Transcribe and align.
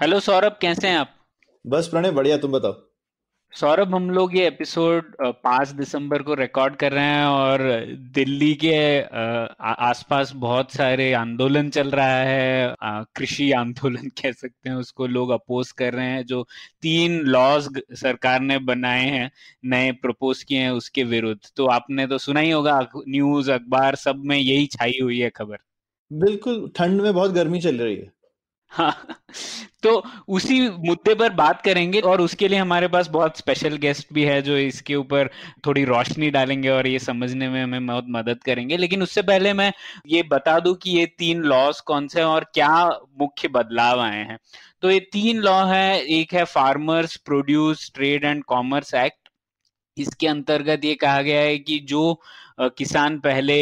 Hello 0.00 0.20
Saurabh 0.20 0.56
कैसे 0.60 0.88
हैं 0.88 0.96
आप? 0.96 1.08
बस 1.66 1.88
प्रणय 1.88 2.10
बढ़िया 2.10 2.36
तुम 2.38 2.52
बताओ। 2.52 2.72
सौरभ 3.52 3.94
हम 3.94 4.10
लोग 4.10 4.36
ये 4.36 4.46
एपिसोड 4.46 5.16
पाँच 5.22 5.68
दिसंबर 5.68 6.22
को 6.22 6.34
रिकॉर्ड 6.34 6.76
कर 6.76 6.92
रहे 6.92 7.04
हैं 7.04 7.24
और 7.24 7.62
दिल्ली 8.14 8.54
के 8.54 9.00
आसपास 9.62 10.32
बहुत 10.34 10.72
सारे 10.72 11.12
आंदोलन 11.12 11.68
चल 11.70 11.90
रहा 11.90 12.16
है 12.16 12.74
कृषि 13.16 13.52
आंदोलन 13.52 14.08
कह 14.22 14.32
सकते 14.32 14.68
हैं 14.68 14.76
उसको 14.76 15.06
लोग 15.06 15.30
अपोज 15.30 15.72
कर 15.72 15.92
रहे 15.92 16.06
हैं 16.06 16.24
जो 16.26 16.42
तीन 16.82 17.20
लॉज 17.20 17.68
सरकार 17.92 18.40
ने 18.40 18.58
बनाए 18.58 19.04
हैं 19.04 19.30
नए 19.64 19.92
प्रपोज 19.92 20.42
किए 20.42 20.58
हैं 20.58 20.70
उसके 20.70 21.04
विरुद्ध। 21.04 21.40
तो 21.56 21.66
आपने 21.66 22.06
तो 22.06 22.18
सुना 22.18 22.40
ही 22.40 22.50
होगा 22.50 22.80
न्यूज़ 23.08 23.50
अखबार 23.52 23.94
सब 23.94 24.22
में 24.24 24.36
यही 24.36 24.66
छाई 24.66 24.98
हुई 25.02 25.18
है 25.18 25.30
खबर। 25.30 25.58
बिल्कुल 26.12 26.72
ठंड 26.76 27.00
में 27.00 27.12
बहुत 27.14 27.30
गर्मी 27.30 27.60
चल 27.60 27.78
रही 27.78 27.96
है। 27.96 28.19
हाँ। 28.72 29.16
तो 29.82 29.90
उसी 30.28 30.60
मुद्दे 30.60 31.14
पर 31.14 31.32
बात 31.34 31.62
करेंगे 31.62 32.00
और 32.00 32.20
उसके 32.20 32.48
लिए 32.48 32.58
हमारे 32.58 32.88
पास 32.88 33.08
बहुत 33.08 33.38
स्पेशल 33.38 33.76
गेस्ट 33.76 34.12
भी 34.12 34.24
है 34.24 34.40
जो 34.42 34.56
इसके 34.56 34.94
ऊपर 34.94 35.30
थोड़ी 35.66 35.84
रोशनी 35.84 36.30
डालेंगे 36.30 36.68
और 36.68 36.86
ये 36.86 36.98
समझने 36.98 37.48
में 37.48 37.62
हमें 37.62 37.86
बहुत 37.86 38.06
मदद 38.08 38.42
करेंगे। 38.44 38.76
लेकिन 38.76 39.02
उससे 39.02 39.22
पहले 39.22 39.52
मैं 39.52 39.72
ये 40.06 40.22
बता 40.22 40.58
दूँ 40.60 40.74
कि 40.74 40.90
ये 40.90 41.06
तीन 41.18 41.42
लॉज 41.44 41.80
कौन 41.82 42.08
से 42.08 42.20
हैं 42.20 42.26
और 42.26 42.44
क्या 42.54 42.86
मुख्य 43.20 43.48
बदलाव 43.48 44.00
आए 44.00 44.24
हैं। 44.24 44.38
तो 44.82 44.90
ये 44.90 45.00
तीन 45.12 45.38
लॉ 45.38 45.64
है, 45.66 46.00
एक 46.00 46.34
है 46.34 46.44
farmers 46.44 47.16
produce 47.16 47.90
trade 47.94 48.24
and 48.24 48.44
commerce 48.44 48.94
act 48.94 49.28
इसके 49.96 50.26
अंतर्गत 50.26 50.84
ये 50.84 50.94
कहा 50.94 51.22
गया 51.22 51.40
है 51.40 51.58
कि 51.58 51.78
जो 51.78 52.20
किसान 52.60 53.18
पहले 53.20 53.56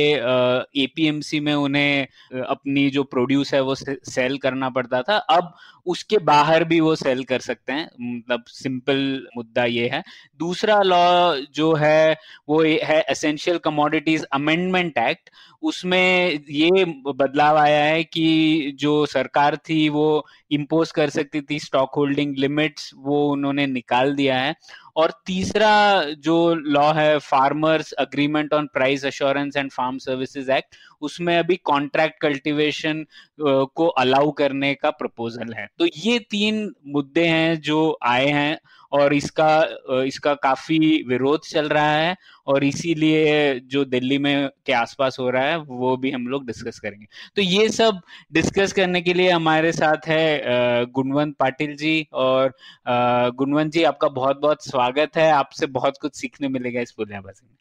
एपीएमसी 0.82 1.40
में 1.40 1.52
उन्हें 1.54 2.06
अपनी 2.42 2.88
जो 2.90 3.02
प्रोड्यूस 3.04 3.54
है 3.54 3.60
वो 3.60 3.74
सेल 3.74 4.38
करना 4.38 4.70
पड़ता 4.70 5.02
था। 5.02 5.16
अब 5.16 5.52
उसके 5.86 6.18
बाहर 6.18 6.64
भी 6.64 6.80
वो 6.80 6.94
सेल 6.96 7.22
कर 7.24 7.40
सकते 7.40 7.72
हैं। 7.72 7.88
मतलब 8.00 8.44
सिंपल 8.48 9.26
मुद्दा 9.36 9.64
ये 9.64 9.88
है। 9.88 10.02
दूसरा 10.40 10.80
लॉ 10.82 11.36
जो 11.54 11.72
है, 11.74 12.16
वो 12.48 12.62
है 12.62 13.00
एसेंशियल 13.10 13.58
कमोडिटीज 13.58 14.24
अमेंडमेंट 14.24 14.98
एक्ट 14.98 15.30
उसमें 15.62 16.40
ये 16.50 16.84
बदलाव 17.06 17.56
आया 17.58 17.84
है 17.84 18.02
कि 18.04 18.76
जो 18.80 19.06
सरकार 19.06 19.56
थी, 19.58 19.88
वो 19.88 20.26
इम्पोज 20.50 20.90
कर 20.92 21.10
सकती 21.10 21.40
थी 21.40 21.58
स्टॉक 21.58 21.94
होल्डिंग 21.96 22.36
लिमिट्स 22.38 22.90
वो 22.96 23.30
उन्होंने 23.32 23.66
निकाल 23.66 24.14
दिया 24.14 24.38
है। 24.38 24.54
और 24.96 25.12
तीसरा 25.26 26.02
जो 26.18 26.54
लॉ 26.54 26.92
है 26.92 27.18
farmers 27.18 27.92
agreement 27.92 28.54
on 28.54 28.66
price 28.66 28.87
assurance 28.96 29.56
and 29.56 29.70
farm 29.70 29.98
services 29.98 30.50
act 30.52 30.76
उसमें 31.02 31.36
अभी 31.38 31.56
कॉन्ट्रैक्ट 31.64 32.20
कल्टीवेशन 32.20 33.04
को 33.40 33.86
अलाउ 33.86 34.30
करने 34.32 34.74
का 34.74 34.90
प्रपोजल 34.92 35.52
है। 35.54 35.68
तो 35.78 35.86
ये 35.96 36.18
तीन 36.30 36.70
मुद्दे 36.86 37.26
हैं 37.26 37.60
जो 37.60 37.98
आए 38.06 38.26
हैं 38.28 38.58
और 38.92 39.14
इसका 39.14 40.02
इसका 40.02 40.32
काफ़ी 40.34 40.78
विरोध 41.08 41.40
चल 41.46 41.68
रहा 41.68 41.90
है 41.92 42.16
और 42.46 42.64
इसीलिए 42.64 43.58
जो 43.62 43.84
दिल्ली 43.84 44.18
में 44.18 44.48
के 44.66 44.72
आसपास 44.72 45.16
हो 45.20 45.28
रहा 45.30 45.42
है, 45.42 45.56
वो 45.58 45.96
भी 45.96 46.10
हम 46.10 46.26
लोग 46.28 46.46
डिस्कस 46.46 46.78
करेंगे। 46.78 47.06
तो 47.36 47.42
ये 47.42 47.68
सब 47.68 48.00
डिस्कस 48.32 48.72
करने 48.72 49.02
के 49.02 49.14
लिए 49.14 49.30
हमारे 49.30 49.72
साथ 49.72 50.08
है 50.08 50.86
गुणवंत 50.86 51.36
पाटिल 51.38 51.76
जी 51.76 52.06
और 52.14 52.52
गुणवंत 52.88 53.72
जी, 53.72 53.82
आपका 53.84 54.08
बहुत 54.10 54.40
बहुत 54.40 54.64
स्वागत 54.64 55.16
है। 55.16 55.30
आपसे 55.32 55.66
बहुत 55.68 55.98
कुछ 56.02 56.16
सीखने 56.16 56.48
मिलेगा 56.48 56.80
इस 56.80 56.92
पुलियाबाजी 56.92 57.46
में 57.46 57.56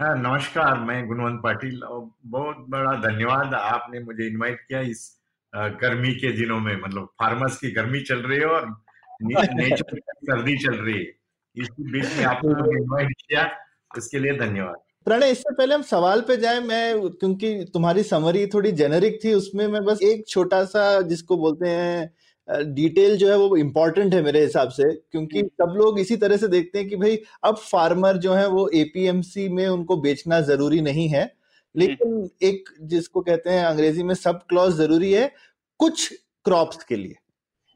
हाँ 0.00 0.16
नमस्कार 0.16 0.78
मैं 0.80 1.06
गुणवंत 1.06 1.40
पाटिल 1.44 1.82
और 1.84 2.10
बहुत 2.24 2.56
बड़ा 2.68 2.92
धन्यवाद 3.00 3.54
आपने 3.54 4.00
मुझे 4.00 4.26
इनवाइट 4.26 4.60
किया 4.60 4.80
इस 4.80 5.20
गर्मी 5.54 6.12
के 6.12 6.32
दिनों 6.32 6.60
में। 6.60 6.80
मतलब 6.82 7.04
फार्मर्स 7.04 7.56
की 7.56 7.70
गर्मी 7.70 8.00
चल 8.00 8.18
रही 8.18 8.38
है 8.38 8.46
और 8.46 8.68
नेचर 9.22 9.82
की 9.82 10.00
सर्दी 10.00 10.56
चल 10.58 10.74
रही 10.74 10.94
है। 10.94 11.12
इस 11.56 11.68
बीच 11.80 12.16
में 12.16 12.24
आपने 12.24 12.50
इनवाइट 12.82 13.12
किया 13.12 13.50
उसके 13.98 14.18
लिए 14.18 14.38
धन्यवाद। 14.38 14.76
प्रणय 15.04 15.30
इससे 15.30 15.54
पहले 15.54 15.74
हम 15.74 15.82
सवाल 15.82 16.20
पे 16.20 16.36
जाएँ 16.36 16.60
मैं 16.60 17.08
क्योंकि 17.10 17.70
तुम्हारी 17.74 18.02
समरी 18.02 18.46
थोड़ी 18.46 18.72
जेनरिक 18.72 19.20
थी 19.24 19.34
उसमें 19.34 19.66
मैं 19.66 19.84
बस 19.84 19.98
एक 20.02 20.26
छोटा 20.28 20.64
सा 20.64 21.00
जिसको 21.00 21.36
बोलते 21.36 21.68
हैं 21.68 22.14
डिटेल 22.50 23.16
जो 23.16 23.30
है 23.30 23.36
वो 23.36 23.56
इम्पोर्टेंट 23.56 24.14
है 24.14 24.22
मेरे 24.22 24.42
हिसाब 24.42 24.68
से 24.68 24.92
क्योंकि 24.92 25.42
सब 25.42 25.74
लोग 25.76 26.00
इसी 26.00 26.16
तरह 26.16 26.36
से 26.36 26.48
देखते 26.48 26.78
हैं 26.78 26.88
कि 26.88 26.96
भाई 26.96 27.18
अब 27.44 27.56
फार्मर 27.56 28.16
जो 28.16 28.32
है 28.32 28.48
वो 28.48 28.68
एपीएमसी 28.68 29.48
में 29.48 29.68
उनको 29.68 29.96
बेचना 29.96 30.40
ज़रूरी 30.40 30.80
नहीं 30.80 31.08
है 31.08 31.34
लेकिन 31.76 32.30
एक 32.42 32.64
जिसको 32.82 33.20
कहते 33.20 33.50
हैं 33.50 33.64
अंग्रेज़ी 33.64 34.02
में 34.02 34.14
सब 34.14 34.42
क्लॉज 34.48 34.74
ज़रूरी 34.74 35.12
है 35.12 35.32
कुछ 35.78 36.12
क्रॉप्स 36.44 36.84
के 36.84 36.96
लिए। 36.96 37.14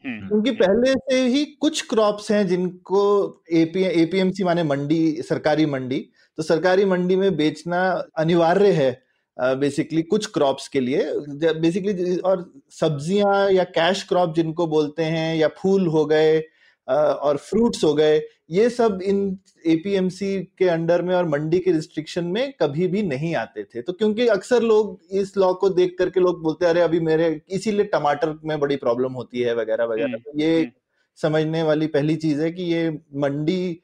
हम्म, 0.06 0.28
क्योंकि 0.28 0.50
पहले 0.50 0.92
से 0.92 1.26
ही 1.26 1.44
कुछ 1.44 1.86
क्रॉप्स 1.88 2.30
हैं 2.32 2.46
जिनको 2.46 3.42
एपी 3.52 3.82
एपीएमसी 3.82 4.44
माने 4.44 4.62
मंडी 4.62 5.22
सरकारी 5.22 5.66
मंडी 5.66 6.10
तो 6.36 6.42
सरकारी 6.42 6.84
मंडी 6.84 7.16
में 7.16 7.36
बेचना 7.36 8.02
अनिवार्य 8.18 8.72
है 8.72 9.03
बेसिकली 9.36 10.02
कुछ 10.04 10.26
क्रॉप्स 10.26 10.68
के 10.68 10.80
लिए 10.80 11.52
बेसिकली 11.54 12.16
और 12.18 12.50
सब्ज़ियाँ 12.70 13.50
या 13.50 13.64
कैश 13.72 14.02
क्रॉप 14.02 14.34
जिनको 14.34 14.66
बोलते 14.66 15.04
हैं 15.04 15.34
या 15.36 15.48
फूल 15.58 15.86
हो 15.86 16.04
गए 16.06 16.42
और 16.88 17.36
फ्रूट्स 17.38 17.84
हो 17.84 17.92
गए 17.94 18.20
ये 18.50 18.68
सब 18.70 18.98
इन 19.02 19.20
एपीएमसी 19.66 20.36
के 20.58 20.68
अंडर 20.68 21.02
में 21.02 21.14
और 21.14 21.28
मंडी 21.28 21.58
के 21.58 21.72
रिस्ट्रिक्शन 21.72 22.24
में 22.24 22.52
कभी 22.60 22.86
भी 22.86 23.02
नहीं 23.02 23.34
आते 23.34 23.64
थे 23.64 23.82
तो 23.82 23.92
क्योंकि 23.92 24.26
अक्सर 24.28 24.62
लोग 24.62 24.98
इस 25.12 25.36
लॉ 25.36 25.52
को 25.54 25.68
देख 25.70 25.94
करके 25.98 26.20
लोग 26.20 26.42
बोलते 26.42 26.64
हैं 26.64 26.72
अरे 26.72 26.80
अभी 26.80 27.00
मेरे 27.00 27.40
इसीलिए 27.50 27.84
टमाटर 27.86 28.38
में 28.44 28.58
बड़ी 28.60 28.76
प्रॉब्लम 28.76 29.12
होती 29.12 29.40
है 29.40 29.54
वगैरह 29.54 29.84
वगैरह 29.84 30.04
हम्म, 30.04 30.18
तो 30.18 30.38
ये 30.40 30.58
हम्म। 30.58 30.70
समझने 31.18 31.62
वाली 31.62 31.86
पहली 31.88 32.16
चीज़ 32.16 32.42
है 32.42 32.50
कि 32.50 32.62
ये 32.64 32.88
मंडी 33.16 33.80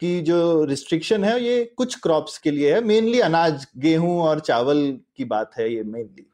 की 0.00 0.20
जो 0.22 0.64
रिस्ट्रिक्शन 0.64 1.24
है, 1.24 1.40
ये 1.42 1.64
कुछ 1.76 1.98
क्रॉप्स 2.00 2.38
के 2.38 2.50
लिए 2.50 2.74
है। 2.74 2.80
मेनली 2.84 3.20
अनाज, 3.20 3.66
गेहूँ 3.78 4.20
और 4.22 4.40
चावल 4.40 4.98
की 5.16 5.24
बात 5.26 5.50
है 5.58 5.72
ये 5.74 5.82
मेनली 5.84 6.26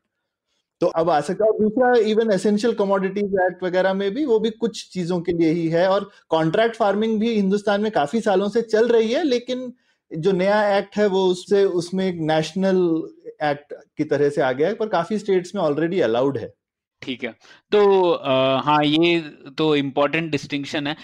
तो 0.81 0.87
अब 0.97 1.11
आ 1.11 1.21
सकता 1.21 1.45
है 1.45 1.51
दूसरा 1.59 1.95
इवन 2.07 2.31
एसेंशियल 2.33 2.75
कमोडिटीज 2.75 3.35
एक्ट 3.43 3.63
वगैरह 3.65 3.95
में 3.95 4.11
भी 4.15 4.25
वो 4.25 4.39
भी 4.39 4.51
कुछ 4.53 4.89
चीज़ों 4.93 5.21
के 5.21 5.33
लिए 5.33 5.51
ही 5.51 5.67
है। 5.69 5.87
और 5.89 6.09
कॉन्ट्रैक्ट 6.31 6.77
फ़ार्मिंग 6.77 7.19
भी 7.21 7.35
हिंदुस्तान 7.35 7.81
में 7.81 7.91
काफ़ी 7.93 8.21
सालों 8.21 8.49
से 8.49 8.63
चल 8.63 8.89
रही 8.89 9.13
है, 9.13 9.23
लेकिन 9.25 9.73
जो 10.11 10.33
नया 10.33 10.77
एक्ट 10.77 10.97
है 10.97 11.07
वो 11.07 11.25
उससे, 11.27 11.65
उसमें 11.65 12.07
एक 12.07 12.19
नेशनल 12.23 12.77
एक्ट 13.45 13.75
की 13.97 14.05
तरह 14.05 14.29
से 14.29 14.43
आ 14.43 14.53
गया 14.53 14.69
है, 14.69 14.75
पर 14.75 14.89
काफ़ी 14.89 15.19
स्टेट्स 15.19 15.55
में 15.55 15.63
ऑलरेडी 15.63 16.01
अलाउड 16.01 16.39
है। 16.39 16.53
ठीक 17.03 17.25
है। 17.25 17.31
तो 17.73 18.11
आ, 18.13 18.61
हाँ 18.61 18.83
ये 18.85 19.19
तो 19.59 19.75
इम्पोर्टेंट 19.77 20.31
डिस्टिंक्शन 20.31 20.87
है। 20.87 20.97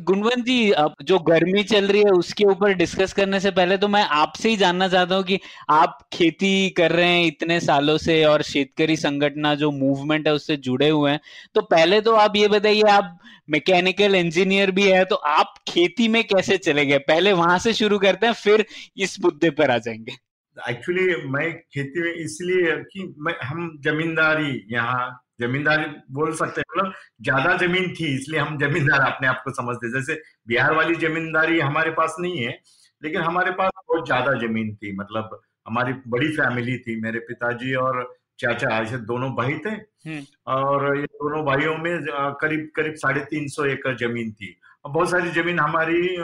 गुणवंत 0.00 0.44
जी 0.44 0.70
अब 0.72 0.94
जो 1.02 1.18
गर्मी 1.28 1.62
चल 1.64 1.86
रही 1.86 2.02
है 2.02 2.10
उसके 2.12 2.44
ऊपर 2.44 2.72
डिस्कस 2.74 3.12
करने 3.12 3.40
से 3.40 3.50
पहले 3.50 3.76
तो 3.76 3.88
मैं 3.88 4.02
आपसे 4.02 4.48
ही 4.48 4.56
जानना 4.56 4.88
चाहता 4.88 5.14
हूँ 5.14 5.24
कि 5.24 5.38
आप 5.70 5.98
खेती 6.12 6.68
कर 6.70 6.92
रहे 6.92 7.08
हैं 7.08 7.24
इतने 7.26 7.60
सालों 7.60 7.96
से 7.98 8.24
और 8.24 8.42
शेतकरी 8.42 8.96
संगठना 8.96 9.54
जो 9.54 9.70
मूवमेंट 9.70 10.26
है 10.28 10.34
उससे 10.34 10.56
जुड़े 10.58 10.88
हुए 10.88 11.10
हैं। 11.10 11.20
तो 11.54 11.60
पहले 11.62 12.00
तो 12.00 12.14
आप 12.16 12.36
ये 12.36 12.48
बताइए 12.48 12.82
आप 12.90 13.18
मैकेनिकल 13.50 14.14
इंजीनियर 14.14 14.70
भी 14.70 14.82
है 14.82 15.04
तो 15.04 15.16
आप 15.16 15.54
खेती 15.68 16.08
में 16.08 16.22
कैसे 16.24 16.56
चले 16.58 16.86
गए? 16.86 16.98
पहले 16.98 17.32
वहाँ 17.32 17.58
से 17.58 17.72
शुरू 17.74 17.98
करते 17.98 18.26
हैं 18.26 18.32
फिर 18.34 18.64
इस 18.96 19.20
मुद्दे 19.20 19.50
पर 19.50 19.70
आ 19.70 19.78
जाएँगे। 19.78 20.12
एक्चुअली 20.56 21.14
मैं 21.30 21.52
खेती 21.54 22.00
में 22.00 22.12
इसलिए 22.14 22.76
कि 22.84 23.14
मैं 23.18 23.34
हम 23.44 23.70
जमींदारी 23.82 24.62
यहाँ। 24.70 25.22
जमींदारी 25.40 25.84
बोल 26.12 26.32
सकते 26.34 26.60
हैं 26.60 26.64
मतलब 26.70 26.92
ज़्यादा 27.22 27.56
ज़मीन 27.56 27.92
थी 27.94 28.14
इसलिए 28.14 28.40
हम 28.40 28.58
जमींदार 28.58 29.00
अपने 29.02 29.28
आप 29.28 29.40
को 29.44 29.50
समझते 29.52 29.92
जैसे 29.92 30.20
बिहार 30.48 30.74
वाली 30.74 30.94
जमींदारी 30.96 31.60
हमारे 31.60 31.90
पास 31.92 32.16
नहीं 32.20 32.38
है 32.38 32.58
लेकिन 33.02 33.20
हमारे 33.22 33.50
पास 33.52 33.70
बहुत 33.88 34.06
ज़्यादा 34.06 34.32
ज़मीन 34.38 34.74
थी 34.74 34.96
मतलब 34.96 35.40
हमारी 35.68 35.92
बड़ी 36.08 36.28
फैमिली 36.36 36.76
थी 36.78 37.00
मेरे 37.00 37.18
पिताजी 37.28 37.74
और 37.76 38.04
चाचा 38.38 38.68
ऐसे 38.78 38.96
दोनों 39.06 39.30
भाई 39.34 39.52
थे। 39.66 39.70
हम्म। 39.70 40.22
और 40.46 40.96
ये 40.96 41.04
दोनों 41.04 41.44
भाइयों 41.44 41.76
में 41.78 42.06
करीब 42.40 42.68
करीब 42.76 42.94
साढ़े 42.94 43.20
तीन 43.30 43.46
सौ 43.48 43.64
एकड़ 43.64 43.94
ज़मीन 43.98 44.30
थी। 44.32 44.48
और 44.84 44.90
बहुत 44.92 45.10
सारी 45.10 45.30
ज़मीन 45.30 45.58
हमारी 45.58 46.16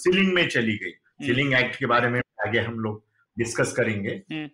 सीलिंग 0.00 0.32
में 0.34 0.48
चली 0.48 0.76
गई। 0.76 0.92
सीलिंग 1.26 1.54
एक्ट 1.54 1.76
के 1.76 1.86
बारे 1.86 2.08
में 2.08 2.20
आगे 2.46 2.60
हम 2.60 2.78
लोग 2.80 3.02
डिस्कस 3.36 3.72
करेंगे। 3.72 4.10
हम्म। 4.32 4.46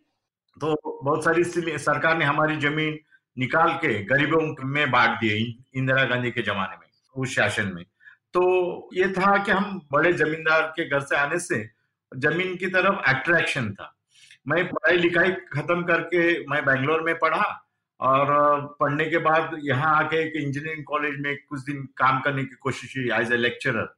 तो 0.56 1.00
बहुत 1.04 1.24
सारी 1.24 1.44
सरकार 1.78 2.16
ने 2.18 2.24
हमारी 2.24 2.56
ज़मीन 2.60 2.98
निकाल 3.38 3.72
के 3.72 4.04
गरीबों 4.04 4.68
में 4.68 4.90
बांट 4.90 5.10
दिए 5.10 5.36
इंदिरा 5.76 6.04
गांधी 6.04 6.30
के 6.30 6.42
जमाने 6.42 6.76
में 6.76 6.86
उस 7.16 7.34
शासन 7.34 7.72
में। 7.74 7.84
तो 8.34 8.42
ये 8.94 9.08
था 9.08 9.36
कि 9.44 9.52
हम 9.52 9.80
बड़े 9.92 10.12
जमींदार 10.12 10.62
के 10.62 10.88
घर 10.88 11.00
से 11.00 11.16
आने 11.16 11.38
से 11.38 11.70
ज़मीन 12.16 12.56
की 12.56 12.66
तरफ़ 12.66 12.96
अट्रैक्शन 13.10 13.70
था। 13.70 13.96
मैं 14.48 14.68
पढ़ाई 14.68 14.96
लिखाई 14.96 15.30
खत्म 15.30 15.82
करके 15.82 16.46
मैं 16.46 16.64
बैंगलोर 16.64 17.02
में 17.02 17.18
पढ़ा 17.18 17.60
और 18.00 18.26
पढ़ने 18.80 19.04
के 19.04 19.18
बाद 19.18 19.56
यहाँ 19.64 19.96
आके 19.96 20.16
एक 20.16 20.32
इंजीनियरिंग 20.36 20.84
कॉलेज 20.84 21.14
में 21.20 21.36
कुछ 21.48 21.60
दिन 21.60 21.88
काम 21.96 22.20
करने 22.20 22.44
की 22.44 22.56
कोशिश 22.60 22.92
की 22.92 23.10
एज 23.20 23.32
ए 23.32 23.36
लेक्चरर 23.36 23.94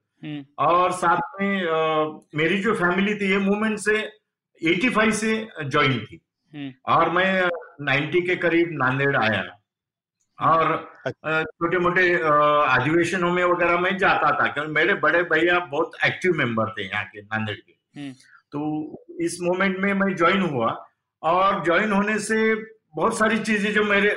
और 0.59 0.93
साथ 0.93 1.41
में 1.41 1.69
आ, 1.69 2.05
मेरी 2.35 2.59
जो 2.59 2.75
फैमिली 2.75 3.15
थी 3.15 3.31
ये 3.31 3.39
मूवमेंट 3.39 3.79
से 3.79 4.11
85 4.63 5.13
से 5.13 5.49
ज्वाइन 5.65 5.99
थी। 5.99 6.21
हम्म। 6.55 6.73
और 6.87 7.11
मैं 7.11 7.51
90 7.83 8.21
के 8.27 8.37
करीब 8.37 8.69
नांदेड़ 8.73 9.17
आया 9.17 9.43
और 10.39 10.73
अच्छा। 11.07 11.43
छोटे 11.43 11.79
मोटे 11.79 12.13
अधिवेशनों 12.15 13.31
में 13.33 13.43
वगैरह 13.45 13.79
में 13.81 13.97
जाता 13.99 14.31
था 14.33 14.47
क्योंकि 14.47 14.73
मेरे 14.73 14.95
बड़े 15.01 15.23
भैया 15.25 15.59
बहुत 15.67 15.93
एक्टिव 16.07 16.33
मेंबर 16.35 16.71
थे 16.71 16.87
यहाँ 16.87 17.05
के 17.05 17.23
नांदेड़ 17.23 17.57
के 17.57 18.01
हम्म। 18.01 18.13
तो 18.53 19.05
इस 19.21 19.39
मोमेंट 19.41 19.79
में 19.79 19.93
मैं 19.95 20.15
ज्वाइन 20.17 20.43
हुआ 20.43 20.77
और 21.23 21.65
ज्वाइन 21.65 21.93
होने 21.93 22.19
से 22.19 22.55
बहुत 22.55 23.19
सारी 23.19 23.39
चीज़ें 23.39 23.73
जो 23.73 23.85
मेरे 23.85 24.15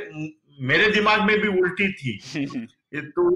मेरे 0.61 0.89
दिमाग 0.91 1.21
में 1.21 1.39
भी 1.39 1.47
उल्टी 1.59 1.91
थी 1.93 2.17
तो 3.15 3.29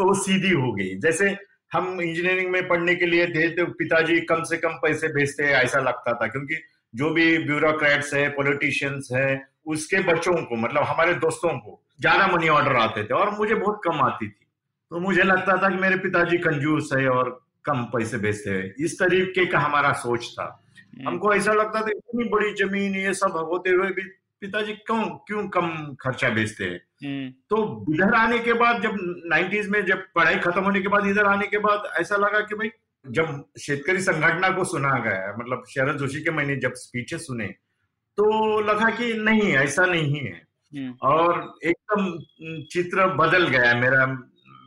वो 0.00 0.14
सीधी 0.14 0.50
हो 0.50 0.72
गई 0.72 0.94
जैसे 1.00 1.36
हम 1.72 2.00
इंजीनियरिंग 2.00 2.50
में 2.50 2.66
पढ़ने 2.68 2.94
के 2.94 3.06
लिए 3.06 3.26
थे 3.26 3.48
तो 3.48 3.66
पिताजी 3.74 4.20
कम 4.26 4.42
से 4.42 4.56
कम 4.56 4.78
पैसे 4.82 5.08
भेजते 5.08 5.44
ऐसा 5.54 5.80
लगता 5.80 6.14
था 6.14 6.26
क्योंकि 6.26 6.62
जो 6.94 7.10
भी 7.10 7.26
ब्यूरोक्रेट्स 7.40 8.12
है 8.14 8.28
पॉलिटिशियंस 8.30 9.08
है 9.12 9.28
उसके 9.66 10.02
बच्चों 10.04 10.34
को 10.44 10.56
मतलब 10.58 10.82
हमारे 10.84 11.14
दोस्तों 11.16 11.58
को 11.58 11.80
ज़्यादा 12.00 12.26
मनी 12.26 12.48
ऑर्डर 12.48 12.76
आते 12.78 13.04
थे 13.04 13.14
और 13.14 13.30
मुझे 13.30 13.54
बहुत 13.54 13.80
कम 13.84 14.00
आती 14.02 14.28
थी 14.28 14.46
तो 14.90 15.00
मुझे 15.00 15.22
लगता 15.22 15.56
था 15.56 15.68
कि 15.68 15.76
मेरे 15.76 15.96
पिताजी 15.98 16.38
कंजूस 16.38 16.88
है 16.92 17.08
और 17.08 17.30
कम 17.64 17.84
पैसे 17.92 18.18
भेजते 18.18 18.50
हैं 18.50 18.74
इस 18.84 18.98
तरीके 18.98 19.44
का 19.46 19.58
हमारा 19.58 19.92
सोच 19.98 20.28
था 20.30 20.44
हम्म। 20.44 21.08
हमको 21.08 21.34
ऐसा 21.34 21.52
लगता 21.52 21.80
था 21.80 21.90
इतनी 21.90 22.24
बड़ी 22.28 22.52
ज़मीन 22.54 22.94
ये 22.96 23.12
सब 23.14 23.36
होते 23.50 23.70
हुए 23.70 23.90
भी 23.90 24.02
पिताजी 24.42 24.72
क्यों 24.82 25.02
क्यों 25.26 25.46
कम 25.48 25.70
खर्चा 26.00 26.28
भेजते 26.30 26.64
हैं 26.64 26.80
हम्म। 27.04 27.30
तो 27.50 27.56
इधर 27.94 28.14
आने 28.14 28.38
के 28.38 28.52
बाद 28.54 28.82
जब 28.82 28.96
नाइन्टीज 29.26 29.68
में 29.68 29.84
जब 29.86 30.04
पढ़ाई 30.14 30.36
खत्म 30.40 30.62
होने 30.62 30.80
के 30.80 30.88
बाद 30.88 31.06
इधर 31.06 31.26
आने 31.26 31.46
के 31.46 31.58
बाद 31.60 31.90
ऐसा 32.00 32.16
लगा 32.18 32.40
कि 32.42 32.54
भाई 32.54 32.70
जब 33.04 33.44
शेतकरी 33.60 34.00
संगठना 34.02 34.48
को 34.50 34.64
सुना 34.64 34.98
गया 35.00 35.34
मतलब 35.36 35.64
शरद 35.68 35.98
जोशी 35.98 36.20
के 36.22 36.30
मैंने 36.30 36.56
जब 36.56 36.72
स्पीचेस 36.76 37.26
सुने 37.26 37.46
तो 38.18 38.60
लगा 38.60 38.90
कि 38.90 39.12
नहीं 39.20 39.52
ऐसा 39.56 39.84
नहीं 39.86 40.20
है 40.20 40.32
हम्म। 40.72 40.92
और 41.02 41.40
एकदम 41.64 42.64
चित्र 42.72 43.06
बदल 43.16 43.46
गया 43.48 43.74
मेरा 43.74 44.06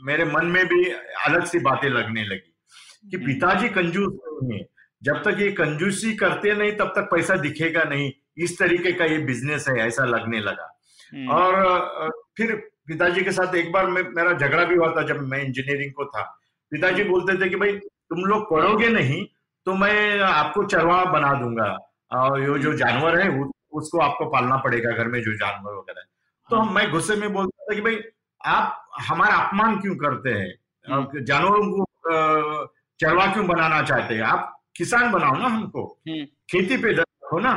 मेरे 0.06 0.26
मन 0.26 0.46
में 0.48 0.66
भी 0.66 0.84
अलग 1.28 1.46
सी 1.46 1.60
बातें 1.62 1.90
लगने 1.90 2.24
लगी 2.24 3.10
कि 3.10 3.18
हम्म। 3.18 3.26
पिताजी 3.26 3.70
कंजूस 3.70 4.20
नहीं 4.44 4.60
है 4.60 4.66
जब 5.02 5.22
तक 5.24 5.40
ये 5.40 5.52
कंजूसी 5.54 6.14
करते 6.16 6.54
नहीं 6.54 6.72
तब 6.78 6.94
तक 6.96 7.10
पैसा 7.12 7.36
दिखेगा 7.38 7.84
नहीं 7.86 8.12
इस 8.38 8.58
तरीके 8.60 8.92
का 8.94 9.06
ये 9.06 9.18
बिज़नेस 9.26 9.68
है 9.70 9.78
ऐसा 9.78 10.06
लगने 10.06 10.40
लगा 10.42 10.70
हम्म। 11.14 11.30
और 11.30 12.12
फिर 12.38 12.56
पिताजी 12.88 13.22
के 13.22 13.32
साथ 13.32 13.56
एक 13.56 13.72
बार 13.72 13.88
मेरा 13.90 14.34
झगड़ा 14.34 14.64
भी 14.66 14.76
हुआ 14.76 14.92
था 14.96 15.02
जब 15.08 15.22
मैं 15.28 15.44
इंजीनियरिंग 15.44 15.92
को 15.94 16.06
था 16.06 16.24
पिताजी 16.72 17.04
बोलते 17.04 17.42
थे 17.42 17.50
कि 17.50 17.56
भाई 17.56 17.80
तुम 18.13 18.25
लोग 18.25 18.44
पढ़ोगे 18.51 18.89
नहीं 18.89 19.24
तो 19.65 19.74
मैं 19.74 20.19
आपको 20.21 20.63
चरवा 20.63 21.04
बना 21.06 21.33
दूँगा। 21.33 21.69
और 22.12 22.42
ये 22.42 22.57
जो 22.60 22.74
जानवर 22.74 23.19
है 23.21 23.27
उसको 23.74 24.00
आपको 24.00 24.25
पालना 24.25 24.57
पड़ेगा 24.57 24.92
घर 24.92 25.07
में 25.07 25.21
जो 25.21 25.33
जानवर 25.33 25.74
वगैरह। 25.74 26.01
तो 26.50 26.57
हाँ। 26.57 26.74
मैं 26.74 26.92
गुस्से 26.92 27.15
में 27.15 27.33
बोलता 27.33 27.63
था 27.63 27.75
कि 27.75 27.81
भाई 27.81 27.98
आप 28.42 28.89
हमारा 29.07 29.36
अपमान 29.36 29.80
क्यों 29.80 29.95
करते 29.95 30.30
हैं? 30.30 30.54
हम्म। 30.86 31.24
जानवरों 31.24 31.62
को 31.71 32.65
चरवा 33.00 33.25
क्यों 33.27 33.48
बनाना 33.48 33.81
चाहते 33.81 34.15
हैं? 34.15 34.21
आप 34.21 34.60
किसान 34.77 35.12
बनाओ 35.12 35.38
ना 35.38 35.48
हमको। 35.48 35.86
हम्म। 36.07 36.25
खेती 36.51 36.77
पे 36.77 36.92
हो 37.33 37.39
ना। 37.39 37.54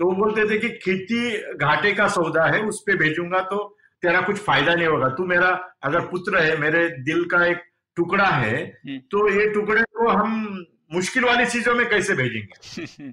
तो 0.00 0.06
वो 0.06 0.12
बोलते 0.12 0.48
थे 0.50 0.58
कि 0.58 0.68
खेती 0.78 1.56
घाटे 1.56 1.92
का 1.92 2.06
सौदा 2.08 2.44
है 2.44 2.62
उस 2.62 2.80
पर 2.80 2.96
भेजूँगा 2.96 3.40
तो 3.40 3.64
तेरा 4.02 4.20
कुछ 4.20 4.36
फ़ायदा 4.36 4.74
नहीं 4.74 4.86
होगा। 4.86 5.08
तू 5.08 5.24
मेरा 5.26 5.48
अगर 5.82 6.06
पुत्र 6.06 6.42
है 6.42 6.56
मेरे 6.56 6.88
दिल 7.04 7.24
का 7.24 7.44
एक 7.46 7.69
टुकड़ा 8.00 8.26
है 8.26 8.58
हम्म। 8.64 8.98
तो 9.12 9.28
ये 9.30 9.48
टुकड़े 9.54 9.82
को 9.98 10.08
हम 10.10 10.64
मुश्किल 10.92 11.24
वाली 11.24 11.46
चीज़ों 11.46 11.74
में 11.74 11.88
कैसे 11.90 12.14
भेजेंगे 12.14 13.08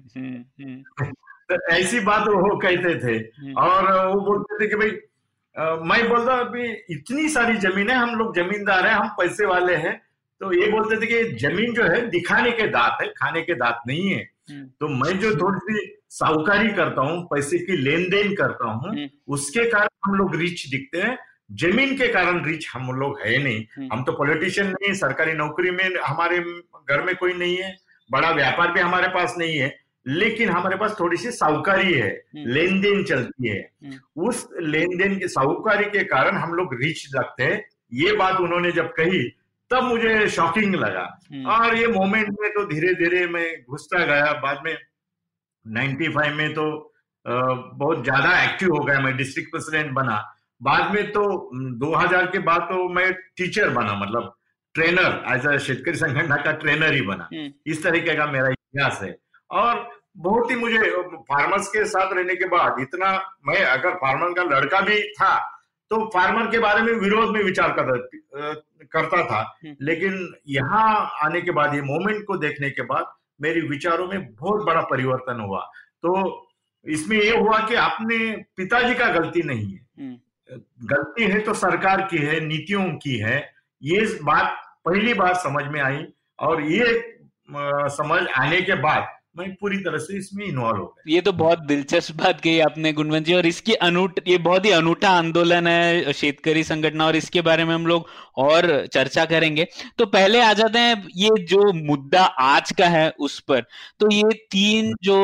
तो 1.50 1.56
ऐसी 1.72 2.00
बात 2.00 2.28
वो 2.28 2.56
कहते 2.58 2.94
थे। 3.02 3.18
और 3.60 3.86
वो 4.08 4.20
बोलते 4.20 4.58
थे 4.60 4.68
कि 4.70 4.76
भाई 4.76 4.90
मैं 5.90 6.08
बोलता 6.08 6.34
अभी 6.40 6.66
इतनी 6.90 7.28
सारी 7.28 7.54
ज़मीन 7.58 7.90
है 7.90 7.96
हम 7.96 8.14
लोग 8.18 8.34
जमींदार 8.36 8.86
हैं 8.86 8.94
हम 8.94 9.08
पैसे 9.18 9.46
वाले 9.46 9.76
हैं 9.76 9.94
तो 10.40 10.52
ये 10.52 10.66
बोलते 10.70 10.96
थे 10.96 11.06
कि 11.06 11.36
ज़मीन 11.38 11.72
जो 11.74 11.84
है 11.84 12.00
दिखाने 12.10 12.50
के 12.58 12.66
दांत 12.66 12.98
है 13.02 13.08
खाने 13.16 13.42
के 13.42 13.54
दांत 13.54 13.80
नहीं 13.86 14.10
है। 14.10 14.20
तो 14.80 14.88
मैं 14.88 15.18
जो 15.20 15.30
थोड़ी 15.36 15.58
सी 15.62 15.80
साहूकारी 16.18 16.68
करता 16.72 17.02
हूँ 17.02 17.22
पैसे 17.30 17.58
की 17.58 17.76
लेन 17.76 18.08
देन 18.10 18.34
करता 18.34 18.70
हूँ। 18.72 18.92
उसके 19.36 19.64
कारण 19.70 19.88
हम 20.06 20.14
लोग 20.14 20.36
रिच 20.36 20.66
दिखते 20.70 21.00
हैं 21.02 21.16
ज़मीन 21.50 21.96
के 21.96 22.08
कारण 22.08 22.44
रिच 22.44 22.68
हम 22.72 22.90
लोग 22.92 23.20
है 23.20 23.36
नहीं। 23.44 23.88
हम 23.88 24.02
तो 24.04 24.12
पॉलिटिशियन 24.12 24.66
नहीं 24.66 24.92
सरकारी 24.94 25.32
नौकरी 25.32 25.70
में 25.70 25.84
हमारे 26.06 26.38
घर 26.38 27.02
में 27.02 27.14
कोई 27.16 27.32
नहीं 27.34 27.56
है 27.56 27.76
बड़ा 28.10 28.30
व्यापार 28.30 28.72
भी 28.72 28.80
हमारे 28.80 29.08
पास 29.08 29.34
नहीं 29.38 29.58
है 29.58 29.74
लेकिन 30.06 30.48
हमारे 30.48 30.76
पास 30.76 30.96
थोड़ी 31.00 31.16
सी 31.16 31.30
साहूकारी 31.30 31.92
है 31.92 32.08
हम्म। 32.08 32.50
लेन 32.52 32.80
देन 32.80 33.02
चलती 33.04 33.48
है। 33.48 33.58
हम्म। 33.84 34.26
उस 34.28 34.48
लेन 34.60 34.96
देन 34.98 35.18
की 35.18 35.28
साहूकारी 35.28 35.84
के 35.84 36.04
कारण 36.04 36.36
हम 36.36 36.54
लोग 36.54 36.74
रिच 36.82 37.04
लगते 37.14 37.42
हैं। 37.42 37.64
ये 37.94 38.12
बात 38.12 38.40
उन्होंने 38.40 38.72
जब 38.72 38.92
कही 38.92 39.22
तब 39.70 39.82
मुझे 39.84 40.28
शॉकिंग 40.28 40.74
लगा। 40.74 41.06
हम्म। 41.32 41.46
और 41.46 41.76
ये 41.76 41.86
मोमेंट 41.86 42.28
में 42.40 42.50
तो 42.50 42.64
धीरे 42.64 42.94
धीरे 42.94 43.26
मैं 43.26 43.46
घुसता 43.70 44.04
गया। 44.04 44.32
बाद 44.32 44.62
में 44.64 44.76
95 45.66 46.32
में 46.34 46.52
तो 46.54 46.92
बहुत 47.34 48.02
ज़्यादा 48.04 48.42
एक्टिव 48.42 48.74
हो 48.76 48.84
गया 48.84 49.00
मैं 49.00 49.16
डिस्ट्रिक्ट 49.16 49.50
प्रेसिडेंट 49.50 49.92
बना। 49.92 50.16
बाद 50.62 50.94
में 50.94 51.10
तो 51.12 51.50
2000 51.78 52.26
के 52.26 52.38
बाद 52.38 52.60
तो 52.60 52.88
मैं 52.88 53.12
टीचर 53.12 53.68
बना 53.70 53.94
मतलब 53.94 54.34
ट्रेनर 54.74 55.24
एज 55.32 55.46
अ 55.46 55.56
शेतकरी 55.56 55.94
संगठन 55.94 56.42
का 56.42 56.52
ट्रेनर 56.52 56.92
ही 56.94 57.02
बना। 57.02 57.28
इस 57.66 57.82
तरीके 57.82 58.14
का 58.14 58.26
मेरा 58.26 58.48
इतिहास 58.48 59.00
है। 59.02 59.18
और 59.50 59.90
बहुत 60.16 60.50
ही 60.50 60.56
मुझे 60.56 60.78
फार्मर्स 61.16 61.68
के 61.68 61.84
साथ 61.84 62.12
रहने 62.12 62.34
के 62.34 62.48
बाद 62.48 62.80
इतना 62.80 63.36
मैं 63.46 63.64
अगर 63.64 63.94
फार्मर 63.94 64.32
का 64.32 64.42
लड़का 64.42 64.80
भी 64.80 65.02
था 65.02 65.58
तो 65.90 66.10
फार्मर 66.14 66.50
के 66.50 66.58
बारे 66.58 66.82
में 66.82 66.92
विरोध 66.92 67.30
में 67.30 67.42
विचार 67.42 67.72
करता 67.72 68.54
करता 68.92 69.24
था। 69.24 69.58
हम्म। 69.64 69.76
लेकिन 69.80 70.34
यहाँ 70.48 71.10
आने 71.22 71.40
के 71.40 71.50
बाद 71.50 71.74
ये 71.74 71.82
मोमेंट 71.82 72.24
को 72.24 72.36
देखने 72.36 72.70
के 72.70 72.82
बाद 72.82 73.06
मेरे 73.40 73.60
विचारों 73.60 74.08
में 74.08 74.34
बहुत 74.34 74.66
बड़ा 74.66 74.80
परिवर्तन 74.80 75.40
हुआ। 75.40 75.60
तो 76.02 76.48
इसमें 76.86 77.16
ये 77.16 77.36
हुआ 77.36 77.58
कि 77.58 77.74
अपने 77.74 78.44
पिताजी 78.56 78.94
का 78.94 79.08
गलती 79.08 79.42
नहीं 79.42 79.72
है। 79.72 79.86
हम्म। 80.00 80.16
गलती 80.84 81.24
है 81.24 81.40
तो 81.40 81.54
सरकार 81.54 82.02
की 82.02 82.18
है, 82.18 82.40
नीतियों 82.40 82.84
की 82.96 83.16
है। 83.18 83.38
ये 83.82 84.00
बात 84.22 84.56
पहली 84.84 85.14
बार 85.14 85.34
समझ 85.34 85.64
में 85.64 85.80
आई 85.80 86.04
और 86.38 86.62
ये 86.62 87.18
समझ 87.90 88.22
आने 88.28 88.60
के 88.62 88.74
बाद 88.74 89.06
मैं 89.38 89.48
पूरी 89.54 89.76
तरह 89.78 89.98
से 89.98 90.16
इसमें 90.18 90.44
इन्वॉल्व 90.46 90.78
हो 90.78 90.84
गया 90.86 91.14
ये 91.14 91.20
तो 91.20 91.32
बहुत 91.34 91.58
दिलचस्प 91.66 92.16
बात 92.16 92.40
कही 92.40 92.60
आपने 92.60 92.92
गुणवंत 92.92 93.26
जी 93.26 93.34
और 93.34 93.46
इसकी 93.46 93.74
अनूठ 93.86 94.20
ये 94.28 94.38
बहुत 94.40 94.64
ही 94.64 94.70
अनूठा 94.70 95.10
आंदोलन 95.18 95.66
है 95.66 96.12
शेतकरी 96.12 96.64
संगठन 96.64 97.00
और 97.00 97.16
इसके 97.16 97.42
बारे 97.42 97.64
में 97.64 97.74
हम 97.74 97.86
लोग 97.86 98.08
और 98.38 98.66
चर्चा 98.86 99.24
करेंगे। 99.24 99.66
तो 99.98 100.06
पहले 100.08 100.40
आ 100.40 100.52
जाते 100.52 100.78
हैं 100.78 101.08
ये 101.16 101.30
जो 101.44 101.72
मुद्दा 101.74 102.24
आज 102.24 102.72
का 102.78 102.86
है 102.88 103.08
उस 103.20 103.38
पर। 103.40 103.60
तो 104.00 104.10
ये 104.12 104.32
तीन 104.50 104.92
जो 105.02 105.18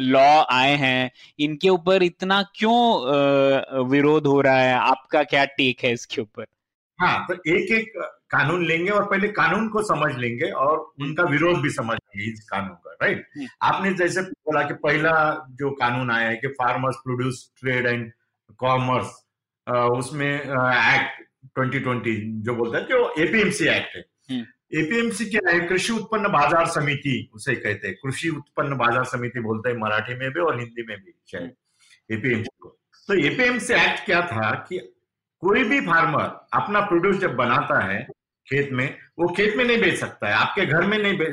लॉ 0.00 0.28
आए 0.52 0.74
हैं 0.76 1.10
इनके 1.38 1.68
ऊपर 1.68 2.02
इतना 2.02 2.42
क्यों 2.54 3.86
विरोध 3.90 4.26
हो 4.26 4.40
रहा 4.40 4.58
है? 4.58 4.74
आपका 4.74 5.22
क्या 5.24 5.44
टेक 5.46 5.84
है 5.84 5.92
इसके 5.92 6.22
ऊपर? 6.22 6.44
हाँ 6.98 7.26
तो 7.28 7.34
एक 7.34 7.72
एक 7.72 7.92
कानून 8.30 8.64
लेंगे 8.64 8.90
और 8.90 9.04
पहले 9.04 9.28
कानून 9.30 9.68
को 9.68 9.82
समझ 9.84 10.12
लेंगे 10.16 10.50
और 10.58 10.78
उनका 11.00 11.24
विरोध 11.24 11.60
भी 11.60 11.70
समझ 11.70 11.96
लेंगे 11.96 12.30
इस 12.30 12.44
कानून 12.44 12.74
का 12.76 12.96
राइट 13.02 13.26
हम्म। 13.36 13.46
आपने 13.62 13.92
जैसे 13.94 14.22
बोला 14.22 14.62
कि 14.62 14.74
पहला 14.82 15.14
जो 15.52 15.70
कानून 15.76 16.10
आया 16.10 16.28
है 16.28 16.36
कि 16.36 16.48
farmers 16.54 16.96
produce 17.04 17.50
trade 17.60 17.86
and 17.86 18.10
commerce 18.60 19.18
उसमें 19.66 20.30
एक्ट 20.30 21.22
2020 21.58 22.22
जो 22.44 22.54
बोलता 22.54 22.78
है 22.78 22.84
जो 22.84 23.02
एपीएमसी 23.18 23.68
एक्ट 23.68 23.96
है 23.96 24.04
एपीएमसी 24.74 25.24
हम्म। 25.24 25.30
क्या 25.30 25.52
है 25.52 25.66
कृषि 25.68 25.92
उत्पन्न 25.92 26.28
बाज़ार 26.30 26.66
समिति 26.70 27.16
उसे 27.34 27.54
कहते 27.56 27.88
हैं 27.88 27.96
कृषि 27.96 28.28
उत्पन्न 28.30 28.76
बाज़ार 28.76 29.04
समिति 29.06 29.40
बोलते 29.40 29.70
हैं 29.70 29.76
मराठी 29.76 30.14
में 30.14 30.30
भी 30.30 30.40
और 30.40 30.58
हिंदी 30.60 30.86
में 30.88 30.96
भी 30.96 31.14
शायद 31.32 31.54
एपीएमसी 32.10 32.48
हम्म। 32.54 32.68
को 32.68 32.76
तो 33.08 33.14
एपीएमसी 33.24 33.74
एक्ट 33.74 34.04
क्या 34.06 34.20
था 34.26 34.50
कि 34.68 34.78
कोई 35.42 35.64
भी 35.64 35.80
फार्मर 35.82 36.24
अपना 36.54 36.80
प्रोड्यूस 36.82 37.16
जब 37.16 37.34
बनाता 37.36 37.84
है 37.84 38.06
खेत 38.50 38.72
में 38.72 38.86
वो 39.18 39.28
खेत 39.28 39.56
में 39.56 39.64
नहीं 39.64 39.80
बेच 39.80 39.98
सकता 39.98 40.28
है 40.28 40.34
आपके 40.34 40.66
घर 40.66 40.86
में 40.86 40.98
नहीं 40.98 41.28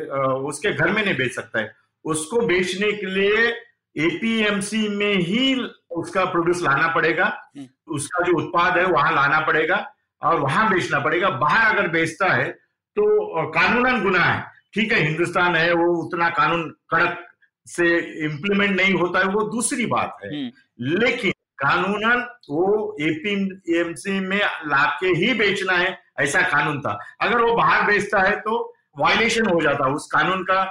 उसके 0.46 0.74
घर 0.74 0.92
में 0.92 1.04
नहीं 1.04 1.16
बेच 1.16 1.32
सकता 1.32 1.60
है 1.60 1.72
उसको 2.06 2.42
बेचने 2.48 2.92
के 2.94 3.06
लिए 3.08 3.48
एपीएमसी 3.96 4.88
में 4.90 5.16
ही 5.22 5.54
उसका 5.98 6.26
प्रोड्यूस 6.26 6.62
लाना 6.64 6.88
पड़ेगा 6.88 7.26
हम्म। 7.58 7.96
उसका 7.96 8.26
जो 8.26 8.38
उत्पाद 8.38 8.78
है 8.78 8.86
वहाँ 8.88 9.14
लाना 9.14 9.40
पड़ेगा 9.42 9.86
और 10.22 10.40
वहाँ 10.40 10.70
बेचना 10.70 11.00
पड़ेगा 11.00 11.30
बाहर 11.38 11.76
अगर 11.76 11.88
बेचता 11.88 12.34
है 12.34 12.50
तो 12.98 13.48
कानूनन 13.52 14.02
गुना 14.04 14.20
है 14.20 14.44
ठीक 14.74 14.94
है 14.94 15.02
हिंदुस्तान 15.02 15.56
है 15.56 15.74
वो 15.74 15.88
उतना 15.96 16.30
कानून 16.32 16.70
कड़क 16.90 17.26
से 17.68 17.88
इम्प्लीमेंट 18.26 18.76
नहीं 18.76 18.94
होता 18.94 19.20
है 19.20 19.26
वो 19.30 19.42
दूसरी 19.50 19.86
बात 19.88 20.18
है 20.24 20.30
हम्म। 20.30 20.98
लेकिन 20.98 21.34
कानूनन 21.60 22.26
वो 22.50 22.96
एपीएमसी 23.02 24.20
में 24.20 24.42
लाके 24.68 25.08
ही 25.20 25.34
बेचना 25.34 25.74
है 25.74 25.98
ऐसा 26.20 26.42
कानून 26.50 26.80
था। 26.82 26.98
अगर 27.22 27.42
वो 27.42 27.54
बाहर 27.56 27.86
बेचता 27.88 28.22
है 28.22 28.36
तो 28.42 28.60
वायलेशन 29.00 29.48
हो 29.48 29.62
जाता 29.62 29.94
उस 29.96 30.08
कानून 30.12 30.44
का 30.50 30.62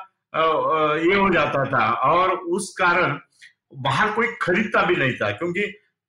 ये 1.00 1.14
हो 1.14 1.28
जाता 1.30 1.64
था। 1.72 1.88
और 2.10 2.30
उस 2.30 2.74
कारण 2.78 3.18
बाहर 3.82 4.10
कोई 4.12 4.26
खरीदता 4.42 4.82
भी 4.82 4.96
नहीं 4.96 5.12
था 5.12 5.30
क्योंकि 5.32 5.62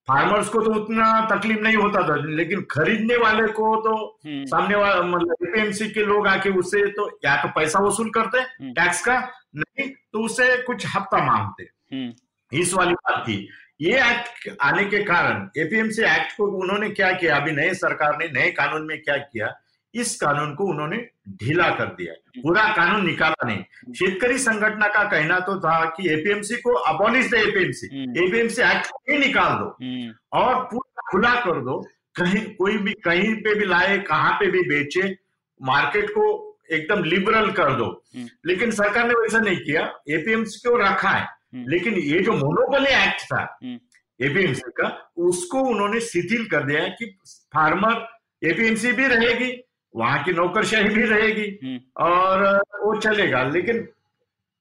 फार्मर्स 0.07 0.50
को 0.50 0.62
तो 0.62 0.72
उतना 0.74 1.05
तकलीफ़ 1.31 1.60
नहीं 1.60 1.75
होता 1.75 2.01
था 2.10 2.15
लेकिन 2.25 2.62
खरीदने 2.72 3.15
वाले 3.17 3.48
को 3.53 3.75
तो 3.81 3.96
हम्म, 4.25 4.43
सामने 4.46 4.75
वाला 4.75 5.01
मतलब 5.03 5.48
एपीएमसी 5.48 5.89
के 5.89 6.05
लोग 6.05 6.27
आके 6.27 6.50
उससे 6.60 6.86
तो 6.91 7.07
या 7.25 7.36
तो 7.41 7.48
पैसा 7.55 7.79
वसूल 7.79 8.10
करते 8.10 8.39
हम्म। 8.39 8.72
टैक्स 8.74 9.01
का 9.05 9.19
नहीं 9.55 9.89
तो 10.13 10.24
उससे 10.25 10.46
कुछ 10.63 10.86
हफ़्ता 10.96 11.24
मांगते। 11.25 11.63
हम्म, 11.96 12.13
इस 12.51 12.74
वाली 12.74 12.93
बात 12.93 13.22
थी। 13.24 13.38
ये 13.81 13.98
एक्ट 13.98 14.57
आने 14.62 14.86
के 14.86 15.03
कारण 15.03 15.62
एपीएमसी 15.62 16.01
एक्ट 16.01 16.38
को 16.38 16.48
उन्होंने 16.48 16.89
क्या 16.89 17.12
किया? 17.12 17.36
अभी 17.36 17.51
नए 17.51 17.74
सरकार 17.74 18.17
ने 18.17 18.27
नए 18.27 18.51
कानून 18.51 18.86
में 18.86 19.01
क्या 19.01 19.17
किया? 19.17 19.60
इस 19.93 20.15
कानून 20.15 20.55
को 20.55 20.63
उन्होंने 20.63 20.98
ढीला 21.29 21.69
कर 21.69 21.86
दिया। 21.86 22.41
पूरा 22.41 22.63
कानून 22.63 23.05
निकाला 23.05 23.48
नहीं। 23.48 23.93
शेतकरी 23.93 24.38
संगठन 24.38 24.81
का 24.81 25.03
कहना 25.03 25.39
तो 25.39 25.60
था 25.60 25.86
कि 25.86 26.10
एपीएमसी 26.10 26.55
को 26.55 26.74
abolish 26.74 27.31
the 27.31 27.34
APMC 27.34 27.88
hmm. 27.88 28.24
APMC 28.24 28.62
act 28.62 28.88
को 28.88 29.03
ही 29.12 29.17
निकाल 29.19 29.53
दो। 29.53 29.77
हम्म, 29.81 30.13
और 30.34 30.55
पूरा 30.63 31.01
खुला 31.12 31.36
कर 31.36 31.62
दो। 31.62 31.88
कहीं 32.15 32.55
कोई 32.55 32.77
भी 32.77 32.91
कहीं 32.91 33.36
पे 33.36 33.55
भी 33.55 33.65
लाए 33.65 33.98
कहाँ 33.98 34.39
पे 34.39 34.51
भी 34.51 34.62
बेचे 34.62 35.17
मार्केट 35.62 36.10
को 36.10 36.57
एकदम 36.72 37.03
लिबरल 37.03 37.51
कर 37.51 37.74
दो। 37.74 38.03
हम्म। 38.15 38.27
लेकिन 38.46 38.72
सरकार 38.72 39.07
ने 39.07 39.13
वैसा 39.13 39.39
नहीं 39.39 39.57
किया। 39.57 39.81
एपीएमसी 40.10 40.69
को 40.69 40.77
रखा 40.77 41.10
है। 41.10 41.22
हम्म। 41.22 41.37
लेकिन 41.54 41.94
ये 41.94 42.20
जो 42.20 42.34
मोनोपोली 42.34 42.89
एक्ट 43.04 43.22
था 43.24 43.42
हम्म। 43.63 43.80
एपीएमसी 44.20 44.72
का 44.80 44.88
उसको 45.18 45.60
उन्होंने 45.70 46.00
शिथिल 46.01 46.46
कर 46.46 46.63
दिया 46.63 46.82
है 46.84 46.89
कि 46.89 47.06
फार्मर 47.54 48.08
एपीएमसी 48.42 48.92
भी 48.92 49.08
रहेगी 49.08 49.51
वहाँ 49.96 50.24
की 50.24 50.32
नौकरशाही 50.34 50.89
भी 50.89 51.04
रहेगी 51.04 51.48
हम्म, 51.63 51.80
और 51.98 52.58
वो 52.84 52.96
चलेगा। 53.00 53.44
लेकिन 53.44 53.88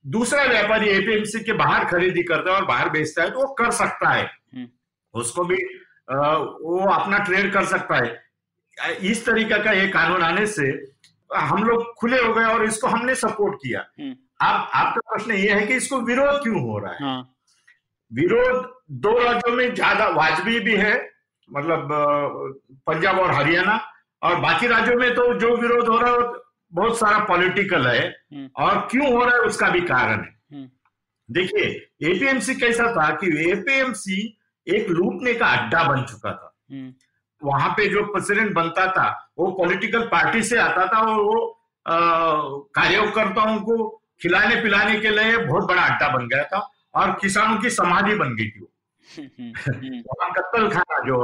दूसरा 0.04 0.44
व्यापारी 0.44 0.88
एपीएमसी 0.88 1.40
के 1.44 1.52
बाहर 1.52 1.84
खरीदी 1.84 2.22
करता 2.22 2.50
है 2.50 2.56
और 2.56 2.64
बाहर 2.64 2.90
बेचता 2.90 3.22
है 3.22 3.30
तो 3.30 3.40
वो 3.40 3.54
कर 3.54 3.70
सकता 3.70 4.10
है। 4.10 4.24
हम्म। 4.24 4.68
उसको 5.14 5.44
भी 5.44 5.56
वो 6.10 6.78
अपना 6.90 7.18
ट्रेड 7.18 7.52
कर 7.52 7.64
सकता 7.64 8.04
है। 8.04 8.96
इस 9.10 9.24
तरीका 9.26 9.56
का 9.64 9.72
ये 9.72 9.88
कानून 9.88 10.22
आने 10.22 10.46
से 10.46 10.66
हम 11.36 11.64
लोग 11.64 11.92
खुले 12.00 12.18
हो 12.22 12.32
गए 12.34 12.44
और 12.44 12.64
इसको 12.64 12.86
हमने 12.86 13.14
सपोर्ट 13.14 13.54
किया। 13.56 13.84
अब 14.40 14.68
आपका 14.74 15.00
प्रश्न 15.10 15.32
ये 15.32 15.52
है 15.52 15.66
कि 15.66 15.74
इसको 15.74 16.00
विरोध 16.02 16.42
क्यों 16.42 16.60
हो 16.62 16.78
रहा 16.78 16.92
है? 16.92 16.98
हाँ। 17.00 17.34
विरोध 18.10 18.72
दो 19.02 19.18
राज्यों 19.18 19.54
में 19.56 19.74
ज़्यादा 19.74 20.08
वाजबी 20.16 20.58
भी 20.60 20.74
है 20.76 20.94
मतलब 21.48 21.88
पंजाब 22.86 23.18
और 23.18 23.30
हरियाणा 23.32 23.80
और 24.22 24.36
बाकी 24.40 24.66
राज्यों 24.66 24.96
में 24.96 25.14
तो 25.14 25.32
जो 25.38 25.56
विरोध 25.56 25.88
हो 25.88 25.98
रहा 25.98 26.12
है 26.12 26.44
बहुत 26.72 26.98
सारा 26.98 27.18
पॉलिटिकल 27.24 27.86
है। 27.86 28.06
हम्म। 28.32 28.48
और 28.56 28.78
क्यों 28.90 29.12
हो 29.12 29.24
रहा 29.24 29.34
है 29.34 29.40
उसका 29.40 29.68
भी 29.70 29.80
कारण 29.80 30.24
है। 30.24 30.34
हम्म। 30.52 30.68
देखिए 31.28 31.64
एपीएमसी 32.10 32.54
कैसा 32.54 32.90
था 32.92 33.08
कि 33.16 33.26
एपीएमसी 33.50 34.20
एक 34.66 34.88
लूटने 34.90 35.34
का 35.34 35.46
अड्डा 35.48 35.82
बन 35.84 36.02
चुका 36.04 36.32
था। 36.32 36.52
हम्म, 36.72 36.92
वहाँ 37.42 37.68
पे 37.76 37.86
जो 37.88 38.02
प्रेसिडेंट 38.12 38.52
बनता 38.54 38.86
था 38.92 39.08
वो 39.38 39.50
पॉलिटिकल 39.52 40.06
पार्टी 40.08 40.42
से 40.42 40.58
आता 40.58 40.86
था 40.86 41.00
और 41.00 41.20
वो 41.20 41.54
कार्यकर्ताओं 42.74 43.58
को 43.60 43.76
खिलाने 44.20 44.60
पिलाने 44.62 44.98
के 45.00 45.10
लिए 45.10 45.36
बहुत 45.36 45.64
बड़ा 45.68 45.82
अड्डा 45.82 46.08
बन 46.16 46.26
गया 46.28 46.44
था 46.52 46.58
और 47.00 47.10
किसानों 47.20 47.58
की 47.62 47.70
समाधि 47.70 48.14
बन 48.14 48.34
गई 48.36 48.48
थी 48.50 48.60
वो। 48.60 48.72
हम्म, 49.08 50.02
वहाँ 50.08 50.30
कत्तल 50.36 50.68
खाना 50.70 50.98
जो 51.06 51.18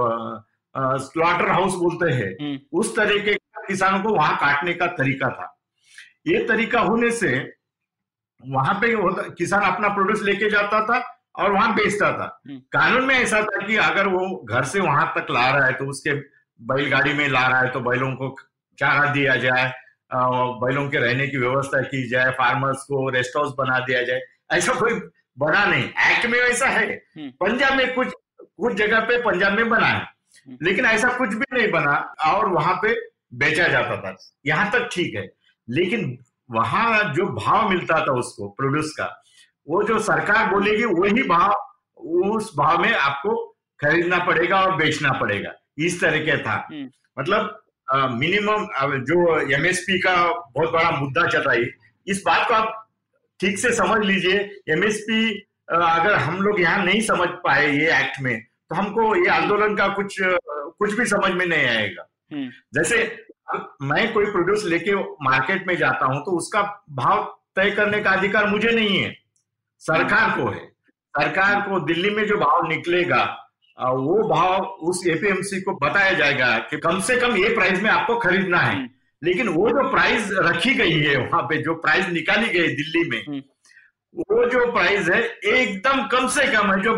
स्लॉटर 1.04 1.48
हाउस 1.50 1.74
बोलते 1.76 2.10
हैं 2.12 2.30
हम्म, 2.40 2.58
उस 2.78 2.94
तरीके 2.96 3.34
का 3.34 3.62
किसानों 3.68 4.02
को 4.02 4.14
वहाँ 4.14 4.36
काटने 4.36 4.74
का 4.74 4.86
तरीका 5.00 5.28
था। 5.28 5.48
ये 6.26 6.44
तरीका 6.48 6.80
होने 6.80 7.10
से 7.10 7.32
वहाँ 8.40 8.74
पे 8.82 8.94
किसान 9.38 9.62
अपना 9.72 9.88
प्रोड्यूस 9.94 10.22
लेके 10.22 10.50
जाता 10.50 10.80
था 10.86 11.02
और 11.42 11.52
वहाँ 11.52 11.74
बेचता 11.74 12.10
था। 12.12 12.40
हम्म। 12.46 12.58
कानून 12.72 13.04
में 13.04 13.14
ऐसा 13.14 13.42
था 13.42 13.66
कि 13.66 13.76
अगर 13.88 14.08
वो 14.08 14.24
घर 14.50 14.64
से 14.72 14.80
वहाँ 14.80 15.12
तक 15.16 15.30
ला 15.30 15.48
रहा 15.50 15.66
है 15.66 15.72
तो 15.72 15.86
उसके 15.90 16.14
बैलगाड़ी 16.60 17.12
में 17.12 17.28
ला 17.28 17.46
रहा 17.46 17.60
है 17.60 17.68
तो 17.72 17.80
बैलों 17.80 18.12
को 18.16 18.34
चारा 18.78 19.12
दिया 19.12 19.36
जाए 19.36 19.72
बैलों 20.14 20.88
के 20.88 20.98
रहने 20.98 21.28
की 21.28 21.36
व्यवस्था 21.38 21.82
की 21.82 22.08
जाए 22.08 22.30
फार्मर्स 22.30 22.82
को 22.82 23.10
रेस्ट 23.10 23.36
हाउस 23.36 23.54
बना 23.58 23.78
दिया 23.78 24.02
जाए। 24.02 24.20
ऐसा 24.52 24.72
कोई 24.72 24.94
बना 25.38 25.64
नहीं। 25.64 25.84
एक्ट 25.84 26.26
में 26.26 26.42
वैसा 26.42 26.66
है। 26.66 27.04
हम्म। 27.16 27.30
पंजाब 27.30 27.72
में 27.74 27.94
कुछ 27.94 28.08
कुछ 28.42 28.74
जगह 28.74 29.00
पे 29.00 29.22
पंजाब 29.22 29.52
में 29.52 29.68
बना 29.68 29.86
है। 29.86 30.00
हम्म। 30.00 30.58
लेकिन 30.62 30.86
ऐसा 30.86 31.08
कुछ 31.08 31.28
भी 31.28 31.44
नहीं 31.52 31.70
बना 31.70 32.14
और 32.26 32.48
वहाँ 32.48 32.74
पे 32.74 33.08
बेचा 33.34 33.68
जाता 33.68 33.96
था। 33.96 34.16
यहाँ 34.46 34.70
तक 34.70 34.88
ठीक 34.92 35.14
है। 35.14 35.32
लेकिन 35.70 36.18
वहाँ 36.50 37.14
जो 37.14 37.26
भाव 37.26 37.68
मिलता 37.68 38.06
था 38.06 38.12
उसको 38.12 38.48
प्रोड्यूस 38.48 38.94
का 38.98 39.22
वो 39.68 39.82
जो 39.82 39.98
सरकार 39.98 40.50
बोलेगी 40.50 40.84
वही 40.84 41.22
भाव 41.22 41.74
उस 42.00 42.56
भाव 42.56 42.78
में 42.78 42.94
आपको 42.94 43.56
खरीदना 43.80 44.18
पड़ेगा 44.18 44.60
और 44.60 44.76
बेचना 44.76 45.12
पड़ेगा। 45.12 45.52
इस 45.78 46.00
तरह 46.00 46.18
का 46.18 46.42
था। 46.42 46.68
हम्म। 46.72 46.90
मतलब 47.18 47.61
मिनिमम 47.92 48.66
जो 49.04 49.38
एमएसपी 49.54 49.98
का 50.00 50.14
बहुत 50.26 50.70
बड़ा 50.72 50.90
मुद्दा 50.90 51.26
चल 51.26 51.40
रहा 51.40 51.54
है 51.54 51.70
इस 52.06 52.22
बात 52.26 52.46
को 52.48 52.54
आप 52.54 52.78
ठीक 53.40 53.58
से 53.58 53.72
समझ 53.74 54.04
लीजिए। 54.04 54.38
एमएसपी 54.68 55.28
अगर 55.70 56.14
हम 56.14 56.40
लोग 56.42 56.60
यहाँ 56.60 56.84
नहीं 56.84 57.00
समझ 57.02 57.28
पाए 57.44 57.66
ये 57.68 57.90
एक्ट 57.98 58.20
में 58.22 58.38
तो 58.40 58.76
हमको 58.76 59.14
ये 59.16 59.28
आंदोलन 59.30 59.74
का 59.76 59.88
कुछ 59.94 60.16
कुछ 60.20 60.94
भी 60.98 61.06
समझ 61.06 61.30
में 61.32 61.44
नहीं 61.46 61.66
आएगा। 61.66 62.06
हम्म, 62.32 62.48
जैसे 62.74 62.96
मैं 63.82 64.12
कोई 64.12 64.26
प्रोड्यूस 64.26 64.64
लेके 64.64 64.94
मार्केट 65.24 65.66
में 65.66 65.76
जाता 65.76 66.06
हूँ 66.06 66.20
तो 66.20 66.36
उसका 66.38 66.62
भाव 66.90 67.22
तय 67.56 67.70
करने 67.70 68.00
का 68.00 68.10
अधिकार 68.10 68.46
मुझे 68.48 68.70
नहीं 68.70 68.96
है। 68.96 69.10
सरकार 69.82 70.30
को 70.38 70.48
है। 70.50 70.66
सरकार 71.14 71.60
को 71.60 71.80
दिल्ली 71.86 72.10
में 72.10 72.26
जो 72.26 72.36
भाव 72.38 72.68
निकलेगा 72.68 73.24
वो 73.82 74.16
भाव 74.28 74.64
उस 74.88 75.02
एपीएमसी 75.08 75.60
को 75.60 75.72
बताया 75.76 76.12
जाएगा 76.12 76.56
कि 76.70 76.76
कम 76.78 77.00
से 77.00 77.16
कम 77.16 77.36
ये 77.36 77.48
प्राइस 77.54 77.82
में 77.82 77.90
आपको 77.90 78.16
खरीदना 78.18 78.58
है। 78.58 78.74
हम्म। 78.74 78.88
लेकिन 79.22 79.48
वो 79.48 79.68
जो 79.68 79.88
प्राइस 79.90 80.28
रखी 80.44 80.74
गई 80.74 81.00
है 81.00 81.16
वहाँ 81.16 81.42
पे 81.42 81.62
जो 81.62 81.74
प्राइस 81.80 82.08
निकाली 82.08 82.48
गई 82.48 82.68
दिल्ली 82.76 83.08
में 83.10 83.18
हम्म। 83.18 83.42
वो 84.14 84.48
जो 84.50 84.70
प्राइस 84.72 85.08
है 85.08 85.20
एकदम 85.52 86.06
कम 86.08 86.26
से 86.28 86.46
कम 86.52 86.72
है 86.72 86.80
जो 86.82 86.94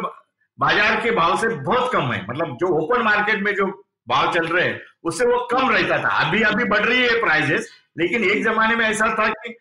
बाज़ार 0.59 1.01
के 1.01 1.11
भाव 1.11 1.37
से 1.39 1.49
बहुत 1.49 1.93
कम 1.93 2.13
है। 2.13 2.25
मतलब 2.31 2.57
जो 2.57 2.69
ओपन 2.83 3.03
मार्केट 3.03 3.43
में 3.43 3.55
जो 3.55 3.67
भाव 4.09 4.33
चल 4.33 4.47
रहे 4.47 4.65
हैं 4.65 4.81
उससे 5.05 5.25
वो 5.25 5.39
कम 5.51 5.69
रहता 5.71 5.99
था। 5.99 6.09
अभी 6.27 6.43
अभी 6.43 6.65
बढ़ 6.65 6.85
रही 6.85 7.03
है 7.03 7.21
प्राइजेस 7.21 7.71
लेकिन 7.99 8.25
एक 8.25 8.43
जमाने 8.45 8.77
में 8.77 8.85
ऐसा 8.87 9.07
था 9.19 9.29
कि 9.29 9.55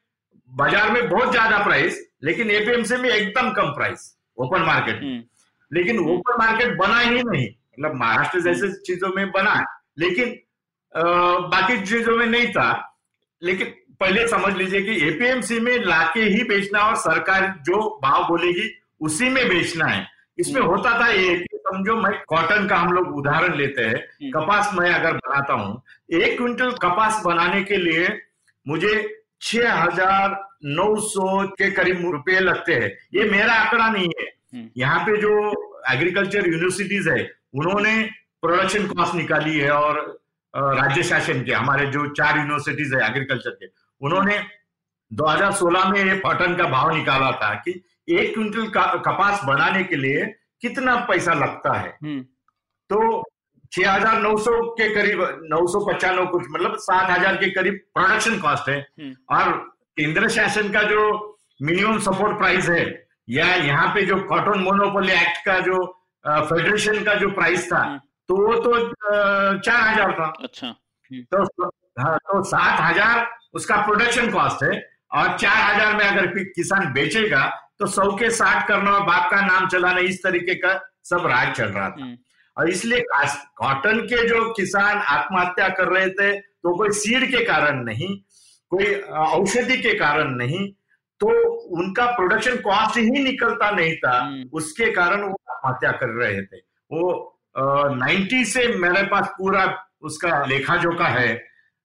बाज़ार 0.50 0.92
में 0.92 1.10
बहुत 1.10 1.32
ज़्यादा 1.32 1.64
प्राइस 1.64 2.00
लेकिन 2.24 2.52
एपीएमसी 2.52 2.96
में 2.96 3.10
एकदम 3.10 3.52
कम 3.52 3.70
प्राइस 3.72 4.12
ओपन 4.38 4.62
मार्केट 4.62 4.96
में। 4.96 5.10
हम्म, 5.10 5.24
लेकिन 5.74 6.00
ओपन 6.00 6.46
मार्केट 6.46 6.78
बना 6.78 7.00
ही 7.00 7.24
नहीं। 7.24 7.48
मतलब 7.48 7.96
महाराष्ट्र 7.96 8.40
जैसे 8.40 8.72
चीज़ों 8.72 9.10
में 9.16 9.32
बना 9.32 9.52
है। 9.52 9.66
लेकिन 10.00 10.40
अ, 10.96 11.04
बाकी 11.38 11.82
चीज़ों 11.86 12.18
में 12.18 12.26
नहीं 12.26 12.48
था। 12.48 12.98
लेकिन 13.44 13.68
पहले 14.00 14.28
समझ 14.28 14.56
लीजिए 14.56 14.82
कि 14.82 15.08
एपीएमसी 15.08 15.60
में 15.60 15.80
लाके 15.80 16.20
ही 16.20 16.44
बेचना 16.44 16.80
और 16.80 16.96
सरकार 16.96 17.56
जो 17.62 18.00
भाव 18.04 18.28
बोलेगी 18.28 18.82
उसी 19.02 19.30
में 19.30 19.50
बेचना 19.50 19.86
है। 19.86 20.08
इसमें 20.40 20.62
हम्म। 20.62 20.72
होता 20.72 21.02
था 21.02 21.08
ये 21.08 21.36
कि 21.36 21.58
समझो 21.58 21.96
मैं 21.96 22.22
कॉटन 22.28 22.68
का 22.68 22.76
हम 22.76 22.94
लोग 22.94 23.18
उदाहरण 23.18 23.56
लेते 23.56 23.82
हैं। 23.82 23.96
हम्म। 23.96 24.32
कपास 24.32 24.72
मैं 24.74 24.94
अगर 24.94 25.14
बनाता 25.14 25.54
हूँ 25.54 25.82
एक 26.14 26.38
क्विंटल 26.38 26.72
कपास 26.72 27.24
बनाने 27.26 27.64
के 27.64 27.78
लिए 27.78 28.22
मुझे 28.68 29.24
छह 29.42 29.74
हज़ार 29.74 30.50
नौ 30.66 30.96
सौ 30.96 31.48
के 31.48 31.72
करीब 31.72 32.12
रुपए 32.12 32.40
लगते 32.40 32.74
हैं। 32.74 32.98
ये 33.14 33.24
मेरा 33.30 33.54
आंकड़ा 33.54 33.90
नहीं 33.90 34.08
है। 34.08 34.24
हम्म। 34.24 34.43
यहाँ 34.78 35.00
पे 35.06 35.18
जो 35.22 35.32
एग्रीकल्चर 35.94 36.48
यूनिवर्सिटीज 36.48 37.08
है 37.08 37.30
उन्होंने 37.56 38.02
प्रोडक्शन 38.42 38.88
कॉस्ट 38.88 39.16
निकाली 39.16 39.60
है 39.60 39.72
और 39.72 40.00
राज्य 40.54 41.04
शासन 41.04 41.44
के 41.44 41.52
हमारे 41.54 41.86
जो 41.86 42.06
चार 42.08 42.38
यूनिवर्सिटीज 42.38 42.94
है 42.94 43.10
एग्रीकल्चर 43.10 43.52
के 43.52 43.66
उन्होंने 44.02 44.38
2016 45.12 45.86
में 45.92 46.04
ये 46.06 46.18
कॉटन 46.20 46.56
का 46.56 46.64
भाव 46.64 46.96
निकाला 46.96 47.32
था 47.32 47.54
कि 47.54 47.72
एक 48.10 48.34
क्विंटल 48.34 48.68
का- 48.68 49.00
कपास 49.06 49.42
बनाने 49.46 49.84
के 49.84 49.96
लिए 49.96 50.26
कितना 50.62 50.96
पैसा 50.96 51.34
लगता 51.34 51.74
है। 51.80 51.98
हम्म, 52.04 52.22
तो 52.90 53.24
छह 53.72 53.92
हज़ार 53.92 54.22
नौ 54.22 54.38
सौ 54.38 54.52
के 54.74 54.94
करीब 54.96 55.22
नौ 55.44 55.68
सौ 55.68 55.80
पचानवे 55.86 56.26
कुछ 56.26 56.44
मतलब 56.50 56.76
सात 56.78 57.10
हज़ार 57.10 57.36
के 57.38 57.50
करीब 57.50 57.80
प्रोडक्शन 57.94 58.40
कॉस्ट 58.40 58.70
है। 58.70 58.78
हम्म। 58.80 59.36
और 59.38 59.52
केंद्र 59.98 60.28
शासन 60.30 60.70
का 60.72 60.84
जो 60.84 61.02
मिनिमम 61.62 61.98
सपोर्ट 62.00 62.38
प्राइस 62.38 62.70
है 62.70 63.03
या 63.28 63.46
यहाँ 63.56 63.88
पे 63.96 64.06
जो 64.06 64.16
कॉटन 64.30 64.60
मोनोपोली 64.60 65.12
एक्ट 65.14 65.46
का 65.46 65.60
जो 65.62 65.86
फेडरेशन 66.26 67.04
का 67.04 67.14
जो 67.16 67.30
प्राइस 67.32 67.72
था 67.72 67.78
हम्म। 67.78 67.98
तो 68.28 68.36
वो 68.38 68.54
तो 68.64 68.72
चार 69.60 69.82
हज़ार 69.82 70.12
था। 70.20 70.26
अच्छा। 70.44 70.76
तो 71.12 71.70
हाँ 72.00 72.18
तो 72.18 72.42
सात 72.46 72.80
हज़ार 72.82 73.28
उसका 73.54 73.76
प्रोडक्शन 73.86 74.32
कॉस्ट 74.32 74.64
है 74.64 74.80
और 75.14 75.38
चार 75.38 75.58
हज़ार 75.64 75.96
में 75.96 76.06
अगर 76.06 76.44
किसान 76.56 76.92
बेचेगा 76.94 77.46
तो 77.80 77.88
सौ 77.88 78.12
के 78.18 78.30
साठ 78.32 78.68
करना 78.68 78.92
और 78.92 79.04
बाप 79.06 79.30
का 79.32 79.42
नाम 79.46 79.68
चलाना 79.70 80.00
इस 80.10 80.24
तरीके 80.24 80.56
का 80.56 80.74
सब 81.06 81.26
राज 81.28 81.56
चल 81.56 81.66
रहा 81.66 81.90
था। 81.90 82.02
हम्म, 82.02 82.18
और 82.58 82.70
इसलिए 82.70 83.04
कॉटन 83.58 84.00
के 84.08 84.28
जो 84.28 84.44
किसान 84.54 84.98
आत्महत्या 84.98 85.68
कर 85.78 85.88
रहे 85.94 86.10
थे 86.10 86.32
तो 86.40 86.76
कोई 86.78 86.90
सीड 86.98 87.30
के 87.32 87.44
कारण 87.46 87.84
नहीं 87.84 88.16
कोई 88.72 88.94
औषधि 89.30 89.78
के 89.78 89.94
कारण 90.00 90.36
नहीं 90.36 90.68
तो 91.24 91.52
उनका 91.52 92.06
प्रोडक्शन 92.06 92.56
कॉस्ट 92.56 92.98
ही 92.98 93.10
निकलता 93.10 93.72
नहीं 93.72 93.96
था। 93.96 94.22
हम्म। 94.22 94.50
उसके 94.54 94.92
कारण 94.92 95.22
वो 95.22 95.42
आत्महत्या 95.50 95.92
कर 95.92 96.10
रहे 96.10 96.42
थे। 96.42 96.58
वो 96.92 97.30
नाइन्टी 97.96 98.46
से 98.46 98.68
मेरे 98.68 99.04
पास 99.04 99.28
पूरा 99.28 99.86
उसका 100.02 100.46
लेखा 100.46 100.78
जोखा 100.78 101.08
है 101.08 101.34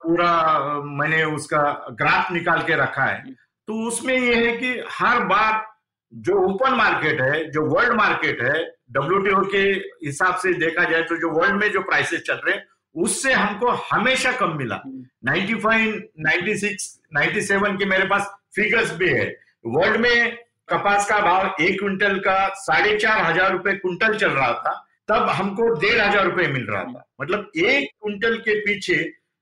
पूरा 0.02 0.54
मैंने 0.84 1.24
उसका 1.24 1.86
ग्राफ 1.90 2.32
निकाल 2.32 2.62
के 2.62 2.74
रखा 2.74 3.04
है। 3.04 3.24
तो 3.66 3.88
उसमें 3.88 4.14
यह 4.14 4.36
है 4.36 4.56
कि 4.56 4.82
हर 4.90 5.24
बार 5.24 5.66
जो 6.14 6.34
ओपन 6.34 6.74
मार्केट 6.74 7.20
है 7.20 7.50
जो 7.50 7.62
वर्ल्ड 7.62 7.92
मार्केट 7.92 8.42
है 8.42 8.74
डब्ल्यू 8.92 9.40
के 9.44 9.62
हिसाब 10.06 10.36
से 10.36 10.54
देखा 10.54 10.84
जाए 10.84 11.02
तो 11.02 11.16
जो 11.16 11.30
वर्ल्ड 11.30 11.56
में 11.56 11.72
जो 11.72 11.80
प्राइसेस 11.80 12.20
चल 12.20 12.34
रहे 12.34 12.54
हैं 12.54 12.66
उससे 12.94 13.32
हमको 13.32 13.70
हमेशा 13.70 14.32
कम 14.32 14.56
मिला। 14.56 14.82
95, 15.24 16.00
96, 16.18 17.00
97 17.16 17.78
के 17.78 17.84
मेरे 17.84 18.04
पास 18.04 18.34
फिगर्स 18.54 18.92
भी 18.96 19.08
है। 19.08 19.26
वर्ल्ड 19.66 20.00
में 20.00 20.36
कपास 20.68 21.08
का 21.08 21.18
भाव 21.20 21.62
एक 21.62 21.78
क्विंटल 21.80 22.18
का 22.20 22.48
साढ़े 22.56 22.96
चार 22.98 23.20
हज़ार 23.22 23.52
रुपए 23.52 23.72
क्विंटल 23.74 24.16
चल 24.18 24.30
रहा 24.30 24.52
था, 24.54 24.72
तब 25.08 25.28
हमको 25.30 25.68
डेढ़ 25.74 26.00
हज़ार 26.00 26.24
रुपए 26.24 26.46
मिल 26.48 26.66
रहा 26.66 26.82
था। 26.84 27.04
मतलब 27.20 27.50
एक 27.56 27.90
क्विंटल 27.92 28.36
के 28.38 28.58
पीछे 28.60 28.96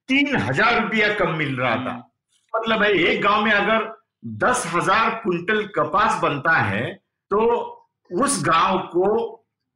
तीन 0.08 0.36
हज़ार 0.38 0.80
रुपया 0.82 1.14
कम 1.14 1.34
मिल 1.36 1.56
रहा 1.56 1.74
था। 1.76 1.96
मतलब 2.54 2.82
है, 2.82 2.92
एक 2.92 3.22
गाँव 3.22 3.44
में 3.44 3.52
अगर 3.52 3.94
दस 4.38 4.62
हज़ार 4.66 5.10
क्विंटल 5.22 5.64
कपास 5.76 6.20
बनता 6.22 6.52
है 6.52 6.92
तो 7.30 7.40
उस 8.10 8.42
गाँव 8.44 8.78
को 8.88 9.08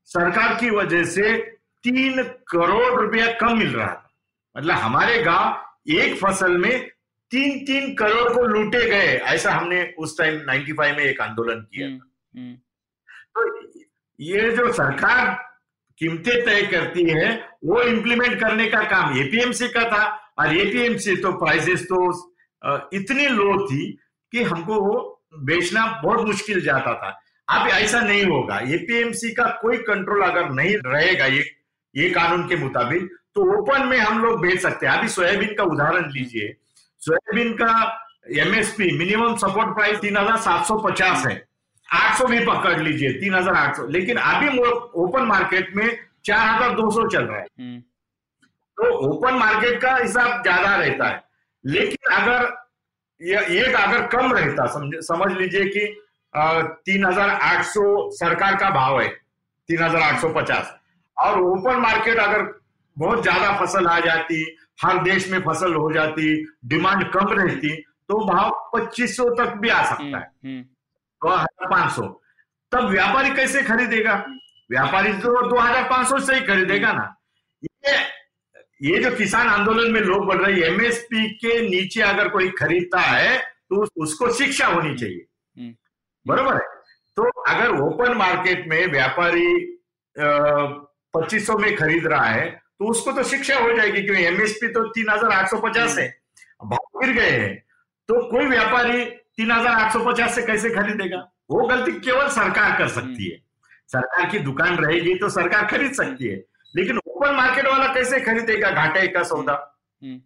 सरकार 0.08 0.54
की 0.60 0.70
वजह 0.70 1.04
से 1.06 1.36
तीन 1.84 2.22
करोड़ 2.48 3.00
रुपया 3.00 3.26
कम 3.40 3.58
मिल 3.58 3.74
रहा 3.74 3.86
था। 3.86 4.10
मतलब 4.56 4.74
हमारे 4.76 5.18
गाँव 5.22 5.92
एक 5.92 6.14
फ़सल 6.18 6.56
में 6.58 6.88
तीन 7.30 7.58
तीन 7.64 7.94
करोड़ 7.94 8.32
को 8.32 8.42
लूटे 8.42 8.90
गए 8.90 9.16
ऐसा 9.16 9.52
हमने 9.52 9.94
उस 9.98 10.18
टाइम 10.18 10.40
95 10.40 10.96
में 10.96 11.04
एक 11.04 11.20
आंदोलन 11.20 11.60
किया 11.60 11.86
हम्म, 11.88 12.00
हम्म, 12.36 12.54
तो 13.36 13.80
ये 14.20 14.50
जो 14.50 14.72
सरकार 14.72 15.50
कीमतें 15.98 16.44
तय 16.44 16.62
करती 16.62 17.10
है 17.10 17.48
वो 17.64 17.82
इम्प्लीमेंट 17.82 18.40
करने 18.40 18.66
का 18.66 18.82
काम 18.82 19.18
एपीएमसी 19.18 19.68
का 19.68 19.84
था 19.84 20.32
और 20.38 20.56
एपीएमसी 20.56 21.16
तो 21.16 21.32
प्राइसेस 21.32 21.82
तो 21.82 22.34
इतनी 22.92 23.26
लो 23.26 23.66
थी 23.66 23.98
कि 24.32 24.42
हमको 24.42 24.80
वो 24.80 25.22
बेचना 25.38 26.00
बहुत 26.04 26.26
मुश्किल 26.26 26.60
जाता 26.60 26.94
था। 26.94 27.20
अब 27.48 27.68
ऐसा 27.68 28.00
नहीं 28.00 28.24
होगा। 28.24 28.58
एपीएमसी 28.58 29.30
का 29.30 29.44
कोई 29.62 29.76
कंट्रोल 29.76 30.22
अगर 30.22 30.50
नहीं 30.50 30.76
रहेगा 30.86 31.26
ये 31.26 31.50
ये 31.96 32.10
कानून 32.10 32.48
के 32.48 32.56
मुताबिक 32.56 33.02
तो 33.34 33.58
ओपन 33.58 33.86
में 33.86 33.98
हम 33.98 34.24
लोग 34.24 34.40
बेच 34.40 34.60
सकते 34.60 34.86
हैं। 34.86 34.98
अभी 34.98 35.08
सोयाबीन 35.08 35.54
का 35.54 35.64
उदाहरण 35.64 36.10
लीजिए। 36.10 36.56
सोयाबीन 37.02 37.52
का 37.60 37.72
एमएसपी 38.38 38.90
मिनिमम 38.98 39.36
सपोर्ट 39.36 39.74
प्राइस 39.74 39.98
तीन 40.00 40.16
हज़ार 40.16 40.36
सात 40.38 40.66
सौ 40.66 40.76
पचास 40.80 41.26
है। 41.26 41.34
आठ 41.88 42.18
सौ 42.18 42.26
भी 42.26 42.38
पकड़ 42.46 42.78
लीजिए 42.80 43.12
तीन 43.20 43.34
हज़ार 43.34 43.54
आठ 43.56 43.76
सौ। 43.76 43.86
लेकिन 43.88 44.16
अभी 44.18 44.58
ओपन 44.58 45.22
मार्केट 45.26 45.74
में 45.76 45.88
चार 46.24 46.48
हज़ार 46.48 46.74
दो 46.76 46.90
सौ 46.90 47.06
चल 47.08 47.24
रहा 47.24 47.38
है। 47.38 47.46
हम्म, 47.58 47.78
तो 47.78 48.90
ओपन 49.08 49.34
मार्केट 49.38 49.80
का 49.82 49.94
हिसाब 49.96 50.42
ज़्यादा 50.42 50.76
रहता 50.76 51.08
है। 51.08 51.22
लेकिन 51.64 52.14
अगर 52.14 52.58
ये 53.20 53.40
एक 53.60 53.74
अगर 53.76 54.06
कम 54.08 54.32
रहता 54.32 54.66
समझ 54.74 55.02
समझ 55.04 55.32
लीजिए 55.32 55.64
कि 55.66 55.86
तीन 56.84 57.04
हज़ार 57.04 57.30
आठ 57.30 57.64
सौ 57.66 58.10
सरकार 58.14 58.54
का 58.56 58.70
भाव 58.70 59.00
है 59.00 59.08
तीन 59.08 59.82
हज़ार 59.82 60.02
आठ 60.02 60.20
सौ 60.20 60.28
पचास। 60.34 60.74
और 61.16 61.40
ओपन 61.42 61.80
मार्केट 61.80 62.18
अगर 62.18 62.42
बहुत 62.96 63.22
ज़्यादा 63.22 63.52
फ़सल 63.58 63.86
आ 63.86 63.98
जाती 64.00 64.44
हर 64.80 65.02
देश 65.04 65.30
में 65.30 65.38
फ़सल 65.42 65.74
हो 65.74 65.92
जाती 65.92 66.34
डिमांड 66.66 67.04
कम 67.12 67.32
रहती 67.32 67.74
तो 68.08 68.18
भाव 68.26 68.50
पच्चीस 68.74 69.16
सौ 69.16 69.28
तक 69.36 69.54
भी 69.56 69.68
आ 69.68 69.82
सकता 69.84 70.18
है। 70.18 70.30
हम्म, 70.44 70.60
दो 70.60 71.28
हज़ार 71.28 71.68
पाँच 71.70 71.92
सौ। 71.92 72.02
तब 72.72 72.88
व्यापारी 72.90 73.30
कैसे 73.34 73.62
खरीदेगा? 73.62 74.14
व्यापारी 74.70 75.12
तो 75.14 75.48
दो 75.48 75.58
हज़ार 75.58 75.88
पाँच 75.90 76.08
सौ 76.08 76.18
से 76.20 76.34
ही 76.34 76.40
खरीदेगा 76.46 76.92
ना। 76.92 77.14
ये 77.62 77.98
ये 78.82 78.98
जो 78.98 79.10
किसान 79.16 79.48
आंदोलन 79.48 79.90
में 79.92 80.00
लोग 80.00 80.26
बढ़ 80.26 80.38
रहे 80.38 80.52
हैं 80.54 80.62
एमएसपी 80.64 81.28
के 81.36 81.60
नीचे 81.68 82.00
अगर 82.02 82.28
कोई 82.28 82.48
खरीदता 82.58 83.00
है 83.00 83.38
तो 83.38 83.82
उसको 84.02 84.32
शिक्षा 84.34 84.66
होनी 84.66 84.94
चाहिए। 84.96 85.26
हम्म। 85.56 85.74
बरोबर 86.26 86.54
है? 86.54 86.68
तो 87.16 87.22
अगर 87.42 87.80
ओपन 87.80 88.16
मार्केट 88.16 88.66
में 88.68 88.86
व्यापारी 88.92 89.76
पच्चीस 90.16 91.46
सौ 91.46 91.56
में 91.58 91.74
खरीद 91.76 92.06
रहा 92.06 92.24
है 92.24 92.48
तो 92.80 92.90
उसको 92.90 93.12
तो 93.12 93.22
शिक्षा 93.22 93.58
हो 93.58 93.72
जाएगी 93.76 94.02
क्योंकि 94.02 94.22
एमएसपी 94.24 94.68
तो 94.68 94.82
तीन 94.90 95.10
हज़ार 95.10 95.32
आठ 95.32 95.48
सौ 95.48 95.56
पचास 95.60 95.96
है। 95.98 96.06
भाव 96.62 97.00
गिर 97.00 97.12
गए 97.14 97.30
हैं। 97.30 97.54
तो 98.08 98.22
कोई 98.30 98.46
व्यापारी 98.46 99.04
तीन 99.04 99.50
हज़ार 99.50 99.80
आठ 99.80 99.92
सौ 99.92 99.98
पचास 100.04 100.34
से 100.34 100.42
कैसे 100.42 100.70
खरीदेगा? 100.70 101.18
वो 101.50 101.66
गलती 101.68 101.92
केवल 102.00 102.28
सरकार 102.30 102.78
कर 102.78 102.88
सकती 102.90 103.30
है। 103.30 103.36
सरकार 103.88 104.30
की 104.30 104.38
दुकान 104.40 104.76
रहेगी 104.76 105.14
तो 105.14 105.28
सरकार 105.30 105.66
खरीद 105.66 105.92
सकती 105.94 106.28
है। 106.28 106.36
लेकिन 106.74 106.98
ओपन 106.98 107.34
मार्केट 107.36 107.66
वाला 107.66 107.86
कैसे 107.94 108.20
खरीदेगा? 108.20 108.70
घाटे 108.70 109.06
का 109.08 109.22
सौदा। 109.24 109.54
हम्म। 110.02 110.18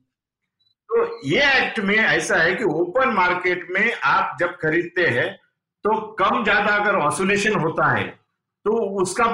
तो 0.90 1.20
ये 1.26 1.42
एक्ट 1.54 1.78
में 1.80 1.96
ऐसा 1.96 2.36
है 2.36 2.54
कि 2.54 2.64
ओपन 2.64 3.12
मार्केट 3.14 3.66
में 3.70 3.92
आप 4.04 4.36
जब 4.40 4.56
खरीदते 4.58 5.06
हैं 5.08 5.28
तो 5.84 5.96
कम 6.14 6.42
ज़्यादा 6.44 6.74
अगर 6.74 6.96
ऑसोलेशन 6.98 7.54
होता 7.60 7.90
है 7.90 8.04
तो 8.64 8.78
उसका 9.02 9.26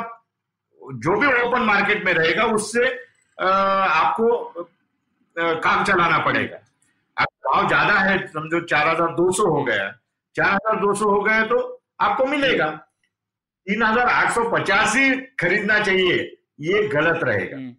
जो 0.80 1.16
भी 1.20 1.26
ओपन 1.26 1.62
मार्केट 1.64 2.04
में 2.04 2.12
रहेगा 2.14 2.44
उससे 2.54 2.88
आपको 3.40 4.29
काम 5.37 5.85
चलाना 5.85 6.18
पड़ेगा। 6.24 6.57
अब 7.16 7.26
भाव 7.46 7.66
ज़्यादा 7.68 7.98
है 8.00 8.16
समझो 8.29 8.61
चार 8.62 8.88
हज़ार 8.88 9.12
दो 9.14 9.31
सौ 9.33 9.48
हो 9.48 9.62
गया। 9.64 9.90
चार 10.37 10.48
हज़ार 10.48 10.81
दो 10.81 10.94
सौ 10.94 11.11
हो 11.11 11.20
गया 11.22 11.44
तो 11.46 11.59
आपको 12.03 12.26
मिलेगा। 12.26 12.70
तीन 13.66 13.83
हज़ार 13.83 14.09
आठ 14.09 14.33
सौ 14.33 14.48
पचास 14.50 14.94
ही 14.96 15.11
खरीदना 15.40 15.79
चाहिए 15.81 16.16
ये 16.62 16.83
गलत 16.88 17.24
रहेगा। 17.24 17.57
हम्म, 17.57 17.70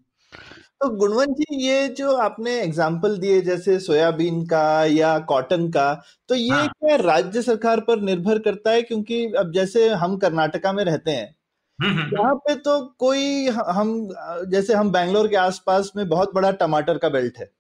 तो 0.81 0.89
गुणवंत 0.91 1.35
जी 1.37 1.57
ये 1.59 1.87
जो 1.89 2.15
आपने 2.17 2.59
एग्ज़ाम्पल 2.61 3.17
दिए 3.17 3.41
जैसे 3.41 3.77
सोयाबीन 3.79 4.45
का 4.47 4.63
या 4.85 5.17
कॉटन 5.27 5.69
का 5.71 5.93
तो 6.29 6.35
ये 6.35 6.49
हाँ। 6.51 6.67
क्या 6.69 6.95
राज्य 6.97 7.41
सरकार 7.41 7.79
पर 7.81 8.01
निर्भर 8.01 8.39
करता 8.41 8.71
है? 8.71 8.81
क्योंकि 8.83 9.23
अब 9.37 9.51
जैसे 9.53 9.87
हम 9.95 10.17
कर्नाटका 10.17 10.71
में 10.73 10.83
रहते 10.85 11.11
हैं 11.11 11.35
यहाँ 11.83 12.35
पे 12.37 12.55
तो 12.55 12.79
कोई 12.99 13.47
हम 13.49 14.09
जैसे 14.51 14.73
हम 14.73 14.91
बैंगलोर 14.91 15.27
के 15.27 15.35
आसपास 15.35 15.91
में 15.95 16.07
बहुत 16.09 16.33
बड़ा 16.33 16.51
टमाटर 16.51 16.97
का 16.97 17.09
बेल्ट 17.09 17.37
है। 17.37 17.51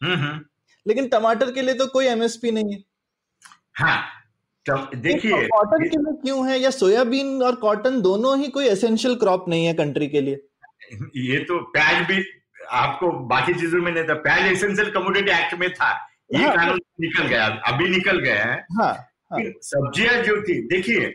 हम्म, 0.00 0.14
हम्म। 0.14 0.40
लेकिन 0.86 1.08
टमाटर 1.08 1.50
के 1.52 1.62
लिए 1.62 1.74
तो 1.74 1.86
कोई 1.86 2.06
एमएसपी 2.06 2.50
नहीं 2.50 2.72
है। 2.72 2.82
हाँ 3.78 4.02
तो 4.66 4.76
देखिए 4.96 5.30
तो 5.32 5.46
कॉटन 5.48 5.88
के 5.88 5.96
लिए 5.96 6.12
क्यों 6.22 6.48
है? 6.48 6.58
या 6.58 6.70
सोयाबीन 6.70 7.42
और 7.42 7.54
कॉटन 7.54 8.00
दोनों 8.02 8.38
ही 8.38 8.48
कोई 8.48 8.66
एसेंशियल 8.66 9.14
क्रॉप 9.14 9.48
नहीं 9.48 9.66
है 9.66 9.74
कंट्री 9.74 10.08
के 10.08 10.20
लिए? 10.20 10.40
ये 11.16 11.38
तो 11.44 11.58
प्याज 11.72 12.06
भी 12.06 12.22
आपको 12.70 13.10
बाकी 13.28 13.54
चीज़ों 13.54 13.80
में 13.82 13.92
नहीं 13.92 14.04
था। 14.04 14.14
प्याज 14.14 14.52
एसेंशियल 14.52 14.90
कमोडिटी 14.90 15.30
एक्ट 15.30 15.54
में 15.54 15.72
था। 15.74 15.90
ये 16.34 16.44
हाँ। 16.44 16.56
कानून 16.56 16.80
निकल 17.00 17.26
गया 17.26 17.46
अभी 17.66 17.88
निकल 17.88 18.18
गया 18.18 18.44
है। 18.44 18.56
हाँ 18.72 18.92
हाँ। 19.32 19.40
सब्ज़ियाँ 19.62 20.22
जो 20.22 20.40
थी 20.42 20.60
देखिए 20.68 21.14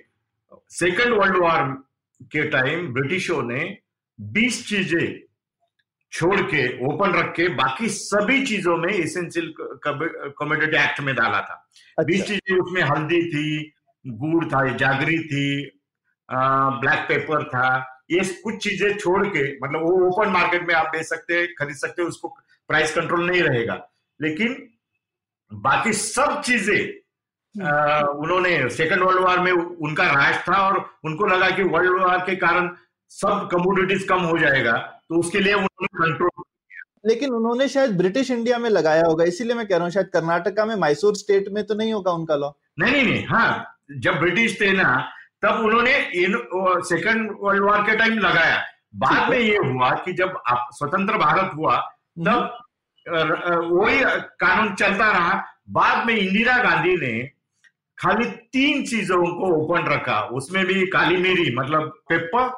सेकंड 0.71 1.13
वर्ल्ड 1.13 1.37
वॉर 1.37 1.88
के 2.21 2.43
टाइम 2.49 2.87
ब्रिटिशों 2.93 3.41
ने 3.43 3.77
20 4.19 4.63
चीज़ें 4.67 5.19
छोड़ 6.11 6.39
के 6.41 6.67
ओपन 6.85 7.13
रख 7.13 7.33
के 7.35 7.47
बाकी 7.55 7.87
सभी 7.89 8.45
चीज़ों 8.45 8.77
में 8.77 8.93
एसेंशियल 8.93 9.53
कमोडिटी 9.57 10.77
एक्ट 10.77 10.99
में 10.99 11.13
डाला 11.15 11.41
था। 11.41 12.03
बीस 12.03 12.21
अच्छा 12.21 12.33
चीज़ें 12.33 12.57
उसमें 12.57 12.81
हल्दी 12.81 13.21
थी 13.29 13.73
गुड़ 14.05 14.45
था 14.45 14.67
जागरी 14.77 15.19
थी 15.23 15.45
ब्लैक 16.29 17.07
पेपर 17.09 17.43
था 17.49 17.67
ये 18.11 18.23
कुछ 18.43 18.63
चीज़ें 18.63 18.97
छोड़ 18.97 19.25
के 19.27 19.43
मतलब 19.57 19.81
वो 19.81 20.07
ओपन 20.07 20.31
मार्केट 20.31 20.67
में 20.67 20.73
आप 20.75 20.87
बेच 20.87 21.05
सकते 21.05 21.33
हैं 21.33 21.47
खरीद 21.59 21.75
सकते 21.75 22.01
हैं 22.01 22.09
उसको 22.09 22.27
प्राइस 22.69 22.93
कंट्रोल 22.95 23.29
नहीं 23.29 23.41
रहेगा। 23.41 23.75
लेकिन 24.19 24.55
बाकी 25.51 25.93
सब 25.93 26.41
चीज़ें 26.41 26.77
उन्होंने 27.55 28.69
सेकंड 28.69 29.03
वर्ल्ड 29.03 29.21
वॉर 29.21 29.39
में 29.39 29.51
उनका 29.51 30.03
राज 30.07 30.35
था 30.49 30.57
और 30.67 30.77
उनको 31.05 31.25
लगा 31.27 31.49
कि 31.49 31.63
वर्ल्ड 31.63 32.01
वॉर 32.01 32.17
के 32.25 32.35
कारण 32.35 32.69
सब 33.11 33.47
कमोडिटीज 33.51 34.03
कम 34.09 34.21
हो 34.23 34.37
जाएगा 34.37 34.77
तो 35.09 35.19
उसके 35.19 35.39
लिए 35.39 35.53
उन्होंने 35.53 35.87
कंट्रोल 36.03 36.43
लेकिन 37.05 37.33
उन्होंने 37.33 37.67
शायद 37.67 37.97
ब्रिटिश 37.97 38.31
इंडिया 38.31 38.57
में 38.57 38.69
लगाया 38.69 39.05
होगा 39.05 39.23
इसीलिए 39.23 39.55
मैं 39.55 39.65
कह 39.67 39.75
रहा 39.75 39.83
हूँ 39.83 39.91
शायद 39.91 40.09
कर्नाटका 40.13 40.65
में 40.65 40.75
मैसूर 40.75 41.15
स्टेट 41.15 41.47
में 41.53 41.63
तो 41.65 41.75
नहीं 41.75 41.93
होगा 41.93 42.11
उनका 42.11 42.35
लॉ 42.35 42.51
नहीं 42.79 42.91
नहीं 42.91 43.05
नहीं 43.05 43.25
हाँ 43.25 43.75
जब 43.99 44.19
ब्रिटिश 44.19 44.59
थे 44.61 44.71
ना 44.71 44.89
तब 45.43 45.59
उन्होंने 45.65 45.97
इन 46.23 46.35
सेकंड 46.85 47.31
वर्ल्ड 47.41 47.63
वॉर 47.63 47.81
के 47.81 47.95
टाइम 47.97 48.17
लगाया। 48.19 48.57
बाद 48.95 49.29
में 49.29 49.37
ये 49.39 49.57
हुआ 49.57 49.89
कि 50.05 50.13
जब 50.13 50.33
स्वतंत्र 50.73 51.17
भारत 51.17 51.51
हुआ 51.55 51.75
हम्म। 51.75 52.25
तब 52.25 52.57
वही 53.71 53.99
कानून 54.39 54.73
चलता 54.75 55.11
रहा। 55.11 55.43
बाद 55.69 56.05
में 56.07 56.15
इंदिरा 56.15 56.57
गांधी 56.63 56.95
ने 56.95 57.13
खाली 57.99 58.25
तीन 58.25 58.85
चीज़ों 58.85 59.17
को 59.17 59.47
ओपन 59.55 59.87
रखा। 59.87 60.19
उसमें 60.21 60.65
भी 60.65 60.85
काली 60.87 61.17
मिरी 61.17 61.55
मतलब 61.55 61.93
पेपर, 62.09 62.51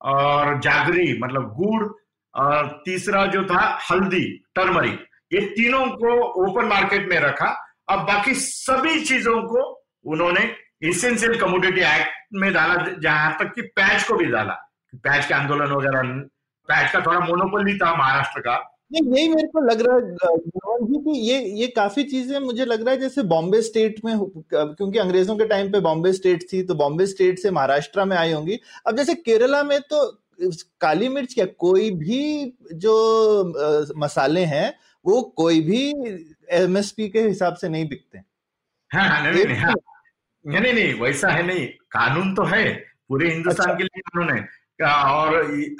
और 0.00 0.58
जागरी 0.60 1.18
मतलब 1.18 1.52
गुड़, 1.54 1.88
और 2.34 2.82
तीसरा 2.84 3.26
जो 3.26 3.44
था, 3.44 3.78
हल्दी, 3.90 4.24
टर्मरिक। 4.54 5.06
ये 5.32 5.40
तीनों 5.40 5.86
को 5.86 6.12
ओपन 6.44 6.64
मार्केट 6.64 7.08
में 7.08 7.18
रखा। 7.20 7.48
अब 7.88 7.98
बाकी 7.98 8.34
सभी 8.34 9.00
चीज़ों 9.00 9.42
को 9.42 9.62
उन्होंने 10.04 10.56
इसेंशियल 10.82 11.38
कमोडिटी 11.40 11.80
एक्ट 11.80 12.10
में 12.34 12.52
डाला, 12.52 12.74
जहाँ 13.00 13.36
तक 13.38 13.52
कि 13.54 13.62
पैच 13.62 14.02
को 14.02 14.14
भी 14.14 14.24
डाला। 14.24 14.54
पैच 14.94 15.26
के 15.26 15.34
आंदोलन 15.34 15.72
वगैरह, 15.72 16.02
पैच 16.68 16.90
का 16.92 17.00
थोड़ा 17.00 17.20
मोनोपोली 17.20 17.76
था 17.78 17.94
महाराष्ट्र 17.94 18.40
का। 18.40 18.56
यही 18.90 19.28
मेरे 19.28 19.46
को 19.48 19.60
लग 19.60 19.80
रहा 19.80 19.96
है 19.96 20.36
जी 20.86 20.98
कि 20.98 21.18
ये 21.20 21.38
ये 21.60 21.66
काफ़ी 21.66 22.04
चीज़ें 22.04 22.38
मुझे 22.38 22.64
लग 22.64 22.82
रहा 22.82 22.94
है 22.94 23.00
जैसे 23.00 23.22
बॉम्बे 23.22 23.60
स्टेट 23.62 24.00
में 24.04 24.18
क्योंकि 24.18 24.98
अंग्रेज़ों 24.98 25.36
के 25.36 25.46
टाइम 25.46 25.70
पे 25.72 25.80
बॉम्बे 25.80 26.12
स्टेट 26.12 26.42
थी 26.52 26.62
तो 26.62 26.74
बॉम्बे 26.74 27.06
स्टेट 27.06 27.38
से 27.38 27.50
महाराष्ट्र 27.50 28.04
में 28.04 28.16
आई 28.16 28.32
होंगी। 28.32 28.58
अब 28.86 28.96
जैसे 28.96 29.14
केरला 29.14 29.62
में 29.62 29.80
तो 29.80 30.04
काली 30.80 31.08
मिर्च 31.08 31.34
क्या 31.34 31.44
कोई 31.58 31.90
भी 31.90 32.52
जो 32.74 32.94
आ, 33.42 33.84
मसाले 33.96 34.44
हैं 34.44 34.72
वो 35.04 35.20
कोई 35.36 35.60
भी 35.60 35.82
एमएसपी 36.52 37.08
के 37.08 37.20
हिसाब 37.20 37.54
से 37.54 37.68
नहीं 37.68 37.88
बिकते। 37.88 38.18
हाँ, 38.18 39.08
हाँ, 39.08 39.32
नहीं, 39.32 39.44
नहीं, 39.44 39.56
हाँ, 39.56 39.74
नहीं, 40.44 40.60
नहीं 40.60 40.72
नहीं 40.72 40.94
वैसा 41.00 41.28
है 41.28 41.46
नहीं। 41.46 41.66
कानून 41.66 42.34
तो 42.34 42.44
है 42.44 42.64
पूरे 43.08 43.30
हिंदुस्तान 43.30 43.66
अच्छा। 43.66 43.78
के 43.78 43.84
लिए 43.84 44.00
कानून 44.00 44.36
है। 44.36 44.48
और 44.82 45.34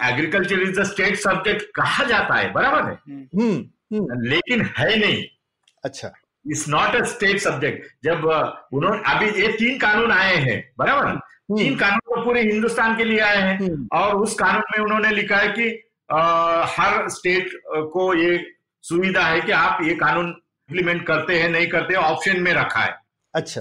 agriculture 0.04 0.60
is 0.60 0.80
the 0.80 0.84
state 0.84 1.16
subject 1.16 1.62
कहा 1.74 2.04
जाता 2.04 2.34
है 2.34 2.52
बराबर 2.52 2.90
है? 2.90 2.98
हम्म, 3.08 3.56
हम्म। 3.96 4.20
लेकिन 4.28 4.62
है 4.78 4.98
नहीं। 4.98 5.24
अच्छा। 5.84 6.12
It's 6.50 6.68
not 6.68 6.94
a 6.94 7.04
state 7.04 7.38
subject 7.38 7.86
जब 8.04 8.24
उन्होंने 8.72 9.02
अभी 9.06 9.42
ये 9.42 9.48
तीन 9.48 9.78
कानून 9.78 10.12
आए 10.12 10.36
हैं 10.36 10.72
बराबर 10.78 11.06
हम्म। 11.06 11.58
तीन 11.58 11.76
कानून 11.76 11.98
तो 11.98 12.24
पूरे 12.24 12.42
हिंदुस्तान 12.42 12.96
के 12.96 13.04
लिए 13.04 13.20
आए 13.20 13.36
हैं। 13.36 13.88
और 13.92 14.14
उस 14.14 14.34
कानून 14.34 14.62
में 14.72 14.84
उन्होंने 14.84 15.10
लिखा 15.10 15.36
है 15.36 15.48
कि 15.48 15.84
आ, 16.12 16.64
हर 16.64 17.08
स्टेट 17.08 17.50
को 17.66 18.14
ये 18.14 18.52
सुविधा 18.82 19.22
है 19.22 19.40
कि 19.40 19.52
आप 19.52 19.78
ये 19.82 19.94
कानून 19.94 20.26
इम्प्लीमेंट 20.26 21.06
करते 21.06 21.38
हैं 21.40 21.48
नहीं 21.50 21.66
करते 21.66 21.94
ऑप्शन 21.94 22.40
में 22.40 22.52
रखा 22.52 22.80
है। 22.80 22.94
अच्छा। 23.34 23.60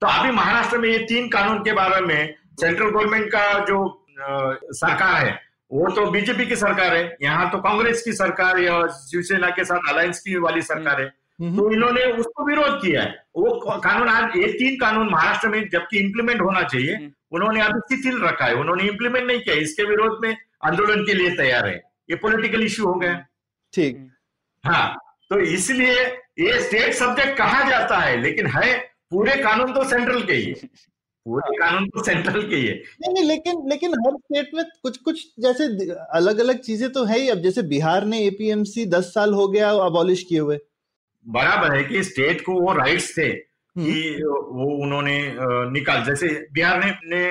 तो 0.00 0.06
अभी 0.06 0.30
महाराष्ट्र 0.30 0.78
में 0.78 0.88
ये 0.88 0.98
तीन 0.98 1.28
कानून 1.28 1.58
के 1.58 1.72
बारे 1.72 2.00
में 2.00 2.34
सेंट्रल 2.60 2.90
गवर्नमेंट 2.90 3.28
का 3.32 3.58
जो 3.64 4.04
सरकार 4.20 5.26
है। 5.26 5.38
वो 5.70 5.90
तो 5.90 6.10
बीजेपी 6.10 6.46
की 6.46 6.56
सरकार 6.56 6.96
है 6.96 7.16
यहाँ 7.22 7.50
तो 7.50 7.58
कांग्रेस 7.58 8.02
की 8.02 8.12
सरकार 8.12 8.58
या 8.58 8.80
शिवसेना 8.88 9.48
के 9.50 9.64
साथ 9.64 9.90
अलायंस 9.90 10.20
की 10.20 10.38
वाली 10.38 10.62
सरकार 10.62 11.00
है। 11.00 11.06
हम्म। 11.38 11.56
तो 11.56 11.70
इन्होंने 11.72 12.04
उसको 12.12 12.46
विरोध 12.46 12.80
किया 12.82 13.02
है। 13.02 13.10
वो 13.36 13.78
कानून 13.78 14.08
आज 14.08 14.36
ये 14.36 14.46
तीन 14.52 14.78
कानून 14.80 15.10
महाराष्ट्र 15.10 15.48
में 15.48 15.68
जबकि 15.68 15.98
इंप्लीमेंट 15.98 16.40
होना 16.40 16.62
चाहिए 16.62 16.94
हम्म। 16.94 17.10
उन्होंने 17.32 17.60
अभी 17.60 17.80
शिथिल 17.88 18.20
रखा 18.22 18.44
है। 18.44 18.54
उन्होंने 18.54 18.84
इंप्लीमेंट 18.84 19.26
नहीं 19.26 19.40
किया 19.40 19.54
इसके 19.56 19.84
विरोध 19.84 20.18
में 20.22 20.36
आंदोलन 20.64 21.04
के 21.04 21.14
लिए 21.14 21.30
तैयार 21.36 21.66
है। 21.66 21.76
ये 22.10 22.16
पॉलिटिकल 22.16 22.62
इश्यू 22.62 22.86
हो 22.86 22.94
गया। 22.94 23.14
ठीक। 23.72 24.06
हाँ 24.64 24.96
तो 25.30 25.38
इसलिए 25.40 26.04
ये 26.40 26.60
स्टेट 26.60 26.92
सब्जेक्ट 26.94 27.36
कहा 27.38 27.68
जाता 27.70 27.96
है? 27.96 28.20
लेकिन 28.20 28.46
है 28.46 28.76
पूरे 29.10 29.34
कानून 29.42 29.72
तो 29.72 29.84
सेंट्रल 29.84 30.22
के 30.22 30.32
ही। 30.32 30.54
सेंट्रल 31.28 32.42
के 32.42 32.56
ही 32.56 32.66
है 32.66 32.74
नहीं 32.74 33.12
नहीं 33.14 33.24
लेकिन 33.24 33.62
लेकिन 33.68 33.94
हर 34.06 34.16
स्टेट 34.16 34.50
में 34.54 34.64
कुछ 34.82 34.96
कुछ 34.98 35.24
जैसे 35.40 35.64
अलग 36.14 36.38
अलग 36.38 36.60
चीज़ें 36.60 36.90
तो 36.92 37.04
है 37.04 37.18
ही। 37.18 37.28
अब 37.28 37.38
जैसे 37.38 37.62
बिहार 37.62 38.04
ने 38.04 38.20
एपीएमसी 38.26 38.86
दस 38.86 39.12
साल 39.14 39.34
हो 39.34 39.48
गया 39.48 39.70
अबॉलिश 39.86 40.22
किए 40.22 40.38
हुए। 40.38 40.58
बराबर 41.26 41.76
है 41.76 41.82
कि 41.84 42.02
स्टेट 42.04 42.40
को 42.40 42.60
वो 42.60 42.72
राइट्स 42.72 43.16
थे 43.18 43.26
हम्म। 43.26 43.84
कि 43.84 44.22
वो 44.22 44.70
उन्होंने 44.84 45.18
निकाल 45.70 46.04
जैसे 46.04 46.28
बिहार 46.52 46.84
ने, 46.84 46.92
ने 47.06 47.24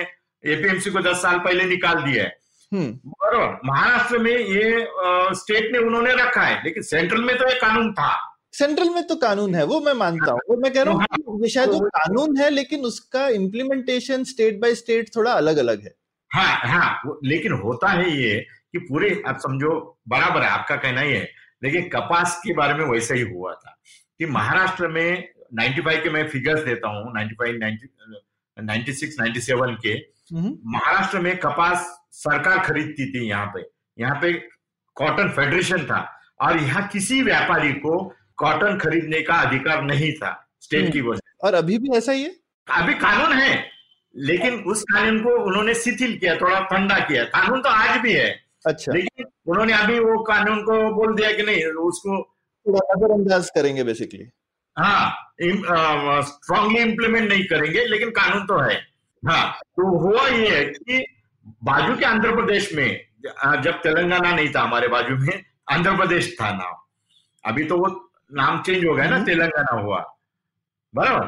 एपीएमसी 0.44 0.90
को 0.90 1.00
दस 1.00 1.22
साल 1.22 1.38
पहले 1.38 1.64
निकाल 1.64 2.02
दिया 2.02 2.24
है। 2.24 2.36
हम्म। 2.72 2.90
बराबर। 3.06 3.68
महाराष्ट्र 3.68 4.18
में 4.18 4.32
ये 4.32 4.86
स्टेट 5.34 5.72
ने 5.72 5.78
उन्होंने 5.78 6.12
रखा 6.14 6.42
है 6.42 6.62
लेकिन 6.64 6.82
सेंट्रल 6.82 7.20
में 7.20 7.36
तो 7.38 7.48
ये 7.48 7.54
कानून 7.54 7.92
था। 7.92 8.10
सेंट्रल 8.58 8.88
में 8.90 9.06
तो 9.06 9.14
कानून 9.16 9.54
है 9.54 9.64
वो 9.64 9.80
मैं 9.80 9.92
मानता 9.92 10.32
हूँ। 10.32 10.56
मैं 10.62 10.72
कह 10.72 10.82
रहा 10.82 10.94
हूँ। 10.94 11.42
ये 11.42 11.48
शायद 11.48 11.70
वो 11.70 11.80
कानून 11.96 12.36
है 12.36 12.48
लेकिन 12.50 12.84
उसका 12.84 13.28
इम्प्लीमेंटेशन 13.28 14.24
स्टेट 14.24 14.60
बाय 14.60 14.74
स्टेट 14.74 15.10
थोड़ा 15.16 15.32
अलग 15.32 15.56
अलग 15.56 15.84
है 15.84 15.94
हाँ 16.30 16.60
हाँ 16.70 17.18
लेकिन 17.24 17.52
होता 17.52 17.88
है 17.88 18.10
ये 18.16 18.38
कि 18.72 18.78
पूरे 18.78 19.22
आप 19.28 19.38
समझो 19.38 20.00
बराबर 20.08 20.42
है 20.42 20.48
आपका 20.48 20.76
कहना 20.76 21.00
ही 21.00 21.12
है। 21.12 21.28
लेकिन 21.64 21.88
कपास 21.88 22.40
के 22.46 22.54
बारे 22.54 22.74
में 22.74 22.84
वैसा 22.86 23.14
ही 23.14 23.20
हुआ 23.20 23.52
था 23.54 23.76
कि 24.18 24.26
महाराष्ट्र 24.26 24.88
में 24.88 25.28
95 25.60 26.02
के 26.02 26.10
मैं 26.10 26.28
फिगर्स 26.28 26.64
देता 26.64 26.88
हूँ 26.88 27.12
95 27.14 27.58
96 28.56 29.16
97 29.20 29.76
के। 29.82 29.92
हम्म। 30.34 30.58
महाराष्ट्र 30.72 31.18
में 31.18 31.36
कपास 31.38 31.86
सरकार 32.12 32.58
खरीदती 32.58 33.12
थी 33.12 33.28
यहाँ 33.28 33.46
पे। 33.46 33.62
यहाँ 33.98 34.18
पे 34.22 34.32
कॉटन 34.96 35.28
फेडरेशन 35.28 35.84
था। 35.84 36.00
और 36.40 36.56
यहाँ 36.56 36.86
किसी 36.88 37.22
व्यापारी 37.22 37.72
को 37.72 37.96
कॉटन 38.38 38.78
खरीदने 38.78 39.20
का 39.22 39.34
अधिकार 39.46 39.82
नहीं 39.82 40.12
था 40.12 40.30
स्टेट 40.62 40.80
हम्म। 40.80 40.92
की 40.92 41.00
वजह 41.00 41.46
और 41.46 41.54
अभी 41.54 41.78
भी 41.78 41.96
ऐसा 41.96 42.12
ही 42.12 42.22
है? 42.22 42.34
अभी 42.66 42.94
कानून 42.94 43.32
है 43.38 43.52
लेकिन 44.14 44.54
उस 44.72 44.82
कानून 44.92 45.20
को 45.22 45.36
उन्होंने 45.46 45.74
शिथिल 45.74 46.16
किया 46.18 46.34
थोड़ा 46.36 46.60
ठंडा 46.70 46.98
किया। 47.08 47.24
कानून 47.34 47.60
तो 47.62 47.68
आज 47.70 47.98
भी 48.02 48.12
है 48.12 48.28
अच्छा। 48.66 48.92
लेकिन 48.92 49.26
उन्होंने 49.46 49.72
अभी 49.72 49.98
वो 49.98 50.22
कानून 50.24 50.62
को 50.62 50.78
बोल 50.94 51.14
दिया 51.16 51.30
कि 51.32 51.42
नहीं 51.42 51.64
उसको 51.88 52.18
नजरअंदाज 52.66 53.50
करेंगे 53.54 53.84
बेसिकली 53.84 54.28
हाँ 54.76 55.10
स्ट्रांगली 55.40 56.80
इम्प्लीमेंट 56.80 57.28
नहीं 57.28 57.44
करेंगे 57.50 57.84
लेकिन 57.86 58.10
कानून 58.18 58.46
तो 58.46 58.58
है। 58.60 58.74
हाँ 59.22 59.44
तो 59.60 59.98
हुआ 59.98 60.26
ये 60.28 60.48
है 60.56 60.64
कि 60.64 61.04
बाजू 61.64 61.96
के 61.98 62.04
आंध्र 62.06 62.34
प्रदेश 62.34 62.72
में 62.74 62.88
जब 63.62 63.80
तेलंगाना 63.82 64.32
नहीं 64.32 64.48
था 64.54 64.60
हमारे 64.62 64.88
बाजू 64.88 65.16
में 65.24 65.42
आंध्र 65.72 65.96
प्रदेश 65.96 66.36
था 66.40 66.50
नाम। 66.52 66.74
अभी 67.44 67.64
तो 67.64 67.76
वो 67.78 67.88
नाम 68.30 68.60
चेंज 68.62 68.84
हो 68.84 68.94
गया 68.94 69.08
ना 69.08 69.16
हम्म। 69.16 69.26
तेलंगाना 69.26 69.80
हुआ। 69.80 69.98
बराबर? 70.94 71.26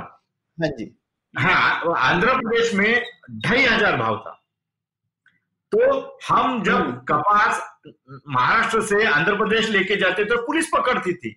हाँ 0.58 0.68
जी। 0.70 0.90
हाँ 1.34 1.94
आंध्र 1.98 2.34
प्रदेश 2.36 2.72
में 2.74 3.04
ढाई 3.44 3.62
हज़ार 3.62 3.96
भाव 3.96 4.16
था। 4.18 4.36
तो 5.72 6.18
हम 6.28 6.62
जब 6.62 6.74
हम्म। 6.74 6.92
कपास 7.08 7.60
महाराष्ट्र 8.28 8.80
से 8.82 9.04
आंध्र 9.06 9.36
प्रदेश 9.36 9.68
लेके 9.70 9.96
जाते 9.96 10.24
तो 10.24 10.36
पुलिस 10.46 10.68
पकड़ती 10.68 11.12
थी। 11.14 11.36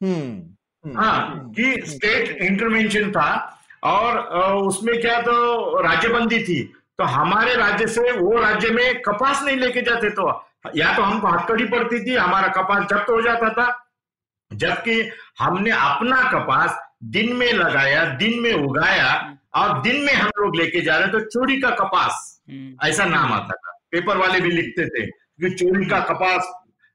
हम्म, 0.00 0.94
हाँ 0.96 1.52
कि 1.56 1.82
स्टेट 1.86 2.30
इंटरवेंशन 2.42 3.10
था 3.12 3.58
और 3.84 4.18
उसमें 4.58 5.00
क्या 5.00 5.20
तो 5.22 5.80
राज्यबंदी 5.82 6.38
थी। 6.44 6.62
तो 6.98 7.04
हमारे 7.06 7.54
राज्य 7.56 7.86
से 7.88 8.12
वो 8.12 8.40
राज्य 8.40 8.70
में 8.70 9.00
कपास 9.02 9.42
नहीं 9.42 9.56
लेके 9.56 9.82
जाते 9.82 10.10
तो 10.10 10.30
या 10.76 10.96
तो 10.96 11.02
हमको 11.02 11.28
हथकड़ी 11.28 11.64
पड़ती 11.66 12.04
थी 12.06 12.14
हमारा 12.16 12.48
कपास 12.54 12.86
जब्त 12.90 13.10
हो 13.10 13.20
जाता 13.22 13.48
था। 13.52 13.66
जबकि 14.56 15.10
हमने 15.38 15.70
अपना 15.70 16.22
कपास 16.32 16.78
दिन 17.04 17.32
में 17.32 17.52
लगाया 17.52 18.04
दिन 18.04 18.40
में 18.40 18.54
उगाया 18.54 19.38
और 19.54 19.82
दिन 19.82 19.96
में 19.96 20.14
हम 20.14 20.30
लोग 20.38 20.56
लेके 20.56 20.80
जा 20.80 20.92
रहे 20.92 21.02
हैं 21.02 21.12
तो 21.12 21.20
चोरी 21.20 21.60
का 21.60 21.70
कपास। 21.70 22.42
हम्म। 22.50 22.88
ऐसा 22.88 23.04
नाम 23.04 23.32
आता 23.32 23.54
था। 23.54 23.78
पेपर 23.90 24.16
वाले 24.16 24.40
भी 24.40 24.50
लिखते 24.50 24.86
थे 24.86 25.06
कि 25.06 25.50
चोरी 25.50 25.86
का 25.86 26.00
कपास 26.00 26.52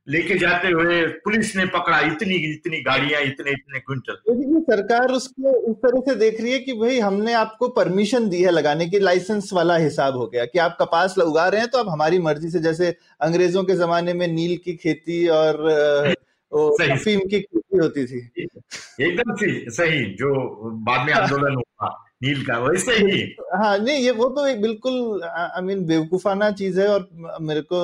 लेके 0.10 0.38
जाते 0.38 0.68
हुए 0.68 1.08
पुलिस 1.08 1.56
ने 1.56 1.66
पकड़ा 1.66 2.00
इतनी 2.00 2.36
इतनी 2.36 2.82
गाड़ियाँ 2.82 3.22
इतने 3.22 3.52
इतने 3.52 3.80
क्विंटल। 3.80 4.16
सरकार 4.62 5.08
उसको 5.08 5.72
इस 5.72 5.76
तरह 5.76 6.00
से 6.00 6.16
देख 6.16 6.42
रही 6.42 6.52
है 6.52 6.60
कि 6.60 6.74
भाई 6.74 7.00
हमने 7.00 7.34
आपको 7.34 7.68
परमिशन 7.68 8.30
दी 8.30 8.42
है 8.42 8.52
लगाने 8.52 8.86
की 8.86 9.00
लाइसेंस 9.00 9.50
वाला 9.54 9.76
हिसाब 9.78 10.18
हो 10.18 10.28
गया 10.28 10.46
कि 10.46 10.60
आप 10.60 10.78
कपास 10.82 11.18
उगा 11.18 11.48
रहे 11.48 11.62
हैं 11.62 11.70
तो 11.70 11.78
आप 11.78 11.86
हमारी 11.90 12.20
मर्ज़ी 12.20 12.50
से 12.50 12.60
जैसे 12.60 12.96
अंग्रेज़ों 13.22 13.64
के 13.64 13.76
जमाने 13.76 14.14
में 14.14 14.28
नील 14.28 14.58
की 14.66 14.74
खेती 14.74 15.28
और 15.28 15.56
अफीम 16.52 17.20
की 17.20 17.40
खेती 17.40 17.78
होती 17.78 18.06
थी। 18.06 18.20
एकदम 19.00 19.36
सही 19.72 20.04
जो 20.16 20.34
बाद 20.86 21.06
में 21.08 21.14
आंदोलन 21.14 21.56
हुआ 21.56 21.90
नील 22.24 22.46
का 22.46 22.58
वैसे 22.60 22.94
ही 22.94 23.22
हाँ 23.54 23.78
नहीं 23.78 24.04
ये 24.04 24.12
वो 24.12 24.30
तो 24.30 24.46
एक 24.48 24.62
बिल्कुल 24.62 25.24
आई 25.24 25.62
मीन 25.62 25.86
बेवकूफाना 25.86 26.50
चीज़ 26.52 26.80
है 26.82 26.88
और 26.88 27.08
मेरे 27.42 27.62
को 27.64 27.80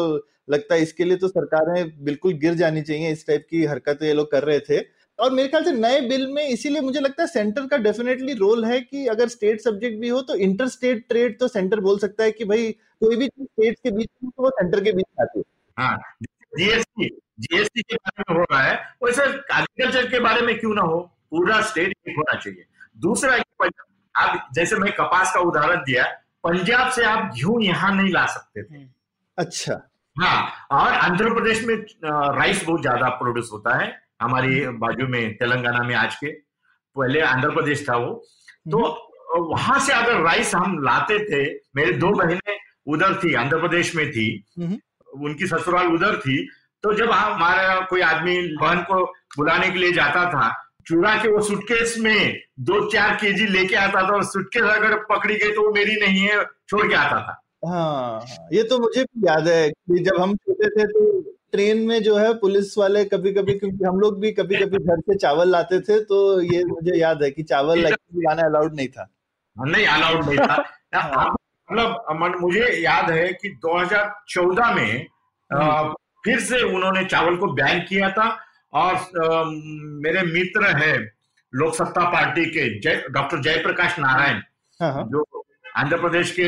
लगता 0.50 0.76
है 0.76 0.82
इसके 0.82 1.04
लिए 1.04 1.18
तो 1.18 1.28
सरकारें 1.28 2.04
बिल्कुल 2.04 2.34
गिर 2.38 2.54
जानी 2.54 2.82
चाहिए 2.82 3.12
इस 3.12 3.26
टाइप 3.28 3.46
की 3.50 3.64
हरकतें 3.66 4.06
ये 4.08 4.14
लोग 4.14 4.32
कर 4.32 4.44
रहे 4.44 4.60
थे। 4.60 4.80
और 5.20 5.32
मेरे 5.32 5.48
ख्याल 5.48 5.64
से 5.64 5.72
नए 5.72 6.00
बिल 6.02 6.26
में 6.28 6.44
इसीलिए 6.48 6.82
मुझे 6.82 7.00
लगता 7.00 7.24
है 7.24 7.28
सेंटर 7.28 7.66
का 7.68 7.78
डेफिनेटली 7.78 8.34
रोल 8.34 8.66
है 8.66 8.80
कि 8.82 9.06
अगर 9.08 9.28
स्टेट 9.28 9.62
सब्जेक्ट 9.62 10.00
भी 10.00 10.10
हो 10.10 10.22
तो 10.22 10.36
इंटर 10.38 10.68
स्टेट 10.68 11.06
ट्रेड 11.10 11.38
तो 11.40 11.48
सेंटर 11.48 11.80
बोल 11.80 12.00
सकता 12.00 12.24
है 12.24 12.32
कि 12.32 12.46
भाई 12.46 12.72
कोई 13.02 13.16
भी 13.16 13.28
चीज़ 13.28 13.46
स्टेट 13.46 13.78
के 13.84 13.92
बीच 13.92 14.10
में 14.24 14.32
तो 14.32 14.44
वो 14.44 14.50
सेंटर 14.50 14.84
के 14.84 14.92
बीच 14.92 15.06
आती 15.22 15.40
है। 15.40 15.46
हाँ 15.78 15.98
जीएसटी 16.54 17.10
जीएसटी 17.40 17.82
के 17.82 17.96
बारे 17.96 18.24
में 18.30 18.40
हो 18.40 18.46
रहा 18.52 18.62
है 18.64 18.76
वैसे 19.04 19.24
एग्रीकल्चर 19.24 20.10
के 20.10 20.20
बारे 20.20 20.42
में 20.42 20.58
क्यों 20.60 20.74
ना 20.76 20.82
हो? 20.82 21.00
पूरा 21.30 21.62
स्टेट 21.62 21.94
होना 22.18 22.40
चाहिए। 22.40 22.66
दूसरा 23.02 23.38
आप 24.16 24.50
जैसे 24.56 24.76
मैं 24.76 24.92
कपास 24.94 25.34
का 25.34 25.40
उदाहरण 25.42 25.78
दिया 25.84 26.04
पंजाब 26.44 26.92
से 26.92 27.04
आप 27.06 27.32
गेहूँ 27.36 27.62
यहाँ 27.64 27.96
नहीं 27.96 28.12
ला 28.14 28.26
सकते 28.28 28.64
थे। 28.64 28.84
अच्छा। 29.38 29.82
हाँ 30.16 30.68
और 30.72 30.94
आंध्र 30.94 31.34
प्रदेश 31.34 31.64
में 31.66 31.76
राइस 32.06 32.64
बहुत 32.66 32.82
ज़्यादा 32.82 33.10
प्रोड्यूस 33.22 33.50
होता 33.54 33.78
है 33.78 33.92
हमारी 34.22 34.66
बाजू 34.78 35.08
में 35.08 35.36
तेलंगाना 35.38 35.84
में 35.84 35.96
आज 35.96 36.16
के 36.16 36.32
पहले 36.96 37.22
आंध्र 37.24 37.50
प्रदेश 37.54 37.88
था 37.90 37.96
वो। 37.98 38.14
तो 38.72 39.50
वहाँ 39.50 39.80
से 39.80 39.94
अगर 39.94 40.22
राइस 40.24 40.54
हम 40.56 40.78
लाते 40.84 41.18
थे 41.26 41.44
मेरे 41.76 41.94
दो 41.98 42.12
बहनें 42.18 42.58
उधर 42.88 43.16
थी 43.24 43.34
आंध्र 43.34 43.60
प्रदेश 43.60 43.96
में 43.96 44.10
थी 44.12 44.28
उनकी 45.22 45.48
ससुराल 45.48 45.88
उधर 45.88 46.18
थी 46.18 46.48
तो 46.84 46.94
जब 46.94 47.12
हमारा 47.12 47.80
कोई 47.80 48.02
आदमी 48.02 48.38
बहन 48.62 48.78
को 48.82 49.06
बुलाने 49.38 49.70
के 49.70 49.80
लिए 49.80 49.92
जाता 49.92 50.26
था 50.30 50.52
चूड़ा 50.88 51.16
के 51.24 51.30
वो 51.30 51.42
सुटकेस 51.42 51.96
में 52.00 52.40
दो 52.60 52.90
चार 52.90 53.16
केजी 53.16 53.46
लेके 53.48 53.76
आता 53.76 54.02
था 54.04 54.16
और 54.16 54.24
सुटकेस 54.24 54.64
अगर 54.64 54.96
पकड़ी 54.96 55.36
गई 55.36 55.52
तो 55.52 55.68
वो 55.68 55.74
मेरी 55.74 55.96
नहीं 55.96 56.20
है 56.20 56.44
छोड़ 56.70 56.88
के 56.90 56.96
आता 56.96 57.20
था। 57.22 57.40
हाँ 57.66 58.26
ये 58.54 58.64
तो 58.64 58.80
मुझे 58.80 59.04
भी 59.04 59.28
याद 59.28 59.48
है 59.48 59.70
कि 59.70 60.04
जब 60.04 60.22
हम 60.22 60.36
छोटे 60.36 60.70
थे 60.70 60.88
तो 60.88 61.22
ट्रेन 61.52 61.78
में 61.78 62.04
जो 62.04 62.18
है 62.18 62.34
पुलिस 62.34 62.78
वाले 62.78 63.06
कभी 63.06 63.34
कभी 63.34 63.54
क्योंकि 63.54 63.86
हम 63.86 64.00
लोग 64.00 64.20
भी 64.20 64.32
कभी 64.32 64.56
कभी 64.56 64.78
घर 64.78 65.00
से 65.00 65.16
चावल 65.16 65.50
लाते 65.50 65.80
थे 65.80 66.00
तो 66.00 66.42
ये 66.42 66.64
मुझे 66.66 67.00
याद 67.00 67.24
है 67.24 67.32
कि 67.32 67.44
चावल 67.44 67.80
लाना 67.80 68.42
अलाउड 68.42 68.76
नहीं 68.76 68.88
था। 68.88 69.10
नहीं 69.58 69.86
अलाउड 69.86 70.26
नहीं 70.26 70.38
था। 70.38 70.64
हाँ। 70.96 71.36
मतलब 71.70 72.40
मुझे 72.42 72.68
याद 72.82 73.10
है 73.12 73.28
कि 73.34 73.50
2014 73.66 74.74
में 74.76 75.06
हम्म। 75.52 75.94
फिर 76.26 76.40
से 76.40 76.62
उन्होंने 76.66 77.04
चावल 77.06 77.36
को 77.38 77.52
बैन 77.54 77.80
किया 77.90 78.10
था 78.10 78.28
और 78.74 78.96
आ, 78.96 79.44
मेरे 80.04 80.22
मित्र 80.24 80.76
है 80.78 80.96
लोक 81.54 81.76
सत्ता 81.76 82.10
पार्टी 82.12 82.46
के 82.46 82.68
जय 82.80 83.04
डॉक्टर 83.12 83.42
जयप्रकाश 83.42 84.00
नारायण 84.00 84.42
हाँ, 84.80 84.92
हाँ। 84.94 85.04
जो 85.04 85.24
आंध्र 85.78 85.98
प्रदेश 85.98 86.32
के 86.32 86.48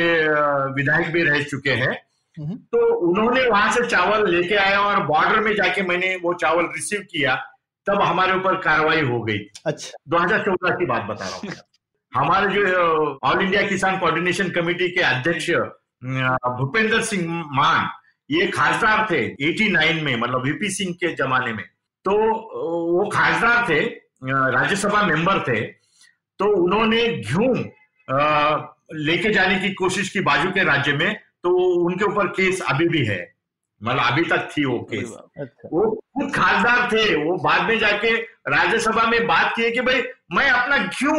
विधायक 0.74 1.12
भी 1.12 1.24
रह 1.24 1.44
चुके 1.44 1.72
हैं 1.74 1.94
हम्म। 2.38 2.56
तो 2.72 2.86
उन्होंने 3.10 3.48
वहाँ 3.50 3.72
से 3.72 3.86
चावल 3.88 4.30
लेके 4.30 4.56
आया 4.58 4.80
और 4.82 5.04
बॉर्डर 5.06 5.40
में 5.40 5.54
जाके 5.56 5.82
मैंने 5.82 6.16
वो 6.24 6.34
चावल 6.36 6.66
रिसीव 6.76 7.02
किया 7.12 7.36
तब 7.88 8.02
हमारे 8.02 8.34
ऊपर 8.34 8.56
कार्रवाई 8.62 9.02
हो 9.02 9.22
गई 9.24 9.38
अच्छा 9.66 9.98
2014 10.10 10.76
की 10.80 10.86
बात 10.86 11.04
बता 11.04 11.26
रहा 11.26 11.38
हूँ 11.38 11.54
हमारे 12.16 12.54
जो 12.54 13.20
all 13.24 13.42
India 13.42 13.62
Kisan 13.68 13.98
coordination 14.00 14.50
committee 14.50 14.90
के 14.90 15.02
अध्यक्ष 15.02 15.50
भूपेंद्र 16.60 17.02
सिंह 17.04 17.28
मान 17.54 17.88
ये 18.30 18.46
खासदार 18.48 19.06
थे 19.12 19.20
89 19.46 20.02
में 20.04 20.16
मतलब 20.16 20.44
वीपी 20.44 20.70
सिंह 20.70 20.94
के 20.94 21.14
जमाने 21.16 21.54
में। 21.54 21.64
तो 22.06 22.12
वो 22.12 23.10
खासदार 23.10 23.68
थे 23.70 23.80
राज्यसभा 24.52 25.02
मेंबर 25.04 25.40
थे। 25.40 25.62
तो 26.40 26.46
उन्होंने 26.64 27.08
घ्यू 27.08 27.54
लेके 29.00 29.30
जाने 29.34 29.60
की 29.60 29.74
कोशिश 29.74 30.10
की 30.10 30.20
बाजू 30.22 30.50
के 30.52 30.64
राज्य 30.64 30.94
में 30.94 31.14
तो 31.44 31.50
उनके 31.86 32.06
ऊपर 32.06 32.28
केस 32.38 32.62
अभी 32.70 32.88
भी 32.90 33.06
है। 33.06 33.20
मतलब 33.82 34.04
अभी 34.04 34.24
तक 34.24 34.50
थी 34.52 34.66
वो 34.66 34.80
केस। 34.92 35.12
अच्छा। 35.38 35.70
वो 35.74 35.90
खुद 35.92 36.32
खासदार 36.36 36.90
थे 36.92 37.04
वो 37.24 37.36
बाद 37.44 37.68
में 37.70 37.78
जाके 37.80 38.16
राज्यसभा 38.50 39.06
में 39.10 39.26
बात 39.28 39.54
किए 39.56 39.72
कि 39.72 39.82
भाई 39.82 40.02
मैं 40.32 40.50
अपना 40.50 40.78
क्यों 40.88 41.18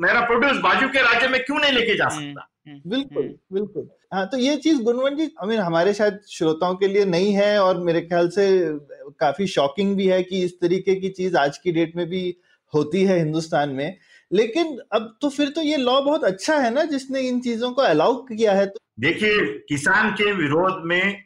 मेरा 0.00 0.20
प्रोड्यूस 0.20 0.56
बाजू 0.56 0.88
के 0.88 1.02
राज्य 1.02 1.28
में 1.28 1.44
क्यों 1.44 1.58
नहीं 1.58 1.72
लेके 1.72 1.94
जा 1.94 2.08
हम्म, 2.12 2.28
सकता? 2.28 2.48
हम्म, 2.68 2.90
बिल्कुल 2.90 3.22
हम्म। 3.22 3.34
बिल्कुल 3.52 3.88
हाँ 4.14 4.26
तो 4.26 4.36
ये 4.38 4.56
चीज़ 4.56 4.82
गुणवन 4.82 5.16
जी 5.16 5.22
आई 5.22 5.48
मीन 5.48 5.60
हमारे 5.60 5.94
शायद 5.94 6.20
श्रोताओं 6.30 6.74
के 6.74 6.88
लिए 6.88 7.04
नहीं 7.04 7.32
है 7.32 7.58
और 7.62 7.78
मेरे 7.78 8.00
ख्याल 8.00 8.28
से 8.28 8.68
काफ़ी 9.20 9.46
शॉकिंग 9.46 9.96
भी 9.96 10.06
है 10.06 10.22
कि 10.22 10.42
इस 10.44 10.60
तरीके 10.60 10.94
की 10.94 11.08
चीज़ 11.08 11.36
आज 11.36 11.58
की 11.58 11.72
डेट 11.72 11.96
में 11.96 12.06
भी 12.06 12.36
होती 12.74 13.04
है 13.04 13.18
हिंदुस्तान 13.18 13.70
में। 13.70 13.98
लेकिन 14.32 14.78
अब 14.92 15.18
तो 15.22 15.28
फिर 15.28 15.48
तो 15.48 15.62
ये 15.62 15.76
लॉ 15.76 16.00
बहुत 16.00 16.24
अच्छा 16.24 16.56
है 16.56 16.74
ना 16.74 16.84
जिसने 16.84 17.20
इन 17.20 17.40
चीज़ों 17.40 17.70
को 17.70 17.82
अलाउ 17.82 18.14
किया 18.14 18.52
है 18.52 18.66
तो। 18.66 18.80
देखिए 19.00 19.38
किसान 19.68 20.10
के 20.10 20.32
विरोध 20.32 20.82
में 20.84 21.22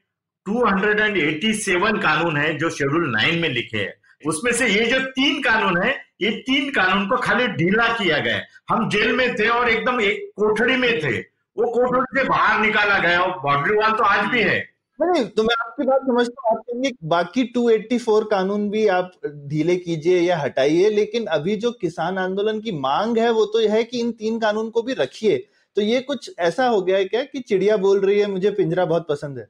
287 0.48 1.98
कानून 2.02 2.37
है 2.37 2.59
जो 2.59 2.70
शेड्यूल 2.70 3.11
नाइन 3.11 3.38
में 3.38 3.48
लिखे 3.48 3.78
हैं। 3.78 3.99
उसमें 4.22 4.52
से 4.52 4.68
ये 4.68 4.85
जो 4.87 4.98
तीन 5.11 5.42
कानून 5.42 5.83
है 5.83 5.90
ये 6.22 6.30
तीन 6.46 6.70
कानून 6.70 7.06
को 7.09 7.16
खाली 7.16 7.46
ढीला 7.46 7.87
किया 7.88 8.18
गया 8.18 8.40
हम 8.70 8.88
जेल 8.90 9.12
में 9.12 9.35
थे 9.35 9.48
और 9.48 9.68
एकदम 9.68 10.00
एक 10.00 10.30
कोठड़ी 10.37 10.76
में 10.76 10.90
थे। 11.00 11.18
वो 11.56 11.70
कोठड़ी 11.70 12.20
से 12.20 12.24
बाहर 12.28 12.61
निकाला 12.61 12.98
गया 12.98 13.20
और 13.20 13.38
बाउंड्री 13.40 13.76
वाल 13.76 13.92
तो 13.92 14.04
आज 14.04 14.26
भी 14.26 14.40
है। 14.40 14.59
नहीं 14.98 15.24
तो 15.26 15.42
मैं 15.42 15.54
आपकी 15.61 15.83
बात 15.83 16.00
समझता 16.00 16.50
हूँ। 16.50 16.59
आप 16.59 16.92
बाकी 17.04 17.42
284 17.52 18.24
कानून 18.24 18.68
भी 18.70 18.87
आप 18.88 19.12
ढीले 19.26 19.76
कीजिए 19.76 20.20
या 20.20 20.37
हटाइए 20.38 20.90
लेकिन 20.90 21.26
अभी 21.26 21.56
जो 21.56 21.70
किसान 21.70 22.18
आंदोलन 22.18 22.61
की 22.61 22.72
मांग 22.72 23.18
है 23.18 23.30
वो 23.30 23.44
तो 23.44 23.68
है 23.68 23.85
कि 23.85 24.00
इन 24.00 24.12
तीन 24.12 24.38
कानून 24.38 24.70
को 24.70 24.83
भी 24.83 24.92
रखिए। 24.92 25.37
तो 25.76 25.83
ये 25.83 26.00
कुछ 26.00 26.30
ऐसा 26.38 26.66
हो 26.66 26.83
गया 26.83 26.96
है 26.96 27.04
क्या 27.04 27.22
कि 27.22 27.40
चिड़िया 27.40 27.76
बोल 27.76 28.00
रही 28.00 28.18
है 28.20 28.26
मुझे 28.26 28.50
पिंजरा 28.50 28.85
बहुत 28.85 29.06
पसंद 29.09 29.38
है? 29.38 29.48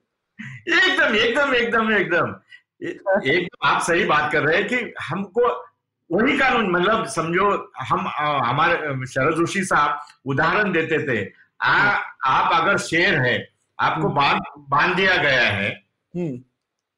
एकदम 0.68 1.16
एकदम 1.16 1.54
एकदम 1.54 1.92
एकदम। 1.92 2.35
एक 2.82 3.48
आप 3.64 3.82
सही 3.82 4.04
बात 4.04 4.30
कर 4.32 4.42
रहे 4.42 4.56
हैं 4.56 4.66
कि 4.68 4.92
हमको 5.02 5.48
वही 6.10 6.36
कानून 6.38 6.70
मतलब 6.70 7.06
समझो 7.06 7.48
हम 7.80 8.06
हमारे 8.44 9.06
शरद 9.06 9.40
ऋषि 9.42 9.64
साहब 9.64 10.00
उदाहरण 10.26 10.72
देते 10.72 10.98
थे 11.08 11.24
आ, 11.62 11.72
आप 12.26 12.52
अगर 12.52 12.78
शेर 12.78 13.18
है 13.18 13.36
आपको 13.78 14.02
हम्म। 14.02 14.14
बाँध 14.14 14.40
बाँध 14.70 14.96
दिया 14.96 15.16
गया 15.16 15.48
है 15.48 15.70
हम्म। 16.14 16.40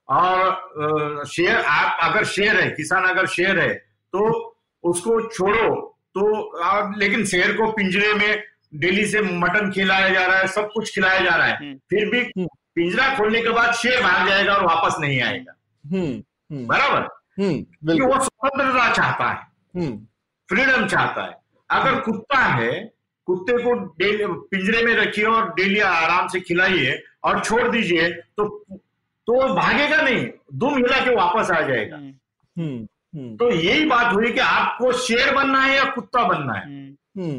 और 0.09 1.25
शेर 1.27 1.57
आप 1.57 1.99
अगर 2.03 2.25
शेर 2.27 2.57
है 2.57 2.71
किसान 2.71 3.05
अगर 3.05 3.27
शेर 3.27 3.59
है 3.59 3.73
तो 4.13 4.31
उसको 4.85 5.21
छोड़ो 5.29 5.75
तो 6.15 6.95
लेकिन 6.99 7.25
शेर 7.25 7.57
को 7.57 7.71
पिंजरे 7.73 8.13
में 8.15 8.43
डेली 8.75 9.07
से 9.07 9.21
मटन 9.21 9.71
खिलाया 9.71 10.09
जा 10.09 10.27
रहा 10.27 10.39
है 10.39 10.47
सब 10.49 10.71
कुछ 10.75 10.95
खिलाया 10.95 11.21
जा 11.21 11.35
रहा 11.37 11.47
है 11.47 11.57
हम्म। 11.57 11.75
फिर 11.91 12.11
भी 12.11 12.23
पिंजरा 12.39 13.17
खोलने 13.17 13.41
के 13.43 13.51
बाद 13.51 13.75
शेर 13.75 14.03
भाग 14.03 14.29
जाएगा 14.29 14.55
और 14.55 14.65
वापस 14.65 14.97
नहीं 15.01 15.21
आएगा 15.23 15.55
बराबर? 16.67 17.01
कि 17.97 18.03
वो 18.03 18.25
स्वतंत्रता 18.25 18.93
चाहता 18.93 19.31
है। 19.31 19.47
फ्रीडम 20.49 20.87
चाहता 20.87 21.23
है। 21.25 21.43
अगर 21.71 22.01
कुत्ता 22.01 22.39
है 22.39 22.93
कुत्ते 23.27 23.53
को 23.53 23.87
पिंजरे 24.39 24.83
में 24.83 24.95
रखिए 24.95 25.25
और 25.25 25.55
डेली 25.55 25.81
आराम 25.81 26.29
से 26.29 26.41
खिलाइए 26.41 27.03
और 27.25 27.45
छोड़ 27.45 27.69
दीजिए 27.69 28.11
तो 28.11 28.65
तो 29.27 29.55
भागेगा 29.55 30.03
नहीं। 30.03 30.27
दुम 30.55 30.75
हिला 30.77 31.05
के 31.05 31.17
वापस 31.17 31.51
आ 31.51 31.61
जाएगा। 31.61 31.97
हम्म, 31.97 32.15
हम्म, 32.59 32.89
हम्म। 33.19 33.37
तो 33.37 33.51
यही 33.51 33.87
बात 33.87 34.15
हुई 34.15 34.33
कि 34.33 34.41
आपको 34.41 34.93
शेर 34.93 35.35
बनना 35.35 35.61
है 35.61 35.77
या 35.77 35.85
कुत्ता 35.85 36.25
बनना 36.25 36.55
है? 36.55 36.93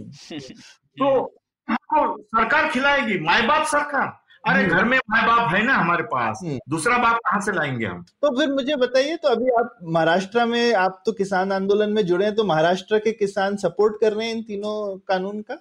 तो 0.99 1.35
आपको 1.71 2.21
सरकार 2.21 2.69
खिलाएगी। 2.69 3.19
माए 3.19 3.41
बाप 3.41 3.63
सरकार। 3.63 4.22
अरे 4.43 4.63
घर 4.65 4.83
में 4.85 4.97
माए 5.09 5.25
बाप 5.27 5.53
है 5.53 5.61
ना 5.65 5.73
हमारे 5.73 6.03
पास। 6.03 6.39
दूसरा 6.69 6.97
बाप 6.97 7.17
कहाँ 7.25 7.39
से 7.41 7.51
लाएँगे 7.51 7.85
हम? 7.85 8.01
तो 8.21 8.29
फिर 8.39 8.49
मुझे 8.53 8.75
बताइए 8.75 9.15
तो 9.15 9.29
अभी 9.29 9.51
आप 9.59 9.77
महाराष्ट्र 9.83 10.45
में 10.45 10.73
आप 10.75 11.01
तो 11.05 11.11
किसान 11.11 11.51
आंदोलन 11.51 11.93
में 11.93 12.05
जुड़े 12.05 12.25
हैं 12.25 12.35
तो 12.35 12.43
महाराष्ट्र 12.43 12.99
के 12.99 13.11
किसान 13.11 13.55
सपोर्ट 13.57 13.99
कर 14.01 14.13
रहे 14.13 14.27
हैं 14.27 14.35
इन 14.35 14.41
तीनों 14.43 14.75
कानून 15.07 15.41
का? 15.41 15.57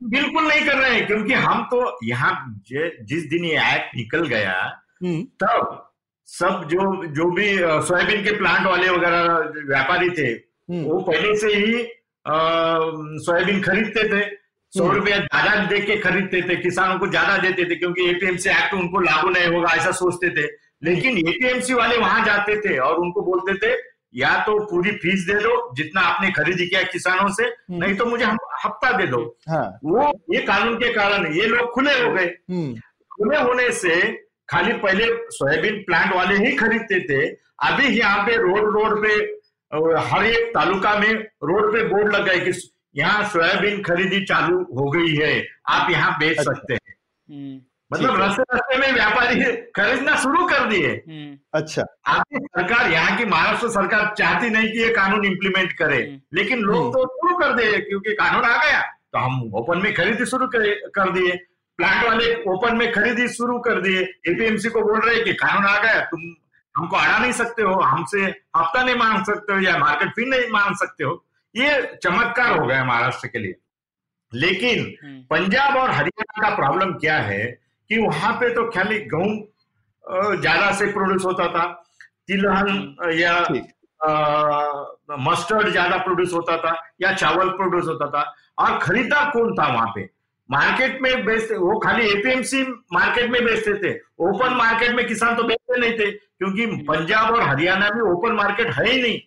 बिल्कुल 0.00 0.46
नहीं 0.48 0.66
कर 0.66 0.76
रहे 0.76 0.94
हैं 0.94 1.06
क्योंकि 1.06 1.32
हम 1.32 1.62
तो 1.70 1.98
यहाँ 2.04 2.32
जिस 2.70 3.28
दिन 3.30 3.44
ये 3.44 3.56
एक्ट 3.74 3.96
निकल 3.96 4.26
गया 4.28 4.52
हम्म। 5.02 5.22
तब 5.42 5.80
सब 6.28 6.66
जो 6.70 7.04
जो 7.14 7.30
भी 7.30 7.46
सोयाबीन 7.86 8.24
के 8.24 8.36
प्लांट 8.38 8.66
वाले 8.66 8.88
वगैरह 8.88 9.62
व्यापारी 9.68 10.10
थे 10.18 10.26
हम्म। 10.26 10.82
वो 10.84 11.00
पहले 11.00 11.36
से 11.38 11.54
ही 11.54 11.82
सोयाबीन 13.24 13.60
खरीदते 13.62 14.08
थे। 14.08 14.24
सौ 14.74 14.84
हम्म। 14.84 14.94
रुपया 14.94 15.16
ज़्यादा 15.18 15.64
दे 15.66 15.80
के 15.80 15.96
खरीदते 15.98 16.40
थे 16.42 16.56
किसानों 16.58 16.98
को 16.98 17.06
ज़्यादा 17.08 17.36
देते 17.38 17.64
थे 17.64 17.74
क्योंकि 17.76 18.08
एपीएमसी 18.10 18.50
एक्ट 18.50 18.74
उनको 18.74 19.00
लागू 19.00 19.28
नहीं 19.30 19.46
होगा 19.48 19.72
ऐसा 19.72 19.90
सोचते 19.94 20.30
थे 20.30 20.46
लेकिन 20.84 21.18
एपीएमसी 21.18 21.74
वाले 21.74 21.96
वहाँ 21.98 22.24
जाते 22.24 22.56
थे 22.60 22.76
और 22.80 22.96
उनको 22.98 23.22
बोलते 23.22 23.54
थे 23.56 23.72
या 24.14 24.32
तो 24.40 24.58
पूरी 24.66 24.90
फ़ीस 24.96 25.24
दे 25.26 25.34
दो 25.40 25.52
जितना 25.74 26.00
आपने 26.02 26.30
खरीदी 26.32 26.66
किया 26.66 26.82
किसानों 26.88 27.28
से 27.34 27.44
हम्म। 27.44 27.78
नहीं 27.78 27.94
तो 27.96 28.04
मुझे 28.06 28.24
हफ़्ता 28.64 28.90
दे 28.98 29.06
दो 29.06 29.22
हाँ। 29.48 29.64
वो 29.84 30.10
ये 30.34 30.40
कानून 30.42 30.76
के 30.78 30.92
कारण 30.92 31.32
ये 31.34 31.46
लोग 31.46 31.70
खुले 31.70 31.94
हो 31.94 32.12
गए 32.12 32.26
हम्म। 32.50 32.74
खुले 33.10 33.38
होने 33.38 33.70
से 33.76 34.00
खाली 34.48 34.72
पहले 34.80 35.06
सोयाबीन 35.32 35.82
प्लांट 35.82 36.14
वाले 36.14 36.36
ही 36.38 36.54
खरीदते 36.56 37.00
थे 37.04 37.24
अभी 37.64 37.98
यहाँ 37.98 38.26
पे 38.26 38.36
रोड 38.38 38.72
रोड 38.74 39.02
पे 39.02 39.14
हर 40.08 40.24
एक 40.26 40.50
तालुका 40.54 40.98
में 40.98 41.12
रोड 41.44 41.72
पे 41.72 41.82
बोर्ड 41.84 42.14
लग 42.14 42.24
गए 42.24 42.38
कि 42.40 42.52
यहाँ 42.94 43.28
सोयाबीन 43.28 43.82
खरीदी 43.82 44.24
चालू 44.24 44.58
हो 44.72 44.90
गई 44.90 45.14
है 45.14 45.32
आप 45.68 45.90
यहाँ 45.90 46.16
बेच 46.18 46.38
अच्छा। 46.38 46.52
सकते 46.52 46.74
हैं 46.74 46.94
हम्म। 47.28 47.60
मतलब 47.90 48.20
रस्ते 48.20 48.42
रस्ते 48.50 48.76
में 48.78 48.92
व्यापारी 48.92 49.40
खरीदना 49.72 50.14
शुरू 50.16 50.46
कर 50.46 50.68
दिए 50.68 50.88
हम्म। 50.88 51.36
अच्छा 51.54 51.84
आपकी 52.06 52.38
सरकार 52.38 52.90
यहाँ 52.90 53.16
की 53.18 53.24
महाराष्ट्र 53.24 53.68
सरकार 53.70 54.14
चाहती 54.18 54.50
नहीं 54.50 54.70
कि 54.72 54.82
ये 54.82 54.88
कानून 54.94 55.24
इम्प्लीमेंट 55.24 55.72
करे 55.72 56.02
हम्म। 56.02 56.20
लेकिन 56.34 56.62
लोग। 56.62 56.92
तो 56.92 57.06
शुरू 57.16 57.36
कर 57.38 57.52
दिए 57.52 57.80
क्योंकि 57.80 58.14
कानून 58.14 58.44
आ 58.44 58.56
गया 58.58 58.80
तो 58.80 59.18
हम 59.18 59.50
ओपन 59.54 59.82
में 59.82 59.92
खरीदी 59.94 60.26
शुरू 60.26 60.46
कर 60.46 61.10
दिए 61.10 61.36
प्लांट 61.78 62.04
वाले 62.06 62.32
ओपन 62.50 62.76
में 62.76 62.90
खरीदी 62.92 63.28
शुरू 63.28 63.58
कर 63.58 63.80
दिए 63.80 64.00
एपीएमसी 64.28 64.68
को 64.68 64.80
बोल 64.82 65.00
रहे 65.00 65.22
कि 65.24 65.32
कानून 65.34 65.66
आ 65.66 65.78
गया 65.78 66.00
तुम 66.04 66.20
हमको 66.74 66.96
अड़ा 66.96 67.18
नहीं 67.18 67.32
सकते 67.32 67.62
हो 67.62 67.74
हमसे 67.82 68.22
हफ़्ता 68.56 68.82
नहीं 68.82 68.94
मांग 68.94 69.24
सकते 69.24 69.52
हो 69.52 69.60
या 69.60 69.76
मार्केट 69.78 70.08
फ़ी 70.08 70.24
नहीं 70.24 70.48
मांग 70.50 70.74
सकते 70.76 71.04
हो 71.04 71.14
ये 71.54 71.98
चमत्कार 72.02 72.58
हो 72.58 72.66
गया 72.66 72.84
महाराष्ट्र 72.84 73.28
के 73.28 73.38
लिए। 73.38 73.54
लेकिन 74.32 74.78
हम्म। 75.02 75.20
पंजाब 75.30 75.76
और 75.76 75.90
हरियाणा 75.90 76.48
का 76.48 76.54
प्रॉब्लम 76.56 76.92
क्या 76.98 77.16
है 77.18 77.44
कि 77.90 77.98
वहाँ 77.98 78.32
पे 78.40 78.48
तो 78.54 78.70
खाली 78.70 78.98
गेहूँ 79.12 80.40
ज़्यादा 80.40 80.70
से 80.78 80.86
प्रोड्यूस 80.92 81.24
होता 81.24 81.46
था 81.48 81.64
तिलहन 82.28 82.96
या 83.14 83.34
मस्टर्ड 85.20 85.68
ज़्यादा 85.68 85.96
प्रोड्यूस 85.98 86.32
होता 86.32 86.56
था 86.56 86.74
या 87.02 87.12
चावल 87.14 87.48
प्रोड्यूस 87.50 87.86
होता 87.88 88.08
था। 88.10 88.22
और 88.58 88.78
खरीदा 88.78 89.24
कौन 89.30 89.54
था 89.58 89.66
वहाँ 89.68 89.92
पे? 89.94 90.08
मार्केट 90.48 91.00
में 91.02 91.24
बेचते 91.24 91.56
वो 91.56 91.78
खाली 91.80 92.08
एपीएमसी 92.08 92.62
मार्केट 92.92 93.30
में 93.30 93.44
बेचते 93.44 93.74
थे 93.82 93.92
ओपन 94.24 94.54
मार्केट 94.56 94.90
में 94.96 95.06
किसान 95.06 95.36
तो 95.36 95.42
बेचते 95.44 95.78
नहीं 95.80 95.92
थे 95.98 96.10
क्योंकि 96.10 96.66
पंजाब 96.88 97.34
और 97.34 97.42
हरियाणा 97.42 97.88
में 97.94 98.02
ओपन 98.10 98.32
मार्केट 98.34 98.70
है 98.74 98.90
ही 98.90 99.00
नहीं। 99.02 99.18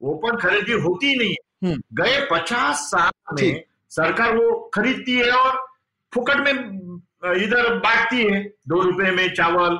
ओपन 0.00 0.36
खरीदी 0.38 0.72
होती 0.82 1.06
ही 1.06 1.14
नहीं 1.16 1.30
है। 1.30 1.34
हम्म। 1.34 1.45
गए 1.64 2.20
पचास 2.30 2.80
साल 2.90 3.34
में 3.34 3.62
सरकार 3.90 4.36
वो 4.36 4.52
खरीदती 4.74 5.12
है 5.12 5.30
और 5.30 5.64
फुकट 6.12 6.36
में 6.36 6.52
इधर 7.42 7.74
बांटती 7.78 8.22
है। 8.22 8.42
दो 8.68 8.80
रुपए 8.82 9.10
में 9.10 9.28
चावल 9.34 9.78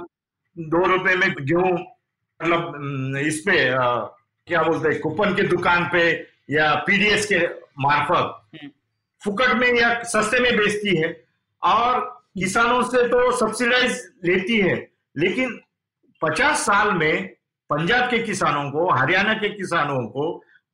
दो 0.57 0.87
रुपए 0.87 1.15
में 1.17 1.29
गेहूँ 1.41 1.73
मतलब 2.41 3.17
इस 3.27 3.41
पे 3.41 3.57
क्या 4.49 4.62
बोलते 4.62 4.89
हैं 4.89 5.01
कूपन 5.01 5.35
के 5.35 5.43
दुकान 5.49 5.89
पे 5.93 6.03
या 6.51 6.75
पीडीएस 6.87 7.27
के 7.27 7.39
मार्फत 7.81 8.35
हम्म। 8.55 8.69
फुकट 9.23 9.55
में 9.57 9.73
या 9.81 10.03
सस्ते 10.05 10.41
में 10.41 10.57
बेचती 10.57 10.97
है 10.97 11.09
और 11.62 12.01
किसानों 12.39 12.83
से 12.83 13.07
तो 13.09 13.31
सब्सिडाइज 13.37 14.03
लेती 14.25 14.59
है। 14.61 14.75
लेकिन 15.17 15.59
पचास 16.23 16.65
साल 16.67 16.93
में 16.93 17.27
पंजाब 17.71 18.11
के 18.11 18.19
किसानों 18.23 18.71
को 18.71 18.91
हरियाणा 18.95 19.35
के 19.35 19.49
किसानों 19.49 20.07
को 20.09 20.25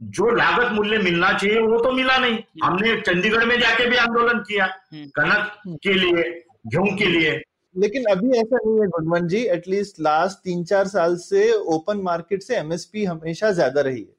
जो 0.03 0.31
लागत 0.31 0.73
मूल्य 0.73 0.99
मिलना 0.99 1.33
चाहिए 1.33 1.61
वो 1.61 1.79
तो 1.79 1.93
मिला 1.93 2.17
नहीं। 2.19 2.39
हमने 2.63 3.01
चंडीगढ़ 3.01 3.45
में 3.45 3.59
जाके 3.61 3.87
भी 3.87 3.97
आंदोलन 3.99 4.39
किया 4.41 4.65
हम्म। 4.65 5.07
कनक 5.17 5.79
के 5.83 5.93
लिए 5.95 6.23
गेहूँ 6.67 6.97
के 6.99 7.07
लिए। 7.07 7.41
लेकिन 7.75 8.05
अभी 8.11 8.39
ऐसा 8.39 8.57
नहीं 8.57 8.81
है 8.81 8.87
गुडमन 8.89 9.27
जी 9.29 9.43
एटलीस्ट 9.49 10.01
लास्ट 10.01 10.39
तीन 10.39 10.65
चार 10.65 10.87
साल 10.89 11.17
से 11.19 11.51
ओपन 11.75 12.01
मार्केट 12.03 12.43
से 12.43 12.57
एमएसपी 12.57 13.05
हमेशा 13.05 13.51
ज़्यादा 13.51 13.81
रही 13.81 14.01
है। 14.01 14.15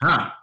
हाँ। 0.00 0.38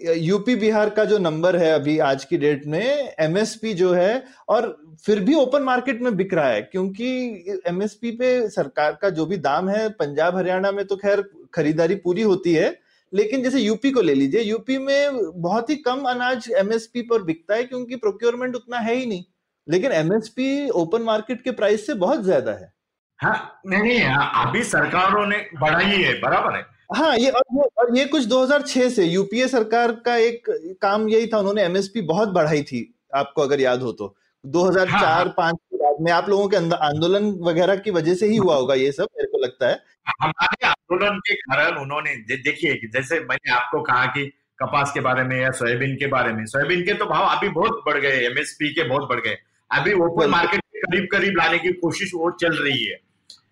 यूपी 0.00 0.54
बिहार 0.56 0.90
का 0.90 1.04
जो 1.04 1.16
नंबर 1.18 1.56
है 1.56 1.70
अभी 1.72 1.98
आज 1.98 2.24
की 2.24 2.36
डेट 2.38 2.66
में 2.66 3.14
एमएसपी 3.20 3.72
जो 3.74 3.92
है 3.92 4.24
और 4.48 4.66
फिर 5.06 5.20
भी 5.20 5.34
ओपन 5.34 5.62
मार्केट 5.62 6.02
में 6.02 6.16
बिक 6.16 6.34
रहा 6.34 6.48
है 6.48 6.60
क्योंकि 6.62 7.62
एमएसपी 7.68 8.10
पे 8.10 8.48
सरकार 8.50 8.98
का 9.02 9.10
जो 9.10 9.26
भी 9.26 9.36
दाम 9.38 9.68
है 9.68 9.88
पंजाब 9.98 10.36
हरियाणा 10.36 10.72
में 10.72 10.84
तो 10.86 10.96
खैर 10.96 11.22
खरीदारी 11.54 11.94
पूरी 11.96 12.22
होती 12.22 12.52
है 12.54 12.70
लेकिन 13.12 13.42
जैसे 13.42 13.60
यूपी 13.60 13.90
को 13.90 14.00
ले 14.00 14.14
लीजिए 14.14 14.40
यूपी 14.40 14.78
में 14.78 15.20
बहुत 15.34 15.70
ही 15.70 15.76
कम 15.78 16.02
अनाज 16.10 16.50
एमएसपी 16.58 17.02
पर 17.02 17.22
बिकता 17.22 17.54
है 17.54 17.64
क्योंकि 17.64 17.96
प्रोक्योरमेंट 17.96 18.54
उतना 18.56 18.78
है 18.78 18.94
ही 18.94 19.06
नहीं। 19.06 19.24
लेकिन 19.66 19.92
एमएसपी 19.92 20.68
ओपन 20.70 21.02
मार्केट 21.02 21.42
के 21.42 21.50
प्राइस 21.50 21.86
से 21.86 21.94
बहुत 21.96 22.22
ज़्यादा 22.22 22.52
है। 22.52 22.72
हाँ 23.20 23.60
नहीं 23.66 23.82
नहीं 23.82 24.00
हाँ, 24.00 24.46
अभी 24.46 24.62
सरकारों 24.64 25.26
ने 25.26 25.36
बढ़ाई 25.60 26.02
है 26.02 26.12
बराबर 26.20 26.56
है। 26.56 26.66
हाँ 26.94 27.16
ये 27.16 27.30
और 27.30 27.42
ये 27.54 27.62
और 27.78 27.96
ये 27.96 28.04
कुछ 28.04 28.24
2006 28.24 28.88
से 28.90 29.04
यूपीए 29.04 29.48
सरकार 29.48 29.92
का 30.04 30.16
एक 30.16 30.48
काम 30.82 31.08
यही 31.08 31.26
था 31.26 31.38
उन्होंने 31.38 31.62
एमएसपी 31.62 32.02
बहुत 32.04 32.28
बढ़ाई 32.28 32.62
थी 32.62 32.82
आपको 33.14 33.42
अगर 33.42 33.60
याद 33.60 33.82
हो 33.82 33.92
तो। 33.92 34.14
2004 34.44 34.88
हाँ, 34.88 35.34
पाँच 35.36 35.56
के 35.56 35.76
बाद 35.76 35.96
में 36.00 36.10
आप 36.12 36.28
लोगों 36.28 36.48
के 36.48 36.56
आंदोलन 36.56 37.30
वगैरह 37.42 37.76
की 37.76 37.90
वजह 37.90 38.14
से 38.14 38.26
ही 38.26 38.36
हुआ 38.36 38.56
होगा 38.56 38.74
ये 38.74 38.92
सब 38.92 39.08
मेरे 39.16 39.28
को 39.28 39.38
लगता 39.38 39.68
है। 39.68 39.80
हमारे 40.22 40.66
आंदोलन 40.90 41.18
के 41.20 41.34
कारण 41.34 41.78
उन्होंने 41.78 42.14
देखिए 42.26 42.74
जैसे 42.92 43.18
मैंने 43.20 43.50
आपको 43.52 43.80
कहा 43.82 44.04
कि 44.06 44.24
कपास 44.58 44.92
के 44.92 45.00
बारे 45.00 45.22
में 45.24 45.36
या 45.40 45.50
सोयाबीन 45.52 45.96
के 45.96 46.06
बारे 46.08 46.32
में 46.32 46.44
सोयाबीन 46.46 46.84
के 46.84 46.94
तो 46.94 47.06
भाव 47.06 47.24
अभी 47.26 47.48
बहुत 47.50 47.82
बढ़ 47.86 47.98
गए 47.98 48.24
एमएसपी 48.26 48.72
के 48.74 48.88
बहुत 48.88 49.08
बढ़ 49.08 49.20
गए। 49.20 49.36
अभी 49.70 49.92
ओपन 50.04 50.30
मार्केट 50.30 50.60
के 50.60 50.80
करीब 50.80 51.08
करीब 51.12 51.36
लाने 51.38 51.58
की 51.58 51.72
कोशिश 51.74 52.10
वो 52.14 52.30
चल 52.40 52.56
रही 52.56 52.84
है। 52.84 52.96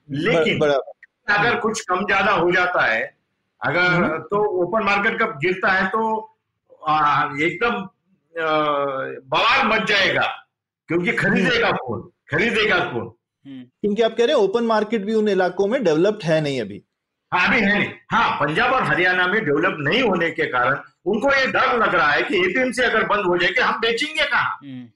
लेकिन 0.08 0.62
अगर 0.62 1.58
कुछ 1.60 1.80
कम 1.80 2.04
ज़्यादा 2.06 2.32
हो 2.32 2.50
जाता 2.52 2.84
है 2.84 3.02
अगर 3.60 3.80
हम्म। 3.82 4.18
तो 4.30 4.42
ओपन 4.62 4.84
मार्केट 4.84 5.18
कब 5.22 5.38
गिरता 5.42 5.72
है 5.72 5.86
तो 5.88 6.02
एकदम 7.42 7.86
बवाल 8.34 9.66
मच 9.68 9.88
जाएगा 9.88 10.26
क्योंकि 10.88 11.12
खरीदेगा 11.14 11.70
कौन? 11.72 12.00
खरीदेगा 12.30 12.78
कौन? 12.82 13.10
हम्म, 13.46 13.62
क्योंकि 13.62 14.02
आप 14.02 14.14
कह 14.16 14.24
रहे 14.24 14.36
हैं 14.36 14.42
ओपन 14.42 14.64
मार्केट 14.64 15.04
भी 15.04 15.14
उन 15.14 15.28
इलाकों 15.28 15.66
में 15.66 15.82
डेवलप्ड 15.84 16.22
है 16.24 16.40
नहीं 16.40 16.60
अभी। 16.60 16.82
हाँ 17.32 17.46
अभी 17.48 17.60
है 17.60 17.78
नहीं। 17.78 17.88
हाँ 18.10 18.30
पंजाब 18.40 18.72
और 18.72 18.82
हरियाणा 18.82 19.26
में 19.26 19.44
डेवलप 19.44 19.76
नहीं 19.80 20.02
होने 20.02 20.30
के 20.30 20.44
कारण 20.50 20.76
उनको 21.12 21.32
ये 21.34 21.46
डर 21.52 21.76
लग 21.78 21.94
रहा 21.94 22.10
है 22.10 22.22
कि 22.22 22.38
एपीएमसी 22.44 22.82
अगर 22.82 23.04
बंद 23.06 23.26
हो 23.26 23.36
जाए 23.38 23.50
कि 23.52 23.60
हम 23.60 23.80
बेचेंगे 23.80 24.24
कहाँ? 24.24 24.58
हम्म, 24.62 24.86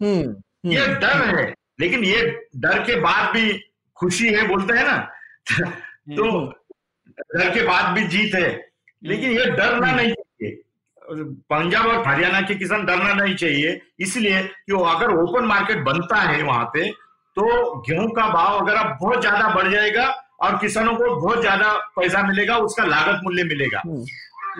हम्म 0.00 0.70
ये 0.70 0.84
हम्म, 0.84 0.94
डर 1.00 1.36
है 1.38 1.52
लेकिन 1.80 2.04
ये 2.04 2.22
डर 2.56 2.82
के 2.86 2.96
बाद 3.00 3.32
भी 3.34 3.52
खुशी 3.96 4.28
है 4.34 4.46
बोलते 4.48 4.78
हैं 4.78 4.84
ना। 4.86 4.96
तो। 6.16 6.30
डर 7.36 7.50
के 7.54 7.62
बाद 7.66 7.92
भी 7.94 8.06
जीत 8.08 8.34
है 8.34 8.48
लेकिन 9.02 9.30
ये 9.30 9.44
डरना। 9.50 9.92
नहीं 9.92 10.12
चाहिए। 10.12 10.56
पंजाब 11.50 11.86
और 11.86 12.06
हरियाणा 12.06 12.40
के 12.48 12.54
किसान 12.54 12.84
डरना 12.86 13.12
नहीं 13.14 13.34
चाहिए 13.36 13.80
इसलिए 14.00 14.42
कि 14.42 14.72
वो 14.72 14.82
अगर 14.84 15.14
ओपन 15.22 15.44
मार्केट 15.44 15.78
बनता 15.84 16.16
है 16.20 16.42
वहाँ 16.42 16.64
पे 16.74 16.90
तो 17.36 17.44
गेहूँ 17.88 18.08
का 18.16 18.26
भाव 18.32 18.58
अगर 18.58 18.74
अब 18.76 18.96
बहुत 19.00 19.20
ज़्यादा 19.20 19.48
बढ़ 19.54 19.68
जाएगा 19.72 20.06
और 20.40 20.56
किसानों 20.58 20.94
को 20.94 21.14
बहुत 21.16 21.40
ज़्यादा 21.40 21.72
पैसा 21.96 22.22
मिलेगा 22.22 22.56
उसका 22.58 22.84
लागत 22.86 23.20
मूल्य 23.24 23.44
मिलेगा। 23.44 23.82
हम्म, 23.86 24.04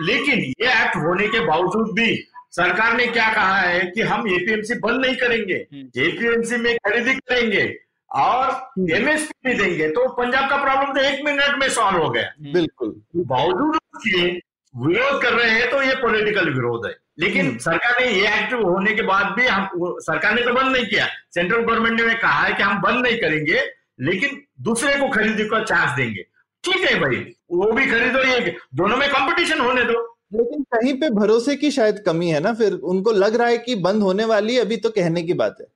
लेकिन 0.01 0.39
ये 0.39 0.67
एक्ट 0.73 0.95
होने 0.97 1.27
के 1.27 1.39
बावजूद 1.45 1.93
भी 1.95 2.09
सरकार 2.51 2.95
ने 2.97 3.05
क्या 3.07 3.31
कहा 3.33 3.57
है 3.57 3.79
कि 3.87 4.01
हम 4.03 4.27
एपीएमसी 4.29 4.73
बंद 4.79 5.05
नहीं 5.05 5.15
करेंगे 5.15 5.55
हम्म। 5.55 6.01
एपीएमसी 6.01 6.57
में 6.57 6.75
खरीदी 6.77 7.13
करेंगे 7.15 7.63
और 8.11 8.45
हम्म। 8.45 8.89
एमएसपी 8.95 9.49
भी 9.49 9.53
देंगे। 9.55 9.87
तो 9.89 10.07
पंजाब 10.13 10.49
का 10.49 10.57
प्रॉब्लम 10.63 10.93
तो 10.93 11.01
एक 11.01 11.23
मिनट 11.25 11.59
में 11.59 11.67
सॉल्व 11.71 12.01
हो 12.03 12.09
गया। 12.09 12.31
बिल्कुल। 12.53 12.95
बावजूद 13.27 13.75
उसके 13.75 14.27
विरोध 14.73 15.21
कर 15.21 15.33
रहे 15.33 15.49
हैं 15.49 15.69
तो 15.71 15.81
ये 15.83 15.95
पॉलिटिकल 16.01 16.49
विरोध 16.49 16.85
है। 16.85 16.95
लेकिन 17.19 17.45
हम्म। 17.45 17.57
सरकार 17.59 18.01
ने 18.01 18.11
ये 18.11 18.27
एक्ट 18.29 18.53
होने 18.55 18.93
के 18.93 19.01
बाद 19.03 19.33
भी 19.37 19.47
हम 19.47 19.69
सरकार 20.01 20.33
ने 20.35 20.41
तो 20.41 20.53
बंद 20.53 20.75
नहीं 20.75 20.85
किया। 20.85 21.07
सेंट्रल 21.35 21.61
गवर्नमेंट 21.61 22.01
ने 22.01 22.13
कहा 22.15 22.41
है 22.41 22.53
कि 22.53 22.63
हम 22.63 22.81
बंद 22.81 23.05
नहीं 23.05 23.17
करेंगे। 23.17 23.61
लेकिन 23.99 24.41
दूसरे 24.61 24.95
को 24.95 25.09
खरीदी 25.09 25.43
का 25.45 25.63
चांस 25.63 25.95
देंगे। 25.97 26.23
ठीक 26.63 26.89
है 26.89 26.99
भाई 26.99 27.15
वो 27.51 27.71
भी 27.71 27.85
खरीदो 27.85 28.23
ये 28.23 28.55
दोनों 28.75 28.97
में 28.97 29.07
कंपटीशन 29.09 29.59
होने 29.59 29.83
दो। 29.83 30.07
लेकिन 30.33 30.63
कहीं 30.73 30.93
पे 30.93 31.09
भरोसे 31.09 31.55
की 31.55 31.71
शायद 31.71 32.03
कमी 32.05 32.29
है 32.29 32.39
ना 32.39 32.53
फिर 32.53 32.73
उनको 32.73 33.11
लग 33.11 33.35
रहा 33.35 33.47
है 33.47 33.57
कि 33.57 33.75
बंद 33.75 34.03
होने 34.03 34.25
वाली 34.25 34.57
अभी 34.57 34.77
तो 34.77 34.89
कहने 34.89 35.23
की 35.23 35.33
बात 35.33 35.57
है। 35.61 35.67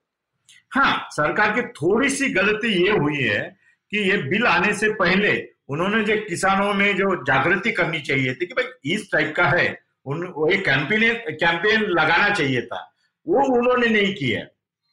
हाँ 0.72 1.08
सरकार 1.12 1.52
की 1.52 1.62
थोड़ी 1.72 2.08
सी 2.10 2.28
गलती 2.32 2.72
ये 2.84 2.90
हुई 2.90 3.22
है 3.22 3.40
कि 3.92 3.98
ये 4.10 4.16
बिल 4.22 4.46
आने 4.46 4.72
से 4.74 4.92
पहले 4.94 5.36
उन्होंने 5.68 6.02
जो 6.04 6.16
किसानों 6.28 6.72
में 6.74 6.96
जो 6.96 7.14
जागृति 7.24 7.70
करनी 7.72 8.00
चाहिए 8.00 8.34
थी 8.34 8.46
कि 8.46 8.54
भाई 8.54 8.92
इस 8.94 9.10
टाइप 9.12 9.32
का 9.36 9.44
है 9.48 9.68
उन 10.06 10.26
वो 10.36 10.48
एक 10.48 10.64
कैंपेन 10.64 11.12
कैंपेन 11.36 11.82
लगाना 11.90 12.28
चाहिए 12.30 12.62
था 12.62 12.80
वो 13.26 13.44
उन्होंने 13.56 13.86
नहीं 13.86 14.14
किया। 14.14 14.44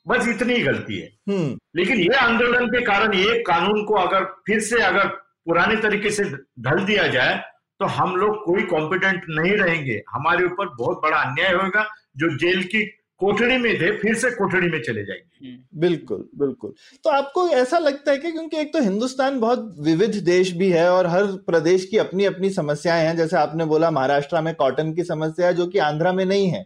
बस 0.08 0.28
इतनी 0.28 0.54
ही 0.54 0.64
गलती 0.64 1.00
है। 1.00 1.10
हम्म। 1.30 1.58
लेकिन 1.76 1.98
ये 1.98 2.16
आंदोलन 2.18 2.68
के 2.68 2.82
कारण 2.82 3.14
ये 3.14 3.40
कानून 3.40 3.84
को 3.86 3.94
अगर 3.94 4.24
फिर 4.48 4.60
से 4.60 4.82
अगर 4.82 5.08
पुराने 5.46 5.76
तरीके 5.76 6.10
से 6.10 6.24
ढल 6.60 6.86
दिया 6.86 7.08
जाए 7.08 7.38
तो 7.80 7.86
हम 7.86 8.16
लोग 8.16 8.44
कोई 8.46 8.64
कॉम्पिटेंट 8.64 9.24
नहीं 9.30 9.52
रहेंगे। 9.52 10.04
हमारे 10.10 10.46
ऊपर 10.46 10.70
बहुत 10.70 10.98
बड़ा 10.98 11.18
अन्याय 11.18 11.54
होगा 11.54 11.88
जो 12.18 12.38
जेल 12.38 12.64
की 12.64 12.84
कोठड़ी 13.18 13.58
में 13.58 13.74
थे 13.82 13.98
फिर 13.98 14.16
से 14.16 14.32
कोठड़ी 14.32 14.68
में 14.68 14.82
चले 14.82 15.04
जाएँगे। 15.06 15.48
हम्म, 15.48 15.80
बिल्कुल 15.80 16.30
बिल्कुल। 16.38 16.74
तो 17.04 17.10
आपको 17.10 17.48
ऐसा 17.50 17.78
लगता 17.78 18.12
है 18.12 18.18
कि 18.18 18.32
क्योंकि 18.32 18.58
एक 18.58 18.74
तो 18.74 18.82
हिंदुस्तान 18.82 19.40
बहुत 19.40 19.76
विविध 19.80 20.16
देश 20.26 20.52
भी 20.52 20.70
है 20.70 20.92
और 20.92 21.08
हर 21.08 21.26
प्रदेश 21.26 21.86
की 21.86 21.98
अपनी 21.98 22.26
अपनी 22.26 22.50
समस्याएँ 22.50 23.08
हैं 23.08 23.16
जैसे 23.18 23.38
आपने 23.38 23.66
बोला 23.66 23.92
महाराष्ट्र 23.92 24.42
में 24.42 24.56
कॉटन 24.56 24.94
की 24.94 25.04
समस्या 25.04 25.48
है 25.48 25.54
जो 25.54 25.68
कि 25.68 25.80
आंध्रा 25.80 26.14
में 26.14 26.26
नहीं 26.26 26.48
है 26.48 26.66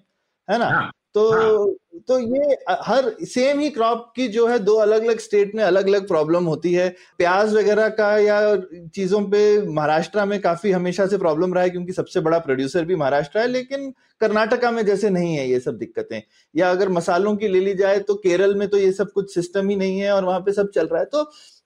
है 0.50 0.60
ना? 0.60 0.65
हाँ, 0.65 0.91
तो 1.13 1.32
हाँ। 1.32 1.73
तो 2.07 2.19
ये 2.19 2.55
हर 2.81 3.10
सेम 3.25 3.60
ही 3.60 3.69
क्रॉप 3.69 4.12
की 4.15 4.27
जो 4.27 4.47
है 4.47 4.57
दो 4.60 4.75
अलग 4.75 5.03
अलग 5.03 5.19
स्टेट 5.19 5.54
में 5.56 5.63
अलग 5.63 5.87
अलग 5.87 6.08
प्रॉब्लम 6.08 6.45
होती 6.45 6.73
है। 6.73 6.89
प्याज 7.17 7.54
वगैरह 7.54 7.89
का 7.91 8.17
या 8.17 8.56
चीज़ों 8.95 9.21
पे 9.23 9.41
महाराष्ट्र 9.67 10.25
में 10.25 10.39
काफ़ी 10.41 10.71
हमेशा 10.71 11.08
से 11.08 11.17
प्रॉब्लम 11.17 11.54
रहा 11.54 11.63
है 11.63 11.69
क्योंकि 11.69 11.93
सबसे 11.93 12.19
बड़ा 12.19 12.39
प्रोड्यूसर 12.39 12.85
भी 12.85 12.95
महाराष्ट्र 12.95 13.39
है 13.39 13.48
लेकिन 13.48 13.89
कर्नाटका 14.21 14.71
में 14.71 14.85
जैसे 14.85 15.10
नहीं 15.10 15.35
है 15.35 15.48
ये 15.50 15.60
सब 15.60 15.77
दिक्कतें। 15.77 16.21
या 16.56 16.69
अगर 16.71 16.89
मसालों 16.89 17.35
की 17.35 17.48
ले 17.48 17.60
ली 17.60 17.73
जाए 17.75 18.00
तो 18.00 18.15
केरल 18.17 18.56
में 18.56 18.67
तो 18.67 18.77
ये 18.77 18.91
सब 18.91 19.12
कुछ 19.12 19.33
सिस्टम 19.33 19.69
ही 19.69 19.75
नहीं 19.75 20.00
है 20.00 20.12
और 20.12 20.25
वहाँ 20.25 20.39
पे 20.39 20.52
सब 20.54 20.71
चल 20.71 20.87
रहा 20.87 21.00
है। 21.00 21.06
तो 21.06 21.23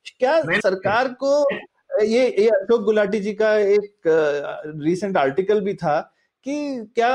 क्या 0.09 0.41
सरकार 0.41 1.07
को 1.23 1.45
ये 2.01 2.23
ये 2.23 2.47
अशोक 2.49 2.83
गुलाटी 2.83 3.19
जी 3.19 3.33
का 3.33 3.55
एक 3.57 4.03
रिसेंट 4.77 5.17
आर्टिकल 5.17 5.61
भी 5.61 5.73
था 5.73 5.99
कि 6.45 6.53
क्या 6.95 7.11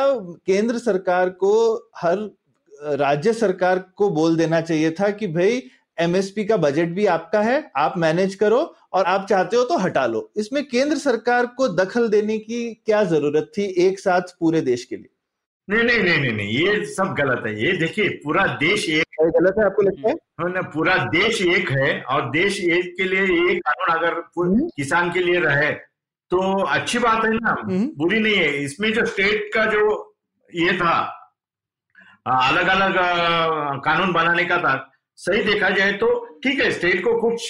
केंद्र 0.46 0.78
सरकार 0.78 1.28
को 1.30 1.52
हर 1.96 2.16
राज्य 2.82 3.32
सरकार 3.32 3.78
को 3.96 4.08
बोल 4.10 4.36
देना 4.36 4.60
चाहिए 4.60 4.90
था 4.90 5.10
कि 5.10 5.26
भाई 5.26 5.62
एमएसपी 5.98 6.44
का 6.44 6.56
बजट 6.56 6.88
भी 6.88 7.06
आपका 7.06 7.40
है 7.42 7.70
आप 7.76 7.94
मैनेज 7.98 8.34
करो 8.34 8.58
और 8.92 9.04
आप 9.04 9.26
चाहते 9.28 9.56
हो 9.56 9.62
तो 9.64 9.78
हटा 9.78 10.06
लो। 10.06 10.30
इसमें 10.36 10.64
केंद्र 10.64 10.96
सरकार 10.96 11.46
को 11.46 11.68
दखल 11.68 12.08
देने 12.08 12.38
की 12.38 12.58
क्या 12.86 13.02
ज़रूरत 13.04 13.50
थी 13.58 13.64
एक 13.86 13.98
साथ 14.00 14.36
पूरे 14.40 14.60
देश 14.60 14.84
के 14.84 14.96
लिए? 14.96 15.08
नहीं 15.68 15.84
नहीं 15.84 16.02
नहीं 16.02 16.18
नहीं 16.20 16.32
नहीं 16.32 16.48
ये 16.48 16.84
सब 16.86 17.14
गलत 17.18 17.42
है। 17.46 17.54
ये 17.64 17.72
देखिए 17.78 18.08
पूरा 18.24 18.46
देश 18.60 18.88
एक 18.88 19.22
ये 19.22 19.30
गलत 19.30 19.54
है 19.58 19.64
आपको 19.64 19.82
लगता 19.82 20.08
है? 20.08 20.14
है 20.14 20.52
ना 20.52 20.60
पूरा 20.74 20.96
देश 21.12 21.40
एक 21.42 21.70
है 21.70 22.00
और 22.02 22.30
देश 22.30 22.60
एक 22.60 22.94
के 22.96 23.04
लिए 23.04 23.22
ये 23.22 23.54
कानून 23.58 23.96
अगर 23.96 24.22
हम्म। 24.38 24.68
किसान 24.76 25.10
के 25.12 25.20
लिए 25.20 25.40
रहे 25.40 25.70
तो 26.30 26.38
अच्छी 26.62 26.98
बात 26.98 27.24
है 27.24 27.30
ना। 27.32 27.56
हम्म। 27.62 27.90
बुरी 27.96 28.18
नहीं 28.20 28.36
है। 28.36 28.64
इसमें 28.64 28.92
जो 28.92 29.04
स्टेट 29.06 29.50
का 29.54 29.64
जो 29.72 29.82
ये 30.50 30.72
था 30.76 30.94
अलग 32.26 32.68
अलग 32.68 32.96
कानून 33.84 34.12
बनाने 34.12 34.44
का 34.44 34.56
था। 34.58 34.74
सही 35.18 35.42
देखा 35.44 35.68
जाए 35.70 35.92
तो 35.92 36.08
ठीक 36.44 36.60
है 36.60 36.70
स्टेट 36.70 37.02
को 37.04 37.12
कुछ 37.20 37.42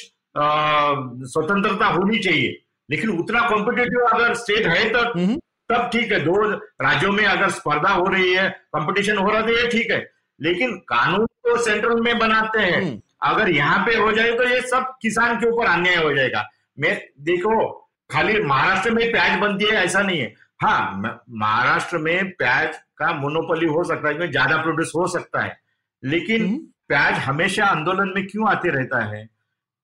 स्वतंत्रता 1.31 1.87
होनी 1.87 2.19
चाहिए 2.19 2.57
लेकिन 2.89 3.11
उतना 3.11 3.41
कॉम्पिटेटिव 3.49 4.01
अगर 4.07 4.35
स्टेट 4.35 4.67
है 4.67 4.89
तो 4.91 4.99
हम्म। 5.11 5.37
तब 5.71 5.89
ठीक 5.93 6.13
है 6.13 6.19
दो 6.21 6.35
राज्यों 6.83 7.13
में 7.13 7.25
अगर 7.25 7.51
स्पर्धा 7.51 7.91
हो 7.91 8.05
रही 8.07 8.33
है 8.33 8.49
कंपटीशन 8.75 9.17
हो 9.17 9.29
रहा 9.29 9.41
है 9.41 9.47
तो 9.47 9.53
ये 9.53 9.67
ठीक 9.69 9.91
है। 9.91 9.99
लेकिन 10.41 10.77
कानून 10.89 11.27
तो 11.27 11.57
सेंट्रल 11.65 12.01
में 12.01 12.19
बनाते 12.19 12.61
हैं। 12.61 12.83
हम्म। 12.83 13.01
अगर 13.25 13.49
यहाँ 13.51 13.85
पे 13.87 13.97
हो 13.97 14.13
जाए 14.13 14.33
तो 14.33 14.45
ये 14.45 14.61
सब 14.61 14.93
किसान 15.03 15.37
के 15.37 15.49
ऊपर 15.49 15.67
अन्याय 15.67 15.97
हो 15.97 16.13
जाएगा। 16.15 16.45
मैं 16.79 16.97
देखो 17.25 17.67
खाली 18.11 18.41
महाराष्ट्र 18.43 18.91
में 18.91 19.11
प्याज 19.13 19.39
बनती 19.41 19.65
है 19.65 19.85
ऐसा 19.85 20.03
नहीं 20.03 20.21
है। 20.21 20.35
हाँ 20.61 21.23
महाराष्ट्र 21.31 21.99
में 21.99 22.31
प्याज 22.33 22.77
का 22.99 23.13
मोनोपोली 23.13 23.67
हो 23.67 23.85
सकता 23.85 24.09
है 24.09 24.31
ज़्यादा 24.31 24.57
प्रोड्यूस 24.63 24.93
हो 24.97 25.07
सकता 25.09 25.43
है। 25.43 25.57
लेकिन 26.03 26.45
हम्म। 26.47 26.59
प्याज 26.89 27.19
हमेशा 27.19 27.65
आंदोलन 27.67 28.13
में 28.15 28.27
क्यों 28.27 28.49
आते 28.51 28.71
रहता 28.71 29.05
है? 29.05 29.29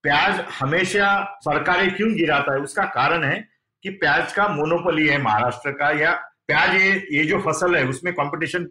प्याज 0.05 0.41
हमेशा 0.61 1.39
सरकारें 1.41 1.95
क्यों 1.97 2.12
गिराता 2.14 2.55
है? 2.55 2.61
उसका 2.61 2.85
कारण 2.85 3.25
है 3.25 3.37
कि 3.85 3.91
प्याज 3.91 4.33
का 4.33 4.49
मोनोपोली 4.49 5.07
है 5.09 5.20
महाराष्ट्र 5.23 5.70
का 5.73 5.91
या 6.01 6.12
प्याज 6.47 6.75
ये 6.75 6.91
ये 7.12 7.25
जो 7.25 7.39
फ़सल 7.41 7.77
है 7.77 7.85
उसमें 7.89 8.12
कंपटीशन 8.14 8.68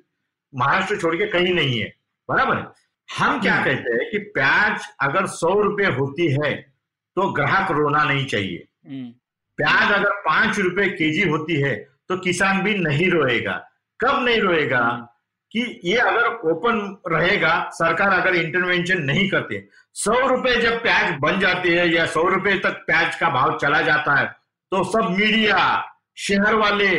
महाराष्ट्र 0.54 0.98
छोड़ 0.98 1.16
के 1.16 1.28
कहीं 1.28 1.54
नहीं 1.54 1.80
है। 1.80 1.94
बराबर 2.30 2.58
है? 2.58 2.68
हम 3.10 3.40
क्या 3.42 3.54
हम्म। 3.54 3.66
कहते 3.66 3.94
हैं 3.94 4.10
कि 4.12 4.18
प्याज 4.34 4.88
अगर 5.02 5.26
सौ 5.28 5.54
रुपए 5.62 5.86
होती 5.96 6.28
है 6.34 6.54
तो 7.18 7.32
ग्राहक 7.34 7.72
रोना 7.72 8.04
नहीं 8.04 8.26
चाहिए। 8.26 8.68
हम्म, 8.88 9.10
प्याज 9.60 9.92
अगर 9.92 10.12
पाँच 10.26 10.60
रुपए 10.60 10.88
केजी 10.90 11.30
होती 11.30 11.56
है 11.62 11.74
तो 12.12 12.18
किसान 12.20 12.62
भी 12.64 12.74
नहीं 12.80 13.10
रोएगा। 13.12 13.54
कब 14.00 14.24
नहीं 14.24 14.40
रोएगा 14.42 14.82
कि 15.52 15.62
ये 15.86 15.96
अगर 16.00 16.50
ओपन 16.52 16.78
रहेगा 17.08 17.54
सरकार 17.74 18.14
अगर 18.14 18.36
इंटरवेंशन 18.36 19.02
नहीं 19.04 19.28
करते 19.30 19.64
सौ 19.96 20.14
रुपए 20.28 20.56
जब 20.62 20.82
प्याज 20.84 21.14
बन 21.22 21.40
जाती 21.40 21.70
है 21.70 21.88
या 21.94 22.06
सौ 22.08 22.28
रुपए 22.30 22.54
तक 22.60 22.84
प्याज 22.86 23.16
का 23.16 23.30
भाव 23.30 23.58
चला 23.58 23.82
जाता 23.82 24.16
है 24.20 24.26
तो 24.72 24.84
सब 24.92 25.10
मीडिया 25.12 25.58
शहर 26.18 26.56
वाले 26.56 26.92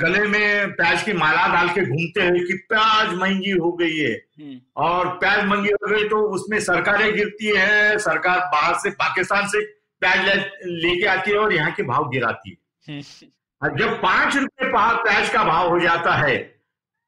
गले 0.00 0.26
में 0.28 0.72
प्याज 0.72 1.02
की 1.02 1.12
माला 1.12 1.46
डाल 1.54 1.68
के 1.68 1.84
घूमते 1.86 2.20
हैं 2.20 2.44
कि 2.46 2.54
प्याज 2.68 3.12
महँगी 3.14 3.50
हो 3.52 3.72
गई 3.72 3.96
है। 3.96 4.12
हम्म, 4.12 4.58
और 4.76 5.08
प्याज 5.18 5.44
महँगी 5.44 5.70
हो 5.72 5.90
गई 5.90 6.08
तो 6.08 6.20
उसमें 6.34 6.58
सरकारें 6.60 7.12
गिरती 7.14 7.56
है 7.56 7.98
सरकार 7.98 8.38
बाहर 8.52 8.74
से 8.82 8.90
पाकिस्तान 9.02 9.48
से 9.48 9.64
प्याज 10.02 10.26
लेके 10.66 11.06
आती 11.08 11.30
है 11.30 11.36
और 11.38 11.52
यहाँ 11.54 11.72
के 11.72 11.82
भाव 11.82 12.08
गिराती 12.10 12.50
है। 12.50 12.56
हम्म, 12.88 13.30
जब 13.62 14.00
पाँच 14.02 14.36
रुपए 14.36 14.70
प्याज 14.72 15.28
का 15.30 15.44
भाव 15.44 15.68
हो 15.70 15.78
जाता 15.80 16.14
है 16.16 16.36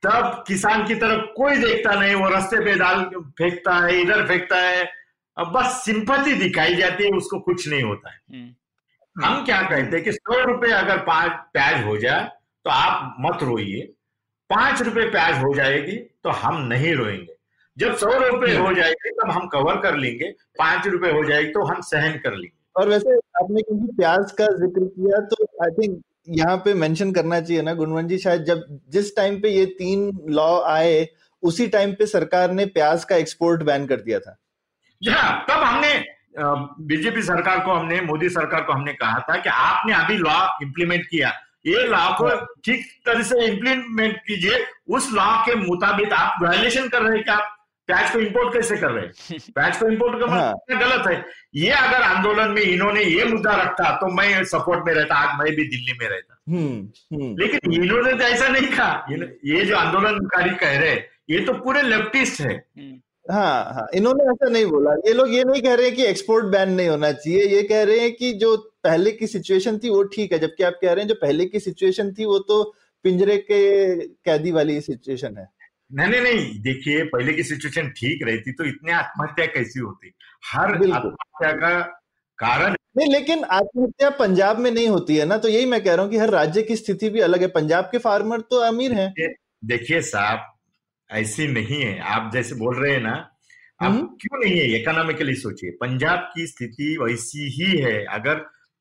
तब 0.02 0.44
किसान 0.48 0.86
की 0.86 0.94
तरफ़ 0.94 1.24
कोई 1.36 1.56
देखता 1.58 1.94
नहीं 2.00 2.14
वो 2.14 2.28
रस्ते 2.28 2.64
पे 2.64 2.74
डाल 2.74 3.04
फेंकता 3.38 3.74
है 3.76 4.00
इधर 4.00 4.26
फेंकता 4.28 4.56
है। 4.58 4.84
अब 5.36 5.52
बस 5.52 5.80
सिंपति 5.84 6.34
दिखाई 6.34 6.74
जाती 6.74 7.04
है 7.04 7.10
उसको 7.10 7.38
कुछ 7.40 7.68
नहीं 7.68 7.82
होता 7.82 8.10
है। 8.10 8.18
हम्म, 8.30 9.24
हम 9.24 9.44
क्या 9.44 9.60
कहते 9.62 9.96
हैं 9.96 10.04
कि 10.04 10.12
सौ 10.12 10.40
रुपए 10.44 10.70
अगर 10.72 10.98
पाँच 11.04 11.32
प्याज 11.52 11.84
हो 11.84 11.96
जाए 11.98 12.24
तो 12.64 12.70
आप 12.70 13.16
मत 13.20 13.42
रोइए। 13.42 13.82
पाँच 14.50 14.82
रुपए 14.82 15.08
प्याज 15.10 15.42
हो 15.44 15.54
जाएगी 15.54 15.96
तो 15.96 16.30
हम 16.32 16.60
नहीं 16.66 16.94
रोएँगे। 16.94 17.36
जब 17.76 17.96
सौ 17.96 18.12
रुपए 18.18 18.56
हो 18.56 18.72
जाएगी 18.74 19.10
तब 19.12 19.30
हम 19.30 19.46
कवर 19.48 19.80
कर 19.80 19.96
लेंगे। 19.96 20.30
पाँच 20.58 20.86
रुपए 20.86 21.10
हो 21.12 21.24
जाएगी 21.24 21.52
तो 21.52 21.64
हम 21.64 21.80
सहन 21.82 22.18
कर 22.18 22.32
लेंगे। 22.32 22.56
और 22.76 22.88
वैसे 22.88 23.16
आपने 23.42 23.62
क्योंकि 23.62 23.96
प्याज 23.96 24.32
का 24.32 24.46
ज़िक्र 24.56 24.84
किया 24.86 25.20
तो 25.26 25.44
आई 25.64 25.70
थिंक 25.78 26.02
यहाँ 26.28 26.56
पे 26.56 26.74
मेंशन 26.74 27.12
करना 27.12 27.40
चाहिए 27.40 27.62
ना, 27.62 27.74
गुणवंत 27.74 28.08
जी, 28.08 28.18
शायद 28.18 28.44
जब, 28.44 28.64
जिस 28.88 29.14
टाइम 29.16 29.40
पे 29.40 29.48
ये 29.48 29.64
तीन 29.78 30.10
लॉ 30.28 30.60
आए, 30.66 31.06
उसी 31.42 31.66
टाइम 31.68 31.92
पे 31.92 32.06
सरकार 32.06 32.52
ने 32.52 32.66
प्याज 32.68 33.04
का 33.04 33.16
एक्सपोर्ट 33.16 33.62
बैन 33.62 33.86
कर 33.86 34.00
दिया 34.00 34.18
था। 34.18 34.36
हाँ 35.02 35.44
तब 35.48 35.62
हमने 35.62 36.04
बीजेपी 36.82 37.22
सरकार 37.22 37.58
को 37.60 37.72
हमने, 37.72 38.00
मोदी 38.00 38.28
सरकार 38.30 38.62
को 38.62 38.72
हमने 38.72 38.92
कहा 38.92 39.18
था 39.28 39.36
कि 39.36 39.48
आपने 39.48 39.94
अभी 39.94 40.16
लॉ 40.18 40.38
इम्प्लीमेंट 40.62 41.04
किया। 41.06 41.32
ये 41.66 41.86
लॉ 41.88 42.08
को 42.12 42.28
ठीक 42.64 42.84
तरह 43.06 43.22
से 43.22 43.44
इम्प्लीमेंट 43.44 44.16
कीजिए, 44.18 44.64
उस 44.88 45.12
लॉ 45.12 45.26
के 45.44 45.54
मुताबिक 45.56 46.12
आप 46.12 46.42
वायलेशन 46.42 46.88
कर 46.88 47.02
रहे 47.02 47.16
हैं 47.16 47.24
कि 47.24 47.30
आप 47.30 47.56
प्याज 47.88 48.12
को 48.12 48.18
इंपोर्ट 48.18 48.54
कैसे 48.54 48.76
कर 48.76 48.90
रहे 48.90 49.04
हैं? 49.04 49.38
प्याज 49.54 49.76
को 49.76 49.88
इंपोर्ट 49.88 50.20
करना 50.20 50.34
हाँ। 50.34 50.52
गलत 50.70 51.06
है? 51.08 51.24
ये 51.54 51.70
अगर 51.70 52.02
आंदोलन 52.02 52.50
में 52.50 52.62
इन्होंने 52.62 53.02
ये 53.04 53.24
मुद्दा 53.24 53.54
रखा 53.62 53.90
तो 53.96 54.06
मैं 54.14 54.44
सपोर्ट 54.44 54.86
में 54.86 54.92
रहता 54.94 55.14
आज 55.14 55.38
मैं 55.38 55.54
भी 55.56 55.68
दिल्ली 55.68 55.92
में 56.00 56.08
रहता। 56.08 56.40
हम्म 56.48 57.16
हम्म। 57.16 57.36
लेकिन 57.40 57.72
इन्होंने 57.72 58.12
तो 58.12 58.24
ऐसा 58.24 58.48
नहीं 58.48 58.68
कहा। 58.68 59.06
ये 59.44 59.64
जो 59.64 59.76
आंदोलनकारी 59.76 60.50
कह 60.50 60.78
रहे 60.78 60.90
हैं 60.90 61.06
ये 61.30 61.40
तो 61.40 61.52
पूरे 61.52 61.82
लेफ्टिस्ट 61.82 62.40
है। 62.40 62.54
हम्म, 62.78 63.00
हाँ 63.26 63.64
हाँ 63.74 63.86
इन्होंने 63.94 64.24
ऐसा 64.24 64.48
नहीं 64.48 64.66
बोला। 64.66 64.94
ये 65.06 65.12
लोग 65.12 65.34
ये 65.34 65.44
नहीं 65.44 65.62
कह 65.62 65.74
रहे 65.74 65.86
हैं 65.86 65.94
कि 65.96 66.04
एक्सपोर्ट 66.06 66.46
बैन 66.46 66.70
नहीं 66.70 66.88
होना 66.88 67.12
चाहिए 67.12 67.44
ये 67.54 67.62
कह 67.62 67.82
रहे 67.82 67.98
हैं 67.98 68.12
कि 68.16 68.32
जो 68.32 68.56
पहले 68.84 69.10
की 69.10 69.26
सिचुएशन 69.26 69.78
थी 69.78 69.90
वो 69.90 70.02
ठीक 70.14 70.32
है 70.32 70.38
जबकि 70.38 70.62
आप 70.62 70.78
कह 70.82 70.92
रहे 70.92 71.02
हैं 71.02 71.08
जो 71.08 71.14
पहले 71.14 71.44
की 71.46 71.60
सिचुएशन 71.60 72.12
थी 72.12 72.24
वो 72.24 72.38
तो 72.38 72.62
पिंजरे 73.04 73.36
के 73.36 73.60
कैदी 74.06 74.50
वाली 74.52 74.80
सिचुएशन 74.80 75.36
है। 75.38 75.48
नहीं 75.90 76.08
नहीं 76.08 76.20
नहीं 76.20 76.60
देखिए 76.60 77.04
पहले 77.04 77.32
की 77.32 77.42
सिचुएशन 77.42 77.88
ठीक 77.88 78.22
रहती 78.22 78.52
तो 78.52 78.64
इतने 78.64 78.92
आत्महत्या 78.92 79.46
कैसी 79.46 79.80
होती? 79.80 80.12
हर 80.46 80.74
आत्महत्या 80.74 81.52
का 81.52 81.80
कारण 82.38 82.74
नहीं 82.98 83.12
लेकिन 83.12 83.44
आत्महत्या 83.44 84.10
पंजाब 84.10 84.58
में 84.58 84.70
नहीं 84.70 84.88
होती 84.88 85.16
है 85.16 85.24
ना 85.24 85.36
तो 85.38 85.48
यही 85.48 85.66
मैं 85.66 85.82
कह 85.84 85.94
रहा 85.94 86.02
हूँ 86.02 86.10
कि 86.10 86.18
हर 86.18 86.30
राज्य 86.30 86.62
की 86.62 86.76
स्थिति 86.76 87.10
भी 87.10 87.20
अलग 87.20 87.40
है। 87.40 87.48
पंजाब 87.48 87.84
के 87.84 87.98
फार्मर 87.98 88.40
तो 88.40 88.56
अमीर 88.56 88.92
हैं। 88.92 89.12
देखिए 89.64 90.00
साहब 90.00 90.52
ऐसी 91.10 91.46
नहीं 91.48 91.82
है। 91.82 91.98
आप 91.98 92.30
जैसे 92.34 92.54
बोल 92.54 92.76
रहे 92.76 92.92
हैं 92.92 93.00
ना 93.00 93.14
अब 93.82 93.86
हम्म। 93.86 94.06
क्यों 94.20 94.44
नहीं 94.44 94.58
है? 94.58 94.80
इकोनॉमिकली 94.80 95.34
सोचिए। 95.34 95.70
पंजाब 95.70 96.18
की 96.34 96.46
स्थिति 96.46 96.96
वैसी 97.02 97.48
ही 97.50 97.78
है। 97.78 98.04
अगर 98.04 98.34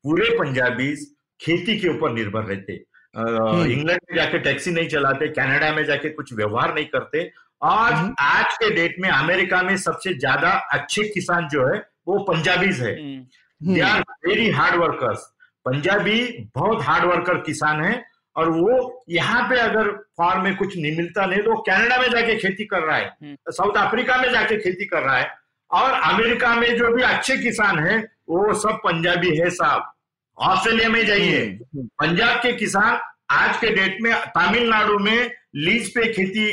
पूरे 0.04 0.30
पंजाबी 0.38 0.94
खेती 1.40 1.78
के 1.78 1.88
ऊपर 1.88 2.12
निर्भर 2.12 2.42
रहते। 2.42 2.76
इंग्लैंड 3.16 4.00
में 4.10 4.16
जाके 4.16 4.38
टैक्सी 4.38 4.70
नहीं 4.70 4.88
चलाते 4.88 5.28
कनाडा 5.30 5.72
में 5.74 5.84
जाके 5.84 6.08
कुछ 6.10 6.32
व्यवहार 6.34 6.74
नहीं 6.74 6.86
करते। 6.86 7.30
आज 7.62 7.92
हम्म। 7.92 8.14
आज 8.20 8.54
के 8.54 8.70
डेट 8.74 8.96
में 9.00 9.08
अमेरिका 9.08 9.62
में 9.62 9.76
सबसे 9.78 10.14
ज़्यादा 10.14 10.50
अच्छे 10.72 11.02
किसान 11.08 11.48
जो 11.48 11.66
है 11.66 11.78
वो 12.08 12.18
पंजाबीज 12.24 12.80
है। 12.82 12.92
हम्म, 12.94 13.74
they 13.74 13.80
are 13.80 14.00
very 14.26 14.50
hard 14.50 14.80
workers 14.80 15.30
Punjabi 15.66 16.48
बहुत 16.56 16.82
हार्ड 16.82 17.04
वर्कर 17.04 17.38
किसान 17.42 17.84
है 17.84 18.02
और 18.36 18.48
वो 18.50 19.04
यहाँ 19.10 19.42
पे 19.50 19.58
अगर 19.60 19.90
फार्म 20.18 20.42
में 20.44 20.56
कुछ 20.56 20.76
नहीं 20.76 20.96
मिलता 20.96 21.26
नहीं 21.26 21.42
तो 21.42 21.50
वो 21.50 21.56
कनाडा 21.68 21.98
में 21.98 22.08
जाके 22.10 22.34
खेती 22.36 22.64
कर 22.64 22.82
रहा 22.82 22.96
है 22.96 23.06
हम्म। 23.22 23.52
साउथ 23.52 23.76
अफ्रीका 23.78 24.16
में 24.16 24.30
जाके 24.32 24.56
खेती 24.56 24.84
कर 24.84 25.02
रहा 25.02 25.16
है। 25.18 25.30
और 25.70 25.92
अमेरिका 26.04 26.54
में 26.54 26.76
जो 26.76 26.92
भी 26.94 27.02
अच्छे 27.04 27.36
किसान 27.38 27.78
है 27.86 27.96
वो 28.28 28.52
सब 28.54 28.80
पंजाबी 28.84 29.36
है 29.38 29.50
साहब। 29.52 29.90
ऑस्ट्रेलिया 30.38 30.88
में 30.88 31.04
जाइए। 31.06 31.40
हम्म, 31.40 31.86
पंजाब 32.00 32.38
के 32.38 32.52
किसान 32.52 32.98
आज 33.30 33.56
के 33.56 33.70
डेट 33.70 33.98
में 34.00 34.14
तमिलनाडु 34.28 34.98
में 34.98 35.30
लीज 35.56 35.88
पे 35.90 36.12
खेती 36.12 36.46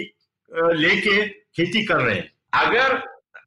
लेके 0.52 1.28
खेती 1.28 1.84
कर 1.86 1.96
रहे 1.96 2.16
हैं। 2.16 2.32
अगर 2.54 2.98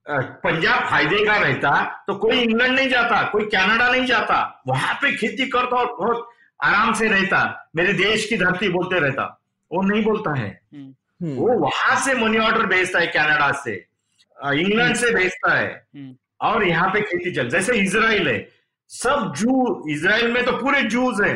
पंजाब 0.08 0.88
फ़ायदे 0.88 1.24
का 1.24 1.36
रहता 1.36 1.70
तो 2.06 2.14
कोई 2.14 2.38
इंग्लैंड 2.38 2.74
नहीं 2.74 2.88
जाता 2.88 3.22
कोई 3.22 3.44
कनाडा 3.44 3.88
नहीं 3.88 4.04
जाता। 4.06 4.62
वहाँ 4.68 4.94
पे 4.94 5.12
खेती 5.12 5.46
करता 5.46 5.76
और 5.76 5.86
बहुत 5.98 6.28
आराम 6.64 6.92
से 6.94 7.08
रहता। 7.08 7.70
मेरे 7.76 7.92
देश 7.92 8.26
की 8.28 8.36
धरती 8.36 8.68
बोलते 8.68 9.00
रहता। 9.00 9.24
वो 9.70 9.82
नहीं 9.82 10.02
बोलता 10.04 10.38
है। 10.38 10.48
हम्म, 10.74 10.94
हम्म, 11.22 11.34
वो 11.36 11.58
वहाँ 11.58 11.96
से 12.04 12.14
मनी 12.14 12.38
ऑर्डर 12.38 12.66
भेजता 12.66 12.98
है 12.98 13.06
कनाडा 13.06 13.50
से। 13.64 13.72
इंग्लैंड 14.38 14.96
से 14.96 15.10
भेजता 15.10 15.54
है। 15.54 15.68
हम्म, 15.96 16.14
और 16.40 16.66
यहाँ 16.66 16.88
पे 16.90 17.00
खेती 17.00 17.32
चल 17.32 17.48
जैसे 17.48 17.76
इसराइल 17.78 18.28
है। 18.28 18.38
सब 18.90 19.32
जू 19.36 19.90
इसराइल 19.90 20.32
में 20.32 20.44
तो 20.44 20.52
पूरे 20.52 20.82
जूज 20.82 21.20
है। 21.24 21.34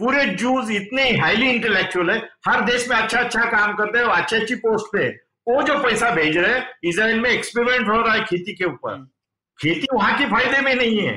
पूरे 0.00 0.24
जूज 0.40 0.70
इतने 0.72 1.10
हाईली 1.18 1.48
इंटेलेक्चुअल 1.50 2.10
है। 2.10 2.18
हर 2.48 2.64
देश 2.64 2.88
में 2.88 2.96
अच्छा 2.96 3.20
अच्छा 3.20 3.44
काम 3.50 3.74
करते 3.76 3.98
हैं 3.98 4.04
और 4.04 4.20
अच्छी 4.20 4.36
अच्छी 4.36 4.54
पोस्ट 4.56 4.86
पे। 4.92 5.08
वो 5.48 5.62
जो 5.62 5.78
पैसा 5.82 6.10
भेज 6.10 6.36
रहे 6.36 6.52
हैं 6.54 6.66
इसराइल 6.84 7.20
में 7.20 7.30
एक्सपेरिमेंट 7.30 7.88
हो 7.88 8.00
रहा 8.00 8.14
है 8.14 8.24
खेती 8.24 8.54
के 8.54 8.64
ऊपर। 8.64 8.92
हम्म। 8.92 9.06
खेती 9.58 9.86
वहाँ 9.94 10.18
के 10.18 10.26
फ़ायदे 10.30 10.60
में 10.60 10.74
नहीं 10.74 10.98
है। 11.00 11.14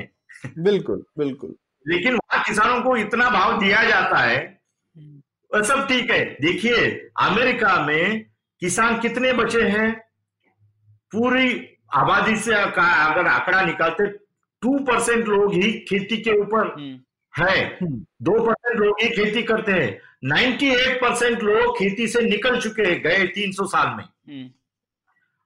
बिल्कुल 0.58 1.04
बिल्कुल। 1.18 1.54
लेकिन 1.86 2.14
वहाँ 2.14 2.42
किसानों 2.46 2.80
को 2.82 2.96
इतना 2.96 3.28
भाव 3.30 3.58
दिया 3.60 3.82
जाता 3.84 4.18
है 4.18 4.38
हम्म, 4.38 5.62
सब 5.62 5.86
ठीक 5.88 6.10
है। 6.10 6.24
देखिए 6.40 6.86
अमेरिका 7.20 7.74
में 7.86 8.24
किसान 8.62 8.98
कितने 9.00 9.32
बचे 9.32 9.62
हैं? 9.62 9.92
पूरी 11.12 11.48
आबादी 11.94 12.36
से 12.36 12.54
अगर 12.54 13.26
आंकड़ा 13.28 13.62
निकालते 13.62 14.06
टू 14.62 14.78
परसेंट 14.84 15.28
लोग 15.28 15.54
ही 15.54 15.72
खेती 15.88 16.16
के 16.16 16.38
ऊपर 16.40 16.66
हम्म, 16.68 16.98
है। 17.34 17.64
हम्म। 17.82 18.04
दो 18.22 18.32
परसेंट 18.46 18.80
लोग 18.80 19.00
ही 19.02 19.08
खेती 19.08 19.42
करते 19.42 19.72
हैं। 19.72 19.98
98 20.30 20.94
परसेंट 21.00 21.42
लोग 21.42 21.78
खेती 21.78 22.06
से 22.08 22.20
निकल 22.20 22.60
चुके 22.60 22.82
हैं 22.82 23.00
गए 23.02 23.26
300 23.26 23.66
साल 23.66 23.86
में। 23.96 24.04
हम्म, 24.04 24.50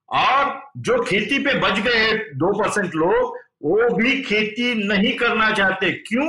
और 0.08 0.70
जो 0.78 1.02
खेती 1.02 1.38
पे 1.38 1.54
बच 1.60 1.78
गए 1.80 2.12
दो 2.34 2.52
परसेंट 2.58 2.94
लोग 2.94 3.36
वो 3.62 3.88
भी 3.96 4.22
खेती 4.22 4.74
नहीं 4.86 5.16
करना 5.16 5.50
चाहते। 5.52 5.90
क्यों? 6.08 6.26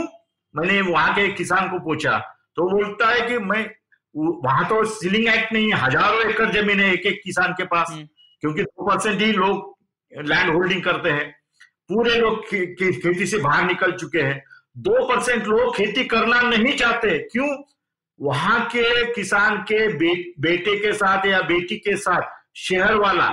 मैंने 0.55 0.81
वहाँ 0.81 1.13
के 1.15 1.27
किसान 1.27 1.69
को 1.69 1.79
पूछा। 1.79 2.17
तो 2.55 2.69
बोलता 2.69 3.07
है 3.07 3.27
कि 3.27 3.37
मैं 3.37 3.69
वहाँ 4.15 4.67
तो 4.69 4.83
सीलिंग 4.85 5.27
एक्ट 5.27 5.51
नहीं 5.53 5.71
है 5.73 5.79
हज़ारों 5.79 6.29
एकड़ 6.29 6.49
ज़मीन 6.51 6.79
है 6.79 6.93
एक 6.93 7.05
एक 7.05 7.21
किसान 7.23 7.53
के 7.53 7.63
पास। 7.63 7.87
क्योंकि 8.41 8.63
दो 8.63 8.85
परसेंट 8.89 9.21
ही 9.21 9.31
लोग 9.31 9.75
लैंड 10.11 10.53
होल्डिंग 10.53 10.83
करते 10.83 11.09
हैं। 11.09 11.35
पूरे 11.89 12.15
लोग 12.15 12.45
खेती 12.45 13.25
से 13.25 13.37
बाहर 13.37 13.65
निकल 13.65 13.91
चुके 13.91 14.19
हैं। 14.19 14.45
दो 14.77 15.07
परसेंट 15.07 15.47
लोग 15.47 15.75
खेती 15.75 16.03
करना 16.03 16.41
नहीं 16.41 16.77
चाहते। 16.77 17.17
क्यों? 17.17 17.63
वहाँ 18.21 18.65
के 18.65 19.13
किसान 19.13 19.57
के 19.57 19.87
बे, 19.87 20.33
बेटे 20.39 20.79
के 20.79 20.93
साथ 20.93 21.25
या 21.25 21.41
बेटी 21.41 21.75
के 21.75 21.97
साथ 21.97 22.21
शहर 22.55 22.95
वाला 22.95 23.27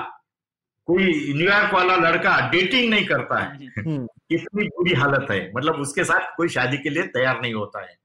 कोई 0.87 1.33
न्यूयॉर्क 1.37 1.75
वाला 1.75 1.97
लड़का 1.97 2.51
डेटिंग 2.51 2.91
नहीं 2.91 3.07
करता 3.07 3.39
है। 3.39 3.67
हम्म, 3.79 4.09
इतनी 4.31 4.69
बुरी 4.69 4.95
हालत 4.95 5.27
है। 5.31 5.53
मतलब 5.57 5.75
उसके 5.75 6.05
साथ 6.05 6.37
कोई 6.37 6.49
शादी 6.49 6.77
के 6.77 6.91
लिए 6.91 7.03
तैयार 7.03 7.41
नहीं 7.41 7.55
होता 7.55 7.83
है। 7.83 7.97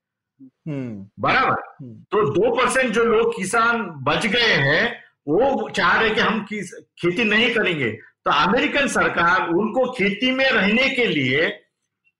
हम्म, 0.41 1.07
बराबर? 1.19 1.85
हम्म। 1.85 1.93
तो 2.11 2.29
दो 2.29 2.55
परसेंट 2.55 2.93
जो 2.93 3.03
लोग 3.03 3.37
किसान 3.37 3.81
बच 3.81 4.27
गए 4.27 4.53
हैं 4.53 5.03
वो 5.27 5.69
चाह 5.69 6.01
रहे 6.01 6.09
कि 6.09 6.21
हम 6.21 6.45
खेती 6.79 7.23
नहीं 7.23 7.55
करेंगे। 7.55 7.99
तो 8.25 8.31
अमेरिकन 8.31 8.87
सरकार 8.87 9.49
उनको 9.49 9.91
खेती 9.91 10.31
में 10.31 10.51
रहने 10.51 10.89
के 10.89 11.05
लिए 11.05 11.49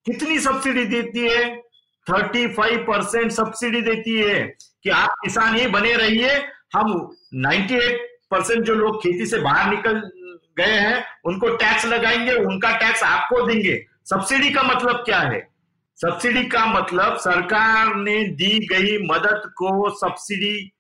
कितनी 0.06 0.40
सब्सिडी 0.40 0.86
देती 0.86 1.20
है? 1.20 1.62
थर्टी 2.10 2.48
फाइव 2.48 2.78
परसेंट 2.78 3.32
सब्सिडी 3.32 3.82
देती 3.82 4.18
है 4.18 4.56
कि 4.84 4.90
आप 4.90 5.10
किसान 5.10 5.56
ही 5.56 5.68
बने 5.68 5.94
रहिए। 5.94 6.30
हम 6.76 7.16
98 7.36 7.92
परसेंट 8.32 8.66
जो 8.66 8.74
लोग 8.74 9.04
खेती 9.04 9.26
से 9.26 9.40
बाहर 9.40 9.70
निकल 9.70 10.12
गए 10.58 10.74
हैं 10.74 11.06
उनको 11.26 11.50
टैक्स 11.50 11.86
लगाएँगे 11.86 12.34
उनका 12.34 12.78
टैक्स 12.78 13.04
आपको 13.04 13.48
देंगे। 13.48 13.86
सब्सिडी 14.06 14.50
का 14.50 14.64
मतलब 14.64 14.96
क्या 14.96 15.20
है? 15.20 15.48
सब्सिडी 15.96 16.44
का 16.44 16.66
मतलब 16.66 17.18
सरकार 17.18 17.96
ने 17.96 18.24
दी 18.24 18.68
गई 18.72 18.98
मदद 19.08 19.42
को 19.46 19.90
सब्सिडी 19.90 20.72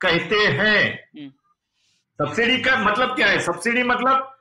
कहते 0.00 0.36
हैं। 0.36 1.08
हम्म। 1.18 1.30
सब्सिडी 2.24 2.58
का 2.58 2.76
मतलब 2.76 3.16
क्या 3.16 3.26
है? 3.26 3.40
सब्सिडी 3.40 3.82
मतलब 3.82 4.37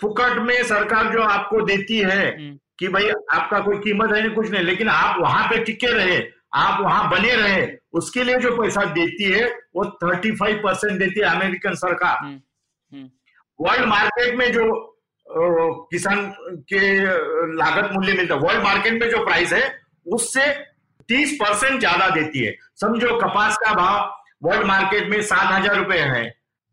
फुकट 0.00 0.38
में 0.38 0.62
सरकार 0.64 1.12
जो 1.12 1.22
आपको 1.22 1.60
देती 1.66 1.98
है 1.98 2.26
हम्म। 2.28 2.58
कि 2.78 2.88
भाई 2.88 3.08
आपका 3.32 3.58
कोई 3.60 3.78
कीमत 3.78 4.12
है 4.14 4.20
नहीं 4.22 4.34
कुछ 4.34 4.50
नहीं 4.50 4.62
लेकिन 4.64 4.88
आप 4.88 5.20
वहाँ 5.20 5.46
पे 5.48 5.62
टिके 5.64 5.92
रहे 5.92 6.18
आप 6.54 6.80
वहाँ 6.80 7.08
बने 7.10 7.34
रहे 7.36 7.66
उसके 7.98 8.24
लिए 8.24 8.36
जो 8.38 8.56
पैसा 8.56 8.84
देती 8.92 9.24
है 9.24 9.46
वो 9.76 9.84
थर्टी 10.04 10.30
फाइव 10.36 10.60
परसेंट 10.64 10.98
देती 10.98 11.20
है 11.20 11.26
अमेरिकन 11.26 11.74
सरकार। 11.76 12.16
हम्म, 12.18 12.38
हम्म, 12.92 13.08
वर्ल्ड 13.60 13.86
मार्केट 13.88 14.34
में 14.34 14.52
जो 14.52 14.64
किसान 15.90 16.24
के 16.72 16.80
लागत 17.56 17.90
मूल्य 17.92 18.12
मिलता 18.12 18.34
है 18.34 18.40
वर्ल्ड 18.40 18.62
मार्केट 18.64 19.02
में 19.02 19.10
जो 19.10 19.24
प्राइस 19.24 19.52
है 19.52 19.62
उससे 20.12 20.46
तीस 21.08 21.36
परसेंट 21.42 21.78
ज़्यादा 21.80 22.08
देती 22.10 22.44
है। 22.44 22.54
समझो 22.80 23.16
कपास 23.18 23.56
का 23.56 23.72
भाव 23.74 24.48
वर्ल्ड 24.48 24.66
मार्केट 24.66 25.08
में 25.10 25.20
सात 25.22 25.52
हज़ार 25.52 25.76
रुपए 25.76 25.98
है 26.14 26.24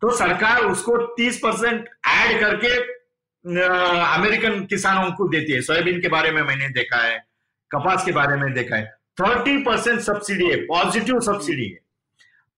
तो 0.01 0.09
सरकार 0.15 0.61
उसको 0.65 0.97
तीस 1.15 1.39
परसेंट 1.43 1.89
एड 2.07 2.39
करके 2.39 2.79
अमेरिकन 3.45 4.65
किसानों 4.65 5.11
को 5.11 5.27
देती 5.29 5.53
है। 5.53 5.61
सोयाबीन 5.61 6.01
के 6.01 6.07
बारे 6.09 6.31
में 6.31 6.41
मैंने 6.43 6.69
देखा 6.71 6.97
है, 6.97 7.17
कपास 7.71 8.05
के 8.05 8.11
बारे 8.11 8.37
में 8.37 8.53
देखा 8.53 8.75
है। 8.75 8.85
थर्टी 9.17 9.57
परसेंट 9.63 9.99
सब्सिडी 10.01 10.45
है, 10.45 10.55
पॉजिटिव 10.65 11.19
सब्सिडी 11.21 11.65
है। 11.65 11.79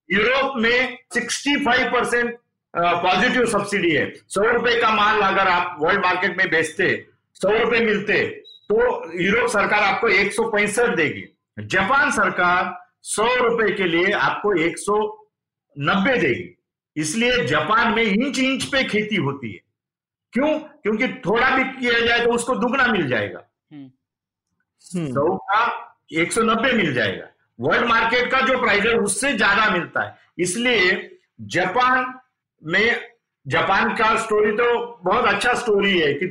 यूरोप 0.09 0.53
में 0.57 0.97
65 1.13 1.83
परसेंट 1.93 2.35
पॉजिटिव 2.73 3.45
सब्सिडी 3.47 3.91
है। 3.91 4.11
सौ 4.29 4.41
रुपए 4.43 4.79
का 4.81 4.89
माल 4.93 5.21
अगर 5.23 5.47
आप 5.47 5.77
वर्ल्ड 5.79 6.05
मार्केट 6.05 6.37
में 6.37 6.49
बेचते, 6.49 7.05
सौ 7.35 7.49
रुपए 7.49 7.79
मिलते 7.79 8.23
तो 8.69 8.77
यूरोप 9.21 9.49
सरकार 9.49 9.83
आपको 9.83 10.07
एक 10.09 10.33
सौ 10.33 10.43
पैंसठ 10.51 10.95
देगी। 10.95 11.23
जापान 11.57 12.11
सरकार 12.11 12.73
सौ 13.03 13.27
रुपए 13.37 13.71
के 13.73 13.83
लिए 13.85 14.11
आपको 14.13 14.53
एक 14.61 14.77
सौ 14.77 14.97
नब्बे 15.75 16.17
देगी। 16.17 16.53
इसलिए 16.95 17.45
जापान 17.45 17.93
में 17.93 18.03
इंच 18.03 18.39
इंच 18.39 18.63
पे 18.65 18.83
खेती 18.83 19.15
होती 19.17 19.51
है। 19.51 19.59
क्यों? 20.33 20.59
क्योंकि 20.59 21.07
थोड़ा 21.25 21.49
भी 21.49 21.63
किया 21.63 21.99
जाए 21.99 22.25
तो 22.25 22.31
उसको 22.31 22.55
दुगना 22.55 22.87
मिल 22.87 23.07
जाएगा। 23.07 23.39
हम्म, 23.71 23.89
हम्म, 24.95 25.07
सौ 25.13 25.35
का 25.35 25.61
एक 26.13 26.31
सौ 26.31 26.41
नब्बे 26.41 26.71
मिल 26.71 26.93
जाएगा। 26.93 27.27
वर्ल्ड 27.59 27.87
मार्केट 27.87 28.31
का 28.31 28.39
जो 28.41 28.59
प्राइस 28.61 28.85
है 28.85 28.93
उससे 28.93 29.33
ज़्यादा 29.33 29.69
मिलता 29.69 30.03
है। 30.03 30.15
इसलिए 30.39 31.19
जापान 31.41 32.13
में 32.61 33.01
जापान 33.45 33.93
का 33.95 34.15
स्टोरी 34.15 34.51
तो 34.51 34.99
बहुत 35.03 35.25
अच्छा 35.25 35.53
स्टोरी 35.53 35.99
है 35.99 36.13
कि 36.13 36.25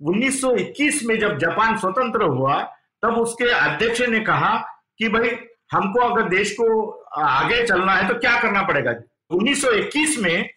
1921 0.00 1.02
में 1.04 1.18
जब 1.18 1.38
जापान 1.38 1.76
स्वतंत्र 1.76 2.24
हुआ 2.24 2.62
तब 3.02 3.18
उसके 3.18 3.50
अध्यक्ष 3.50 4.00
ने 4.00 4.20
कहा 4.20 4.56
कि 4.98 5.08
भाई 5.08 5.30
हमको 5.72 6.00
अगर 6.00 6.28
देश 6.28 6.52
को 6.60 6.66
आगे 7.16 7.66
चलना 7.66 7.92
है 7.92 8.08
तो 8.08 8.14
क्या 8.14 8.40
करना 8.40 8.62
पड़ेगा? 8.62 8.94
1921 9.30 10.18
में 10.18 10.50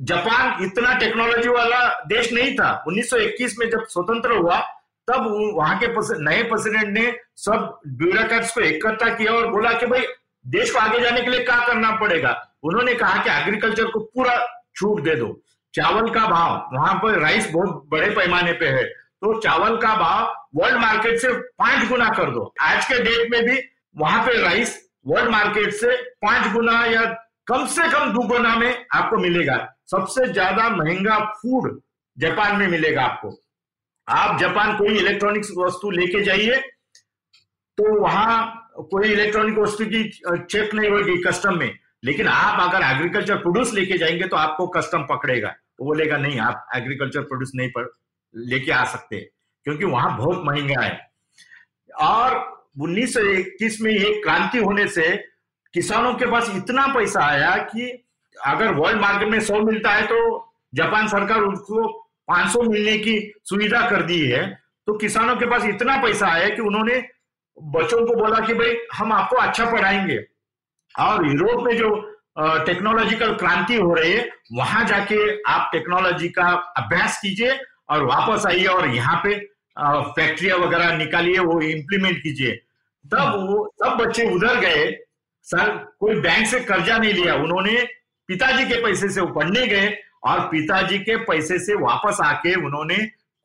जापान 0.00 0.64
इतना 0.64 0.94
टेक्नोलॉजी 0.94 1.48
वाला 1.48 2.02
देश 2.06 2.32
नहीं 2.32 2.54
था। 2.54 2.84
1921 2.88 3.58
में 3.58 3.70
जब 3.70 3.84
स्वतंत्र 3.84 4.32
हुआ, 4.32 4.60
तब 5.08 5.52
वहाँ 5.54 5.78
के 5.78 5.86
नए 6.24 6.42
प्रेसिडेंट 6.42 6.98
ने 6.98 7.16
सब 7.36 7.80
ब्यूरोक्रेट्स 7.86 8.54
को 8.54 8.60
इकट्ठा 8.60 9.08
किया 9.08 9.32
और 9.32 9.48
बोला 9.48 9.72
कि 9.72 9.86
भाई, 9.86 10.06
देश 10.46 10.70
को 10.70 10.78
आगे 10.78 11.00
जाने 11.00 11.20
के 11.20 11.30
लिए 11.30 11.44
क्या 11.44 11.66
करना 11.66 11.90
पड़ेगा? 11.90 12.48
उन्होंने 12.62 12.94
कहा 12.94 13.22
कि 13.22 13.30
एग्रीकल्चर 13.30 13.84
को 13.84 14.00
पूरा 14.00 14.62
छूट 14.76 15.00
दे 15.00 15.14
दो। 15.14 15.40
चावल 15.74 16.10
का 16.10 16.26
भाव, 16.26 16.70
वहाँ 16.72 16.94
पर 16.94 17.18
राइस 17.18 17.50
बहुत 17.50 17.84
बड़े 17.88 18.10
पैमाने 18.10 18.52
पे 18.52 18.66
है। 18.66 18.84
तो 19.22 19.40
चावल 19.40 19.76
का 19.76 19.94
भाव 19.94 20.46
वर्ल्ड 20.56 20.76
मार्केट 20.76 21.18
से 21.18 21.32
पाँच 21.32 21.88
गुना 21.88 22.08
कर 22.08 22.30
दो। 22.30 22.54
आज 22.60 22.84
के 22.84 23.02
डेट 23.02 23.30
में 23.30 23.44
भी 23.44 23.60
वहाँ 23.96 24.26
पे 24.26 24.42
राइस 24.42 24.88
वर्ल्ड 25.06 25.30
मार्केट 25.30 25.70
से 25.70 25.96
पाँच 25.96 26.52
गुना 26.52 26.84
या 26.84 27.02
कम 27.46 27.66
से 27.66 27.82
कम 27.82 28.12
दो 28.12 28.28
गुना 28.28 28.56
में 28.56 28.86
आपको 28.94 29.16
मिलेगा। 29.16 29.74
सबसे 29.88 30.26
ज़्यादा 30.28 30.68
महँगा 30.70 31.18
फ़ूड 31.34 31.80
जापान 32.16 32.56
में 32.56 32.66
मिलेगा 32.68 33.02
आपको। 33.02 33.30
आप 34.08 34.38
जापान 34.40 34.76
कोई 34.78 34.98
इलेक्ट्रॉनिक्स 34.98 35.50
वस्तु 35.58 35.90
लेके 35.90 36.22
जाइए 36.24 36.56
तो 37.78 38.00
वहाँ 38.00 38.70
कोई 38.90 39.12
इलेक्ट्रॉनिक 39.12 39.58
वस्तु 39.58 39.84
की 39.86 40.02
चेक 40.04 40.74
नहीं 40.74 40.90
होगी 40.90 41.16
कस्टम 41.22 41.58
में। 41.58 41.72
लेकिन 42.04 42.28
आप 42.28 42.60
अगर 42.60 42.84
एग्रीकल्चर 42.86 43.36
प्रोड्यूस 43.36 43.72
लेके 43.74 43.98
जाएँगे 43.98 44.26
तो 44.28 44.36
आपको 44.36 44.66
कस्टम 44.70 45.02
पकड़ेगा। 45.04 45.48
वो 45.48 45.86
बोलेगा, 45.86 46.16
नहीं, 46.16 46.38
आप 46.40 46.68
एग्रीकल्चर 46.76 47.20
प्रोड्यूस 47.22 47.52
नहीं 47.54 47.68
पर 47.68 47.90
लेके 48.34 48.72
आ 48.72 48.84
सकते, 48.86 49.20
क्योंकि 49.66 49.84
वहाँ 49.84 50.16
बहुत 50.18 50.42
महँगा 50.46 50.82
है। 50.82 50.98
और 52.00 52.36
1921 52.78 53.80
में 53.80 53.90
ये 53.92 54.12
क्रांति 54.22 54.58
होने 54.58 54.86
से 54.88 55.16
किसानों 55.74 56.12
के 56.14 56.30
पास 56.30 56.50
इतना 56.56 56.86
पैसा 56.94 57.24
आया 57.24 57.56
कि 57.64 57.86
अगर 58.46 58.72
वर्ल्ड 58.74 59.00
मार्केट 59.00 59.28
में 59.28 59.40
सौ 59.40 59.60
मिलता 59.60 59.90
है 59.90 60.06
तो 60.06 60.18
जापान 60.74 61.08
सरकार 61.08 61.40
उसको 61.40 61.88
500 62.28 62.62
मिलने 62.62 62.98
की 62.98 63.32
सुविधा 63.44 63.88
कर 63.90 64.02
दी 64.02 64.26
है। 64.30 64.46
तो 64.86 64.92
किसानों 64.92 65.36
के 65.36 65.46
पास 65.46 65.64
इतना 65.64 65.96
पैसा 65.96 66.26
आया 66.26 66.48
कि 66.48 66.62
उन्होंने 66.62 67.02
बच्चों 67.62 68.06
को 68.06 68.14
बोला 68.14 68.38
कि 68.46 68.54
भाई, 68.54 68.76
हम 68.94 69.12
आपको 69.12 69.36
अच्छा 69.36 69.64
पढ़ाएँगे। 69.70 70.18
और 70.98 71.26
यूरोप 71.26 71.64
में 71.64 71.76
जो 71.76 71.88
टेक्नोलॉजिकल 72.66 73.34
क्रांति 73.34 73.74
हो 73.74 73.94
रही 73.94 74.12
है, 74.12 74.28
वहाँ 74.52 74.84
जाके 74.84 75.42
आप 75.42 75.68
टेक्नोलॉजी 75.72 76.28
का 76.28 76.46
अभ्यास 76.76 77.18
कीजिए 77.22 77.58
और 77.90 78.02
वापस 78.04 78.46
आइए 78.46 78.64
और 78.64 78.88
यहाँ 78.88 79.20
पे 79.24 79.34
फैक्ट्रियाँ 79.78 80.58
वगैरह 80.58 80.96
निकालिए, 80.96 81.38
वो 81.38 81.60
इम्प्लीमेंट 81.60 82.22
कीजिए। 82.22 82.52
तब 83.04 83.46
वो 83.50 83.74
सब 83.82 83.96
बच्चे 83.96 84.30
उधर 84.34 84.60
गए। 84.60 84.98
सर, 85.42 85.96
कोई 86.00 86.20
बैंक 86.20 86.46
से 86.46 86.60
कर्जा 86.60 86.98
नहीं 86.98 87.12
लिया। 87.12 87.34
उन्होंने 87.34 87.88
पिताजी 88.28 88.64
के 88.64 88.82
पैसे 88.82 89.08
से 89.08 89.20
वो 89.20 89.26
पढ़ने 89.34 89.66
गए 89.66 89.96
और 90.24 90.40
पिताजी 90.48 90.98
के 90.98 91.16
पैसे 91.24 91.58
से 91.58 91.74
वापस 91.76 92.18
आके 92.24 92.54
उन्होंने 92.56 92.96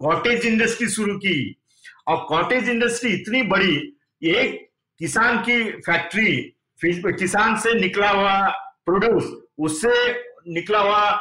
कॉटेज 0.02 0.46
इंडस्ट्री 0.46 0.88
शुरू 0.90 1.16
की। 1.18 1.60
और 2.08 2.26
कॉटेज 2.30 2.70
इंडस्ट्री 2.70 3.12
इतनी 3.12 3.42
बड़ी 3.44 3.76
एक 4.22 4.60
किसान 5.00 5.38
की 5.40 5.64
फैक्ट्री 5.82 6.36
किसान 6.80 7.56
से 7.58 7.74
निकला 7.74 8.10
हुआ 8.10 8.34
प्रोड्यूस 8.86 9.32
उससे 9.60 9.94
निकला 10.54 10.80
हुआ 10.80 11.12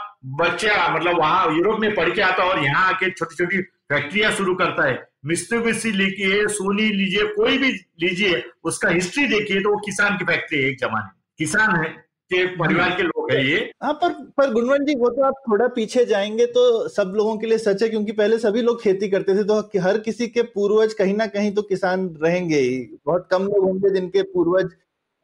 बच्चा 0.40 0.88
मतलब 0.94 1.18
वहाँ 1.18 1.54
यूरोप 1.56 1.80
में 1.80 1.94
पढ़ 1.94 2.10
के 2.10 2.22
आता 2.22 2.44
और 2.44 2.64
यहाँ 2.64 2.88
आके 2.88 3.10
छोटी 3.10 3.34
छोटी 3.36 3.60
फैक्ट्रियाँ 3.62 4.32
शुरू 4.32 4.54
करता 4.54 4.86
है। 4.88 4.98
मिस्टूबिशी 5.26 5.90
लिखिए, 5.92 6.46
सोनी 6.48 6.82
लीजिए, 6.82 7.24
कोई 7.34 7.58
भी 7.58 7.70
लीजिए, 8.02 8.42
उसका 8.64 8.88
हिस्ट्री 8.90 9.26
देखिए 9.28 9.60
तो 9.60 9.70
वो 9.70 9.76
किसान 9.86 10.16
की 10.18 10.24
फैक्ट्री 10.24 10.62
है 10.62 10.68
एक 10.70 10.78
जमाने 10.80 11.10
किसान 11.38 11.76
है। 11.76 12.01
के 12.32 12.44
परिवार 12.56 12.90
के 12.90 13.02
लोग 13.02 13.30
हैं 13.32 13.42
ये। 13.44 13.58
हाँ 13.82 13.92
पर 13.94 14.12
पर 14.36 14.52
गुणवंत 14.52 14.86
जी 14.88 14.94
वो 14.94 15.08
तो 15.08 15.22
आप 15.22 15.42
थोड़ा 15.48 15.66
पीछे 15.74 16.04
जाएँगे 16.04 16.46
तो 16.56 16.88
सब 16.88 17.12
लोगों 17.16 17.36
के 17.38 17.46
लिए 17.46 17.58
सच 17.58 17.82
है 17.82 17.88
क्योंकि 17.88 18.12
पहले 18.12 18.38
सभी 18.38 18.62
लोग 18.62 18.82
खेती 18.82 19.08
करते 19.08 19.34
थे 19.34 19.44
तो 19.44 19.58
हर 19.82 19.98
किसी 20.00 20.28
के 20.28 20.42
पूर्वज 20.54 20.94
कहीं 20.94 21.14
ना 21.16 21.26
कहीं 21.28 21.54
तो 21.54 21.62
किसान 21.62 22.08
रहेंगे 22.22 22.58
ही। 22.58 22.78
बहुत 23.06 23.28
कम 23.30 23.42
लोग 23.44 23.64
होंगे 23.64 23.90
जिनके 23.90 24.22
पूर्वज 24.32 24.70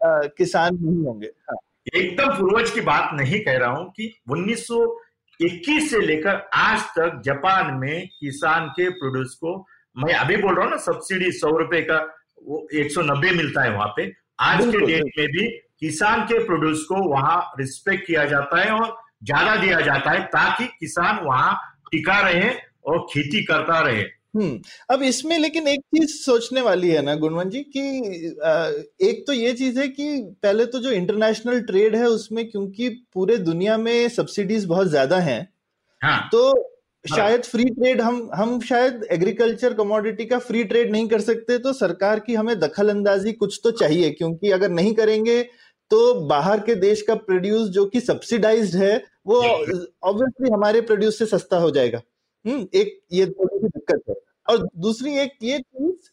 आ, 0.00 0.20
किसान 0.38 0.78
नहीं 0.80 1.04
होंगे। 1.04 1.30
हाँ। 1.50 1.56
एकदम 1.96 2.34
पूर्वज 2.36 2.70
की 2.70 2.80
बात 2.82 3.11
नहीं 3.14 3.40
कह 3.40 3.56
रहा 3.59 3.70
हूँ 3.70 3.90
कि 3.90 4.12
1921 4.30 5.88
से 5.90 6.00
लेकर 6.00 6.48
आज 6.54 6.80
तक 6.98 7.20
जापान 7.24 7.74
में 7.74 8.06
किसान 8.20 8.68
के 8.70 8.88
प्रोड्यूस 8.92 9.34
को 9.34 9.54
मैं 9.96 10.14
अभी 10.14 10.36
बोल 10.36 10.54
रहा 10.54 10.64
हूँ 10.64 10.70
ना 10.70 10.76
सब्सिडी 10.82 11.30
सौ 11.32 11.56
रुपए 11.59 11.80
का 11.82 11.98
वो 12.46 12.66
एक 12.74 12.90
सौ 12.92 13.02
नब्बे 13.02 13.30
मिलता 13.36 13.62
है 13.62 13.70
वहाँ 13.70 13.92
पे। 13.96 14.12
आज 14.40 14.64
के 14.66 14.86
डेट 14.86 15.18
में 15.18 15.26
भी 15.28 15.46
किसान 15.83 16.22
के 16.22 16.45
प्रोड्यूस 16.45 16.85
को 16.85 17.03
वहाँ 17.09 17.41
रिस्पेक्ट 17.59 18.07
किया 18.07 18.24
जाता 18.24 18.61
है 18.61 18.70
और 18.72 18.97
ज़्यादा 19.24 19.57
दिया 19.57 19.81
जाता 19.81 20.11
है 20.11 20.22
ताकि 20.29 20.64
किसान 20.81 21.24
वहाँ 21.24 21.57
टिका 21.93 22.20
रहे 22.20 22.51
और 22.87 23.07
खेती 23.11 23.45
करता 23.45 23.81
रहे 23.81 24.05
हम्म 24.37 24.59
अब 24.91 25.03
इसमें 25.03 25.39
लेकिन 25.39 25.68
एक 25.68 25.81
चीज़ 25.97 26.14
सोचने 26.14 26.61
वाली 26.61 26.89
है 26.91 27.03
ना 27.03 27.14
गुणवंत 27.16 27.53
जी 27.53 27.62
कि 27.66 27.81
एक 29.09 29.24
तो 29.26 29.33
ये 29.33 29.53
चीज़ 29.53 29.79
है 29.81 29.87
कि 29.89 30.09
पहले 30.43 30.66
तो 30.66 30.79
जो 30.79 30.91
इंटरनेशनल 30.93 31.61
ट्रेड 31.61 31.97
है 31.97 32.07
उसमें 32.09 32.49
क्योंकि 32.51 32.89
पूरे 33.14 33.37
दुनिया 33.43 33.76
में 33.79 34.09
सब्सिडीज 34.09 34.64
बहुत 34.64 34.89
ज़्यादा 34.89 35.18
हैं 35.20 35.41
हाँ, 36.01 36.29
तो 36.33 36.51
हाँ। 36.51 37.16
शायद 37.16 37.45
फ्री 37.45 37.64
ट्रेड 37.64 38.01
हम 38.01 38.29
हम 38.35 38.61
शायद 38.61 39.07
एग्रीकल्चर 39.12 39.74
कमोडिटी 39.74 40.24
का 40.26 40.39
फ्री 40.41 40.64
ट्रेड 40.64 40.91
नहीं 40.93 41.09
कर 41.09 41.20
सकते 41.20 41.59
तो 41.59 41.72
सरकार 41.72 42.20
की 42.20 42.35
हमें 42.35 42.59
दखल 42.61 42.89
अंदाजी 42.89 43.33
कुछ 43.35 43.61
तो 43.64 43.70
चाहिए 43.72 44.11
क्योंकि 44.11 44.51
अगर 44.51 44.70
नहीं 44.70 44.95
करेंगे 44.95 45.41
तो 45.91 46.14
बाहर 46.26 46.61
के 46.61 46.74
देश 46.74 47.03
का 47.03 47.14
प्रोड्यूस 47.14 47.68
जो 47.68 47.84
कि 47.86 48.01
सब्सिडाइज्ड 48.01 48.76
है 48.76 48.97
वो 49.26 49.43
ऑब्वियसली 50.03 50.51
हमारे 50.51 50.80
प्रोड्यूस 50.80 51.18
से 51.18 51.26
सस्ता 51.26 51.57
हो 51.57 51.70
जाएगा। 51.70 52.01
हम्म 52.45 52.66
एक 52.74 52.99
ये 53.12 53.26
दिक्कत 53.26 54.03
है। 54.09 54.14
और 54.49 54.68
दूसरी 54.76 55.16
एक 55.18 55.32
ये 55.43 55.59
चीज़ 55.59 56.09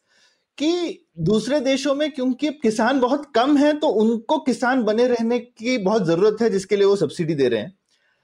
कि 0.58 1.06
दूसरे 1.20 1.60
देशों 1.60 1.96
में 1.96 2.12
क्योंकि 2.12 2.50
किसान 2.52 3.00
बहुत 3.00 3.32
कम 3.36 3.58
है 3.58 3.74
तो 3.80 3.88
उनको 3.88 4.38
किसान 4.40 4.84
बने 4.84 5.08
रहने 5.08 5.40
की 5.40 5.78
बहुत 5.78 6.06
ज़रूरत 6.06 6.42
है 6.42 6.50
जिसके 6.50 6.76
लिए 6.76 6.86
वो 6.86 6.96
सब्सिडी 6.96 7.36
दे 7.36 7.48
रहे 7.48 7.60
हैं। 7.60 7.74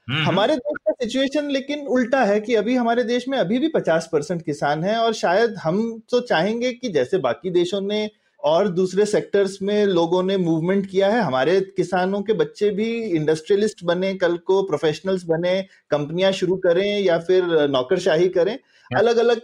हम्म। 0.08 0.24
हमारे 0.24 0.56
देश 0.56 0.78
का 0.86 0.92
सिचुएशन 0.92 1.50
लेकिन 1.50 1.86
उल्टा 1.86 2.24
है 2.24 2.40
कि 2.40 2.54
अभी 2.54 2.74
हमारे 2.74 3.04
देश 3.04 3.28
में 3.28 3.38
अभी 3.38 3.58
भी 3.58 3.68
पचास 3.68 4.08
परसेंट 4.12 4.42
किसान 4.42 4.84
हैं 4.84 4.96
और 4.96 5.12
शायद 5.14 5.54
हम 5.54 6.02
तो 6.10 6.20
चाहेंगे 6.20 6.72
कि 6.72 6.88
जैसे 6.88 7.18
बाकी 7.18 7.50
देशों 7.50 7.80
ने 7.80 8.10
और 8.42 8.68
दूसरे 8.68 9.04
सेक्टर्स 9.06 9.58
में 9.62 9.84
लोगों 9.86 10.22
ने 10.22 10.36
मूवमेंट 10.36 10.86
किया 10.86 11.08
है। 11.10 11.20
हमारे 11.20 11.60
किसानों 11.76 12.22
के 12.22 12.32
बच्चे 12.32 12.70
भी 12.70 12.90
इंडस्ट्रियलिस्ट 13.16 13.84
बने 13.84 14.12
कल 14.14 14.36
को 14.46 14.62
प्रोफेशनल्स 14.62 15.24
बने 15.24 15.60
कंपनियाँ 15.90 16.32
शुरू 16.32 16.56
करें 16.56 17.00
या 17.00 17.18
फिर 17.20 17.44
नौकरशाही 17.70 18.28
करें 18.28 18.52
हाँ। 18.52 19.00
अलग 19.00 19.16
अलग 19.16 19.40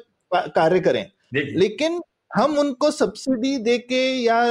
कार्य 0.53 0.81
करें। 0.81 1.05
लेकिन 1.35 2.01
हम 2.37 2.59
उनको 2.59 2.91
सब्सिडी 2.91 3.57
देके 3.59 4.03
या 4.23 4.43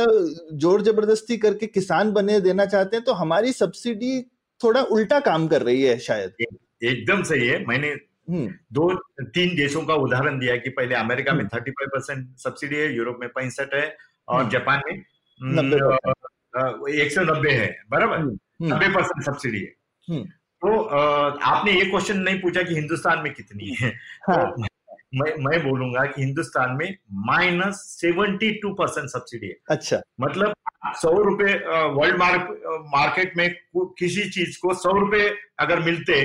ज़ोर 0.54 0.82
ज़बरदस्ती 0.82 1.38
करके 1.38 1.68
किसान 1.68 2.12
बने 2.12 2.40
देना 2.40 2.66
चाहते 2.66 2.96
हैं 2.98 3.06
तो 3.06 3.14
हमारी 3.14 3.52
सब्सिडी 3.54 4.22
थोड़ा 4.62 4.82
उल्टा 4.82 5.20
काम 5.20 5.48
कर 5.48 5.62
रही 5.62 5.82
है 5.82 5.98
शायद। 6.00 6.46
एकदम 6.84 7.24
सही 7.24 7.48
है। 7.48 7.64
मैंने 7.66 7.88
हम्म। 8.30 8.48
दो 8.74 8.94
तीन 9.26 9.56
देशों 9.56 9.82
का 9.82 9.96
उदाहरण 9.96 10.40
दिया 10.40 10.56
कि 10.56 10.70
पहले 10.70 10.96
अमेरिका 10.96 11.34
में 11.34 11.48
थर्टी 11.48 11.72
फाइव 11.72 11.90
परसेंट 11.90 12.28
सब्सिडी 12.38 12.76
है 12.76 12.96
यूरोप 12.96 13.18
में 13.22 13.30
पैंसठ 13.30 13.74
है 13.74 13.88
और 14.28 14.40
हम्म। 14.40 14.50
जापान 14.50 14.82
में? 14.88 14.96
हम्म, 15.42 16.90
एक 16.92 17.12
सौ 17.12 17.22
नब्बे 17.24 17.52
है 17.52 17.68
बराबर? 17.90 18.18
नब्बे 18.64 18.88
परसेंट 18.90 19.24
सब्सिडी 19.26 19.60
है। 19.60 20.24
तो 20.62 20.82
आपने 20.82 21.72
ये 21.72 21.86
क्वेश्चन 21.86 22.20
नहीं 22.20 22.40
पूछा 22.42 22.62
कि 22.64 22.76
हिंदुस्तान 22.76 23.20
में 23.24 23.34
कितनी 23.34 23.76
है। 23.82 23.90
हाँ। 24.28 24.38
तो 24.38 24.66
मैं 25.16 25.32
मैं 25.44 25.60
बोलूँगा 25.64 26.06
कि 26.06 26.22
हिंदुस्तान 26.22 26.72
में 26.78 26.98
minus 27.28 27.76
seventy 27.92 28.52
two 28.62 28.74
percent 28.74 29.10
subsidy 29.10 29.48
है। 29.48 29.56
अच्छा। 29.70 30.02
मतलब 30.22 30.54
सौ 30.96 31.12
रुपए 31.20 31.54
वर्ल्ड 31.94 32.18
मार्केट 32.96 33.38
में 33.38 33.50
किसी 33.76 34.30
चीज़ 34.30 34.58
को 34.62 34.74
सौ 34.74 34.92
रुपए 35.00 35.30
अगर 35.60 35.80
मिलते 35.80 36.22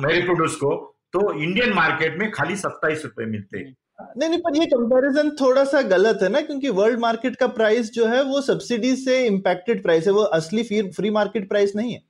मेरे 0.00 0.20
प्रोड्यूस 0.22 0.56
को 0.56 0.74
तो 1.12 1.32
इंडियन 1.34 1.72
मार्केट 1.72 2.18
में 2.18 2.30
खाली 2.30 2.56
सत्ताईस 2.56 3.04
रुपए 3.04 3.24
मिलते। 3.26 3.62
नहीं 3.98 4.28
नहीं 4.30 4.40
पर 4.40 4.56
ये 4.56 4.66
कंपैरिजन 4.66 5.30
थोड़ा 5.30 5.64
सा 5.64 5.82
गलत 5.82 6.18
है 6.22 6.28
ना 6.28 6.40
क्योंकि 6.40 6.68
वर्ल्ड 6.68 6.98
मार्केट 6.98 7.36
का 7.36 7.46
प्राइस 7.46 7.90
जो 7.92 8.06
है 8.06 8.22
वो 8.22 8.40
सब्सिडी 8.40 8.96
से 8.96 9.26
इम्पैक्टेड 9.26 9.82
प्राइस 9.82 10.06
है 10.06 10.12
वो 10.12 10.22
असली 10.38 10.62
फ्री 10.90 11.10
मार्केट 11.10 11.48
प्राइस 11.48 11.76
नहीं 11.76 11.92
है। 11.92 12.02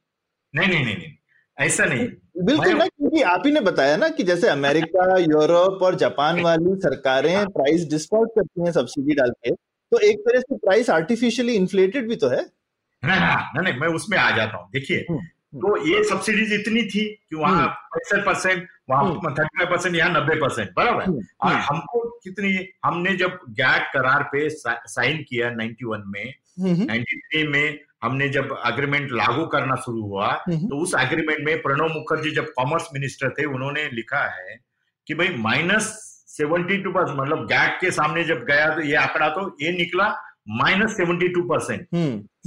नहीं 0.55 0.69
नहीं 0.69 0.85
नहीं 0.85 0.97
नहीं 0.97 1.13
ऐसा 1.59 1.85
नहीं। 1.85 2.09
बिल्कुल 2.45 2.75
ना 2.75 2.87
क्योंकि 2.87 3.23
आप 3.23 3.43
ही 3.47 3.53
ने 3.53 3.61
बताया 3.61 3.97
ना 3.97 4.09
कि 4.09 4.23
जैसे 4.23 4.49
अमेरिका 4.49 5.17
यूरोप 5.19 5.83
और 5.83 5.95
जापान 5.95 6.41
वाली 6.45 6.75
सरकारें 6.75 7.47
प्राइस 7.47 7.89
डिस्काउंट 7.89 8.29
करती 8.29 8.65
हैं 8.65 8.73
सब्सिडी 8.73 9.15
डाल 9.15 9.31
के 9.31 9.51
तो 9.51 9.99
एक 9.99 10.19
तरह 10.19 10.41
से 10.41 10.57
प्राइस 10.57 10.91
आर्टिफिशियली 10.91 11.55
इन्फ्लेटेड 11.55 12.09
भी 12.09 12.17
तो 12.17 12.29
है। 12.29 12.47
नहीं 13.03 13.63
नहीं 13.63 13.81
मैं 13.81 13.89
उसमें 13.89 14.19
आ 14.19 14.37
जाता 14.37 14.57
हूँ। 14.57 14.71
देखिए 14.73 15.07
हम्म। 15.11 15.21
तो 15.55 15.77
ये 15.87 16.03
सब्सिडीज 16.05 16.53
इतनी 16.53 16.83
थी 16.85 17.05
कि 17.31 17.37
वहाँ 17.37 17.53
हम्म। 17.55 17.69
पैंसठ 17.95 18.25
परसेंट 18.27 18.67
वहाँ 18.91 19.15
थर्टी 19.17 19.59
फाइव 19.59 19.71
परसेंट 19.71 19.97
यहाँ 19.97 20.11
नब्बे 20.13 20.35
परसेंट 20.37 20.71
बराबर 20.77 21.11
और 21.43 21.53
हमको 21.63 22.01
कितनी 22.25 22.53
हमने 22.85 23.15
जब 23.17 23.39
गैट 23.61 23.91
करार 23.93 24.23
पे 24.33 24.49
साइन 24.51 25.25
किया 25.29 25.51
नाइन्टी 25.53 25.87
वन 25.87 26.03
में 26.07 26.25
नाइन्टी 26.61 27.19
थ्री 27.19 27.47
में 27.49 27.79
हमने 28.03 28.29
जब 28.29 28.57
अग्रीमेंट 28.65 29.13
लागू 29.13 29.47
करना 29.47 29.77
शुरू 29.85 30.03
हुआ 30.03 30.33
तो 30.49 30.79
उस 30.79 30.95
एग्रीमेंट 31.01 31.45
में 31.47 31.57
प्रणब 31.63 31.93
मुखर्जी 31.93 32.31
जब 32.35 32.53
कॉमर्स 32.57 32.89
मिनिस्टर 32.95 33.35
थे 33.39 33.45
उन्होंने 33.49 33.89
लिखा 33.93 34.25
है 34.31 34.59
कि 35.07 35.15
भाई 35.15 35.37
माइनस 35.41 35.93
सेवेंटी 36.29 36.77
टू 36.83 36.91
परसेंट 36.93 37.19
मतलब 37.19 37.47
गैट 37.47 37.81
के 37.81 37.91
सामने 37.93 38.25
जब 38.25 38.45
गया 38.45 38.69
तो 38.75 38.83
ये 38.83 38.95
आंकड़ा 38.99 39.29
तो 39.31 39.51
ये 39.61 39.73
निकला 39.73 40.15
minus 40.55 40.97
seventy 40.97 41.29
two 41.29 41.43
percent 41.49 41.87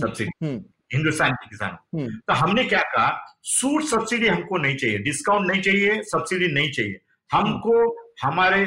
subsidy 0.02 0.56
Hindustan 0.94 1.32
के 1.32 1.48
किसानों। 1.50 2.00
हम्म। 2.00 2.16
तो 2.28 2.34
हमने 2.34 2.64
क्या 2.64 2.82
कहा? 2.82 3.38
सूट 3.44 3.84
सब्सिडी 3.84 4.28
हमको 4.28 4.58
नहीं 4.58 4.76
चाहिए 4.76 4.98
डिस्काउंट 4.98 5.52
नहीं 5.52 5.62
चाहिए 5.62 6.02
सब्सिडी 6.04 6.54
नहीं 6.54 6.72
चाहिए। 6.72 7.00
हमको 7.32 7.90
हमारे 8.24 8.66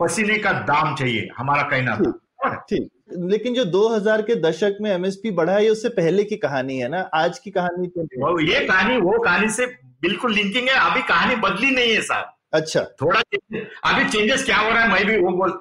पसीने 0.00 0.38
का 0.38 0.52
दाम 0.52 0.94
चाहिए 0.96 1.28
हमारा 1.38 1.62
कहना 1.62 1.96
था। 1.96 2.54
ठीक 2.70 2.88
लेकिन 3.30 3.54
जो 3.54 3.64
2000 3.64 4.22
के 4.22 4.34
दशक 4.40 4.78
में 4.80 4.90
एमएसपी 4.90 5.30
बढ़ा 5.30 5.52
है 5.52 5.68
उससे 5.68 5.88
पहले 5.88 6.24
की 6.24 6.36
कहानी 6.36 6.78
है 6.78 6.88
ना? 6.88 7.00
आज 7.14 7.38
की 7.38 7.50
कहानी 7.50 7.88
तो 7.88 8.02
वो 8.02 8.40
ये 8.40 8.60
कहानी 8.66 8.96
वो 8.96 9.18
कहानी 9.18 9.48
से 9.48 9.66
बिल्कुल 10.02 10.34
लिंकिंग 10.34 10.68
है। 10.68 10.74
अभी 10.90 11.02
कहानी 11.02 11.36
बदली 11.36 11.70
नहीं 11.70 11.94
है 11.94 12.00
सर 12.02 12.24
अच्छा। 12.52 12.80
थोड़ा 13.02 13.20
अभी 13.84 14.08
चेंजेस 14.08 14.44
क्या 14.44 14.56
हो 14.56 14.70
रहा 14.70 14.82
है 14.82 14.92
मैं 14.92 15.06
भी 15.06 15.16
वो 15.16 15.30
बोल 15.36 15.52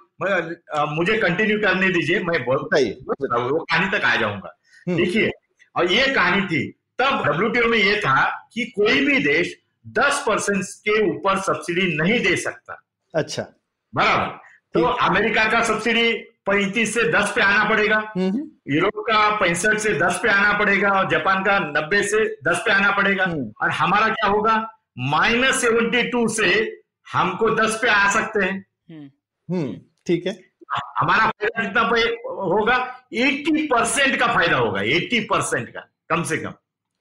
आ, 0.75 0.85
मुझे 0.85 1.17
कंटिन्यू 1.17 1.57
करने 1.59 1.89
दीजिए 1.89 2.19
मैं 2.23 2.43
बोलता 2.45 2.77
ही 2.77 2.89
वो 2.89 3.63
कहानी 3.63 3.97
तक 3.97 4.03
आ 4.05 4.15
जाऊँगा। 4.15 4.57
हम्म। 4.87 4.97
देखिए 4.97 5.29
और 5.75 5.91
ये 5.91 6.13
कहानी 6.13 6.41
थी। 6.41 6.79
तब 6.99 7.23
डब्ल्यूटीओ 7.25 7.67
में 7.67 7.77
ये 7.77 7.99
था 7.99 8.49
कि 8.53 8.65
कोई 8.65 9.05
भी 9.05 9.23
देश 9.23 9.59
दस 9.87 10.23
परसेंट 10.27 10.63
के 10.63 11.11
ऊपर 11.11 11.39
सब्सिडी 11.39 11.97
नहीं 11.97 12.19
दे 12.19 12.35
सकता। 12.35 12.83
अच्छा। 13.15 13.47
बराबर। 13.95 14.39
तो 14.73 14.83
अमेरिका 14.85 15.45
का 15.45 15.63
सब्सिडी 15.63 16.13
पैंतीस 16.45 16.93
से 16.93 17.03
दस 17.11 17.33
पे 17.35 17.41
आना 17.41 17.69
पड़ेगा। 17.69 18.11
हम्म। 18.17 18.51
यूरोप 18.73 18.91
का 18.97 19.35
पैंसठ 19.35 19.77
से 19.77 19.93
दस 19.93 20.19
पे 20.23 20.29
आना 20.29 20.57
पड़ेगा 20.59 20.89
और 20.89 21.09
जापान 21.09 21.43
का 21.43 21.59
नब्बे 21.59 22.03
से 22.03 22.25
दस 22.25 22.61
पे 22.65 22.71
आना 22.71 22.91
पड़ेगा। 22.91 23.23
हम्म। 23.23 23.53
और 23.61 23.69
हमारा 23.69 24.07
क्या 24.07 24.27
होगा? 24.27 24.73
माइनस 24.97 25.61
सेवेंटी 25.61 26.03
टू 26.03 26.27
से 26.27 26.81
हमको 27.13 27.49
दस 27.49 27.79
पे 27.81 27.89
आ 27.89 28.11
सकते 28.11 28.45
हैं। 28.45 28.65
हम्म। 28.91 29.73
ठीक 30.07 30.27
है। 30.27 30.51
हमारा 30.97 31.27
फ़ायदा 31.27 31.63
कितना 31.63 31.83
पे 31.83 32.01
होगा 32.43 32.75
एट्टी 33.13 33.65
परसेंट 33.67 34.15
का 34.15 34.27
फ़ायदा 34.27 34.57
होगा 34.57 34.81
एट्टी 34.91 35.19
परसेंट 35.25 35.69
का 35.69 35.87
कम 36.09 36.23
से 36.23 36.37
कम। 36.37 36.53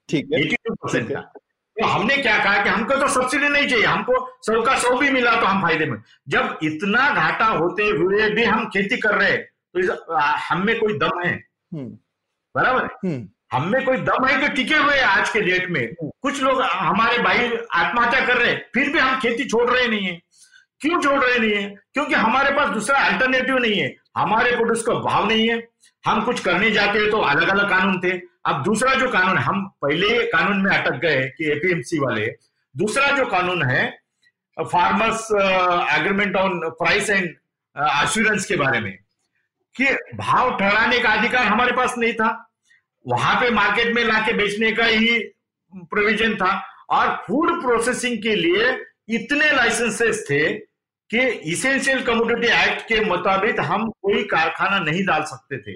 ठीक 0.08 0.28
है। 0.32 0.40
एट्टी 0.40 0.56
टू 0.66 0.74
परसेंट 0.74 1.12
का। 1.12 1.20
तो 1.76 1.86
हमने 1.86 2.16
क्या 2.16 2.36
कहा 2.44 2.62
कि 2.62 2.68
हमको 2.70 2.96
तो 2.96 3.08
सब्सिडी 3.08 3.48
नहीं 3.48 3.68
चाहिए 3.68 3.84
हमको 3.86 4.14
सौ 4.46 4.60
का 4.62 4.74
सौ 4.78 4.96
भी 4.98 5.10
मिला 5.10 5.34
तो 5.40 5.46
हम 5.46 5.62
फ़ायदे 5.62 5.86
में। 5.86 5.98
जब 6.28 6.58
इतना 6.62 7.08
घाटा 7.10 7.46
होते 7.46 7.84
हुए 7.90 8.28
भी 8.30 8.44
हम 8.44 8.64
खेती 8.68 8.96
कर 8.96 9.14
रहे 9.14 9.30
हैं 9.30 9.44
तो 9.76 10.16
हम 10.16 10.64
में 10.66 10.78
कोई 10.80 10.98
दम 10.98 11.20
है। 11.24 11.32
हम्म। 11.32 11.88
बराबर 12.54 12.84
हम्म। 13.04 13.28
हम 13.52 13.68
में 13.68 13.84
कोई 13.84 13.96
दम 13.98 14.24
है 14.26 14.40
कि 14.40 14.48
टिके 14.54 14.74
हुए 14.76 14.98
आज 15.00 15.30
के 15.30 15.40
डेट 15.40 15.70
में? 15.70 15.80
हम्म। 15.82 16.10
कुछ 16.22 16.42
लोग 16.42 16.60
हमारे 16.62 17.18
भाई 17.18 17.50
आत्महत्या 17.74 18.26
कर 18.26 18.36
रहे 18.36 18.50
हैं 18.50 18.64
फिर 18.74 18.92
भी 18.92 18.98
हम 18.98 19.18
खेती 19.20 19.44
छोड़ 19.44 19.70
रहे 19.70 19.86
नहीं 19.88 20.06
है। 20.06 20.20
क्यों 20.80 21.00
छोड़ 21.02 21.18
रहे 21.24 21.38
नहीं 21.38 21.54
है? 21.54 21.74
क्योंकि 21.94 22.14
हमारे 22.14 22.50
पास 22.56 22.68
दूसरा 22.68 22.98
अल्टरनेटिव 22.98 23.58
नहीं 23.58 23.80
है। 23.80 23.88
हमारे 24.16 24.50
का 24.56 24.94
भाव 25.00 25.28
नहीं 25.28 25.48
है। 25.48 25.62
हम 26.04 26.24
कुछ 26.24 26.40
करने 26.40 26.70
जाते 26.70 27.10
तो 27.10 27.18
अलग 27.22 27.48
अलग 27.48 27.68
कानून 27.70 28.00
थे। 28.00 28.10
अब 28.46 28.62
दूसरा 28.64 28.94
जो 28.94 29.08
कानून, 29.10 29.38
हम 29.38 29.66
पहले 29.82 30.24
कानून 30.26 30.60
में 30.62 30.70
अटक 30.70 30.94
गए 31.00 31.26
कि 31.28 31.50
एपीएमसी 31.52 31.98
वाले, 31.98 32.26
दूसरा 32.74 33.10
जो 33.16 33.24
कानून 33.26 33.62
है 33.62 33.88
farmers 34.56 35.28
agreement 35.92 36.36
on 36.36 36.60
price 36.78 37.10
and 37.10 37.28
assurance 37.76 38.44
के 38.46 38.56
बारे 38.56 38.80
में, 38.80 38.92
कि 39.76 39.84
भाव 40.16 40.56
ठहराने 40.58 40.98
का 40.98 41.10
अधिकार 41.10 41.46
हमारे 41.46 41.72
पास 41.72 41.94
नहीं 41.98 42.12
था। 42.12 42.28
वहाँ 43.06 43.34
पे 43.40 43.50
मार्केट 43.50 43.94
में 43.94 44.02
लाके 44.04 44.32
बेचने 44.32 44.72
का 44.72 44.84
ही 44.84 45.18
प्रोविज़न 45.72 46.34
था। 46.36 46.52
और 46.90 47.08
फ़ूड 47.26 47.60
प्रोसेसिंग 47.62 48.22
के 48.22 48.34
लिए 48.34 48.76
इतने 49.08 49.50
लाइसेंसेस 49.52 50.24
थे 50.30 50.40
कि 51.10 51.18
इसेंशियल 51.26 52.02
कमोडिटी 52.02 52.46
एक्ट 52.46 52.82
के 52.82 53.00
मुताबिक 53.00 53.60
हम 53.60 53.90
कोई 53.90 54.22
कारखाना 54.22 54.78
नहीं 54.78 55.04
डाल 55.04 55.22
सकते 55.22 55.58
थे। 55.58 55.72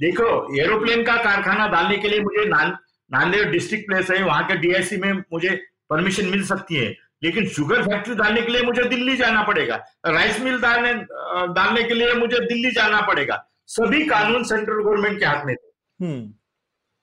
देखो 0.00 0.60
एरोप्लेन 0.60 1.02
का 1.02 1.16
कारखाना 1.16 1.68
डालने 1.68 1.98
के 1.98 2.08
लिए 2.08 2.20
मुझे 2.20 2.44
नान 2.44 2.78
नांदेड़ 3.12 3.48
डिस्ट्रिक्ट 3.48 3.86
प्लेस 3.86 4.10
है 4.10 4.22
वहाँ 4.22 4.46
के 4.46 4.54
डीआईसी 4.54 4.96
में 4.96 5.12
मुझे 5.12 5.66
परमिशन 5.90 6.26
मिल 6.26 6.44
सकती 6.44 6.74
है। 6.74 6.96
लेकिन 7.22 7.48
शुगर 7.48 7.82
फैक्ट्री 7.82 8.14
डालने 8.14 8.42
के 8.42 8.48
लिए 8.48 8.62
मुझे 8.62 8.84
दिल्ली 8.84 9.16
जाना 9.16 9.42
पड़ेगा। 9.42 9.84
राइस 10.06 10.40
मिल 10.40 10.60
डालने 10.60 10.94
डालने 11.54 11.82
के 11.82 11.94
लिए 11.94 12.14
मुझे 12.14 12.38
दिल्ली 12.38 12.70
जाना 12.70 13.00
पड़ेगा। 13.00 13.48
सभी 13.66 14.06
कानून 14.06 14.44
सेंट्रल 14.44 14.82
गवर्नमेंट 14.82 15.18
के 15.18 15.24
हाथ 15.24 15.44
में 15.44 15.56
थे। 15.56 15.68
हम्म, 16.04 16.32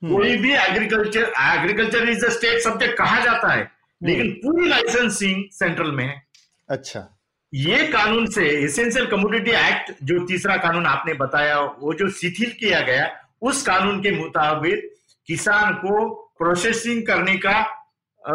हम्म, 0.04 0.18
कोई 0.18 0.38
भी 0.38 0.54
agriculture 0.54 1.34
agriculture 1.40 2.10
is 2.10 2.26
a 2.26 2.30
state 2.30 2.60
subject 2.60 2.98
कहा 2.98 3.20
जाता 3.20 3.54
है। 3.54 3.72
लेकिन 4.04 4.32
पूरी 4.32 4.70
लाइसेंसिंग 4.70 5.44
सेंट्रल 5.52 5.92
में 5.92 6.06
है। 6.06 6.24
अच्छा। 6.70 7.13
ये 7.54 7.88
कानून 7.88 8.26
से 8.26 8.48
एसेंशियल 8.64 9.06
कमोडिटी 9.06 9.52
एक्ट 9.52 9.92
जो 10.04 10.26
तीसरा 10.26 10.56
कानून 10.58 10.86
आपने 10.86 11.14
बताया 11.14 11.60
वो 11.60 11.94
जो 11.94 12.10
शिथिल 12.10 12.52
किया 12.52 12.80
गया 12.82 13.12
उस 13.42 13.62
कानून 13.68 14.02
के 14.02 14.12
मुताबिक 14.12 14.90
किसान 15.28 15.74
को 15.74 16.10
प्रोसेसिंग 16.38 17.08
करने 17.08 17.36
का 17.46 17.56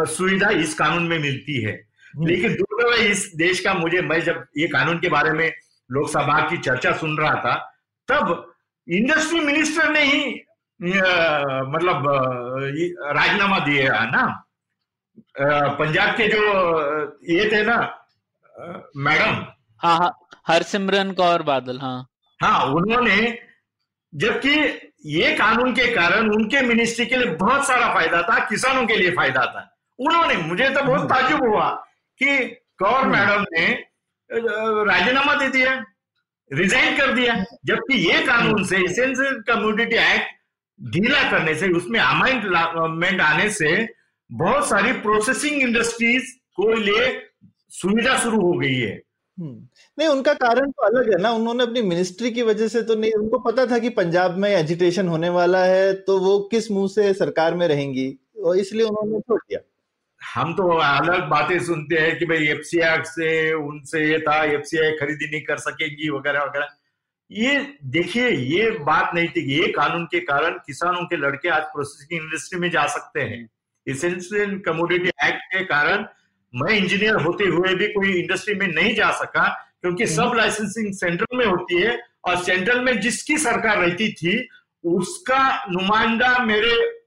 सुविधा 0.05 0.51
इस 0.51 0.75
कानून 0.75 1.03
में 1.03 1.19
मिलती 1.19 1.63
है। 1.63 1.73
लेकिन 2.21 2.55
दुर्दैव 2.55 2.93
है 2.95 3.11
इस 3.11 3.33
देश 3.37 3.61
का 3.61 3.75
मुझे 3.75 4.01
मैं 4.03 4.21
जब 4.21 4.45
ये 4.59 4.69
कानून 4.69 4.99
के 4.99 5.09
बारे 5.09 5.31
में 5.31 5.53
लोकसभा 5.93 6.41
की 6.51 6.57
चर्चा 6.59 6.93
सुन 6.93 7.19
रहा 7.19 7.35
था 7.35 7.55
तब 8.09 8.53
इंडस्ट्री 8.89 9.41
मिनिस्टर 9.41 9.91
ने 9.91 10.05
ही 10.05 10.23
अ, 10.83 11.09
मतलब 11.69 12.05
राजीनामा 13.17 13.59
दिया 13.59 14.05
ना? 14.05 14.45
पंजाब 15.79 16.11
के 16.17 16.29
जो 16.29 16.43
ये 17.35 17.51
थे 17.53 17.63
ना 17.63 17.95
मैडम। 18.59 19.35
हाँ 19.83 19.97
हाँ 19.99 20.13
हरसिमरन 20.49 21.13
कौर 21.13 21.43
बादल 21.43 21.79
हाँ। 21.79 22.07
हाँ 22.41 22.65
उन्होंने 22.75 23.17
जबकि 24.13 24.55
ये 25.07 25.33
कानून 25.37 25.73
के 25.75 25.87
कारण 25.95 26.31
उनके 26.31 26.61
मिनिस्ट्री 26.63 27.07
के 27.07 27.17
लिए 27.17 27.35
बहुत 27.37 27.67
सारा 27.67 27.93
फ़ायदा 27.95 28.23
था 28.23 28.39
किसानों 28.47 28.87
के 28.87 28.97
लिए 28.97 29.11
फ़ायदा 29.11 29.45
था। 29.47 29.69
उन्होंने 29.99 30.37
मुझे 30.39 30.69
तो 30.71 30.83
बहुत 30.83 31.09
ताजुब 31.11 31.47
हुआ 31.47 31.69
कि 32.21 32.39
कौर 32.79 33.07
मैडम 33.07 33.45
ने 33.53 33.67
राजीनामा 34.31 35.35
दे 35.35 35.49
दिया 35.49 35.73
रिजाइन 36.51 36.97
कर 36.97 37.13
दिया। 37.15 37.35
जबकि 37.67 37.99
ये 37.99 38.21
कानून 38.27 38.65
से 38.65 38.77
इसेंशियल 38.85 39.41
कम्युनिटी 39.49 39.97
एक्ट 39.97 40.37
ढीला 40.81 41.23
करने 41.31 41.55
से 41.55 41.69
उसमें 41.77 42.01
अमेंडमेंट 42.01 43.21
आने 43.21 43.49
से 43.51 43.71
बहुत 44.31 44.69
सारी 44.69 44.93
प्रोसेसिंग 45.01 45.63
इंडस्ट्रीज़ 45.63 46.35
को 46.57 46.73
लिए 46.75 47.09
सुविधा 47.73 48.17
शुरू 48.19 48.41
हो 48.41 48.53
गई 48.53 48.75
है। 48.75 48.95
हम्म, 49.39 49.67
नहीं 49.99 50.09
उनका 50.09 50.33
कारण 50.35 50.71
तो 50.71 50.83
अलग 50.83 51.13
है 51.13 51.21
ना। 51.23 51.31
उन्होंने 51.31 51.63
अपनी 51.63 51.83
मिनिस्ट्री 51.83 52.31
की 52.31 52.43
वजह 52.43 52.69
से 52.69 52.83
तो 52.83 52.95
नहीं 52.95 53.13
उनको 53.13 53.39
पता 53.41 53.67
था 53.67 53.79
कि 53.79 53.89
पंजाब 53.89 54.39
में 54.39 54.51
एजिटेशन 54.51 55.09
होने 55.09 55.29
वाला 55.29 55.65
है 55.65 55.93
तो 56.03 56.19
वो 56.19 56.39
किस 56.51 56.71
मुँह 56.71 56.89
से 56.89 57.13
सरकार 57.15 57.55
में 57.55 57.67
रहेंगी? 57.69 58.09
और 58.45 58.59
इसलिए 58.59 58.85
उन्होंने 58.85 59.21
छोड़ 59.21 59.41
दिया। 59.41 59.61
हम 60.21 60.53
तो 60.53 60.69
अलग 60.79 61.29
बातें 61.29 61.59
सुनते 61.59 61.99
हैं 61.99 62.19
कि 62.19 62.27
भाई 62.27 62.47
एफसीआई 62.49 63.03
से 63.05 63.53
उनसे 63.53 64.05
ये 64.07 64.19
था 64.19 64.43
एफसीआई 64.45 64.91
खरीदी 64.93 65.31
नहीं 65.31 65.43
कर 65.43 65.59
सकेगी 65.59 66.11
वगैरह 66.11 66.45
वगैरह। 66.45 66.69
ये 67.31 67.57
देखिए 67.87 68.29
ये 68.29 68.71
बात 68.83 69.15
नहीं 69.15 69.29
थी 69.29 69.41
ये 69.53 69.67
कानून 69.73 70.05
के 70.05 70.21
कारण 70.21 70.59
किसानों 70.67 71.05
के 71.05 71.17
लड़के 71.17 71.49
आज 71.49 71.63
प्रोसेसिंग 71.73 72.21
इंडस्ट्री 72.23 72.61
में 72.61 72.71
जा 72.71 72.87
सकते 72.87 73.21
हैं। 73.23 73.49
इसेंशियल 73.87 74.59
कमोडिटी 74.59 75.09
एक्ट 75.09 75.43
के 75.53 75.65
कारण 75.65 76.05
मैं 76.55 76.73
इंजीनियर 76.73 77.15
होते 77.15 77.45
हुए 77.45 77.75
भी 77.75 77.87
कोई 77.87 78.13
इंडस्ट्री 78.13 78.55
में 78.55 78.69
नहीं 78.69 78.95
जा 78.95 79.11
सका 79.11 79.49
क्योंकि 79.83 80.07
सब 80.07 80.33
लाइसेंसिंग 80.37 80.95
सेंट्रल 80.95 81.39
में 81.39 81.47
होती 81.47 81.81
है 81.81 82.01
और 82.25 82.37
सेंट्रल 82.45 82.81
में 82.81 83.01
जिसकी 83.01 83.39
सरकार 83.39 83.79
रहती 83.79 84.13
थी 84.13 84.49
उसका 84.85 85.65
नुमाइंदा 85.71 86.45
मेरे 86.45 87.01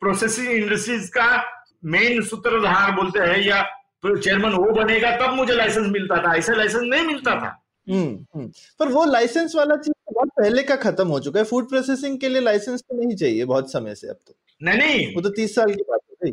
प्रोसेसिंग 0.00 0.48
इंडस्ट्रीज़ 0.48 1.10
का 1.10 1.44
मेन 1.84 2.22
सूत्रधार 2.22 2.92
बोलते 2.92 3.18
हैं 3.18 3.42
या 3.42 3.62
चेयरमैन 4.06 4.52
वो 4.52 4.70
बनेगा 4.70 5.16
तब 5.16 5.34
मुझे 5.34 5.52
लाइसेंस 5.52 5.86
मिलता 5.88 6.22
था। 6.22 6.36
ऐसे 6.36 6.54
लाइसेंस 6.54 6.82
नहीं 6.82 7.02
मिलता 7.02 7.34
था। 7.34 7.64
हम्म 7.88 8.26
हम्म। 8.34 8.52
पर 8.78 8.88
वो 8.88 9.04
लाइसेंस 9.04 9.52
वाला 9.56 9.76
चीज़ 9.76 9.92
तो 9.92 10.12
बहुत 10.14 10.28
पहले 10.28 10.62
का 10.62 10.76
खत्म 10.76 11.08
हो 11.08 11.20
चुका 11.20 11.38
है। 11.38 11.44
फ़ूड 11.44 11.68
प्रोसेसिंग 11.68 12.18
के 12.18 12.28
लिए 12.28 12.40
लाइसेंस 12.40 12.80
तो 12.80 13.04
नहीं 13.04 13.16
चाहिए 13.16 13.44
बहुत 13.44 13.72
समय 13.72 13.94
से 13.94 14.08
अब 14.08 14.16
तो। 14.26 14.34
नहीं 14.62 14.78
नहीं। 14.78 15.14
वो 15.14 15.20
तो 15.20 15.28
तीस 15.28 15.54
साल 15.54 15.74
की 15.74 15.82
बात 15.82 16.00
हो 16.10 16.16
गई। 16.24 16.32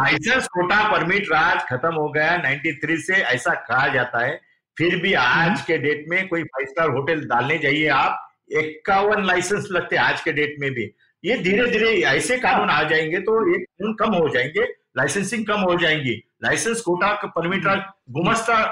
लाइसेंस 0.00 0.46
कोटा 0.46 0.92
परमिट 0.92 1.26
राज 1.32 1.60
खत्म 1.62 1.94
हो 1.94 2.08
गया 2.08 2.36
93 2.36 2.96
से, 2.96 3.14
ऐसा 3.14 3.54
कहा 3.54 3.88
जाता 3.88 4.24
है। 4.24 4.40
फिर 4.76 4.96
भी 4.96 5.12
आज 5.12 5.60
के 5.60 5.76
डेट 5.78 6.04
में 6.08 6.28
कोई 6.28 6.42
फाइव 6.42 6.66
स्टार 6.66 6.88
होटल 6.88 7.20
डालने 7.20 7.58
जाइए 7.58 7.88
आप। 7.88 8.20
इक्यावन 8.52 9.24
लाइसेंस 9.24 9.68
लगते 9.70 9.96
आज 9.96 10.20
के 10.20 10.32
डेट 10.32 10.56
में 10.60 10.70
भी। 10.70 10.90
ये 11.24 11.36
धीरे 11.38 11.66
धीरे 11.70 11.90
ऐसे 12.02 12.36
कानून 12.36 12.70
आ 12.70 12.82
जाएँगे 12.82 13.18
तो 13.18 13.36
ये 13.52 13.58
कानून 13.58 13.94
कम 13.94 14.14
हो 14.14 14.28
जाएँगे 14.28 14.64
लाइसेंसिंग 14.98 15.46
कम 15.46 15.60
हो 15.60 15.78
जाएँगी। 15.78 16.22
License 16.44 16.80
quota 16.80 17.12
permit 17.26 17.66
raj, 17.66 17.78
gumasta 18.10 18.64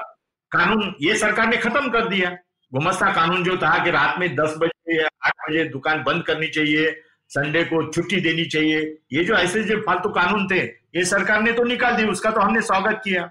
कानून, 0.53 0.95
ये 1.01 1.17
सरकार 1.17 1.47
ने 1.47 1.57
खत्म 1.57 1.91
कर 1.91 2.09
दिया। 2.09 2.31
गुमस्ता 2.73 3.13
कानून 3.13 3.45
जो 3.45 3.57
था 3.57 3.85
कि 3.85 3.91
रात 3.91 4.19
में 4.19 4.35
दस 4.37 4.55
बजे 4.59 5.03
आठ 5.03 5.33
बजे 5.51 5.65
दुकान 5.65 6.03
बंद 6.03 6.23
करनी 6.23 6.47
चाहिए 6.47 6.91
संडे 7.33 7.63
को 7.65 7.83
छुट्टी 7.91 8.21
देनी 8.21 8.45
चाहिए। 8.45 8.81
ये 9.13 9.25
जो 9.25 9.35
ऐसे 9.35 9.63
जो 9.65 9.81
फालतू 9.83 10.09
कानून 10.11 10.47
थे, 10.49 10.61
ये 10.97 11.05
सरकार 11.05 11.43
ने 11.43 11.53
तो 11.53 11.65
निकाल 11.65 11.97
दी 11.97 12.05
उसका 12.05 12.31
तो 12.31 12.41
हमने 12.41 12.61
स्वागत 12.63 13.01
किया। 13.05 13.31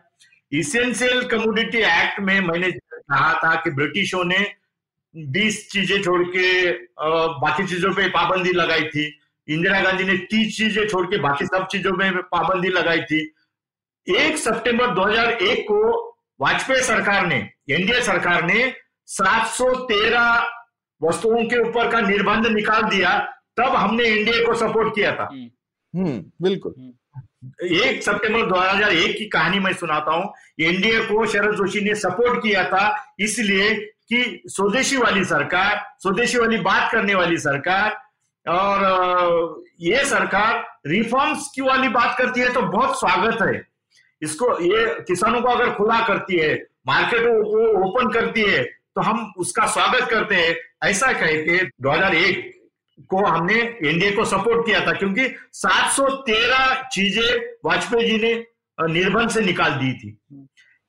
इसेंशियल 0.51 1.23
कमोडिटी 1.27 1.77
एक्ट 1.79 2.19
में 2.19 2.39
मैंने 2.41 2.71
कहा 2.71 3.33
था 3.33 3.53
कि 3.55 3.69
ब्रिटिशों 3.71 4.23
ने 4.23 4.39
20 5.15 5.67
चीज़ें 5.71 6.01
छोड़ 6.01 6.23
के 6.27 6.71
बाकी 7.39 7.67
चीज़ों 7.67 7.91
पे 7.93 8.07
पाबंदी 8.09 8.51
लगाई 8.51 8.83
थी। 8.85 9.05
इंदिरा 9.47 9.81
गांधी 9.81 10.03
ने 10.03 10.17
30 10.31 10.57
चीज़ें 10.57 10.87
छोड़ 10.87 11.05
के 11.05 11.17
बाकी 11.17 11.45
सब 11.45 11.67
चीज़ों 11.67 11.91
में 11.93 12.21
पाबंदी 12.25 12.69
लगाई 12.69 13.01
थी। 13.01 13.19
एक 14.07 14.37
सितंबर 14.37 14.93
2001 14.95 15.61
को 15.61 15.79
वाजपेयी 16.39 16.83
सरकार 16.83 17.25
ने, 17.27 17.35
एनडीए 17.69 18.01
सरकार 18.01 18.43
ने 18.43 18.73
713 19.07 20.47
वस्तुओं 21.01 21.43
के 21.45 21.59
ऊपर 21.59 21.91
का 21.91 22.01
निर्बंध 22.01 22.47
निकाल 22.47 22.83
दिया। 22.89 23.11
तब 23.57 23.75
हमने 23.75 24.03
एनडीए 24.03 24.45
को 24.45 24.53
सपोर्ट 24.53 24.95
किया 24.95 25.11
था। 25.15 25.29
हम्म। 25.93 26.19
बिल्कुल। 26.41 26.93
एक 27.65 28.03
सितंबर 28.03 28.45
2001 28.45 29.17
की 29.17 29.25
कहानी 29.25 29.59
मैं 29.59 29.73
सुनाता 29.73 30.11
हूँ। 30.11 30.33
एनडीए 30.61 30.99
को 30.99 31.25
शरद 31.25 31.55
जोशी 31.55 31.81
ने 31.81 31.95
सपोर्ट 31.95 32.41
किया 32.43 32.63
था 32.63 32.83
इसलिए 33.19 33.73
कि 34.09 34.41
स्वदेशी 34.47 34.97
वाली 34.97 35.23
सरकार 35.25 35.83
स्वदेशी 35.99 36.37
वाली 36.37 36.57
बात 36.57 36.91
करने 36.91 37.15
वाली 37.15 37.37
सरकार 37.37 37.97
और 38.45 39.63
ये 39.81 40.03
सरकार 40.05 40.63
रिफॉर्म्स 40.87 41.51
की 41.55 41.61
वाली 41.61 41.87
बात 41.89 42.17
करती 42.17 42.41
है 42.41 42.53
तो 42.53 42.61
बहुत 42.61 42.99
स्वागत 42.99 43.41
है। 43.41 43.61
इसको 44.21 44.47
ये 44.61 44.85
किसानों 45.07 45.41
को 45.41 45.49
अगर 45.49 45.73
खुला 45.73 45.99
करती 46.07 46.37
है 46.37 46.53
मार्केट 46.87 47.21
को 47.21 47.67
ओपन 47.87 48.11
करती 48.11 48.41
है 48.41 48.63
तो 48.63 49.01
हम 49.01 49.31
उसका 49.37 49.65
स्वागत 49.67 50.09
करते 50.09 50.35
हैं। 50.35 50.55
ऐसा 50.83 51.11
कह 51.13 51.41
के 51.43 51.57
2001 51.81 52.60
को 53.09 53.25
हमने 53.25 53.53
एनडीए 53.53 54.11
को 54.11 54.25
सपोर्ट 54.27 54.65
किया 54.65 54.79
था 54.87 54.91
क्योंकि 54.93 55.27
713 55.55 56.89
चीज़ें 56.91 57.29
वाजपेयी 57.65 58.09
जी 58.09 58.17
ने 58.17 58.33
निर्बंध 58.77 59.29
से 59.29 59.41
निकाल 59.41 59.71
दी 59.73 59.93
थी। 59.93 60.17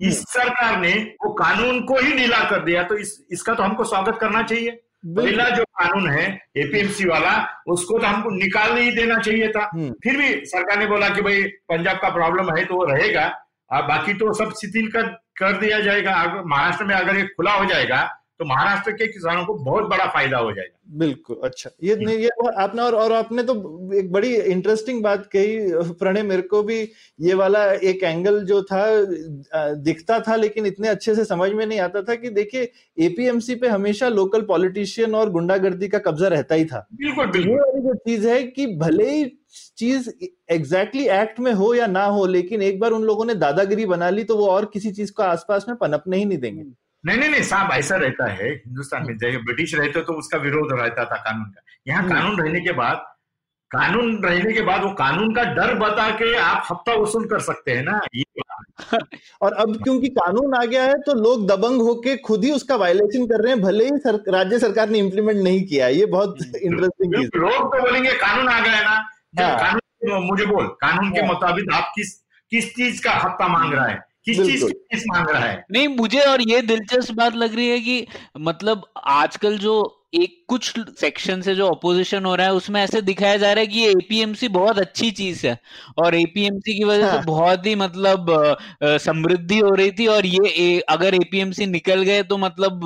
इस 0.00 0.22
सरकार 0.28 0.80
ने 0.80 0.92
वो 1.24 1.32
कानून 1.34 1.80
को 1.86 1.98
ही 1.98 2.12
ढीला 2.16 2.42
कर 2.50 2.64
दिया 2.64 2.82
तो 2.82 2.96
इस 2.96 3.10
इसका 3.32 3.54
तो 3.54 3.62
हमको 3.62 3.84
स्वागत 3.84 4.18
करना 4.20 4.42
चाहिए। 4.44 4.70
पहला 5.08 5.48
जो 5.50 5.64
कानून 5.64 6.08
है 6.10 6.24
एपीएमसी 6.56 7.04
वाला 7.06 7.32
उसको 7.68 7.98
तो 7.98 8.06
हमको 8.06 8.30
निकाल 8.32 8.72
नहीं 8.74 8.92
देना 8.94 9.18
चाहिए 9.18 9.48
था। 9.48 9.68
हम्म। 9.72 9.92
फिर 10.02 10.16
भी 10.16 10.34
सरकार 10.46 10.78
ने 10.78 10.86
बोला 10.86 11.08
कि 11.08 11.22
भाई 11.22 11.42
पंजाब 11.68 11.96
का 11.98 12.08
प्रॉब्लम 12.10 12.56
है 12.56 12.64
तो 12.64 12.76
वो 12.76 12.84
रहेगा 12.86 13.28
बाकी 13.70 14.14
तो 14.14 14.32
सब 14.34 14.52
शिथिल 14.54 14.90
कर 14.92 15.06
कर 15.38 15.56
दिया 15.58 15.80
जाएगा। 15.80 16.12
महाराष्ट्र 16.46 16.84
में 16.84 16.94
अगर 16.94 17.16
ये 17.16 17.24
खुला 17.26 17.52
हो 17.52 17.64
जाएगा 17.64 18.02
तो 18.42 18.46
महाराष्ट्र 18.46 18.92
के 18.92 19.06
किसानों 19.06 19.44
को 19.46 19.54
बहुत 19.54 19.84
बड़ा 19.84 20.06
फ़ायदा 20.06 20.38
हो 20.38 20.52
जाएगा। 20.52 20.78
बिल्कुल 20.98 21.36
अच्छा। 21.44 21.70
ये 21.82 21.94
नहीं 21.96 22.16
ये 22.18 22.28
आपने 22.60 22.82
और 22.82 22.94
और 22.94 23.12
आपने 23.12 23.42
तो 23.42 23.54
एक 23.94 24.10
बड़ी 24.12 24.34
इंटरेस्टिंग 24.36 25.02
बात 25.02 25.26
कही 25.26 25.92
प्रणय 26.00 26.22
मेरे 26.22 26.42
को 26.42 26.62
भी 26.62 26.80
ये 27.20 27.34
वाला 27.34 27.64
एक 27.90 28.02
एंगल 28.04 28.44
जो 28.44 28.62
था 28.62 28.82
दिखता 29.82 30.18
था 30.20 30.36
लेकिन 30.36 30.66
इतने 30.66 30.88
अच्छे 30.88 31.14
से 31.14 31.24
समझ 31.24 31.50
में 31.52 31.64
नहीं 31.66 31.78
आता 31.80 32.02
था 32.02 32.14
कि 32.14 32.30
देखिए 32.30 32.70
एपीएमसी 32.98 33.54
पे 33.54 33.68
हमेशा 33.68 34.08
लोकल 34.08 34.42
पॉलिटिशियन 34.42 35.14
और 35.14 35.30
गुंडागर्दी 35.30 35.88
का 35.88 35.98
कब्जा 36.00 36.28
रहता 36.28 36.54
ही 36.54 36.64
था। 36.64 36.86
बिल्कुल 36.94 37.24
ये 37.26 37.32
बिल्कुल। 37.32 37.56
वाली 37.56 37.80
जो 37.80 37.94
चीज़ 38.00 38.28
है 38.28 38.42
कि 38.42 38.66
भले 38.76 39.10
ही 39.10 39.24
चीज़ 39.78 40.10
एग्जैक्टली 40.50 41.06
एक्ट 41.12 41.40
में 41.40 41.52
हो 41.54 41.74
या 41.74 41.86
ना 41.86 42.04
हो 42.08 42.26
लेकिन 42.26 42.62
एक 42.62 42.80
बार 42.80 42.90
उन 42.90 43.02
लोगों 43.04 43.24
ने 43.24 43.34
दादागिरी 43.36 43.86
बना 43.86 44.10
ली 44.10 44.24
तो 44.24 44.36
वो 44.36 44.46
और 44.46 44.70
किसी 44.72 44.92
चीज़ 44.92 45.12
को 45.12 45.22
आसपास 45.22 45.66
में 45.68 45.76
पनपने 45.76 46.16
ही 46.16 46.24
नहीं 46.24 46.38
देंगे। 46.38 46.64
नहीं 47.04 47.18
नहीं 47.18 47.30
नहीं 47.30 47.42
साहब 47.44 47.72
ऐसा 47.72 47.96
रहता 47.96 48.26
है 48.32 48.48
हिंदुस्तान 48.48 49.06
में 49.06 49.16
जैसे 49.16 49.38
ब्रिटिश 49.44 49.74
रहते 49.74 50.02
तो 50.02 50.12
उसका 50.14 50.38
विरोध 50.38 50.72
रहता 50.72 51.04
था 51.04 51.16
कानून 51.18 51.44
का 51.46 51.62
यहाँ 51.86 52.02
हम्म। 52.02 52.14
कानून 52.14 52.40
रहने 52.40 52.60
के 52.60 52.72
बाद 52.72 53.04
कानून 53.70 54.16
रहने 54.24 54.52
के 54.52 54.62
बाद 54.62 54.82
वो 54.82 54.90
कानून 54.94 55.34
का 55.34 55.42
डर 55.54 55.74
बता 55.76 56.08
के 56.16 56.34
आप 56.38 56.66
हफ़्ता 56.70 56.94
वसूल 56.94 57.24
कर 57.28 57.40
सकते 57.40 57.72
हैं 57.72 57.82
ना 57.82 58.00
ये 58.14 58.24
और 59.42 59.52
अब 59.54 59.76
क्योंकि 59.82 60.08
कानून 60.10 60.54
आ 60.54 60.64
गया 60.64 60.82
है 60.84 60.94
तो 61.00 61.14
लोग 61.16 61.46
दबंग 61.48 61.80
होके 61.80 62.16
खुद 62.20 62.44
ही 62.44 62.50
उसका 62.50 62.76
वायलेशन 62.76 63.26
कर 63.26 63.42
रहे 63.42 63.52
हैं 63.52 63.60
भले 63.62 63.84
ही 63.84 63.98
सर, 63.98 64.22
राज्य 64.28 64.58
सरकार 64.58 64.88
ने 64.88 64.98
इम्प्लीमेंट 64.98 65.42
नहीं 65.42 65.62
किया 65.64 65.88
ये 65.90 66.06
बहुत 66.08 66.38
इंटरेस्टिंग 66.56 67.14
चीज़ 67.14 67.38
लोग 67.38 67.74
तो 67.74 67.80
बोलेंगे 67.80 68.12
कानून 68.18 68.48
आ 68.48 68.60
गया 68.60 68.72
है 68.72 68.84
ना 68.84 68.96
हाँ। 69.40 69.56
कानून 69.58 70.24
मुझे 70.24 70.46
बोल 70.46 70.66
कानून 70.80 71.10
के 71.10 71.20
हाँ। 71.20 71.28
मुताबिक 71.28 71.72
आप 71.72 71.92
किस 71.94 72.14
किस 72.52 72.74
चीज़ 72.74 73.02
का 73.04 73.12
हफ़्ता 73.18 73.48
मांग 73.48 73.72
रहा 73.74 73.86
है 73.86 74.00
किस 74.24 74.36
चीज़ 74.36 74.64
की 74.64 74.72
फ़ीस 74.72 75.04
मांग 75.06 75.28
रहा 75.30 75.44
है? 75.44 75.64
नहीं 75.72 75.88
मुझे 75.88 76.20
और 76.20 76.42
ये 76.48 76.62
दिलचस्प 76.62 77.14
बात 77.14 77.34
लग 77.34 77.54
रही 77.54 77.68
है 77.68 77.80
कि 77.80 78.06
मतलब 78.38 78.86
आजकल 79.04 79.58
जो 79.58 79.98
एक 80.14 80.44
कुछ 80.48 80.80
सेक्शन 81.00 81.40
से 81.40 81.54
जो 81.54 81.68
अपोजिशन 81.68 82.24
हो 82.24 82.34
रहा 82.34 82.46
है 82.46 82.52
उसमें 82.52 82.82
ऐसे 82.82 83.00
दिखाया 83.02 83.36
जा 83.36 83.52
रहा 83.52 83.60
है 83.60 83.66
कि 83.66 83.78
ये 83.78 83.90
एपीएमसी 83.90 84.48
बहुत 84.48 84.78
अच्छी 84.78 85.10
चीज़ 85.10 85.46
है 85.46 85.58
और 86.04 86.14
एपीएमसी 86.14 86.78
की 86.78 86.84
वजह 86.84 87.10
हाँ। 87.10 87.20
से 87.20 87.26
बहुत 87.26 87.66
ही 87.66 87.74
मतलब 87.74 88.26
समृद्धि 88.82 89.58
हो 89.58 89.70
रही 89.70 89.90
थी 89.90 90.06
और 90.06 90.26
ये 90.26 90.48
ए, 90.48 90.80
अगर 90.80 91.14
एपीएमसी 91.14 91.66
निकल 91.66 92.02
गए 92.02 92.22
तो 92.22 92.38
मतलब 92.38 92.80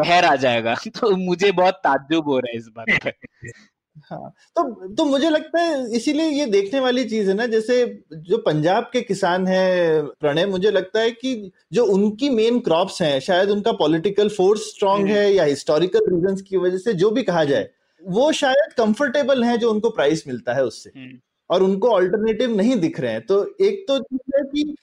कहर 0.00 0.24
आ 0.24 0.36
जाएगा। 0.36 0.74
तो 1.00 1.16
मुझे 1.16 1.52
बहुत 1.52 1.74
ताज्जुब 1.74 2.28
हो 2.28 2.38
रहा 2.38 2.50
है 2.50 2.58
इस 2.58 2.68
बात 2.68 2.86
पे। 3.04 3.12
हाँ 4.02 4.30
तो 4.56 4.88
तो 4.94 5.04
मुझे 5.04 5.30
लगता 5.30 5.60
है 5.60 5.96
इसीलिए 5.96 6.28
ये 6.28 6.46
देखने 6.46 6.80
वाली 6.80 7.04
चीज़ 7.04 7.28
है 7.28 7.34
ना 7.34 7.46
जैसे 7.46 7.84
जो 8.12 8.38
पंजाब 8.38 8.90
के 8.92 9.00
किसान 9.00 9.46
हैं 9.46 10.02
प्रणय 10.20 10.46
मुझे 10.46 10.70
लगता 10.70 11.00
है 11.00 11.10
कि 11.10 11.52
जो 11.72 11.84
उनकी 11.84 12.30
मेन 12.30 12.60
क्रॉप्स 12.60 13.02
हैं 13.02 13.20
शायद 13.20 13.50
उनका 13.50 13.72
पॉलिटिकल 13.72 14.28
फोर्स 14.28 14.68
स्ट्रांग। 14.70 15.06
है 15.06 15.32
या 15.32 15.44
हिस्टोरिकल 15.44 16.10
रीजंस 16.10 16.42
की 16.42 16.56
वजह 16.56 16.78
से 16.78 16.92
जो 16.94 17.10
भी 17.10 17.22
कहा 17.22 17.44
जाए 17.44 17.68
वो 18.02 18.30
शायद 18.32 18.72
कंफर्टेबल 18.72 19.44
हैं 19.44 19.58
जो 19.58 19.70
उनको 19.70 19.90
प्राइस 19.90 20.26
मिलता 20.26 20.54
है 20.54 20.64
उससे 20.64 20.90
हम्म। 20.96 21.18
और 21.50 21.62
उनको 21.62 21.88
ऑल्टरनेटिव 21.88 22.56
नहीं 22.56 22.76
दिख 22.76 23.00
रहे 23.00 23.12
हैं 23.12 23.26
तो 23.26 23.42
एक 23.60 23.84
तो 23.88 23.98
चीज़ 23.98 24.36
है 24.36 24.42
कि 24.44 24.74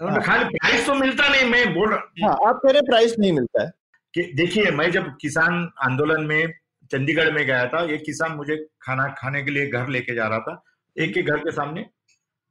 हाँ। 0.00 0.20
खाली 0.22 0.44
प्राइस 0.44 0.86
तो 0.86 0.94
मिलता 0.94 1.28
नहीं 1.28 1.50
मैं 1.50 1.74
बोल 1.74 1.88
रहा 1.90 2.26
हाँ 2.26 2.48
आप 2.48 2.60
कह 2.64 2.70
रहे 2.70 2.82
प्राइस 2.82 3.18
नहीं 3.18 3.32
मिलता 3.32 3.62
है 3.62 3.72
देखिए 4.14 4.70
मैं 4.70 4.90
जब 4.90 5.16
किसान 5.20 5.68
आंदोलन 5.82 6.20
में 6.20 6.52
चंडीगढ़ 6.92 7.32
में 7.32 7.46
गया 7.46 7.66
था 7.66 7.84
एक 7.84 8.02
किसान 8.06 8.32
मुझे 8.32 8.56
खाना 8.82 9.08
खाने 9.18 9.42
के 9.42 9.50
लिए 9.50 9.66
घर 9.66 9.88
लेके 9.88 10.14
जा 10.14 10.26
रहा 10.28 10.38
था 10.38 10.62
एक 10.98 11.14
के 11.14 11.22
घर 11.22 11.38
के 11.38 11.50
सामने 11.50 11.86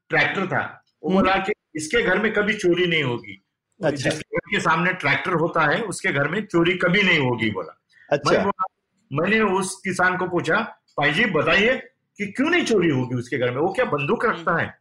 ट्रैक्टर 0.10 0.48
था। 0.48 0.84
वो 1.04 1.10
हम्म। 1.10 1.22
बोला 1.22 1.36
कि 1.36 1.54
इसके 1.76 2.02
घर 2.04 2.20
में 2.20 2.34
कभी 2.34 2.54
चोरी 2.54 2.88
नहीं 2.88 3.04
होगी। 3.04 3.44
अच्छा। 3.84 4.10
जिसके 4.10 4.38
घर 4.38 4.52
के 4.52 4.60
सामने 4.60 4.94
ट्रैक्टर 4.94 5.34
होता 5.34 5.62
है 5.62 5.82
उसके 5.82 6.12
घर 6.12 6.28
में 6.28 6.46
चोरी 6.46 6.78
कभी 6.78 7.04
नहीं 7.04 7.20
होगी 7.20 7.50
बोला। 7.52 7.82
अच्छा। 8.12 8.32
मैं 8.32 8.44
बोला 8.44 8.66
मैंने 9.12 9.40
उस 9.42 9.82
किसान 9.84 10.18
को 10.18 10.28
पूछा 10.28 10.60
भाई 11.00 11.12
जी 11.12 11.26
बताइए 11.26 11.78
कि 12.18 12.26
क्यों 12.26 12.50
नहीं 12.50 12.66
चोरी 12.66 12.90
होगी 12.90 13.16
उसके 13.16 13.38
घर 13.38 13.52
में? 13.52 13.58
वो 13.58 13.74
क्या 13.74 13.86
बंदूक 13.86 14.26
रखता 14.26 14.62
है? 14.62 14.78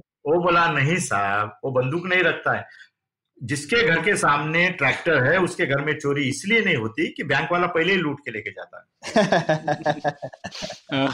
वो 0.00 0.42
बोला 0.42 0.70
नहीं 0.72 0.96
साहब 0.96 1.58
वो 1.64 1.70
बंदूक 1.70 2.06
नहीं 2.06 2.22
रखता 2.22 2.52
है। 2.52 2.66
जिसके 3.42 3.82
घर 3.88 4.00
के 4.02 4.16
सामने 4.16 4.68
ट्रैक्टर 4.70 5.22
है 5.24 5.38
उसके 5.38 5.66
घर 5.66 5.84
में 5.84 5.92
चोरी 5.98 6.28
इसलिए 6.28 6.60
नहीं 6.60 6.76
होती 6.76 7.06
कि 7.16 7.22
बैंक 7.24 7.52
वाला 7.52 7.66
पहले 7.66 7.92
ही 7.92 7.98
लूट 7.98 8.20
के 8.20 8.30
लेके 8.30 8.50
जाता 8.50 8.86
है। 9.06 9.24
हाँ। 10.92 11.08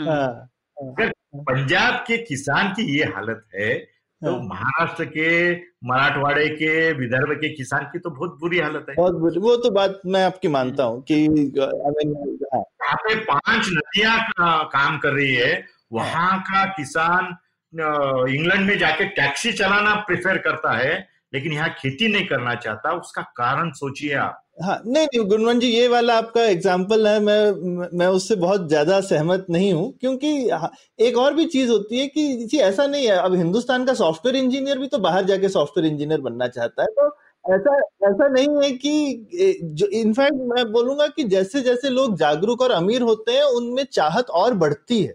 हाँ, 0.00 0.50
अगर 0.78 1.12
पंजाब 1.34 1.94
के 2.06 2.16
किसान 2.16 2.72
की 2.72 2.98
ये 2.98 3.04
हालत 3.04 3.44
है 3.54 3.74
तो 4.22 4.30
हाँ। 4.30 4.40
महाराष्ट्र 4.42 5.04
के 5.04 5.28
मराठवाड़े 5.88 6.48
के 6.48 6.92
विदर्भ 6.92 7.32
के 7.40 7.48
किसान 7.48 7.84
की 7.84 7.98
तो 7.98 8.10
बहुत 8.10 8.38
बुरी 8.40 8.58
हालत 8.58 8.86
है। 8.88 8.94
बहुत 8.94 9.14
बुरी। 9.14 9.40
वो 9.40 9.56
तो 9.56 9.70
बात 9.70 10.00
मैं 10.06 10.24
आपकी 10.24 10.48
मानता 10.48 10.84
हूँ 10.84 11.02
कि 11.02 11.14
आई 11.14 12.08
यहाँ 12.08 12.96
पे 12.96 13.14
पाँच 13.24 13.68
नदियाँ 13.68 14.18
का- 14.30 14.64
काम 14.72 14.98
कर 14.98 15.12
रही 15.12 15.34
है 15.34 15.64
वहाँ 15.92 16.40
का 16.40 16.64
किसान 16.64 17.36
इंग्लैंड 17.72 18.66
में 18.66 18.78
जाके 18.78 19.04
टैक्सी 19.14 19.52
चलाना 19.52 19.94
प्रेफर 20.06 20.38
करता 20.38 20.76
है 20.76 21.06
लेकिन 21.34 21.52
यहाँ 21.52 21.68
खेती 21.78 22.08
नहीं 22.08 22.26
करना 22.26 22.54
चाहता 22.56 22.92
उसका 22.92 23.22
कारण 23.36 23.70
सोचिए 23.72 24.14
आप। 24.16 24.42
हाँ 24.62 24.80
नहीं 24.86 25.06
नहीं 25.06 25.26
गुणवंत 25.28 25.60
जी 25.60 25.68
ये 25.68 25.88
वाला 25.88 26.16
आपका 26.18 26.44
एग्ज़ाम्पल 26.44 27.06
है 27.06 27.18
मैं 27.20 27.88
मैं 27.98 28.06
उससे 28.08 28.36
बहुत 28.36 28.66
ज़्यादा 28.68 29.00
सहमत 29.02 29.46
नहीं 29.50 29.72
हूँ 29.72 29.92
क्योंकि 30.00 30.48
हाँ, 30.50 30.70
एक 30.98 31.18
और 31.18 31.34
भी 31.34 31.44
चीज़ 31.46 31.70
होती 31.70 31.98
है 31.98 32.06
कि 32.06 32.46
जी 32.46 32.58
ऐसा 32.60 32.86
नहीं 32.86 33.06
है 33.06 33.16
अब 33.18 33.34
हिंदुस्तान 33.34 33.84
का 33.84 33.94
सॉफ्टवेयर 33.94 34.36
इंजीनियर 34.36 34.78
भी 34.78 34.86
तो 34.86 34.98
बाहर 34.98 35.24
जाके 35.24 35.48
सॉफ्टवेयर 35.48 35.92
इंजीनियर 35.92 36.20
बनना 36.20 36.48
चाहता 36.48 36.82
है 36.82 36.88
तो 36.90 37.06
ऐसा 37.44 37.76
ऐसा 38.08 38.28
नहीं 38.28 38.62
है 38.64 38.70
कि 38.72 39.26
जो 39.74 39.86
इनफैक्ट 39.98 40.40
मैं 40.48 40.70
बोलूँगा 40.72 41.06
कि 41.08 41.24
जैसे 41.26 41.60
जैसे 41.60 41.90
लोग 41.90 42.16
जागरूक 42.18 42.62
और 42.62 42.70
अमीर 42.72 43.02
होते 43.02 43.32
हैं 43.32 43.42
उनमें 43.54 43.84
चाहत 43.92 44.30
और 44.32 44.54
बढ़ती 44.56 45.02
है। 45.02 45.14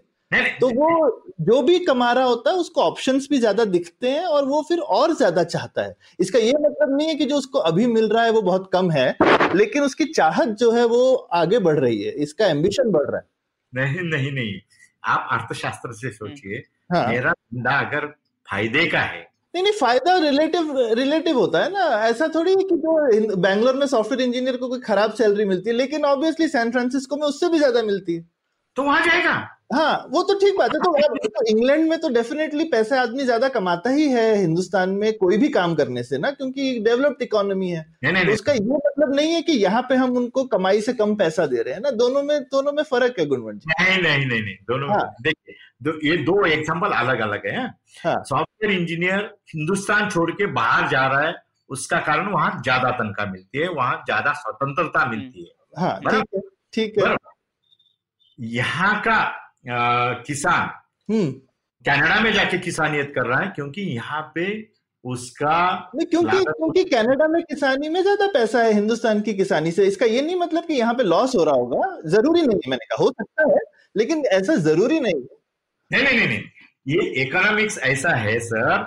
तो 0.60 0.68
वो 0.70 1.34
जो 1.40 1.60
भी 1.62 1.78
कमा 1.78 2.12
रहा 2.12 2.24
होता 2.24 2.50
है 2.50 2.56
उसको 2.56 2.80
ऑप्शंस 2.82 3.26
भी 3.30 3.38
ज़्यादा 3.38 3.64
दिखते 3.66 4.10
हैं 4.10 4.24
और 4.26 4.44
वो 4.44 4.62
फिर 4.68 4.78
और 4.78 5.14
ज़्यादा 5.14 5.44
चाहता 5.44 5.82
है। 5.82 5.94
इसका 6.20 6.38
ये 6.38 6.52
मतलब 6.60 6.96
नहीं 6.96 7.08
है 7.08 7.14
कि 7.14 7.24
जो 7.24 7.36
उसको 7.36 7.58
अभी 7.60 7.86
मिल 7.86 8.08
रहा 8.08 8.24
है 8.24 8.30
वो 8.30 8.42
बहुत 8.42 8.70
कम 8.72 8.90
है 8.90 9.06
लेकिन 9.54 9.82
उसकी 9.82 10.04
चाहत 10.04 10.48
जो 10.58 10.70
है 10.72 10.84
वो 10.86 11.14
आगे 11.34 11.58
बढ़ 11.58 11.78
रही 11.78 12.02
है। 12.02 12.12
इसका 12.12 12.46
एम्बिशन 12.46 12.90
बढ़ 12.90 13.10
रहा 13.10 13.16
है। 13.16 13.26
नहीं 13.72 14.10
नहीं 14.10 14.32
नहीं। 14.32 14.60
आप 15.04 15.28
अर्थशास्त्र 15.32 15.92
से 15.92 16.10
सोचिए। 16.10 16.62
हाँ। 16.92 17.06
मेरा 17.08 17.30
धंधा 17.30 17.78
अगर 17.78 18.06
फ़ायदे 18.48 18.86
का 18.86 19.00
है। 19.00 19.20
नहीं 19.54 19.62
नहीं 19.62 19.72
फ़ायदा 19.72 20.16
रिलेटिव 20.18 20.76
रिलेटिव 20.92 21.38
होता 21.38 21.62
है 21.64 21.72
ना। 21.72 21.84
ऐसा 22.06 22.28
थोड़ी 22.34 22.50
है 22.50 22.56
कि 22.58 22.76
जो 22.76 23.36
बैंगलोर 23.36 23.74
में 23.74 23.86
सॉफ्टवेयर 23.86 24.22
इंजीनियर 24.22 24.56
को 24.56 24.68
कोई 24.68 24.80
खराब 24.80 25.12
सैलरी 25.14 25.44
मिलती 25.44 25.70
है 25.70 25.76
लेकिन 25.76 26.04
ऑब्वियसली 26.04 26.48
सैन 26.48 26.70
फ्रांसिस्को 26.70 27.16
में 27.16 27.22
उससे 27.22 27.48
भी 27.48 27.58
ज़्यादा 27.58 27.82
मिलती 27.82 28.14
है। 28.14 28.24
तो 28.76 28.82
वहाँ 28.82 29.00
जाएगा। 29.02 29.34
हाँ 29.70 30.06
वो 30.10 30.22
तो 30.22 30.34
ठीक 30.38 30.56
बात 30.58 30.70
है। 30.74 30.78
तो 30.80 31.28
तो 31.28 31.44
इंग्लैंड 31.50 31.88
में 31.88 31.98
तो 32.00 32.08
डेफिनेटली 32.08 32.64
पैसे 32.70 32.96
आदमी 32.98 33.24
ज़्यादा 33.24 33.48
कमाता 33.48 33.90
ही 33.90 34.08
है 34.08 34.34
हिंदुस्तान 34.36 34.90
में 34.92 35.12
कोई 35.18 35.36
भी 35.38 35.48
काम 35.48 35.74
करने 35.74 36.02
से 36.02 36.18
ना? 36.18 36.30
क्योंकि 36.30 36.78
डेवलप्ड 36.84 37.22
इकोनॉमी 37.22 37.70
है। 37.70 37.84
नहीं 38.04 38.12
नहीं 38.12 38.24
तो 38.26 38.32
उसका 38.32 38.52
ये 38.52 38.60
मतलब 38.60 39.14
नहीं 39.14 39.32
है 39.32 39.42
कि 39.42 39.52
यहाँ 39.54 39.82
पे 39.88 39.94
हम 39.94 40.16
उनको 40.16 40.44
कमाई 40.46 40.80
से 40.80 40.92
कम 40.94 41.14
पैसा 41.16 41.46
दे 41.46 41.62
रहे 41.62 41.74
हैं 41.74 41.80
ना? 41.80 41.90
दोनों 41.92 42.22
में 42.22 42.40
दोनों 42.44 42.72
में 42.72 42.82
फ़र्क 42.82 43.18
है 43.18 43.26
गुणवंत 43.26 43.60
जी। 43.60 43.72
नहीं 43.72 44.02
नहीं 44.02 44.26
नहीं 44.26 44.42
नहीं 44.42 44.54
दोनों 44.68 44.88
हाँ। 44.90 45.04
देखिए 45.22 45.54
दो, 45.82 45.92
ये 46.04 46.16
दो 46.18 46.44
एग्ज़ाम्पल 46.46 46.90
अलग 46.94 47.20
अलग 47.20 47.46
है। 47.46 47.68
सॉफ्टवेयर 47.96 48.78
इंजीनियर 48.78 49.30
हिंदुस्तान 49.54 50.08
छोड़ 50.10 50.30
के 50.32 50.46
बाहर 50.52 50.88
जा 50.88 51.06
रहा 51.06 51.26
है 51.26 51.34
उसका 51.70 51.98
कारण 52.06 52.28
वहाँ 52.32 52.50
ज़्यादा 52.62 52.90
तनख्वाह 52.92 53.30
मिलती 53.30 53.58
है 53.58 53.68
वहाँ 53.70 54.02
ज़्यादा 54.06 54.32
स्वतंत्रता 54.34 55.04
मिलती 55.10 55.44
है। 55.44 55.82
हाँ 55.82 56.22
ठीक 56.74 56.98
है 56.98 57.14
यहाँ 58.38 59.00
का 59.00 59.16
किसान। 59.64 60.70
हम्म। 61.08 61.30
कनाडा 61.84 62.20
में 62.20 62.32
जाके 62.32 62.58
किसानियत 62.58 63.12
कर 63.14 63.26
रहा 63.26 63.40
है 63.40 63.48
क्योंकि 63.56 63.82
यहाँ 63.82 64.22
पे 64.34 64.46
उसका 65.04 65.56
नहीं 65.94 66.06
क्योंकि 66.06 66.38
क्योंकि 66.38 66.84
कनाडा 66.86 67.26
में 67.28 67.42
किसानी 67.42 67.88
में 67.88 68.00
ज़्यादा 68.02 68.26
पैसा 68.34 68.62
है 68.62 68.72
हिंदुस्तान 68.74 69.20
की 69.20 69.34
किसानी 69.34 69.70
से। 69.72 69.84
इसका 69.86 70.06
ये 70.06 70.22
नहीं 70.22 70.36
मतलब 70.36 70.64
कि 70.66 70.74
यहाँ 70.74 70.94
पे 70.94 71.02
लॉस 71.02 71.34
हो 71.36 71.44
रहा 71.44 71.54
होगा 71.54 71.80
ज़रूरी 72.10 72.42
नहीं 72.42 72.56
है 72.56 72.70
मैंने 72.70 72.84
कहा। 72.86 73.02
हो 73.02 73.10
सकता 73.10 73.48
है 73.50 73.58
लेकिन 73.94 74.24
ऐसा 74.32 74.54
ज़रूरी 74.62 75.00
नहीं 75.00 75.14
है। 75.14 75.36
नहीं 75.90 76.02
नहीं 76.04 76.18
नहीं 76.18 76.28
नहीं। 76.28 76.42
ये 76.86 77.22
इकोनॉमिक्स 77.22 77.78
ऐसा 77.84 78.14
है 78.16 78.38
सर 78.40 78.82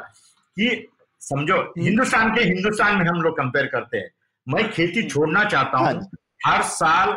कि 0.57 0.87
समझो 1.21 1.61
हिंदुस्तान 1.77 2.33
के 2.35 2.43
हिंदुस्तान 2.43 2.95
में 2.97 3.05
हम 3.05 3.21
लोग 3.21 3.37
कंपेयर 3.37 3.65
करते 3.67 3.97
हैं। 3.97 4.09
मैं 4.47 4.69
खेती 4.71 5.07
छोड़ना 5.09 5.43
चाहता 5.45 5.77
हाँ 5.77 5.93
हूँ 5.93 6.09
हर 6.45 6.61
साल 6.73 7.15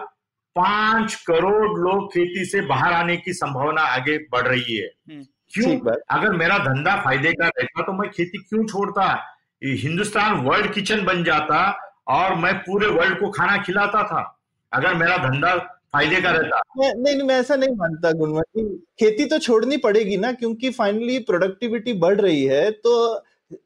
पाँच 0.57 1.15
करोड़ 1.15 1.79
लोग 1.79 2.09
खेती 2.09 2.45
से 2.45 2.61
बाहर 2.61 2.93
आने 2.93 3.17
की 3.17 3.33
संभावना 3.33 3.83
आगे 3.83 4.19
बढ़ 4.19 4.49
रही 4.49 4.77
है। 4.77 4.91
हम्म। 5.11 5.25
क्यों? 5.55 5.95
अगर 6.11 6.31
मेरा 6.31 6.59
धंधा 6.59 6.97
फ़ायदे 6.97 7.33
का 7.33 7.47
रहता 7.47 7.83
तो 7.83 7.93
मैं 7.93 8.11
खेती 8.11 8.39
क्यों 8.39 8.67
छोड़ता? 8.67 9.27
हिंदुस्तान 9.65 10.35
वर्ल्ड 10.35 10.73
किचन 10.73 11.05
बन 11.05 11.25
जाता 11.25 11.79
और 12.09 12.35
मैं 12.35 12.59
पूरे 12.59 12.87
वर्ल्ड 12.87 13.21
को 13.21 13.31
खाना 13.31 13.57
खिलाता 13.57 14.03
था। 14.03 14.41
अगर 14.73 14.95
मेरा 14.95 15.17
धंधा 15.17 15.55
फ़ायदे 15.93 16.21
का 16.21 16.31
रहता। 16.31 16.61
मैं 16.79 16.95
नहीं 16.95 17.17
नहीं 17.17 17.29
मैं 17.29 17.41
ऐसा 17.41 17.57
नहीं 17.57 17.77
मानता 17.77 18.13
गुणवंत 18.13 18.81
खेती 19.01 19.25
तो 19.25 19.39
छोड़नी 19.39 19.77
पड़ेगी 19.77 20.17
ना 20.17 20.33
क्योंकि 20.33 20.71
फाइनली 20.71 21.19
प्रोडक्टिविटी 21.19 21.93
बढ़ 21.93 22.21
रही 22.21 22.45
है 22.45 22.71
तो 22.71 23.25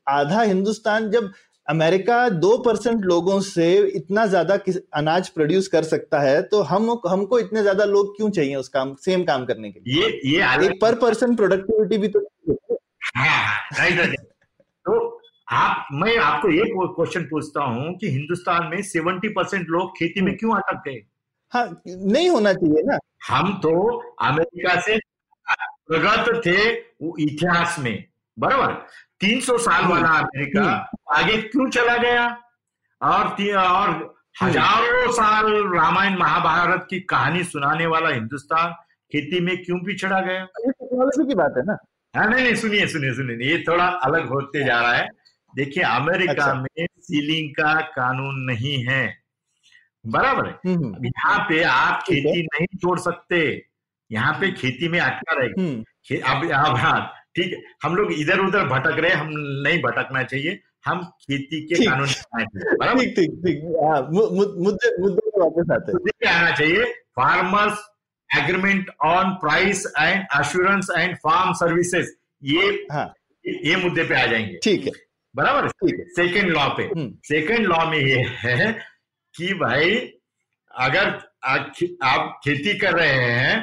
आधा 0.08 0.42
हिंदुस्तान 0.42 1.10
जब 1.10 1.32
अमेरिका 1.68 2.28
दो 2.28 2.56
परसेंट 2.58 3.04
लोगों 3.04 3.40
से 3.40 3.66
इतना 3.96 4.26
ज़्यादा 4.26 4.58
अनाज 4.94 5.28
प्रोड्यूस 5.28 5.68
कर 5.68 5.82
सकता 5.84 6.20
है 6.20 6.42
तो 6.44 6.60
हम 6.62 6.90
हमको 7.06 7.38
इतने 7.38 7.62
ज़्यादा 7.62 7.84
लोग 7.86 8.16
क्यों 8.16 8.30
चाहिए 8.30 8.54
उस 8.56 8.68
काम 8.68 8.94
सेम 9.04 9.24
काम 9.24 9.44
करने 9.44 9.70
के 9.70 9.80
लिए? 9.80 9.94
ये 9.96 10.20
ये 10.32 10.66
एक 10.66 10.80
पर 10.82 10.94
पर्सन 10.98 11.34
प्रोडक्टिविटी 11.36 11.98
भी 11.98 12.08
तो 12.08 12.20
हाँ, 13.16 13.26
हाँ. 13.72 14.06
तो 14.86 15.20
आप 15.48 15.86
मैं 15.92 16.16
आपको 16.18 16.48
ये 16.50 16.64
क्वेश्चन 16.68 17.24
पूछता 17.24 17.64
हूँ 17.64 17.94
कि 17.98 18.10
हिंदुस्तान 18.10 18.66
में 18.66 18.80
सेवेंटी 18.82 19.28
परसेंट 19.30 19.66
लोग 19.68 19.90
खेती 19.98 20.20
में 20.22 20.36
क्यों 20.36 20.54
अटक 20.56 20.82
गए? 20.86 21.00
हाँ 21.52 21.82
नहीं 21.86 22.28
होना 22.30 22.52
चाहिए 22.52 22.82
ना। 22.84 22.98
हम 23.26 23.52
तो 23.62 23.70
अमेरिका 24.22 24.80
से 24.80 24.98
प्रगत 25.88 26.40
थे 26.46 26.56
इतिहास 27.24 27.76
में 27.78 28.04
बराबर। 28.36 28.72
300 29.24 29.58
साल 29.58 29.84
वाला 29.84 30.08
अमेरिका 30.08 30.62
आगे 31.12 31.36
क्यों 31.42 31.70
चला 31.70 31.96
गया? 31.96 32.26
और 33.00 33.26
और 33.56 34.14
हज़ारों 34.42 35.12
साल 35.12 35.46
रामायण 35.74 36.18
महाभारत 36.18 36.86
की 36.90 37.00
कहानी 37.00 37.44
सुनाने 37.44 37.86
वाला 37.86 38.08
हिंदुस्तान 38.08 38.72
खेती 39.12 39.40
में 39.40 39.64
क्यों 39.64 39.78
पिछड़ा 39.78 40.20
गया? 40.20 40.42
ये 40.42 40.70
टेक्नोलॉजी 40.70 41.28
की 41.28 41.34
बात 41.34 41.54
है 41.56 41.62
ना। 41.64 41.76
हाँ 42.16 42.26
नहीं 42.26 42.44
नहीं 42.44 42.54
सुनिए 42.54 42.86
सुनिए 42.86 43.12
सुनिए 43.14 43.50
ये 43.50 43.64
थोड़ा 43.68 43.84
अलग 43.84 44.28
होते 44.28 44.64
जा 44.64 44.80
रहा 44.80 44.92
है। 44.92 45.08
देखिए 45.56 45.84
अमेरिका 45.84 46.32
अच्छा। 46.32 46.54
में 46.54 46.86
सीलिंग 47.00 47.50
का 47.50 47.80
कानून 47.80 48.34
नहीं 48.44 48.84
है। 48.84 49.18
बराबर 50.06 50.46
है। 50.46 50.52
हम्म, 50.52 50.84
हम्म, 50.84 51.06
यहाँ 51.06 51.38
पे 51.48 51.62
आप 51.62 52.02
खेती 52.02 52.42
नहीं 52.42 52.66
छोड़ 52.66 52.98
सकते। 52.98 53.66
यहाँ 54.12 54.32
पे 54.34 54.50
खेती 54.52 54.88
में 54.88 55.00
अटका 55.00 55.34
रहेगा 55.34 55.62
हम्म, 55.62 55.84
अब 56.34 56.66
अब 56.66 56.76
हाँ 56.76 57.12
ठीक 57.36 57.52
है 57.52 57.62
हम 57.82 57.94
लोग 57.96 58.12
इधर 58.12 58.40
उधर 58.40 58.66
भटक 58.68 58.98
रहे 58.98 59.12
हम 59.12 59.28
नहीं 59.66 59.80
भटकना 59.82 60.22
चाहिए 60.22 60.60
हम 60.86 61.02
खेती 61.22 61.60
के 61.66 61.84
कानून 61.84 62.06
ठीक 62.06 63.14
ठीक 63.16 63.30
ठीक 63.44 63.62
हाँ, 63.82 64.00
मुद्दे 64.10 64.90
मुद्दे 65.02 65.30
पे 65.30 65.40
वापस 65.40 65.70
आते 65.72 65.92
हैं। 65.92 66.32
आना 66.34 66.50
चाहिए 66.50 66.84
farmers 67.18 67.84
agreement 68.30 68.90
on 69.04 69.30
price 69.42 69.86
and 69.98 70.24
assurance 70.32 70.88
and 70.98 71.16
farm 71.16 71.52
services 71.62 72.10
ये 72.42 72.66
हाँ। 72.92 73.06
ये 73.44 73.76
मुद्दे 73.76 74.04
पे 74.04 74.14
आ 74.22 74.26
जाएँगे। 74.26 74.58
ठीक 74.64 74.86
है। 74.86 74.92
बराबर? 75.34 75.68
ठीक 75.68 75.98
है। 76.00 76.04
सेकेंड 76.16 76.50
लॉ 76.50 76.68
पे। 76.68 76.82
हम्म। 76.82 77.10
सेकेंड 77.28 77.66
लॉ 77.66 77.84
में 77.90 77.98
ये 77.98 78.24
है 78.38 78.72
कि 79.34 79.52
भाई 79.54 79.94
अगर 80.70 81.08
आप 82.02 82.40
खेती 82.44 82.78
कर 82.78 82.92
रहे 82.92 83.30
हैं 83.30 83.60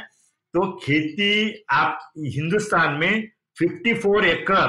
तो 0.53 0.71
खेती 0.83 1.31
आप 1.71 1.99
हिंदुस्तान 2.17 2.93
में 2.93 3.27
54 3.57 4.23
एकड़ 4.23 4.67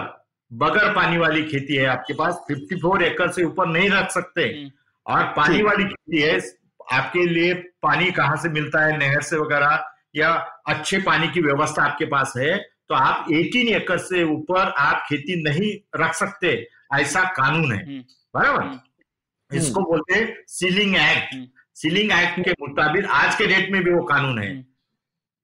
बगैर 0.51 0.93
पानी 0.93 1.19
वाली 1.19 1.43
खेती 1.43 1.77
है 1.77 1.87
आपके 1.87 2.15
पास 2.15 2.45
54 2.51 3.03
एकड़ 3.03 3.31
से 3.31 3.45
ऊपर 3.45 3.67
नहीं 3.67 3.91
रख 3.91 4.11
सकते 4.11 4.43
हम्म। 4.43 4.71
और 5.07 5.25
पानी 5.37 5.63
वाली 5.63 5.85
खेती 5.85 6.21
है 6.21 6.41
आपके 6.93 7.27
लिए 7.27 7.55
पानी 7.83 8.11
कहाँ 8.11 8.37
से 8.37 8.49
मिलता 8.49 8.85
है 8.85 8.97
नहर 8.99 9.23
से 9.23 9.37
वगैरह 9.37 9.85
या 10.17 10.31
अच्छे 10.67 10.99
पानी 10.99 11.29
की 11.29 11.41
व्यवस्था 11.41 11.83
आपके 11.83 12.05
पास 12.05 12.33
है 12.37 12.57
तो 12.89 12.95
आप 12.95 13.27
18 13.29 13.69
एकड़ 13.77 13.99
से 13.99 14.23
ऊपर 14.25 14.73
आप 14.79 15.05
खेती 15.09 15.43
नहीं 15.43 15.73
रख 15.97 16.15
सकते 16.15 16.69
ऐसा 16.95 17.23
कानून 17.25 17.73
है 17.73 17.85
हम्म। 17.85 18.03
बराबर 18.35 18.63
हम्म। 18.63 18.81
इसको 19.51 19.81
बोलते 19.81 20.25
सीलिंग 20.49 20.95
एक्ट। 20.97 21.35
सीलिंग 21.75 22.13
एक्ट 22.13 22.41
के 22.41 22.51
मुताबिक 22.61 23.07
आज 23.13 23.35
के 23.35 23.47
डेट 23.47 23.71
में 23.73 23.83
भी 23.85 23.91
वो 23.91 24.03
कानून 24.03 24.39
है। 24.39 24.72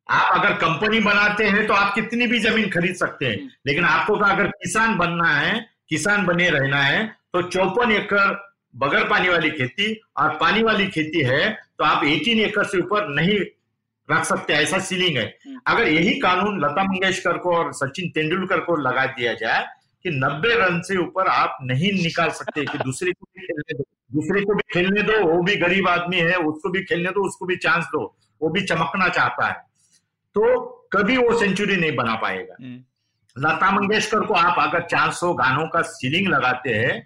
आप 0.09 0.31
अगर 0.35 0.53
कंपनी 0.57 1.01
बनाते 1.03 1.45
हैं 1.47 1.67
तो 1.67 1.75
आप 1.75 1.95
कितनी 1.95 2.27
भी 2.27 2.39
ज़मीन 2.41 2.69
खरीद 2.71 2.95
सकते 2.97 3.27
हैं 3.27 3.35
हम्म। 3.35 3.49
लेकिन 3.67 3.85
आपको 3.85 4.17
तो 4.17 4.25
अगर 4.25 4.47
किसान 4.57 4.97
बनना 4.99 5.29
है 5.29 5.59
किसान 5.89 6.27
बने 6.27 6.49
रहना 6.51 6.83
है 6.83 7.07
तो 7.33 7.43
चौपन 7.49 7.93
एकड़ 7.93 8.29
बगैर 8.75 9.05
पानी 9.07 9.29
वाली 9.29 9.51
खेती 9.51 9.93
और 10.17 10.37
पानी 10.37 10.63
वाली 10.63 10.87
खेती 10.89 11.23
है 11.23 11.51
तो 11.51 11.85
आप 11.85 12.05
18 12.05 12.41
एकड़ 12.41 12.65
से 12.65 12.79
ऊपर 12.79 13.09
नहीं 13.11 13.39
रख 14.09 14.25
सकते 14.25 14.53
ऐसा 14.55 14.79
सीलिंग 14.81 15.17
है 15.17 15.25
हम्म। 15.47 15.61
अगर 15.67 15.89
यही 15.89 16.19
कानून 16.21 16.61
लता 16.61 16.85
मंगेशकर 16.85 17.39
को 17.39 17.57
और 17.57 17.73
सचिन 17.75 18.11
तेंदुलकर 18.11 18.61
को 18.61 18.77
लगा 18.81 19.07
दिया 19.13 19.35
जाए 19.37 19.65
कि 20.05 20.11
90 20.17 20.55
रन 20.57 20.81
से 20.83 20.97
ऊपर 20.99 21.29
आप 21.29 21.57
नहीं 21.63 21.93
निकाल 21.95 22.31
सकते 22.33 22.65
कि 22.67 22.79
दूसरे 22.81 23.13
को 23.13 23.27
भी 23.27 23.47
खेलने 23.47 23.75
दो 23.75 23.85
दूसरे 24.13 24.41
को 24.43 24.55
भी 24.55 24.63
खेलने 24.73 25.03
दो 25.03 25.23
वो 25.27 25.43
भी 25.43 25.57
गरीब 25.59 25.89
आदमी 25.89 26.21
है 26.23 26.37
उसको 26.47 26.71
भी 26.71 26.83
खेलने 26.85 27.11
दो 27.11 27.27
उसको 27.27 27.47
भी 27.47 27.57
चांस 27.59 27.85
दो 27.87 28.05
वो 28.41 28.49
भी 28.51 28.61
चमकना 28.65 29.09
चाहता 29.11 29.47
है 29.47 29.57
तो 30.37 30.57
कभी 30.93 31.16
वो 31.16 31.39
सेंचुरी 31.39 31.76
नहीं 31.76 31.95
बना 31.97 32.14
पाएगा 32.16 32.57
हम्म। 32.61 32.83
लता 33.37 33.70
मंगेशकर 33.70 34.26
को 34.26 34.35
आप 34.37 34.57
अगर 34.59 34.87
400 34.89 35.33
गानों 35.35 35.66
का 35.68 35.83
सीलिंग 35.89 36.29
लगाते 36.29 36.74
हैं 36.74 37.01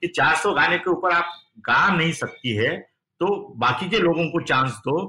कि 0.00 0.08
400 0.10 0.54
गाने 0.54 0.78
के 0.78 0.90
ऊपर 0.90 1.12
आप 1.12 1.32
गा 1.60 1.88
नहीं 1.88 2.12
सकती 2.14 2.54
है 2.56 2.76
तो 3.20 3.26
बाकी 3.58 3.88
के 3.88 3.98
लोगों 3.98 4.28
को 4.30 4.40
चांस 4.42 4.78
दो 4.84 5.00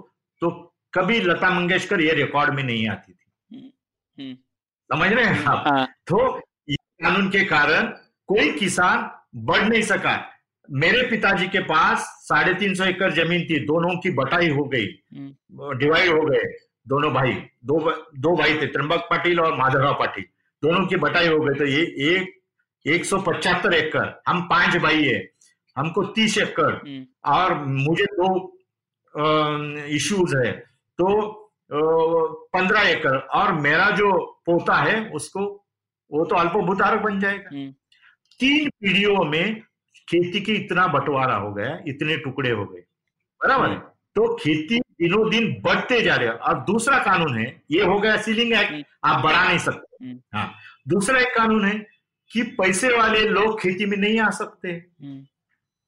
तो 0.42 0.50
कभी 0.94 1.20
लता 1.22 1.50
मंगेशकर 1.52 2.02
ये 2.02 2.14
रिकॉर्ड 2.14 2.54
में 2.54 2.64
नहीं 2.64 2.88
आती 2.90 3.14
थी 3.14 3.74
हम्म। 4.18 4.36
समझ 4.90 5.12
रहे 5.12 5.26
हैं 5.26 5.46
आप 5.46 5.68
हाँ 5.68 5.86
तो 6.08 6.18
कानून 6.60 7.30
के 7.30 7.44
कारण 7.46 7.88
कोई 8.30 8.52
किसान 8.54 9.10
बढ़ 9.46 9.64
नहीं 9.64 9.82
सका 9.84 10.16
मेरे 10.70 11.02
पिताजी 11.10 11.48
के 11.48 11.60
पास 11.66 12.06
साढ़े 12.22 12.54
तीन 12.54 12.74
सौ 12.76 12.86
एकड़ 12.86 13.12
ज़मीन 13.14 13.44
थी 13.46 13.60
दोनों 13.66 13.96
की 14.00 14.10
बटाई 14.14 14.50
हो 14.50 14.64
गई 14.66 14.88
हम्म। 15.16 15.78
डिवाइड 15.78 16.10
हो 16.10 16.22
गए 16.22 16.46
दोनों 16.86 17.12
भाई 17.14 17.32
दो 17.66 17.80
दो 18.20 18.36
भाई 18.38 18.54
थे 18.54 18.66
त्रिम्बक 18.68 19.08
पाटिल 19.10 19.40
और 19.40 19.58
माधवराव 19.58 19.94
पाटिल। 20.00 20.26
दोनों 20.64 20.86
की 20.88 20.96
बटाई 20.98 21.28
हो 21.28 21.40
गई 21.40 21.60
तो 21.60 21.66
ये 21.66 21.82
एक 22.10 22.34
एक 22.86 23.06
सौ 23.06 23.20
पचहत्तर 23.22 23.74
एकड़ 23.74 24.08
हम 24.28 24.42
पाँच 24.50 24.76
भाई 24.78 25.04
है 25.04 25.20
हमको 25.76 26.04
तीस 26.16 26.38
एकड़। 26.38 26.74
हम्म। 26.74 27.06
और 27.34 27.54
मुझे 27.66 28.06
दो 28.12 28.28
इश्यूज़ 29.96 30.36
है 30.38 30.52
तो 31.00 31.08
पंद्रह 32.56 32.90
एकड़। 32.90 33.18
और 33.18 33.54
मेरा 33.62 33.90
जो 33.92 34.12
पोता 34.46 34.76
है 34.78 34.96
उसको 35.12 35.46
वो 36.12 36.26
तो 36.26 36.36
अल्पभूतारक 36.36 37.02
बन 37.02 37.20
जाएगा। 37.20 37.50
हम्म। 37.54 37.72
तीन 38.40 38.70
पीढ़ियों 38.70 39.24
में 39.26 39.62
खेती 40.08 40.42
की 40.42 40.54
इतना 40.56 40.88
बंटवारा 40.88 41.36
हो 41.36 41.54
गया 41.54 41.78
इतने 41.88 42.18
टुकड़े 42.18 42.50
हो 42.52 42.66
गए। 42.66 42.82
बराबर 43.42 43.70
है? 43.70 43.78
तो 44.16 44.36
खेती 44.36 44.80
दिनों 45.02 45.30
दिन 45.30 45.62
बढ़ते 45.62 46.02
जा 46.02 46.16
रहे 46.16 46.28
हैं। 46.28 46.36
और 46.36 46.60
दूसरा 46.60 47.00
कानून 47.00 47.38
है 47.38 47.62
ये 47.72 47.84
हो 47.84 48.00
गया 48.00 48.18
सीलिंग 48.18 48.54
एक्ट। 48.54 48.86
आप 49.04 49.24
बढ़ा 49.24 49.48
नहीं 49.48 49.58
सकते। 49.58 50.06
हम्म। 50.06 50.20
हाँ। 50.34 50.54
दूसरा 50.88 51.20
एक 51.20 51.28
कानून 51.28 51.66
है 51.66 51.88
कि 52.32 52.42
पैसे 52.44 52.98
वाले 52.98 53.20
लोग 53.20 53.60
खेती 53.62 53.86
में 53.86 53.98
नहीं 53.98 54.20
आ 54.20 54.30
सकते। 54.30 54.70
हम्म। 54.70 55.26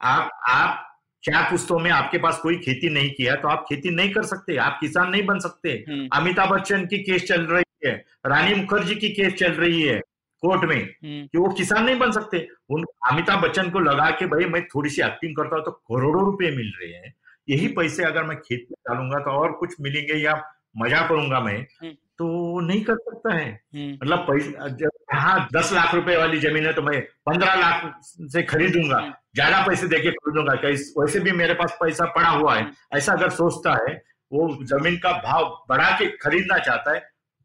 आप 0.02 0.32
आप 0.50 0.84
चार 1.24 1.52
पुस्तों 1.52 1.80
में 1.80 1.92
आपके 1.92 2.18
पास 2.18 2.38
कोई 2.38 2.56
खेती 2.58 2.90
नहीं 2.90 3.10
किया 3.10 3.36
तो 3.36 3.48
आप 3.48 3.66
खेती 3.70 3.90
नहीं 3.90 4.12
कर 4.14 4.24
सकते। 4.24 4.58
आप 4.58 4.78
किसान 4.82 5.10
नहीं 5.10 5.26
बन 5.26 5.40
सकते। 5.40 5.86
हम्म। 5.90 6.10
अमिताभ 6.14 6.50
बच्चन 6.50 6.86
की 6.86 6.98
केस 6.98 7.24
चल 7.24 7.42
रही 7.42 7.90
है 7.90 8.06
रानी 8.26 8.56
मुखर्जी 8.56 8.96
की 8.96 9.10
केस 9.10 9.34
चल 9.34 9.52
रही 9.52 9.82
है 9.82 10.00
कोर्ट 10.42 10.70
में 10.70 10.76
हम्म। 10.76 11.28
कि 11.28 11.38
वो 11.38 11.50
किसान 11.50 11.86
नहीं 11.86 12.00
बन 12.00 12.12
सकते। 12.12 12.48
उन 12.70 12.86
अमिताभ 13.12 13.42
बच्चन 13.42 13.70
को 13.70 13.80
लगा 13.80 14.10
के 14.10 14.26
भाई 14.26 14.46
मैं 14.46 14.66
थोड़ी 14.68 14.90
सी 14.90 15.02
एक्टिंग 15.02 15.36
करता 15.36 15.56
हूँ 15.56 15.66
तो 15.66 15.72
करोड़ों 15.72 16.26
रुपए 16.26 16.52
मिल 16.52 16.74
रहे 16.82 16.94
हैं। 16.94 17.14
यही 17.50 17.68
पैसे 17.68 18.04
अगर 18.04 18.24
मैं 18.24 18.38
खेत 18.38 18.68
में 18.72 18.78
डालूँगा 18.90 19.20
तो 19.20 19.32
और 19.32 19.52
कुछ 19.52 19.76
मिलेंगे 19.82 20.14
या 20.14 20.34
मज़ा 20.78 21.08
करूँगा 21.08 21.40
मैं 21.40 21.58
हम्म। 21.82 21.92
तो 22.18 22.28
वो 22.28 22.60
नहीं 22.62 22.84
कर 22.84 22.96
सकता 22.96 23.34
है 23.36 23.48
हम्म। 23.76 23.92
मतलब 23.94 24.80
यहाँ 25.14 25.48
दस 25.54 25.72
लाख 25.74 25.94
रुपए 25.96 26.16
वाली 26.18 26.40
ज़मीन 26.40 26.66
है 26.66 26.74
तो 26.74 26.82
मैं 26.82 27.02
पंद्रह 27.26 27.54
लाख 27.56 28.00
से 28.32 28.44
खरीदूँगा 28.44 28.98
हम्म। 28.98 29.14
ज़्यादा 29.36 29.66
पैसे 29.68 29.88
देके 29.88 30.12
खरीदूँगा 30.12 30.54
वैसे 31.02 31.20
भी 31.20 31.32
मेरे 31.32 31.54
पास 31.54 31.78
पैसा 31.82 32.06
पड़ा 32.16 32.30
हुआ 32.30 32.56
है 32.56 32.72
ऐसा 32.94 33.14
अगर 33.14 33.30
सोचता 33.30 33.74
है 33.84 33.96
वो 34.32 34.48
ज़मीन 34.66 34.98
का 34.98 35.12
भाव 35.24 35.46
बढ़ा 35.70 35.90
के 36.00 36.08
खरीदना 36.18 36.58
चाहता 36.58 36.94
है 36.96 37.00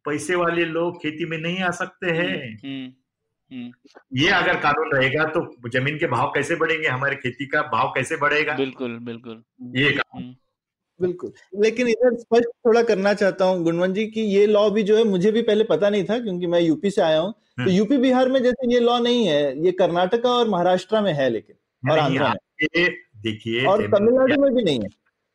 पैसे 0.05 0.35
वाले 0.35 0.65
लोग 0.65 0.97
खेती 1.03 1.27
में 1.27 1.39
नहीं 1.39 1.63
आ 1.63 1.71
सकते 1.71 2.11
हैं। 2.11 2.57
ये 4.15 4.29
अगर 4.31 4.57
कानून 4.57 4.93
रहेगा 4.93 5.25
तो 5.35 5.41
ज़मीन 5.71 5.99
के 5.99 6.07
भाव 6.07 6.31
कैसे 6.35 6.57
बढ़ेंगे? 6.57 6.87
हमारे 6.89 7.17
खेती 7.17 7.47
का 7.47 7.63
भाव 7.73 7.93
कैसे 7.95 8.17
बढ़ेगा? 8.17 8.55
बिल्कुल 8.57 8.99
बिल्कुल। 9.03 9.43
ये 9.77 9.91
कानून 9.91 10.23
हम्म। 10.23 10.35
बिल्कुल। 11.01 11.33
लेकिन 11.63 11.89
इधर 11.89 12.15
स्पष्ट 12.17 12.49
थोड़ा 12.67 12.83
करना 12.83 13.13
चाहता 13.15 13.45
हूँ 13.45 13.63
गुणवंत 13.65 13.95
जी 13.95 14.07
की 14.07 14.23
ये 14.25 14.47
लॉ 14.47 14.69
भी 14.71 14.83
जो 14.83 14.97
है 14.97 15.05
मुझे 15.05 15.33
भी 15.33 15.43
पहले 15.43 15.65
पता 15.65 15.91
नहीं 15.91 16.05
था 16.05 16.19
क्योंकि 16.19 16.47
मैं 16.47 16.61
यूपी 16.61 16.91
से 16.91 17.03
आया 17.03 17.19
हूँ। 17.19 17.33
तो 17.33 17.63
हम्म। 17.63 17.73
यूपी 17.73 17.97
बिहार 17.97 18.29
में 18.29 18.43
जैसे 18.43 18.73
ये 18.75 18.81
लॉ 18.81 18.99
नहीं 18.99 19.27
है 19.27 19.65
ये 19.65 19.73
कर्नाटका 19.73 20.31
और 20.31 20.49
महाराष्ट्र 20.49 21.01
में 21.01 21.13
है 21.13 21.29
लेकिन 21.31 21.91
और 21.91 21.99
आंध्रा 21.99 22.29
में। 22.29 22.89
देखिए 23.23 23.65
और 23.67 23.87
तमिलनाडु 23.87 24.41
में 24.43 24.55
भी 24.55 24.63
नहीं 24.63 24.81
है। 24.81 24.89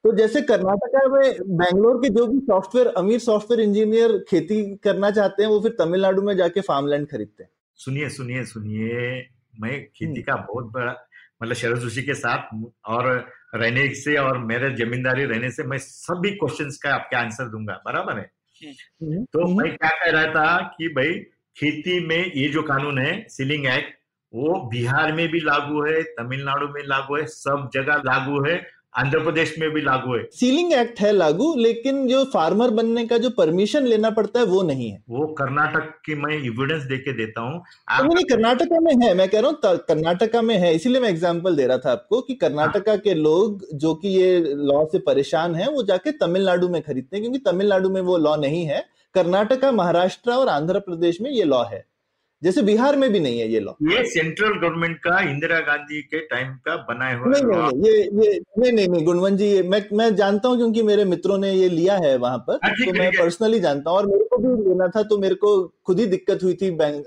तो 0.03 0.11
जैसे 0.11 0.41
कर्नाटका 0.41 1.07
में 1.07 1.57
बैंगलोर 1.57 1.97
के 1.97 2.09
जो 2.09 2.25
भी 2.27 2.39
सॉफ्टवेयर 2.39 2.87
अमीर 2.87 3.19
सॉफ्टवेयर 3.19 3.61
इंजीनियर 3.61 4.17
खेती 4.29 4.63
करना 4.75 5.11
चाहते 5.11 5.43
हैं 5.43 5.49
वो 5.49 5.59
फिर 5.59 5.71
तमिलनाडु 5.79 6.21
में 6.21 6.35
जाके 6.37 6.61
फार्मलैंड 6.61 7.07
खरीदते 7.07 7.43
हैं। 7.43 7.49
सुनिए 7.77 8.09
सुनिए 8.09 8.43
सुनिए। 8.43 9.27
मैं 9.61 9.71
हम्म। 9.71 9.81
खेती 9.81 10.21
का 10.21 10.35
बहुत 10.35 10.65
बड़ा 10.65 10.95
मतलब 11.43 11.55
शरद 11.55 11.77
जोशी 11.77 12.01
के 12.03 12.13
साथ 12.13 12.49
और 12.85 13.29
रहने 13.55 13.89
से 13.95 14.15
और 14.17 14.37
मेरे 14.37 14.69
जमींदारी 14.75 15.25
रहने 15.25 15.51
से 15.51 15.63
मैं 15.63 15.77
सभी 15.77 16.31
क्वेश्चंस 16.31 16.77
का 16.77 16.93
आपके 16.93 17.15
आंसर 17.15 17.49
दूँगा 17.49 17.81
बराबर 17.85 18.19
है? 18.19 18.31
तो 19.25 19.47
हम्म। 19.47 19.61
मैं 19.61 19.75
क्या 19.77 19.89
कह 19.89 20.11
रहा 20.11 20.25
था 20.25 20.75
कि 20.77 20.87
भाई 20.87 21.13
खेती 21.57 21.99
में 22.07 22.31
ये 22.35 22.47
जो 22.47 22.61
कानून 22.63 22.99
है 22.99 23.25
सीलिंग 23.29 23.65
एक्ट 23.65 23.95
वो 24.33 24.69
बिहार 24.69 25.13
में 25.13 25.27
भी 25.27 25.39
लागू 25.39 25.85
है 25.85 26.01
तमिलनाडु 26.03 26.67
में 26.67 26.81
लागू 26.85 27.17
है 27.17 27.25
सब 27.25 27.69
जगह 27.73 28.01
लागू 28.05 28.43
है। 28.49 28.76
आंध्र 28.93 29.19
प्रदेश 29.19 29.53
में 29.59 29.69
भी 29.71 29.81
लागू 29.81 30.15
है। 30.15 30.23
सीलिंग 30.33 30.71
एक्ट 30.73 30.99
है 30.99 31.11
लागू 31.11 31.53
लेकिन 31.55 32.07
जो 32.07 32.23
फार्मर 32.25 32.69
बनने 32.69 33.05
का 33.07 33.17
जो 33.17 33.29
परमिशन 33.29 33.85
लेना 33.85 34.09
पड़ता 34.11 34.39
है 34.39 34.45
वो 34.45 34.61
नहीं 34.63 34.89
है। 34.89 35.01
वो 35.09 35.25
कर्नाटक 35.33 35.91
की 36.05 36.15
मैं 36.15 36.33
एविडेंस 36.35 36.83
देके 36.83 37.13
देता 37.17 37.41
हूँ। 37.41 37.59
तो 37.97 38.03
नहीं 38.05 38.23
कर्नाटका 38.25 38.79
में 38.79 38.93
है 39.03 39.13
मैं 39.13 39.27
कह 39.29 39.39
रहा 39.39 39.49
हूँ 39.49 39.77
कर्नाटका 39.87 40.41
में 40.41 40.55
है। 40.57 40.73
इसीलिए 40.75 41.01
मैं 41.01 41.09
एग्जांपल 41.09 41.55
दे 41.55 41.67
रहा 41.67 41.77
था 41.77 41.91
आपको 41.91 42.21
कि 42.21 42.35
कर्नाटका 42.35 42.95
के 42.97 43.13
लोग 43.13 43.65
जो 43.75 43.93
कि 43.95 44.07
ये 44.09 44.39
लॉ 44.39 44.83
से 44.85 44.99
परेशान 45.01 45.55
है 45.55 45.69
वो 45.71 45.83
जाके 45.83 46.11
तमिलनाडु 46.17 46.69
में 46.69 46.81
खरीदते 46.81 47.15
हैं 47.17 47.23
क्योंकि 47.23 47.39
तमिलनाडु 47.51 47.89
में 47.89 48.01
वो 48.01 48.17
लॉ 48.19 48.35
नहीं 48.37 48.65
है। 48.65 48.83
कर्नाटका 49.15 49.71
महाराष्ट्र 49.73 50.31
और 50.31 50.49
आंध्र 50.49 50.79
प्रदेश 50.79 51.21
में 51.21 51.29
ये 51.31 51.43
लॉ 51.43 51.63
है। 51.65 51.85
जैसे 52.41 52.61
बिहार 52.61 52.95
में 52.95 53.09
भी 53.11 53.19
नहीं 53.19 53.39
है 53.39 53.47
ये 53.51 53.59
लॉ 53.59 53.71
ये 53.83 54.03
सेंट्रल 54.09 54.53
गवर्नमेंट 54.59 54.97
का 55.03 55.19
इंदिरा 55.29 55.59
गांधी 55.67 56.01
के 56.01 56.19
टाइम 56.27 56.53
का 56.67 56.75
बनाए 56.89 57.15
हुआ 57.15 57.29
नहीं 57.29 57.43
नहीं 57.43 57.85
ये 57.85 58.01
ये 58.25 58.39
नहीं 58.59 58.71
नहीं 58.71 58.87
नहीं 58.87 59.03
गुणवंत 59.05 59.37
जी 59.39 59.45
ये 59.45 59.61
मैं 59.63 59.83
मैं 59.93 60.13
जानता 60.15 60.49
हूँ 60.49 60.57
क्योंकि 60.57 60.81
मेरे 60.83 61.05
मित्रों 61.05 61.37
ने 61.37 61.51
ये 61.51 61.69
लिया 61.69 61.95
है 61.97 62.15
वहाँ 62.17 62.37
पर 62.37 62.59
हाँ, 62.63 62.71
तो 62.73 62.91
है, 62.93 62.99
मैं 62.99 63.11
पर्सनली 63.11 63.59
जानता 63.59 63.89
हूँ। 63.89 63.97
और 63.99 64.05
मेरे 64.07 64.23
को 64.23 64.37
भी 64.37 64.69
लेना 64.69 64.87
था 64.87 65.03
तो 65.03 65.17
मेरे 65.17 65.35
को 65.35 65.51
खुद 65.85 65.99
ही 65.99 66.05
दिक्कत 66.05 66.43
हुई 66.43 66.53
थी 66.61 66.71
बैंक 66.71 67.05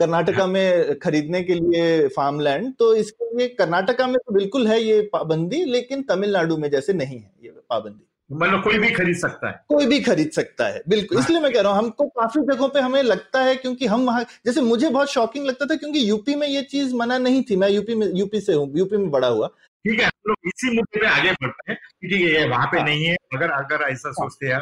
कर्नाटका 0.00 0.46
में 0.46 0.98
खरीदने 0.98 1.42
के 1.42 1.54
लिए 1.54 2.08
फार्म 2.08 2.40
लैंड 2.40 2.72
तो 2.78 2.94
इसके 2.96 3.36
लिए 3.38 3.48
कर्नाटका 3.58 4.06
में 4.06 4.16
तो 4.16 4.34
बिल्कुल 4.34 4.66
है 4.68 4.80
ये 4.82 5.00
पाबंदी 5.12 5.64
लेकिन 5.64 6.02
तमिलनाडु 6.02 6.56
में 6.56 6.70
जैसे 6.70 6.92
नहीं 6.92 7.18
है 7.18 7.30
ये 7.44 7.50
पाबंदी। 7.70 8.04
मतलब 8.32 8.62
कोई 8.62 8.78
भी 8.78 8.88
खरीद 8.90 9.16
सकता 9.16 9.48
है 9.48 9.64
कोई 9.68 9.86
भी 9.86 10.00
खरीद 10.00 10.30
सकता 10.30 10.66
है 10.66 10.82
बिल्कुल 10.88 11.18
हाँ। 11.18 11.24
इसलिए 11.24 11.40
मैं 11.40 11.52
कह 11.52 11.60
रहा 11.60 11.72
हूँ 11.72 11.78
हमको 11.78 12.06
काफ़ी 12.10 12.42
जगहों 12.42 12.68
पे 12.68 12.80
हमें 12.80 13.02
लगता 13.02 13.42
है 13.42 13.54
क्योंकि 13.56 13.86
हम 13.86 14.06
वहाँ 14.06 14.24
जैसे 14.46 14.60
मुझे 14.60 14.88
बहुत 14.88 15.10
शॉकिंग 15.10 15.46
लगता 15.46 15.66
था 15.66 15.76
क्योंकि 15.76 16.08
यूपी 16.10 16.34
में 16.34 16.46
ये 16.48 16.62
चीज़ 16.70 16.94
मना 16.94 17.18
नहीं 17.18 17.42
थी 17.42 17.56
मैं 17.56 17.68
यूपी 17.70 17.94
में 17.94 18.06
यूपी 18.14 18.40
से 18.40 18.54
हूँ 18.54 18.70
यूपी 18.76 18.96
में 18.96 19.10
बड़ा 19.10 19.28
हुआ 19.28 19.48
ठीक 19.84 20.00
है 20.00 20.06
हम 20.06 20.28
लोग 20.28 20.48
इसी 20.48 20.76
मुद्दे 20.76 21.00
पे 21.00 21.06
आगे 21.06 21.32
बढ़ते 21.32 21.72
हैं 21.72 21.78
ठीक 21.78 22.12
है 22.12 22.18
ये 22.30 22.48
वहाँ 22.48 22.66
पे 22.66 22.78
हाँ। 22.78 22.86
नहीं 22.86 23.04
है 23.04 23.16
अगर 23.34 23.50
अगर 23.52 23.88
ऐसा 23.90 24.12
सोचते 24.12 24.46
हैं 24.46 24.60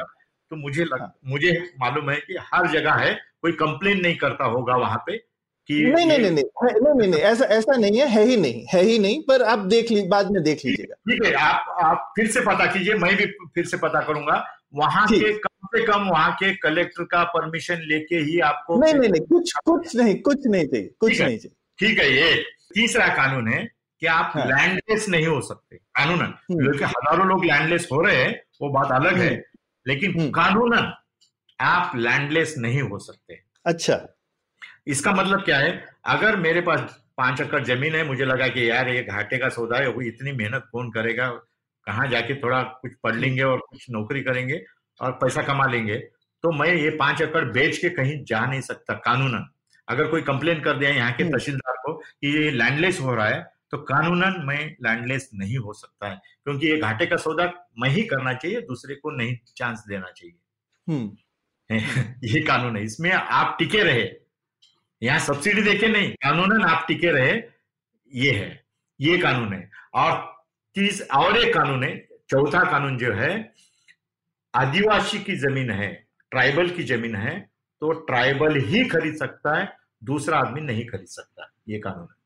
तो 0.50 0.56
मुझे 0.56 0.84
लग, 0.84 1.00
हाँ। 1.00 1.14
मुझे 1.26 1.50
मालूम 1.80 2.10
है 2.10 2.16
कि 2.16 2.36
हर 2.52 2.66
जगह 2.68 2.94
है 2.94 3.14
कोई 3.42 3.52
कंप्लेन 3.54 4.00
नहीं 4.00 4.16
करता 4.16 4.44
होगा 4.46 4.76
वहाँ 4.76 5.02
पे 5.06 5.16
कि 5.70 5.82
नहीं 5.86 6.06
नहीं 6.06 6.18
नहीं 6.18 6.30
नहीं 6.30 6.92
नहीं 6.92 7.08
नहीं 7.08 7.20
ऐसा 7.22 7.44
ऐसा 7.54 7.76
नहीं 7.76 7.98
है 8.00 8.06
है 8.08 8.24
ही 8.24 8.36
नहीं 8.36 8.64
है 8.68 8.82
ही 8.82 8.98
नहीं 8.98 9.20
पर 9.24 9.42
आप 9.48 9.58
देख 9.68 9.90
ली 9.90 10.02
बाद 10.08 10.30
में 10.30 10.42
देख 10.42 10.64
लीजिएगा 10.64 10.94
ठीक 11.10 11.24
है 11.26 11.32
आप 11.42 11.74
आप 11.82 12.12
फिर 12.16 12.26
से 12.28 12.40
पता 12.42 12.66
कीजिए 12.72 12.94
मैं 12.96 13.14
भी 13.16 13.26
फिर 13.54 13.66
से 13.66 13.76
पता 13.78 14.00
करूँगा 14.02 14.44
वहाँ 14.74 15.06
के 15.08 15.32
कम 15.38 15.66
से 15.68 15.84
कम 15.86 16.08
वहाँ 16.08 16.30
के 16.34 16.52
कलेक्टर 16.58 17.04
का 17.06 17.22
परमिशन 17.30 17.82
लेके 17.86 18.20
ही 18.20 18.38
आपको 18.44 18.78
नहीं 18.78 18.94
नहीं 18.94 19.10
नहीं 19.10 19.26
कुछ 19.28 19.52
कुछ 19.64 19.96
नहीं 19.96 20.14
कुछ 20.22 20.46
नहीं 20.46 20.66
चाहिए 20.66 20.90
कुछ 21.00 21.20
नहीं 21.20 21.38
चाहिए 21.38 21.56
ठीक 21.78 21.98
है 21.98 22.10
ये 22.12 22.34
तीसरा 22.74 23.06
कानून 23.14 23.48
है 23.48 23.64
कि 24.02 24.06
आप 24.08 24.32
हाँ। 24.34 24.44
लैंडलेस 24.46 25.08
नहीं 25.08 25.26
हो 25.26 25.40
सकते 25.42 25.76
कानूनन 25.76 26.22
हम्म। 26.22 26.60
क्योंकि 26.60 26.84
हज़ारों 26.84 27.26
लोग 27.26 27.44
लैंडलेस 27.44 27.88
हो 27.92 28.00
रहे 28.00 28.16
हैं 28.16 28.32
वो 28.62 28.68
बात 28.70 28.92
अलग 28.92 29.16
है 29.16 29.28
हम्म। 29.28 29.42
लेकिन 29.86 30.12
हम्म। 30.12 30.30
कानूनन 30.32 30.92
आप 31.60 31.92
लैंडलेस 31.96 32.54
नहीं 32.58 32.82
हो 32.82 32.98
सकते 33.00 33.40
अच्छा 33.66 33.94
इसका 34.90 35.12
मतलब 35.12 35.42
क्या 35.42 35.58
है? 35.58 35.84
अगर 36.04 36.36
मेरे 36.36 36.60
पास 36.60 36.80
पाँच 37.16 37.40
एकड़ 37.40 37.62
ज़मीन 37.64 37.94
है 37.94 38.04
मुझे 38.04 38.24
लगा 38.24 38.48
कि 38.48 38.70
यार 38.70 38.88
ये 38.88 39.02
घाटे 39.02 39.38
का 39.38 39.48
सौदा 39.48 39.76
है 39.76 39.88
वो 39.88 40.02
इतनी 40.02 40.32
मेहनत 40.32 40.68
कौन 40.72 40.90
करेगा? 40.90 41.28
कहाँ 41.86 42.06
जाके 42.06 42.34
थोड़ा 42.34 42.62
कुछ 42.62 42.92
पढ़ 43.02 43.16
लेंगे 43.16 43.42
और 43.42 43.58
कुछ 43.58 43.86
नौकरी 43.90 44.22
करेंगे 44.22 44.64
और 45.00 45.12
पैसा 45.12 45.42
कमा 45.42 45.66
लेंगे? 45.66 45.96
तो 46.42 46.52
मैं 46.52 46.74
ये 46.74 46.90
पाँच 46.90 47.22
एकड़ 47.22 47.44
बेच 47.44 47.78
के 47.78 47.88
कहीं 47.88 48.24
जा 48.24 48.46
नहीं 48.46 48.60
सकता 48.60 48.94
कानूनन। 48.94 49.48
अगर 49.88 50.06
कोई 50.06 50.22
कंप्लेन 50.22 50.60
कर 50.60 50.78
दिया 50.78 50.90
यहाँ 50.90 51.12
के 51.12 51.22
हम्म। 51.22 51.38
तहसीलदार 51.38 51.76
को 51.76 51.92
कि 51.92 52.44
ये 52.44 52.50
लैंडलेस 52.50 53.00
हो 53.00 53.14
रहा 53.14 53.28
है 53.28 53.52
तो 53.70 53.78
कानूनन 53.78 54.44
मैं 54.46 54.76
लैंडलेस 54.82 55.30
नहीं 55.34 55.56
हो 55.56 55.72
सकता 55.72 56.08
है 56.08 56.20
क्योंकि 56.44 56.66
ये 56.66 56.78
घाटे 56.78 57.06
का 57.06 57.16
सौदा 57.16 57.44
मैं 57.78 57.88
ही 57.88 58.02
करना 58.02 58.32
चाहिए 58.32 58.60
दूसरे 58.60 58.94
को 58.94 59.10
नहीं 59.10 59.36
चांस 59.56 59.84
देना 59.88 60.10
चाहिए। 60.16 60.36
हम्म। 60.88 61.16
ये 62.24 62.40
कानून 62.40 62.76
है। 62.76 62.84
इसमें 62.84 63.12
आप 63.12 63.56
टिके 63.58 63.82
रहे। 63.82 64.04
यहाँ 65.02 65.18
सब्सिडी 65.18 65.62
देके 65.62 65.88
नहीं 65.88 66.10
कानूनन 66.22 66.64
आप 66.64 66.84
टिके 66.88 67.10
रहे 67.12 67.32
ये 68.12 68.30
है 68.30 68.48
ये 69.00 69.16
कानून 69.18 69.52
है। 69.52 69.70
और 69.94 70.12
तीस 70.76 71.00
और 71.16 71.36
एक 71.38 71.52
कानून 71.54 71.84
है 71.84 71.96
चौथा 72.30 72.62
कानून 72.70 72.96
जो 72.98 73.12
है 73.14 73.32
आदिवासी 74.54 75.18
की 75.18 75.36
ज़मीन 75.38 75.70
है 75.70 75.92
ट्राइबल 76.32 76.68
की 76.70 76.84
ज़मीन 76.84 77.14
है 77.16 77.38
तो 77.82 77.92
ट्राइबल 78.06 78.56
ही 78.62 78.84
खरीद 78.88 79.14
सकता 79.16 79.58
है 79.58 79.68
दूसरा 80.04 80.38
आदमी 80.38 80.60
नहीं 80.62 80.84
खरीद 80.86 81.06
सकता 81.08 81.50
ये 81.68 81.78
कानून 81.78 82.02
है। 82.02 82.18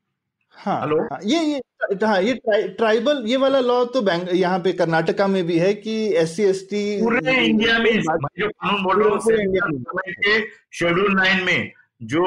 हाँ 0.57 0.79
हेलो? 0.81 1.01
हाँ, 1.03 1.19
ये 1.23 1.39
ये 1.43 1.61
हाँ 2.03 2.21
ये 2.21 2.33
ट्राइ, 2.35 2.67
ट्राइबल 2.69 3.23
ये 3.27 3.37
वाला 3.37 3.59
लॉ 3.61 3.83
तो 3.85 4.01
बैंक 4.01 4.29
यहाँ 4.33 4.59
पे 4.59 4.71
कर्नाटका 4.73 5.27
में 5.27 5.43
भी 5.47 5.57
है 5.59 5.73
कि 5.75 5.95
एस 6.17 6.35
सी 6.35 6.43
एस 6.43 6.61
टी 6.69 6.83
पूरे 7.01 7.35
इंडिया 7.37 7.77
में 7.79 7.91
जो 8.01 8.49
कानून 8.49 8.83
बोल 8.83 9.03
रहा 9.03 9.09
हूँ 9.09 9.19
शेड्यूल 10.73 11.13
नाइन 11.15 11.43
में 11.43 11.71
जो 12.05 12.23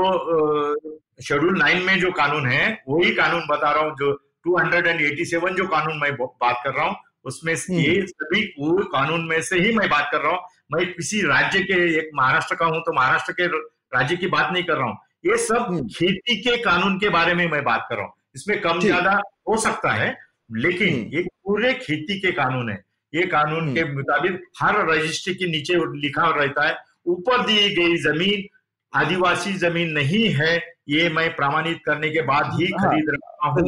शेड्यूल 1.22 1.58
नाइन 1.58 1.82
में 1.82 1.98
जो 2.00 2.10
कानून 2.12 2.46
है 2.46 2.66
वही 2.88 3.10
कानून 3.14 3.46
बता 3.48 3.70
रहा 3.70 3.84
हूँ 3.84 3.94
जो 3.96 4.12
287 4.48 5.54
जो 5.54 5.66
कानून 5.66 5.98
मैं 5.98 6.14
बात 6.14 6.60
कर 6.64 6.72
रहा 6.72 6.86
हूँ 6.86 6.96
उसमें 7.24 7.52
हम्म। 7.54 7.78
ये 7.78 8.06
सभी 8.06 8.42
वो 8.58 8.76
कानून 8.88 9.24
में 9.28 9.40
से 9.42 9.58
ही 9.58 9.74
मैं 9.74 9.88
बात 9.88 10.08
कर 10.12 10.20
रहा 10.20 10.32
हूँ 10.32 10.40
मैं 10.72 10.86
किसी 10.92 11.20
राज्य 11.22 11.60
के 11.62 11.82
एक 11.98 12.10
महाराष्ट्र 12.14 12.54
का 12.54 12.66
हूँ 12.66 12.80
तो 12.80 12.92
महाराष्ट्र 12.92 13.32
के 13.32 13.46
राज्य 13.94 14.16
की 14.16 14.26
बात 14.28 14.52
नहीं 14.52 14.64
कर 14.64 14.76
रहा 14.76 14.86
हूँ 14.86 14.96
ये 15.26 15.36
सब 15.38 15.66
हम्म। 15.68 15.86
खेती 15.88 16.36
के 16.40 16.56
कानून 16.62 16.98
के 16.98 17.08
बारे 17.08 17.34
में 17.34 17.46
मैं 17.46 17.62
बात 17.64 17.86
कर 17.88 17.96
रहा 17.96 18.04
हूँ 18.04 18.12
इसमें 18.36 18.60
कम 18.60 18.80
ज़्यादा 18.80 19.20
हो 19.48 19.56
सकता 19.58 19.92
है 19.92 20.16
लेकिन 20.56 20.94
हम्म। 20.94 21.16
ये 21.16 21.22
पूरे 21.44 21.72
खेती 21.76 22.18
के 22.20 22.32
कानून 22.32 22.70
है 22.70 22.82
ये 23.12 23.22
कानून 23.26 23.74
के 23.74 23.84
मुताबिक 23.92 24.40
हर 24.62 24.84
रजिस्ट्री 24.88 25.34
के 25.34 25.50
नीचे 25.50 25.74
लिखा 25.96 26.30
रहता 26.30 26.66
है 26.66 26.76
ऊपर 27.08 27.44
दी 27.46 27.74
गई 27.74 27.96
ज़मीन 28.02 28.46
आदिवासी 28.92 29.52
ज़मीन 29.52 29.90
नहीं 29.92 30.28
है 30.34 30.56
ये 30.88 31.08
मैं 31.08 31.28
प्रमाणित 31.36 31.78
करने 31.86 32.08
के 32.10 32.22
बाद 32.22 32.50
ही 32.60 32.66
हाँ, 32.72 32.88
खरीद 32.90 33.10
रहा 33.10 33.48
हूँ। 33.50 33.64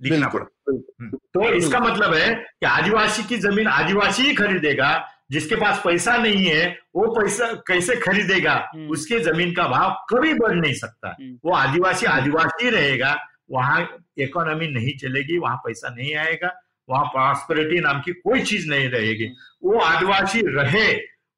लिखना 0.00 0.28
बिल्कुल, 0.28 0.40
पड़ता 0.40 0.72
बिल्कुल। 0.72 1.18
तो 1.34 1.52
इसका 1.56 1.78
मतलब 1.80 2.14
है 2.14 2.34
कि 2.34 2.66
आदिवासी 2.66 3.22
की 3.28 3.36
ज़मीन 3.36 3.66
आदिवासी 3.68 4.22
ही 4.22 4.34
खरीदेगा 4.34 4.90
जिसके 5.30 5.56
पास 5.56 5.80
पैसा 5.84 6.16
नहीं 6.16 6.44
है 6.46 6.66
वो 6.96 7.06
पैसा 7.14 7.46
कैसे 7.68 7.96
खरीदेगा? 7.96 8.52
हम्म। 8.74 8.88
उसके 8.90 9.18
ज़मीन 9.20 9.52
का 9.54 9.66
भाव 9.68 9.90
कभी 10.10 10.32
बढ़ 10.34 10.54
नहीं 10.54 10.74
सकता। 10.74 11.16
हम्म। 11.20 11.38
वो 11.44 11.54
आदिवासी 11.56 12.06
आदिवासी 12.06 12.70
रहेगा 12.70 13.16
वहाँ 13.50 13.80
इकोनॉमी 14.18 14.66
नहीं 14.68 14.96
चलेगी 14.98 15.38
वहाँ 15.38 15.56
पैसा 15.66 15.94
नहीं 15.94 16.14
आएगा 16.24 16.54
वहाँ 16.88 17.04
प्रॉस्पेरिटी 17.04 17.80
नाम 17.80 18.00
की 18.00 18.12
कोई 18.12 18.40
चीज़ 18.42 18.68
नहीं 18.70 18.88
रहेगी। 18.88 19.26
वो 19.64 19.78
आदिवासी 19.80 20.40
रहे 20.46 20.86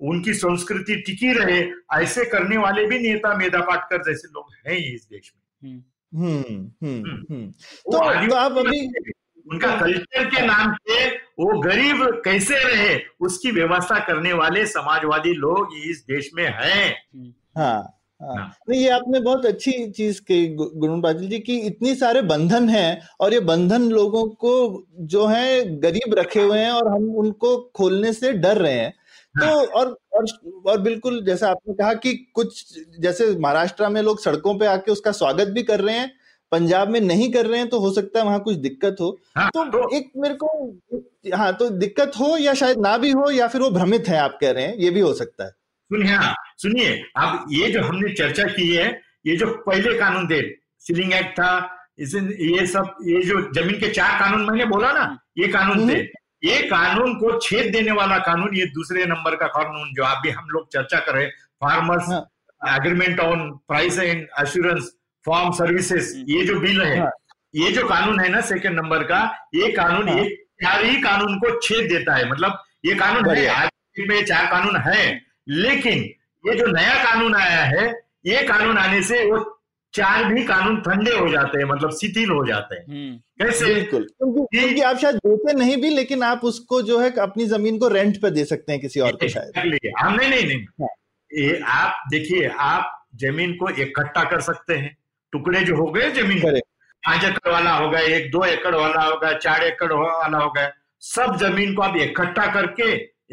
उनकी 0.02 0.34
संस्कृति 0.34 0.96
टिकी 0.96 1.32
रहे 1.32 1.60
ऐसे 2.02 2.24
करने 2.24 2.56
वाले 2.56 2.86
भी 2.86 2.98
नेता 2.98 3.36
मेधा 3.36 3.60
पाटकर 3.60 3.98
जैसे 3.98 4.28
लोग 4.28 4.44
हैं 4.66 4.78
ही 4.78 4.94
इस 4.94 5.08
देश 5.12 5.32
में। 5.34 5.70
हम्म। 5.70 5.82
हम्म 6.18 6.86
हम्म 6.86 7.50
तो, 7.50 8.28
तो 8.28 8.34
आप 8.34 8.52
अभी 8.52 8.86
उनका 9.52 9.80
कल्चर 9.80 10.24
के 10.24 10.46
नाम 10.46 10.72
पे 10.72 11.08
वो 11.16 11.60
गरीब 11.60 12.22
कैसे 12.24 12.54
रहे 12.54 13.00
उसकी 13.20 13.50
व्यवस्था 13.50 13.98
करने 13.98 14.32
वाले 14.32 14.66
समाजवादी 14.66 15.32
लोग 15.32 15.68
इस 15.86 16.04
देश 16.08 16.30
में 16.34 16.44
हैं। 16.44 17.02
हाँ 17.56 17.96
हाँ। 18.20 18.36
हाँ। 18.36 18.56
नहीं 18.68 18.80
ये 18.80 18.88
आपने 18.88 19.20
बहुत 19.20 19.46
अच्छी 19.46 19.90
चीज़ 19.90 20.20
कही 20.20 20.48
गुरुण 20.48 21.00
पाटिल 21.00 21.28
जी 21.28 21.38
की 21.38 21.58
इतनी 21.58 21.94
सारे 21.94 22.22
बंधन 22.22 22.68
हैं 22.68 23.08
और 23.20 23.32
ये 23.32 23.40
बंधन 23.40 23.82
लोगों 23.82 24.28
को 24.28 24.84
जो 25.00 25.26
है 25.26 25.76
गरीब 25.76 26.14
रखे 26.14 26.40
हुए 26.40 26.58
हैं 26.58 26.70
और 26.70 26.88
हम 26.88 27.14
उनको 27.14 27.72
खोलने 27.74 28.12
से 28.12 28.32
डर 28.32 28.56
रहे 28.56 28.72
हैं। 28.72 28.99
तो 29.34 29.46
और 29.46 29.96
और 30.12 30.26
और 30.66 30.80
बिल्कुल 30.80 31.20
जैसे 31.24 31.46
आपने 31.46 31.74
कहा 31.74 31.92
कि 31.94 32.14
कुछ 32.34 32.78
जैसे 33.00 33.30
महाराष्ट्र 33.38 33.88
में 33.88 34.00
लोग 34.02 34.20
सड़कों 34.20 34.58
पे 34.58 34.66
आके 34.66 34.92
उसका 34.92 35.12
स्वागत 35.12 35.48
भी 35.48 35.62
कर 35.62 35.80
रहे 35.80 35.98
हैं 35.98 36.10
पंजाब 36.52 36.88
में 36.88 37.00
नहीं 37.00 37.30
कर 37.32 37.46
रहे 37.46 37.58
हैं 37.58 37.68
तो 37.68 37.78
हो 37.80 37.90
सकता 37.92 38.18
है 38.18 38.24
वहाँ 38.24 38.40
कुछ 38.40 38.56
दिक्कत 38.56 38.96
हो। 39.00 39.08
हाँ, 39.36 39.48
तो 39.54 39.64
तो 39.66 39.96
एक 39.96 40.10
मेरे 40.16 40.34
को 40.34 41.36
हाँ 41.36 41.52
तो 41.56 41.68
दिक्कत 41.70 42.12
हो 42.20 42.36
या 42.36 42.54
शायद 42.54 42.78
ना 42.78 42.96
भी 42.98 43.10
हो 43.10 43.30
या 43.30 43.48
फिर 43.48 43.60
वो 43.60 43.70
भ्रमित 43.70 44.08
है 44.08 44.18
आप 44.18 44.38
कह 44.40 44.50
रहे 44.50 44.64
हैं 44.64 44.76
ये 44.76 44.90
भी 44.90 45.00
हो 45.00 45.12
सकता 45.14 45.44
है। 45.44 45.50
सुनिए 45.50 46.14
हाँ 46.14 46.34
सुनिए 46.58 46.92
अब 47.18 47.44
ये 47.52 47.70
जो 47.70 47.82
हमने 47.82 48.12
चर्चा 48.14 48.44
की 48.48 48.74
है 48.74 48.88
ये 49.26 49.36
जो 49.36 49.46
पहले 49.66 49.98
कानून 49.98 50.26
थे 50.26 50.42
सीलिंग 50.82 51.12
एक्ट 51.12 51.32
था 51.32 51.52
इसे 51.98 52.18
ये 52.50 52.66
सब 52.66 52.94
ये 53.06 53.22
जो 53.22 53.40
ज़मीन 53.52 53.78
के 53.80 53.88
चार 53.90 54.18
कानून 54.20 54.50
मैंने 54.50 54.64
बोला 54.66 54.92
ना 54.92 55.04
ये 55.38 55.48
कानून 55.48 55.88
थे। 55.88 56.02
ये 56.42 56.58
कानून 56.64 57.14
को 57.14 57.38
छेद 57.40 57.70
देने 57.72 57.92
वाला 57.92 58.18
कानून 58.20 58.54
ये 58.56 58.64
दूसरे 58.74 59.04
नंबर 59.06 59.34
का 59.36 59.46
कानून 59.48 59.92
जो 59.94 60.04
अभी 60.04 60.30
हम 60.30 60.48
लोग 60.48 60.68
चर्चा 60.72 60.98
कर 60.98 61.14
रहे 61.14 61.24
हैं 61.24 61.32
फार्मर्स 61.62 62.08
हाँ। 62.08 62.76
Agreement 62.76 63.20
on 63.20 63.50
price 63.68 63.98
and 63.98 64.26
assurance 64.40 64.90
farm 65.24 65.50
services 65.54 66.14
ये 66.28 66.44
जो 66.46 66.58
बिल 66.60 66.82
है 66.82 66.98
हाँ। 66.98 67.10
ये 67.54 67.70
जो 67.72 67.86
कानून 67.88 68.20
है 68.20 68.28
ना 68.28 68.40
सेकंड 68.46 68.80
नंबर 68.80 69.02
का 69.04 69.20
ये 69.54 69.70
कानून 69.72 70.08
हाँ। 70.08 70.16
ये 70.18 70.28
चार 70.62 70.84
ही 70.84 70.96
कानून 71.02 71.38
को 71.38 71.58
छेद 71.60 71.88
देता 71.88 72.16
है 72.16 72.30
मतलब 72.30 72.62
ये 72.84 72.94
कानून 72.94 73.30
है 73.30 73.46
आज 73.50 73.68
में 74.08 74.24
चार 74.24 74.46
कानून 74.46 74.76
है 74.82 75.04
लेकिन 75.48 75.98
ये 76.44 76.54
जो 76.56 76.66
नया 76.68 76.94
कानून 77.04 77.34
आया 77.36 77.62
है 77.66 77.88
ये 78.26 78.42
कानून 78.46 78.78
आने 78.78 79.02
से 79.02 79.24
वो 79.24 79.38
चार 79.94 80.24
भी 80.24 80.44
कानून 80.44 80.80
ठंडे 80.80 81.10
हो 81.10 81.28
जाते 81.28 81.58
हैं 81.58 81.64
मतलब 81.64 81.90
शिथिल 81.90 82.30
हो 82.30 82.46
जाते 82.46 82.74
हैं। 82.74 82.84
हम्म। 82.84 83.44
कैसे? 83.44 83.74
बिल्कुल। 83.74 84.06
क्योंकि 84.22 84.80
आप 84.80 84.96
शायद 84.96 85.16
देते 85.16 85.52
नहीं 85.52 85.76
भी 85.76 85.90
लेकिन 85.90 86.22
आप 86.22 86.40
उसको 86.44 86.82
जो 86.82 86.98
है 87.00 87.10
अपनी 87.10 87.46
ज़मीन 87.46 87.78
को 87.78 87.88
रेंट 87.88 88.16
पे 88.22 88.30
दे 88.30 88.44
सकते 88.44 88.72
हैं 88.72 88.80
किसी 88.80 89.00
और 89.00 89.12
को 89.12 89.28
शायद. 89.28 89.52
हाँ, 89.98 90.16
नहीं 90.16 90.30
नहीं 90.30 90.44
नहीं। 90.46 90.64
हाँ। 90.80 90.88
ये 91.30 91.60
आप 91.66 92.04
देखिए 92.10 92.48
आप 92.48 93.06
ज़मीन 93.16 93.54
को 93.54 93.70
इकट्ठा 93.70 94.24
कर 94.24 94.40
सकते 94.40 94.74
हैं। 94.74 94.96
टुकड़े 95.32 95.60
जो 95.60 95.76
हो 95.76 95.86
गए 95.86 96.10
ज़मीन 96.10 96.40
पाँच 97.02 97.24
एकड़ 97.24 97.52
वाला 97.52 97.72
होगा 97.72 97.98
एक 97.98 98.30
दो 98.30 98.44
एकड़ 98.44 98.74
वाला 98.74 99.02
होगा 99.02 99.32
चार 99.32 99.62
एकड़ 99.62 99.92
वाला 99.92 100.38
होगा 100.38 100.70
सब 101.00 101.36
ज़मीन 101.36 101.74
को 101.74 101.82
आप 101.82 101.96
इकट्ठा 101.96 102.46
करके 102.46 102.90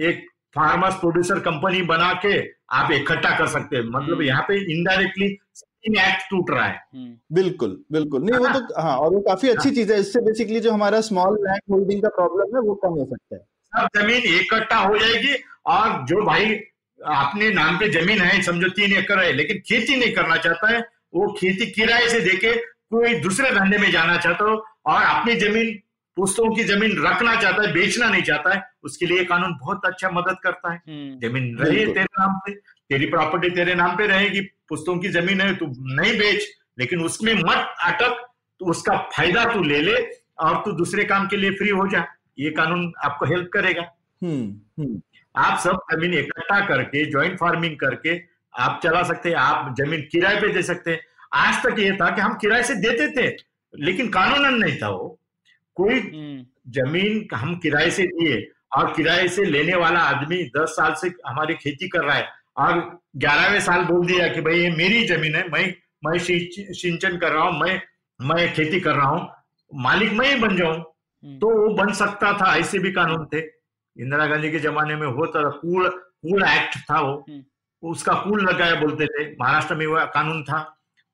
एक 0.09 0.25
फार्मर्स 0.55 0.95
प्रोड्यूसर 0.95 1.39
कंपनी 1.39 1.81
बना 1.81 2.13
के 2.25 2.38
आप 2.71 2.91
इकट्ठा 2.91 3.38
कर 3.38 3.47
सकते 3.47 3.75
हैं। 3.75 3.84
मतलब 3.84 4.13
हम्म। 4.13 4.23
यहाँ 4.23 4.41
पे 4.41 4.73
इनडायरेक्टली 4.73 5.38
एक्ट 5.89 6.30
टूट 6.30 6.49
रहा 6.51 6.65
है 6.65 7.09
बिल्कुल 7.34 7.77
बिल्कुल। 7.91 8.22
नहीं 8.23 8.39
वो 8.39 8.59
तो 8.59 8.81
हाँ 8.81 8.95
और 8.97 9.14
वो 9.14 9.19
काफ़ी 9.27 9.49
अच्छी 9.49 9.72
चीज़ 9.72 9.93
है। 9.93 9.99
इससे 9.99 10.22
बेसिकली 10.22 10.59
जो 10.59 10.72
हमारा 10.72 11.01
स्मॉल 11.01 11.38
लैंड 11.43 11.61
होल्डिंग 11.72 12.01
का 12.01 12.09
प्रॉब्लम 12.15 12.55
है 12.55 12.61
वो 12.68 12.76
कम 12.84 12.99
हो 12.99 13.05
सकता 13.05 13.35
है। 13.35 13.41
सब 13.73 13.99
ज़मीन 13.99 14.35
इकट्ठा 14.35 14.77
हो 14.77 14.97
जाएगी 14.97 15.34
और 15.68 16.05
जो 16.07 16.22
भाई 16.26 16.53
अपने 16.99 17.49
नाम 17.53 17.77
पे 17.80 17.89
ज़मीन 17.91 18.22
है 18.22 18.41
समझो 18.43 18.69
तीन 18.76 18.93
एकड़ 18.97 19.19
है 19.19 19.31
लेकिन 19.34 19.59
खेती 19.68 19.95
नहीं 19.95 20.14
करना 20.14 20.38
चाहता 20.38 20.72
है 20.73 20.80
वो 21.15 21.27
खेती 21.39 21.65
किराए 21.72 22.07
से 22.09 22.19
देके 22.22 22.53
कोई 22.93 23.14
दूसरे 23.22 23.51
धंधे 23.51 23.77
में 23.77 23.91
जाना 23.91 24.18
चाहता 24.18 24.45
हो 24.45 24.55
और 24.93 25.01
अपनी 25.03 25.35
ज़मीन 25.39 25.77
पुस्तकों 26.18 26.53
की 26.55 26.64
ज़मीन 26.64 26.91
रखना 27.05 27.35
चाहता 27.41 27.61
है 27.61 27.73
बेचना 27.73 28.07
नहीं 28.09 28.22
चाहता 28.23 28.53
है 28.53 28.61
उसके 28.84 29.05
लिए 29.05 29.23
कानून 29.26 29.53
बहुत 29.59 29.85
अच्छा 29.85 30.09
मदद 30.09 30.38
करता 30.43 30.72
है। 30.72 30.77
हम्म, 30.88 31.19
ज़मीन 31.19 31.57
रही 31.57 31.85
तेरे 31.85 32.03
नाम 32.19 32.39
पे 32.45 32.51
तेरी 32.89 33.05
प्रॉपर्टी 33.05 33.49
तेरे 33.49 33.73
नाम 33.76 33.95
पे 33.97 34.07
रहेगी 34.07 34.41
पुस्तकों 34.69 34.97
की 34.99 35.09
ज़मीन 35.09 35.41
है 35.41 35.55
तू 35.55 35.65
नहीं 35.95 36.14
बेच 36.19 36.47
लेकिन 36.80 37.01
उसमें 37.01 37.34
मत 37.34 37.76
अटक 37.84 38.23
तो 38.61 38.65
उसका 38.65 38.97
फ़ायदा 39.15 39.43
तू 39.53 39.64
ले 39.64 39.81
ले 39.81 39.95
और 40.39 40.61
तू 40.65 40.72
दूसरे 40.72 41.03
काम 41.03 41.27
के 41.27 41.38
लिए 41.38 41.51
फ्री 41.51 41.69
हो 41.69 41.88
जा। 41.88 42.05
ये 42.39 42.49
कानून 42.51 42.91
आपको 43.05 43.26
हेल्प 43.26 43.49
करेगा। 43.53 43.81
हम्म 44.22 44.81
हम्म। 44.81 45.01
आप 45.35 45.59
सब 45.59 45.80
ज़मीन 45.93 46.14
इकट्ठा 46.14 46.59
करके 46.68 47.05
ज्वाइंट 47.11 47.38
फ़ार्मिंग 47.39 47.76
करके 47.77 48.18
आप 48.53 48.80
चला 48.84 49.01
सकते 49.03 49.30
हैं 49.30 49.35
आप 49.35 49.76
ज़मीन 49.80 50.01
किराए 50.11 50.41
पे 50.41 50.47
दे 50.53 50.61
सकते 50.64 50.91
हैं। 50.91 50.99
आज 51.35 51.64
तक 51.65 51.80
ये 51.80 51.91
था 52.01 52.09
कि 52.09 52.22
हम 52.22 52.34
किराए 52.41 52.64
से 52.64 52.76
देते 52.76 53.07
थे 53.18 53.27
लेकिन 53.73 54.09
कानूनन 54.09 54.57
नहीं 54.57 54.77
था 54.81 54.89
वो। 54.89 55.19
कोई 55.77 55.99
हम्म, 55.99 56.45
ज़मीन 56.72 57.27
हम 57.34 57.55
किराए 57.59 57.89
से 57.91 58.03
दिए 58.07 58.41
और 58.77 58.93
किराए 58.93 59.27
से 59.27 59.45
लेने 59.45 59.76
वाला 59.76 59.99
आदमी 59.99 60.43
दस 60.57 60.76
साल 60.77 60.93
से 61.01 61.14
हमारी 61.27 61.53
खेती 61.55 61.88
कर 61.88 62.03
रहा 62.05 62.15
है 62.15 62.27
और 62.57 62.99
ग्यारहवें 63.17 63.59
साल 63.61 63.84
बोल 63.85 64.05
दिया 64.07 64.27
कि 64.27 64.41
भाई 64.41 64.59
ये 64.59 64.69
मेरी 64.69 65.05
ज़मीन 65.07 65.35
है 65.35 65.47
मैं 65.49 65.65
मैं 66.05 66.17
सिंचन 66.19 67.17
कर 67.17 67.31
रहा 67.31 67.43
हूँ 67.43 67.59
मैं 67.59 67.81
मैं 68.19 68.53
खेती 68.53 68.79
कर 68.79 68.95
रहा 68.95 69.09
हूँ 69.09 69.27
मालिक 69.71 70.11
मैं 70.13 70.34
ही 70.34 70.39
बन 70.41 70.55
जाऊँ। 70.57 70.75
हम्म, 70.75 71.38
तो 71.39 71.47
वो 71.59 71.73
बन 71.75 71.91
सकता 71.93 72.31
था 72.34 72.55
ऐसे 72.57 72.79
भी 72.79 72.91
कानून 72.91 73.25
थे। 73.34 73.39
इंदिरा 73.97 74.25
गांधी 74.25 74.51
के 74.51 74.59
जमाने 74.59 74.95
में 74.95 75.07
होता 75.07 75.43
था 75.43 75.49
कूल 75.49 75.88
कूल 75.89 76.43
एक्ट 76.43 76.77
था 76.91 76.99
वो। 77.01 77.13
हम्म। 77.29 77.89
उसका 77.91 78.13
कूल 78.13 78.41
लगाया 78.49 78.75
बोलते 78.75 79.05
थे। 79.05 79.25
महाराष्ट्र 79.41 79.75
में 79.75 79.85
वो 79.88 80.05
कानून 80.13 80.43
था 80.43 80.59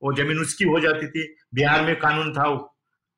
वो 0.01 0.13
ज़मीन 0.13 0.39
उसकी 0.39 0.65
हो 0.65 0.79
जाती 0.79 1.07
थी। 1.07 1.23
बिहार 1.53 1.81
में 1.85 1.95
कानून 1.99 2.33
था 2.33 2.47
वो। 2.47 2.57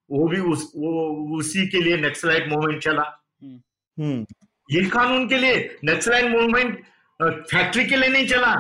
वो 0.10 0.27
भी 0.27 0.39
उस 0.39 0.72
वो 0.76 1.38
उसी 1.38 1.68
के 1.68 1.81
लिए 1.81 1.97
नक्सलाइट 1.97 2.47
मूवमेंट 2.49 2.81
चला। 2.84 3.06
हम्म। 3.43 4.26
ये 4.69 4.85
कानून 4.89 5.27
के 5.27 5.38
लिए 5.38 5.77
नक्सलाइट 5.85 6.26
मूवमेंट 6.26 6.84
फैक्ट्री 7.21 7.85
के 7.85 7.95
लिए 7.95 8.09
नहीं 8.09 8.27
चला 8.27 8.53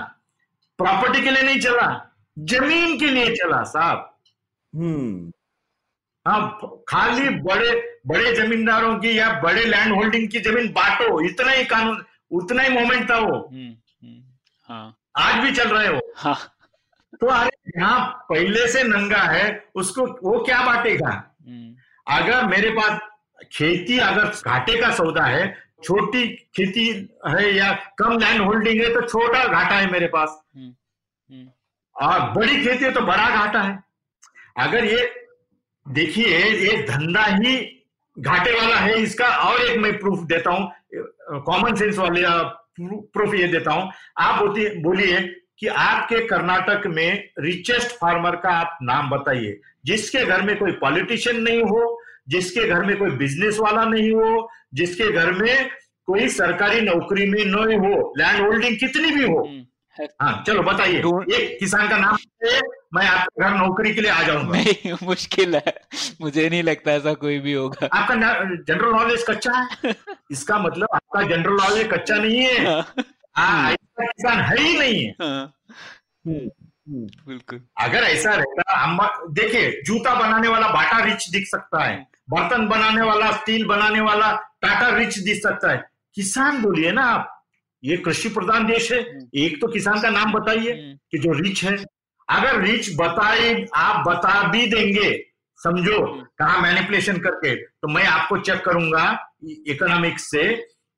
प्रॉपर्टी 0.79 1.21
के 1.21 1.31
लिए 1.31 1.43
नहीं 1.43 1.59
चला 1.59 1.87
ज़मीन 2.39 2.97
के 2.99 3.09
लिए 3.09 3.35
चला 3.35 3.63
साहब। 3.63 4.17
हम्म। 4.75 5.31
हाँ 6.27 6.59
खाली 6.87 7.29
बड़े 7.29 7.99
बड़े 8.07 8.33
जमींदारों 8.35 8.97
की 8.99 9.17
या 9.19 9.29
बड़े 9.41 9.65
लैंड 9.65 9.93
होल्डिंग 9.95 10.27
की 10.29 10.39
ज़मीन 10.39 10.67
बांटो 10.73 11.21
इतना 11.21 11.51
ही 11.51 11.65
कानून 11.65 12.03
उतना 12.31 12.63
ही 12.63 12.69
मोमेंट 12.69 13.09
था 13.09 13.17
वो। 13.17 13.37
हम्म, 13.51 13.71
हम्म, 14.03 14.21
हाँ। 14.69 14.97
आज 15.17 15.43
भी 15.43 15.51
चल 15.51 15.69
रहे 15.69 15.87
हो। 15.87 15.99
हाँ। 16.17 16.35
तो 17.21 17.27
अरे 17.27 17.51
यहाँ 17.77 18.25
पहले 18.29 18.67
से 18.67 18.83
नंगा 18.83 19.21
है 19.21 19.65
उसको 19.75 20.05
वो 20.23 20.43
क्या 20.45 20.61
बांटेगा? 20.65 21.09
हम्म, 21.47 21.75
अगर 22.15 22.45
मेरे 22.45 22.69
पास 22.69 22.99
खेती 23.53 23.97
अगर 23.99 24.25
घाटे 24.45 24.81
का 24.81 24.91
सौदा 24.95 25.23
है 25.23 25.64
छोटी 25.85 26.25
खेती 26.55 26.85
है 27.27 27.53
या 27.55 27.71
कम 27.99 28.17
लैंड 28.19 28.41
होल्डिंग 28.41 28.81
है 28.81 28.93
तो 28.93 29.01
छोटा 29.03 29.43
घाटा 29.45 29.75
है 29.75 29.91
मेरे 29.91 30.07
पास। 30.07 30.41
हम्म, 30.55 30.73
हम्म, 31.29 31.47
और 31.95 32.19
बड़ी 32.31 32.63
खेती 32.63 32.85
है 32.85 32.91
तो 32.91 33.01
बड़ा 33.03 33.29
घाटा 33.35 33.61
है। 33.61 33.77
अगर 34.57 34.85
ये 34.85 35.09
देखिए 35.85 36.37
ये 36.37 36.81
धंधा 36.83 37.25
ही 37.25 37.55
घाटे 38.17 38.51
वाला 38.51 38.75
है 38.75 38.99
इसका 39.01 39.27
और 39.47 39.61
एक 39.61 39.77
मैं 39.77 39.97
प्रूफ 39.99 40.19
देता 40.27 40.51
हूँ 40.51 41.41
कॉमन 41.43 41.75
सेंस 41.75 41.97
वाले 41.97 42.21
प्रूफ 42.79 43.33
ये 43.35 43.47
देता 43.47 43.71
हूँ। 43.71 43.91
आप 44.19 44.43
बोलिए 44.83 45.19
कि 45.59 45.67
आपके 45.67 46.19
कर्नाटक 46.27 46.87
में 46.87 47.29
रिचेस्ट 47.39 47.91
फार्मर 47.97 48.35
का 48.35 48.49
आप 48.51 48.77
नाम 48.83 49.09
बताइए। 49.09 49.59
जिसके 49.85 50.23
घर 50.25 50.41
में 50.41 50.57
कोई 50.57 50.71
पॉलिटिशियन 50.79 51.41
नहीं 51.41 51.61
हो 51.63 52.01
जिसके 52.27 52.67
घर 52.67 52.85
में 52.85 52.97
कोई 52.97 53.09
बिज़नेस 53.09 53.57
वाला 53.59 53.85
नहीं 53.85 54.11
हो 54.11 54.49
जिसके 54.73 55.11
घर 55.11 55.31
में 55.31 55.69
कोई 56.05 56.29
सरकारी 56.29 56.81
नौकरी 56.81 57.25
में 57.29 57.45
नहीं 57.45 57.77
हो 57.77 58.13
लैंड 58.17 58.45
होल्डिंग 58.45 58.77
कितनी 58.79 59.11
भी 59.11 59.23
हो। 59.23 59.39
हम्म, 59.39 60.05
हाँ। 60.21 60.43
चलो 60.47 60.63
बताइए। 60.63 60.97
एक 61.35 61.57
किसान 61.59 61.89
का 61.89 61.97
नाम 61.97 62.17
मैं 62.93 63.07
आपके 63.07 63.43
घर 63.43 63.49
नौकरी 63.49 63.93
के 63.93 64.01
लिए 64.01 64.11
आ 64.11 64.23
जाऊँगा। 64.23 64.57
नहीं 64.57 64.93
मुश्किल 65.03 65.55
है। 65.55 65.73
मुझे 66.21 66.49
नहीं 66.49 66.63
लगता 66.63 66.91
ऐसा 66.91 67.13
कोई 67.13 67.39
भी 67.39 67.53
होगा। 67.53 67.87
आपका 67.93 68.15
जनरल 68.15 68.91
नॉलेज 68.91 69.25
कच्चा 69.29 69.51
है? 69.51 69.95
इसका 70.31 70.57
मतलब 70.59 70.87
आपका 70.93 71.21
जनरल 71.21 71.53
नॉलेज 71.53 71.87
कच्चा 71.93 72.15
नहीं 72.15 72.41
है। 72.41 72.65
हाँ, 72.65 72.93
हाँ, 73.37 73.71
ऐसा 73.71 74.05
किसान 74.05 74.39
है 74.39 74.57
ही 74.59 74.77
नहीं 74.77 75.05
है। 75.05 75.11
हाँ, 75.11 75.53
हम्म 76.27 76.37
हम्म। 76.37 77.07
बिल्कुल। 77.27 77.61
अगर 77.81 78.03
ऐसा 78.03 78.33
रहता 78.33 78.79
हम 78.79 78.99
देखिए 79.33 79.81
जूता 79.85 80.15
बनाने 80.15 80.47
वाला 80.47 80.67
बाटा 80.67 81.03
रिच 81.03 81.29
दिख 81.29 81.47
सकता 81.47 81.83
है। 81.83 82.14
बर्तन 82.29 82.67
बनाने 82.67 83.01
वाला 83.01 83.31
स्टील 83.31 83.65
बनाने 83.65 84.01
वाला 84.01 84.31
टाटा 84.61 84.97
रिच 84.97 85.17
दिख 85.19 85.41
सकता 85.43 85.71
है। 85.71 85.83
किसान 86.15 86.61
बोलिए 86.61 86.91
ना 86.91 87.01
आप 87.01 87.31
ये 87.83 87.97
कृषि 87.97 88.29
प्रधान 88.29 88.65
देश 88.65 88.91
है। 88.91 88.99
एक 89.35 89.61
तो 89.61 89.67
किसान 89.67 90.01
का 90.01 90.09
नाम 90.09 90.33
बताइए 90.33 90.71
हम्म, 90.71 90.97
कि 91.11 91.17
जो 91.17 91.31
रिच 91.31 91.63
है। 91.63 91.77
अगर 92.29 92.61
रिच 92.61 92.95
बताए 92.95 93.65
आप 93.75 94.07
बता 94.07 94.47
भी 94.47 94.67
देंगे। 94.67 95.25
समझो 95.59 95.99
कहा 96.39 96.59
मैनिपुलेशन 96.61 97.17
करके। 97.17 97.55
तो 97.55 97.87
मैं 97.87 98.05
आपको 98.05 98.37
चेक 98.37 98.65
करूँगा 98.65 99.33
इकोनॉमिक्स 99.67 100.31
से 100.31 100.43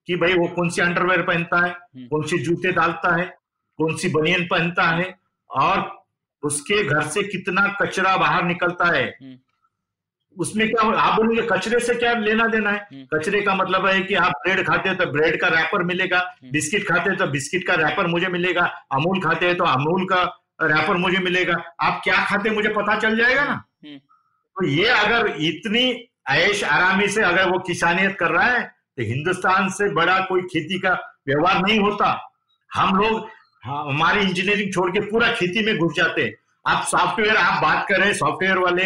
कि 0.08 0.16
भाई 0.16 0.34
वो 0.34 0.48
कौन 0.48 0.70
सी 0.70 0.82
अंडरवेयर 0.82 1.22
पहनता 1.22 1.66
है 1.66 1.76
कौन 2.08 2.24
सी 2.24 2.38
जूते 2.38 2.72
डालता 2.72 3.16
है 3.16 3.26
कौन 3.78 3.96
सी 3.96 4.10
बनियन 4.10 4.48
पहनता 4.48 4.84
है 4.84 5.20
और 5.50 6.06
उसके 6.44 6.84
घर 6.84 7.02
से 7.02 7.24
कितना 7.24 7.68
कचरा 7.82 8.16
बाहर 8.18 8.44
निकलता 8.44 8.86
है। 8.98 9.06
हम्म। 9.22 9.38
उसमें 10.38 10.68
क्या 10.68 10.88
आप 10.98 11.16
बोलेंगे 11.16 11.42
कचरे 11.48 11.80
से 11.80 11.94
क्या 11.96 12.14
लेना 12.16 12.48
देना 12.48 12.72
है 12.72 12.88
हम्म। 12.92 13.06
कचरे 13.14 13.42
का 13.42 13.54
मतलब 13.56 13.86
है 13.88 14.02
कि 14.02 14.16
आप 14.18 14.34
ब्रेड 14.38 14.66
खाते 14.68 14.90
हैं 14.90 14.98
तो 14.98 15.06
ब्रेड 15.12 15.40
का 15.42 15.48
रैपर 15.50 15.84
मिलेगा 15.84 16.18
हम्म। 16.18 16.52
बिस्किट 16.52 16.88
खाते 16.88 17.10
हैं 17.10 17.18
तो 17.20 17.28
बिस्किट 17.28 17.68
का 17.68 17.74
रैपर 17.78 18.08
मुझे 18.08 18.28
मिलेगा 18.30 18.66
अमूल 18.92 19.22
खाते 19.22 19.46
हैं 19.46 19.58
तो 19.58 19.64
अमूल 19.66 20.06
का 20.06 20.24
रैपर 20.64 20.98
मुझे 20.98 21.18
मिलेगा 21.20 21.56
आप 21.82 22.02
क्या 22.04 22.24
खाते 22.26 22.50
मुझे 22.50 22.70
पता 22.72 23.00
चल 23.00 23.18
जाएगा 23.18 23.44
ना 23.44 23.54
हम्म। 23.54 23.98
तो 23.98 24.68
ये 24.68 24.88
अगर 24.92 25.36
इतनी 25.42 25.86
ऐश 26.32 26.64
आरामी 26.66 27.08
से 27.10 27.24
अगर 27.24 27.50
वो 27.50 27.60
किसानियत 27.66 28.16
कर 28.20 28.32
रहा 28.32 28.48
है 28.48 28.64
तो 28.64 29.04
हिंदुस्तान 29.06 29.70
से 29.72 29.90
बड़ा 29.94 30.20
कोई 30.26 30.42
खेती 30.44 30.80
का 30.80 30.94
व्यवहार 31.28 31.62
नहीं 31.62 31.80
होता 31.80 32.16
हम 32.72 32.96
लोग 32.96 33.28
हाँ, 33.64 33.84
हमारी 33.86 34.22
इंजीनियरिंग 34.22 34.74
छोड़ 34.74 34.90
के 34.92 35.00
पूरा 35.02 35.32
खेती 35.34 35.66
में 35.66 35.78
घुस 35.78 35.94
जाते 35.96 36.22
हैं 36.22 36.34
आप 36.66 36.86
सॉफ्टवेयर 36.88 37.38
आप 37.38 37.62
बात 37.62 37.86
कर 37.90 37.98
रहे 37.98 38.08
हैं 38.08 38.16
सॉफ्टवेयर 38.16 38.58
वाले 38.58 38.86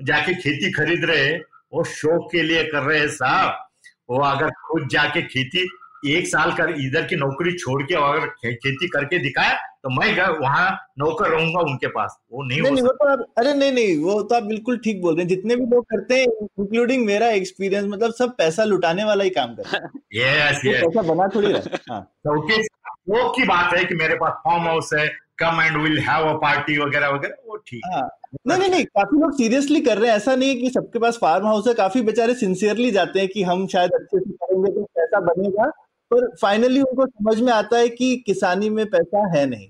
जाके 0.00 0.34
खेती 0.34 0.72
खरीद 0.72 1.04
रहे 1.04 1.24
हैं 1.26 1.40
वो 1.74 1.84
शौक 1.84 2.28
के 2.32 2.42
लिए 2.42 2.62
कर 2.64 2.82
रहे 2.82 2.98
हैं 2.98 3.08
साहब। 3.08 3.66
वो 4.10 4.20
अगर 4.22 4.50
खुद 4.66 4.88
जाके 4.88 5.22
खेती 5.22 5.68
एक 6.06 6.26
साल 6.26 6.52
कर 6.52 6.70
इधर 6.80 7.02
की 7.02 7.16
नौकरी 7.16 7.52
छोड़ 7.52 7.82
के 7.82 7.94
अगर 7.94 8.26
खेती 8.54 8.88
करके 8.88 9.18
दिखाया 9.18 9.54
तो 9.82 9.90
मैं 9.90 10.28
वहाँ 10.38 10.70
नौकर 10.98 11.28
रहूँगा 11.28 11.60
उनके 11.60 11.86
पास। 11.86 12.16
वो 12.32 12.42
नहीं 12.42 12.60
नहीं 12.62 12.70
हो 12.70 12.74
नहीं 12.74 12.84
वो 12.84 12.92
तो 12.92 13.08
आप 13.08 13.24
अरे 13.38 13.54
नहीं 13.54 13.72
नहीं 13.72 13.96
वो 13.98 14.22
तो 14.22 14.34
आप 14.34 14.42
बिल्कुल 14.42 14.78
ठीक 14.78 15.00
बोल 15.02 15.14
रहे 15.14 15.22
हैं। 15.22 15.28
जितने 15.28 15.56
भी 15.56 15.66
लोग 15.66 15.84
करते 15.84 16.14
हैं 16.14 16.26
इंक्लूडिंग 16.60 17.06
मेरा 17.06 17.28
एक्सपीरियंस 17.28 17.86
मतलब 17.88 18.12
सब 18.12 18.36
पैसा 18.36 18.64
लुटाने 18.64 19.04
वाला 19.04 19.24
ही 19.24 19.30
काम 19.30 19.54
करते 19.54 19.76
हैं। 19.76 19.90
यस 20.14 20.60
यस 20.66 20.82
पैसा 20.84 21.02
बना 21.02 21.28
थोड़ी 21.34 21.52
रहा 21.52 21.96
है। 21.96 22.02
क्योंकि 22.22 22.62
की 23.10 23.46
बात 23.46 23.74
है 23.74 23.84
कि 23.84 23.94
मेरे 23.94 24.14
पास 24.14 24.32
फार्म 24.38 24.62
हाउस 24.62 24.90
है 24.94 25.08
come 25.38 25.60
and 25.62 25.76
will 25.76 25.98
have 25.98 26.28
a 26.28 26.32
party 26.32 26.78
वगैरह 26.78 27.08
वगैरह 27.08 27.34
वो 27.46 27.56
ठीक 27.56 27.80
है। 27.86 27.92
हाँ। 27.94 28.08
नहीं 28.46 28.58
नहीं 28.58 28.70
नहीं 28.70 28.84
काफ़ी 28.84 29.20
लोग 29.20 29.32
सीरियसली 29.32 29.80
कर 29.80 29.98
रहे 29.98 30.10
हैं। 30.10 30.16
ऐसा 30.16 30.34
नहीं 30.34 30.48
है 30.48 30.54
कि 30.54 30.70
सबके 30.70 30.98
पास 30.98 31.18
फार्म 31.20 31.46
हाउस 31.46 31.68
है। 31.68 31.74
काफ़ी 31.74 32.02
बेचारे 32.02 32.34
सिंसियरली 32.34 32.90
जाते 32.90 33.20
हैं 33.20 33.28
कि 33.28 33.42
हम 33.42 33.66
शायद 33.66 33.90
अच्छे 33.92 34.18
से 34.18 34.30
करेंगे 34.32 34.72
तो 34.72 34.82
पैसा 34.82 35.20
बनेगा। 35.20 35.70
पर 36.10 36.28
फाइनली 36.42 36.80
उनको 36.80 37.06
समझ 37.06 37.40
में 37.40 37.52
आता 37.52 37.78
है 37.78 37.88
कि 37.88 38.16
किसानी 38.26 38.70
में 38.70 38.86
पैसा 38.86 39.38
है 39.38 39.46
नहीं। 39.46 39.68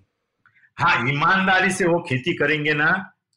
हाँ 0.79 1.09
ईमानदारी 1.09 1.71
से 1.71 1.87
वो 1.87 2.01
खेती 2.09 2.33
करेंगे 2.35 2.75
ना 2.75 2.91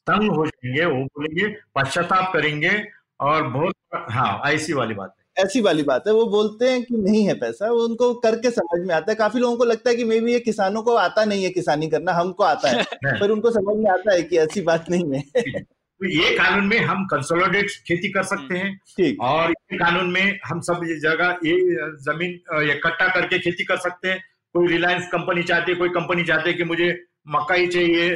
तंग 0.07 0.31
हो 0.31 0.45
जाएँगे 0.45 0.85
वो 0.85 1.03
बोलेंगे 1.05 1.55
पश्चाताप 1.75 2.33
करेंगे 2.33 2.71
और 3.19 3.47
बहुत 3.47 3.75
हाँ 4.09 4.41
ऐसी 4.45 4.73
वाली 4.73 4.93
बात 4.93 5.15
है। 5.19 5.20
ऐसी 5.37 5.61
वाली 5.61 5.83
बात 5.83 6.03
है 6.07 6.13
वो 6.13 6.25
बोलते 6.25 6.69
हैं 6.69 6.83
कि 6.83 6.97
नहीं 6.97 7.23
है 7.27 7.33
पैसा 7.33 7.69
वो 7.69 7.83
उनको 7.87 8.13
करके 8.13 8.51
समझ 8.51 8.87
में 8.87 8.95
आता 8.95 9.11
है। 9.11 9.15
काफ़ी 9.15 9.39
लोगों 9.39 9.57
को 9.57 9.63
लगता 9.63 9.89
है 9.89 9.95
कि 9.95 10.03
मे 10.03 10.19
बी 10.19 10.33
ये 10.33 10.39
किसानों 10.39 10.81
को 10.83 10.95
आता 10.95 11.25
नहीं 11.25 11.43
है 11.43 11.49
किसानी 11.49 11.89
करना 11.89 12.11
हमको 12.11 12.43
आता 12.43 12.69
है। 12.69 12.83
पर 13.21 13.31
उनको 13.31 13.51
समझ 13.51 13.75
में 13.77 13.91
आता 13.91 14.13
है 14.13 14.23
कि 14.23 14.37
ऐसी 14.37 14.61
बात 14.61 14.85
नहीं 14.89 15.13
है। 15.13 15.21
तो 16.01 16.07
ये 16.07 16.37
कानून 16.37 16.65
में 16.65 16.77
हम 16.79 17.05
कंसोलिडेट 17.05 17.69
खेती 17.87 18.09
कर 18.09 18.23
सकते 18.23 18.57
हैं 18.57 18.79
और 19.21 19.49
ये 19.49 19.77
कानून 19.77 20.09
में 20.11 20.39
हम 20.45 20.61
सब 20.61 20.81
ये 20.83 20.99
जगह 20.99 21.37
ये 21.45 21.55
ज़मीन 22.01 22.31
इकट्ठा 22.71 23.07
करके 23.07 23.39
खेती 23.39 23.63
कर 23.63 23.77
सकते 23.77 24.07
हैं। 24.07 24.23
कोई 24.53 24.67
रिलायंस 24.67 25.07
कंपनी 25.11 25.43
चाहती 25.43 25.71
है 25.71 25.77
कोई 25.77 25.89
कंपनी 25.89 26.23
चाहती 26.23 26.49
है 26.49 26.55
कि 26.55 26.63
मुझे 26.63 27.05
मकई 27.27 27.67
चाहिए 27.67 28.09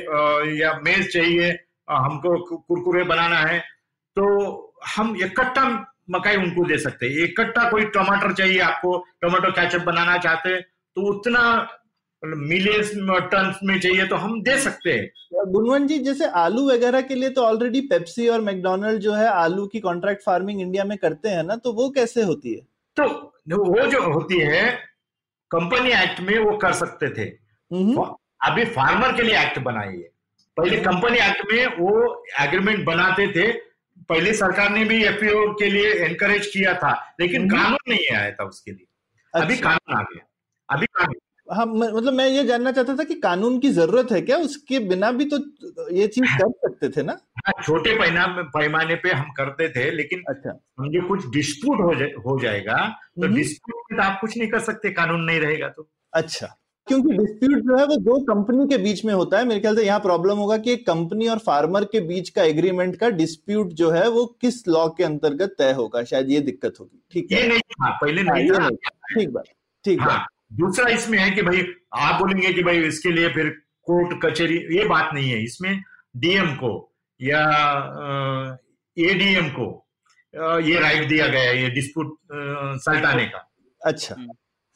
या 0.62 0.80
मेज 0.84 1.14
चाहिए 1.14 1.50
हमको 1.90 2.58
कुरकुरे 2.58 3.04
बनाना 3.04 3.38
है। 3.38 3.60
तो 4.16 4.26
हम 4.96 5.16
इकट्ठा 5.24 5.92
मकई 6.08 6.36
उनको 6.36 6.66
दे 6.66 6.78
सकते 6.78 7.06
हैं। 7.06 7.24
इकट्ठा 7.24 7.70
कोई 7.70 7.86
टमाटर 7.92 8.34
चाहिए 8.34 8.60
आपको 8.62 8.98
टमाटो 9.22 9.52
कैचअप 9.52 9.82
बनाना 9.84 10.18
चाहते 10.18 10.50
हैं 10.50 10.62
तो 10.62 11.02
उतना 11.10 11.42
मिलियंस 12.24 12.92
टन 13.32 13.54
में 13.64 13.80
चाहिए 13.80 14.06
तो 14.08 14.16
हम 14.16 14.42
दे 14.44 14.58
सकते 14.60 14.92
हैं। 14.92 15.10
गुणवंत 15.48 15.88
जी 15.90 15.98
जैसे 16.00 16.26
आलू 16.38 16.70
वगैरह 16.70 17.02
के 17.02 17.16
लिए 17.16 17.30
तो 17.30 17.42
ऑलरेडी 17.42 17.82
पेप्सी 17.88 18.28
और 18.28 18.42
मैकडोनल्ड 18.42 19.00
जो 19.02 19.14
है 19.14 19.28
आलू 19.28 19.66
की 19.68 19.80
कॉन्ट्रैक्ट 19.80 20.24
फ़ार्मिंग 20.24 20.62
इंडिया 20.62 20.84
में 20.84 20.98
करते 20.98 21.30
हैं 21.30 21.44
ना 21.44 21.56
तो 21.58 21.74
वो 21.74 21.90
कैसे 21.90 22.24
होती 22.24 22.54
है? 22.54 22.62
तो 22.98 23.04
वो 23.66 23.86
जो 23.88 24.02
होती 24.04 24.40
है 24.42 24.72
कंपनी 25.52 25.92
एक्ट 25.94 26.22
में 26.22 26.38
वो 26.40 26.58
कर 26.58 26.74
सकते 26.74 27.10
थे। 27.10 27.30
हम्म, 27.72 28.04
अभी 28.44 28.66
फार्मर 28.68 29.16
के 29.16 29.24
लिए 29.24 29.40
एक्ट 29.40 29.60
बनाई 29.60 29.94
है। 29.94 30.10
पहले 30.58 30.78
कंपनी 30.80 31.18
एक्ट 31.20 31.42
में 31.52 31.66
वो 31.78 32.24
एग्रीमेंट 32.42 32.84
बनाते 32.86 33.28
थे 33.30 33.52
पहले 34.10 34.34
सरकार 34.34 34.70
ने 34.70 34.84
भी 34.86 35.04
एफपीओ 35.04 35.52
के 35.54 35.70
लिए 35.70 35.94
एनकरेज 36.06 36.48
किया 36.48 36.74
था 36.74 36.94
लेकिन 37.20 37.42
हम्म। 37.42 37.58
कानून 37.58 37.78
नहीं 37.90 38.16
आया 38.18 38.32
था 38.32 38.44
उसके 38.44 38.72
लिए 38.72 38.86
अच्छा। 39.34 39.46
अभी। 39.46 39.58
कानून 39.58 39.98
आ 39.98 40.02
गया 40.02 40.26
अभी 40.70 40.86
कानून 40.86 41.20
हाँ 41.52 41.66
मतलब 41.66 42.14
मैं 42.14 42.28
ये 42.28 42.44
जानना 42.44 42.72
चाहता 42.72 42.96
था 42.96 43.04
कि 43.04 43.16
कानून 43.16 43.60
की 43.60 43.70
ज़रूरत 43.70 44.12
है 44.12 44.22
क्या 44.22 44.38
उसके 44.38 44.80
बिना 44.80 45.12
भी 45.12 45.26
तो 45.26 45.38
ये 45.92 46.08
चीज़ 46.08 46.26
कर 46.38 46.52
सकते 46.52 46.90
थे 46.90 47.04
ना 47.04 47.18
हाँ, 47.38 47.54
छोटे 47.64 47.96
पैमाने 48.56 48.96
पे 48.96 49.12
हम 49.12 49.32
करते 49.32 49.70
थे 49.70 49.90
लेकिन 49.92 50.24
अच्छा 50.30 50.52
समझे 50.52 51.02
कुछ 51.02 51.28
डिस्प्यूट 51.30 51.82
हो 51.82 51.94
जाए 51.96 52.12
हो 52.26 52.40
जाएगा 52.40 52.78
तो 52.88 53.26
हम्म। 53.26 53.36
डिस्प्यूट 53.36 53.92
में 53.92 54.00
तो 54.00 54.08
आप 54.08 54.20
कुछ 54.22 54.38
नहीं 54.38 54.50
कर 54.50 54.60
सकते 54.60 54.90
कानून 54.92 55.24
नहीं 55.24 55.40
रहेगा 55.40 55.70
तो 55.70 55.90
अच्छा 56.14 56.56
क्योंकि 56.88 57.14
डिस्प्यूट 57.14 57.62
जो 57.66 57.78
है 57.78 57.86
वो 57.86 57.96
दो 57.98 58.20
कंपनी 58.26 58.68
के 58.68 58.78
बीच 58.78 59.04
में 59.06 59.14
होता 59.14 59.38
है। 59.40 59.46
मेरे 59.46 59.60
ख्याल 59.62 59.76
से 59.76 59.84
यहाँ 59.86 60.00
प्रॉब्लम 60.00 60.38
होगा 60.38 60.58
कि 60.58 60.76
कंपनी 60.90 61.28
और 61.28 61.40
फार्मर 61.46 61.84
के 61.92 62.00
बीच 62.08 62.30
का 62.30 62.44
एग्रीमेंट 62.44 62.96
का 62.96 63.10
डिस्प्यूट 63.12 63.70
जो 63.74 63.90
है 63.92 64.08
वो 64.10 64.26
किस 64.42 64.68
लॉ 64.68 64.88
के 64.90 65.04
अंतर्गत 65.04 65.56
तय 65.60 65.72
होगा? 65.74 66.04
शायद 66.04 66.30
ये 66.30 66.40
दिक्कत 66.42 66.74
होगी। 66.80 67.02
ठीक 67.12 67.32
है। 67.32 67.48
नहीं 67.48 67.60
था 67.60 67.92
पहले 67.98 68.22
हाँ, 68.22 68.36
नहीं 68.36 68.46
ये 68.46 68.52
था। 68.52 68.68
नहीं। 68.68 69.16
ठीक 69.16 69.34
बात 69.34 69.46
ठीक 69.86 70.02
हाँ 70.02 70.10
बात। 70.10 70.28
दूसरा 70.60 70.88
इसमें 70.90 71.18
है 71.18 71.30
कि 71.32 71.42
भाई 71.42 71.64
आप 71.96 72.22
बोलेंगे 72.22 72.54
कि 72.54 72.64
भाई 72.64 72.84
इसके 72.88 73.12
लिए 73.12 73.30
फिर 73.34 73.50
कोर्ट 73.88 74.20
कचहरी 74.26 74.58
ये 74.78 74.86
बात 74.90 75.10
नहीं 75.14 75.30
है। 75.30 75.44
इसमें 75.44 75.82
डीएम 76.18 76.54
को 76.56 76.72
या 77.20 77.42
एडीएम 78.98 79.50
को 79.58 79.72
ये 80.62 80.80
राइट 80.80 81.08
दिया 81.10 81.28
गया 81.28 81.42
है 81.42 81.62
ये 81.62 81.70
डिस्प्यूट 81.72 82.18
सल्टाने 82.82 83.26
का। 83.26 83.48
अच्छा। 83.82 84.16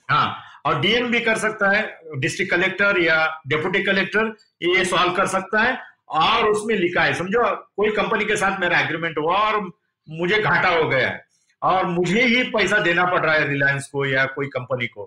हाँ 0.10 0.28
और 0.66 0.80
डीएम 0.82 1.08
भी 1.12 1.20
कर 1.20 1.38
सकता 1.38 1.70
है 1.72 2.00
डिस्ट्रिक्ट 2.18 2.52
कलेक्टर 2.54 3.00
या 3.00 3.42
डेप्यूटी 3.48 3.84
कलेक्टर 3.84 4.36
ये 4.64 4.86
सॉल्व 4.86 5.14
कर 5.14 5.28
सकता 5.28 5.62
है। 5.62 5.78
और 6.10 6.48
उसमें 6.48 6.76
लिखा 6.76 7.02
है, 7.04 7.14
समझो, 7.14 7.44
कोई 7.76 7.92
कंपनी 7.92 8.26
के 8.26 8.36
साथ 8.36 8.60
मेरा 8.60 8.80
एग्रीमेंट 8.80 9.18
हुआ 9.18 9.38
और 9.38 9.60
मुझे 10.08 10.40
घाटा 10.40 10.70
हो 10.70 10.88
गया 10.90 11.10
है 11.10 11.26
और 11.62 11.86
मुझे 11.86 12.22
ही 12.22 12.44
पैसा 12.50 12.80
देना 12.80 13.06
पड़ 13.06 13.20
रहा 13.20 13.34
है 13.36 13.48
रिलायंस 13.48 13.88
को 13.88 14.06
या 14.06 14.26
कोई 14.26 14.48
कंपनी 14.48 14.88
को। 14.88 15.04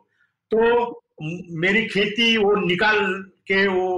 तो 0.51 1.05
मेरी 1.61 1.85
खेती 1.87 2.37
वो 2.37 2.55
निकाल 2.57 3.01
के 3.47 3.66
वो 3.66 3.89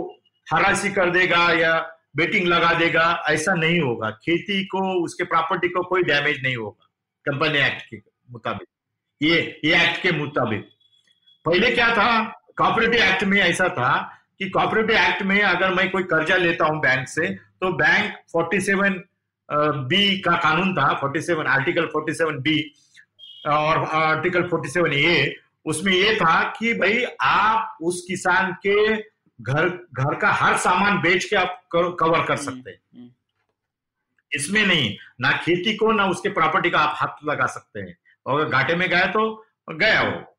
हरासी 0.46 0.90
कर 0.92 1.10
देगा 1.10 1.50
या 1.52 1.74
बेटिंग 2.16 2.46
लगा 2.46 2.72
देगा, 2.74 3.24
ऐसा 3.28 3.54
नहीं 3.54 3.80
होगा। 3.80 4.10
खेती 4.24 4.64
को, 4.64 4.80
उसके 5.04 5.24
प्रॉपर्टी 5.24 5.68
को 5.68 5.82
कोई 5.82 6.02
डैमेज 6.02 6.42
नहीं 6.42 6.56
होगा 6.56 6.90
कंपनी 7.24 7.58
एक्ट 7.58 7.82
के 7.90 7.96
मुताबिक। 8.30 8.68
ये 9.20 9.60
ये 9.64 9.82
एक्ट 9.82 10.02
के 10.02 10.10
मुताबिक। 10.12 10.68
पहले 11.44 11.70
क्या 11.70 11.88
था? 11.94 12.22
कॉपरेटिव 12.56 13.02
एक्ट 13.02 13.24
में 13.24 13.40
ऐसा 13.40 13.68
था 13.68 13.92
कि 14.38 14.48
कॉपरेटिव 14.50 14.96
एक्ट 14.96 15.22
में 15.22 15.40
अगर 15.42 15.74
मैं 15.74 15.90
कोई 15.90 16.02
कर्जा 16.02 16.36
लेता 16.36 16.64
हूँ 16.64 16.80
बैंक 16.80 17.08
से 17.08 17.28
तो 17.34 17.72
बैंक 17.72 18.14
47 18.36 19.00
बी 19.88 20.20
का 20.20 20.36
कानून 20.36 20.74
था 20.74 21.00
47 21.00 21.46
आर्टिकल 21.46 21.86
47 21.86 22.40
बी 22.42 22.74
और 23.46 23.84
आर्टिकल 23.92 24.48
47 24.48 24.94
ए 24.94 25.34
उसमें 25.66 25.92
ये 25.92 26.14
था 26.16 26.42
कि 26.50 26.72
भाई 26.74 27.04
आप 27.22 27.76
उस 27.82 28.04
किसान 28.08 28.52
के 28.66 28.96
घर 28.96 29.68
घर 29.94 30.14
का 30.14 30.30
हर 30.32 30.56
सामान 30.56 31.00
बेच 31.02 31.24
के 31.24 31.36
आप 31.36 31.60
कवर 31.74 32.24
कर 32.24 32.36
सकते 32.36 32.70
हैं। 32.70 32.78
हम्म, 32.94 33.10
इसमें 34.32 34.66
नहीं 34.66 34.96
ना 35.20 35.32
खेती 35.36 35.76
को 35.76 35.92
ना 35.92 36.06
उसके 36.06 36.28
प्रॉपर्टी 36.28 36.70
का 36.70 36.78
आप 36.78 36.94
हाथ 36.96 37.24
लगा 37.24 37.46
सकते 37.46 37.80
हैं। 37.80 37.96
और 38.26 38.40
अगर 38.40 38.50
घाटे 38.50 38.74
में 38.74 38.88
गए 38.90 39.06
तो 39.06 39.46
गया 39.70 40.02
वो। 40.02 40.33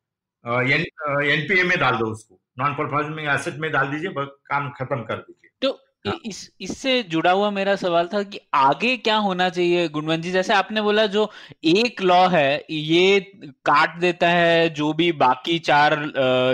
एनपीए 0.45 1.63
में 1.63 1.77
डाल 1.79 1.97
दो 1.97 2.05
उसको। 2.05 2.39
नॉन 2.59 2.73
परफॉर्मिंग 2.73 3.27
एसेट 3.29 3.55
में 3.55 3.71
डाल 3.71 3.87
दीजिए 3.87 4.11
काम 4.17 4.69
खत्म 4.69 5.01
कर 5.01 5.15
दीजिए। 5.15 5.49
तो 5.61 5.79
हाँ। 6.07 6.19
इस 6.25 6.49
इससे 6.61 7.01
जुड़ा 7.03 7.31
हुआ 7.31 7.49
मेरा 7.49 7.75
सवाल 7.75 8.07
था 8.07 8.21
कि 8.23 8.39
आगे 8.53 8.95
क्या 8.97 9.15
होना 9.17 9.47
चाहिए 9.49 9.87
गुणवंत 9.87 10.23
जी? 10.23 10.31
जैसे 10.31 10.53
आपने 10.53 10.81
बोला 10.81 11.05
जो 11.05 11.29
एक 11.65 12.01
लॉ 12.01 12.27
है 12.27 12.65
ये 12.69 13.19
काट 13.65 13.97
देता 13.99 14.27
है 14.27 14.69
जो 14.69 14.91
भी 14.93 15.11
बाकी 15.11 15.57
चार 15.59 15.97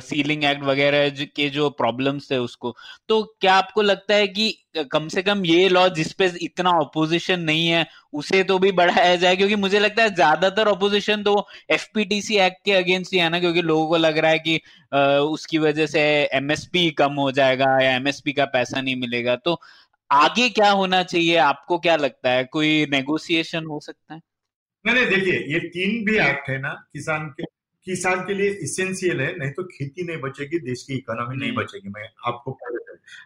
सीलिंग 0.02 0.44
एक्ट 0.44 0.64
वगैरह 0.64 1.10
के 1.36 1.50
जो 1.50 1.70
प्रॉब्लम्स 1.70 2.32
थे 2.32 2.38
उसको। 2.38 2.76
तो 3.10 3.22
क्या 3.42 3.54
आपको 3.54 3.82
लगता 3.82 4.16
है 4.16 4.28
कि 4.28 4.58
कम 4.91 5.07
से 5.07 5.22
कम 5.22 5.43
ये 5.45 5.68
लॉ 5.69 5.88
जिसपे 5.89 6.26
इतना 6.41 6.69
ऑपोजिशन 6.80 7.39
नहीं 7.41 7.68
है 7.68 7.85
उसे 8.14 8.43
तो 8.43 8.57
भी 8.60 8.72
बढ़ाया 8.72 9.15
जाए 9.15 9.35
क्योंकि 9.35 9.56
मुझे 9.57 9.80
लगता 9.80 10.03
है 10.03 10.14
ज़्यादातर 10.15 10.68
ऑपोजिशन 10.68 11.23
तो 11.23 11.35
एफपीटीसी 11.72 12.38
एक्ट 12.39 12.64
के 12.65 12.72
अगेंस्ट 12.73 13.14
ही 13.14 13.19
है 13.19 13.30
ना 13.30 13.39
क्योंकि 13.39 13.61
लोगों 13.64 13.88
को 13.88 13.98
लग 13.98 14.18
रहा 14.18 14.31
है 14.31 14.39
कि 14.39 14.56
अ, 14.93 14.98
उसकी 15.30 15.57
वजह 15.60 15.85
से 15.88 16.02
एमएसपी 16.34 16.89
कम 16.98 17.14
हो 17.15 17.31
जाएगा 17.31 17.65
या 17.81 17.95
एमएसपी 17.95 18.34
का 18.34 18.45
पैसा 18.48 18.81
नहीं 18.81 18.95
मिलेगा। 18.95 19.35
तो 19.38 19.60
आगे 20.10 20.49
क्या 20.49 20.69
होना 20.72 21.02
चाहिए? 21.03 21.35
आपको 21.39 21.77
क्या 21.80 21.95
लगता 21.95 22.30
है? 22.30 22.43
कोई 22.45 22.85
नेगोशिएशन 22.91 23.65
हो 23.65 23.80
सकता 23.80 24.14
है? 24.14 24.22
नहीं 24.85 24.95
नहीं 24.95 25.06
देखिए 25.10 25.39
ये 25.53 25.60
तीन 25.69 26.03
भी 26.06 26.18
एक्ट 26.19 26.49
है 26.49 26.57
ना 26.61 26.69
किसान 26.93 27.27
के 27.39 27.43
किसान 27.88 28.19
के 28.22 28.34
लिए 28.34 28.49
इसेंशियल 28.64 29.22
है 29.22 29.27
नहीं 29.38 29.52
तो 29.52 29.64
खेती 29.68 30.03
नहीं 30.03 30.18
बचेगी 30.22 30.60
देश 30.61 30.84
की 30.84 30.93
इकोनॉमी 30.95 31.35
नहीं 31.38 31.49
हम्म। 31.49 31.61
बचेगी। 31.61 31.89
मैं 31.89 32.07
आपको 32.27 32.57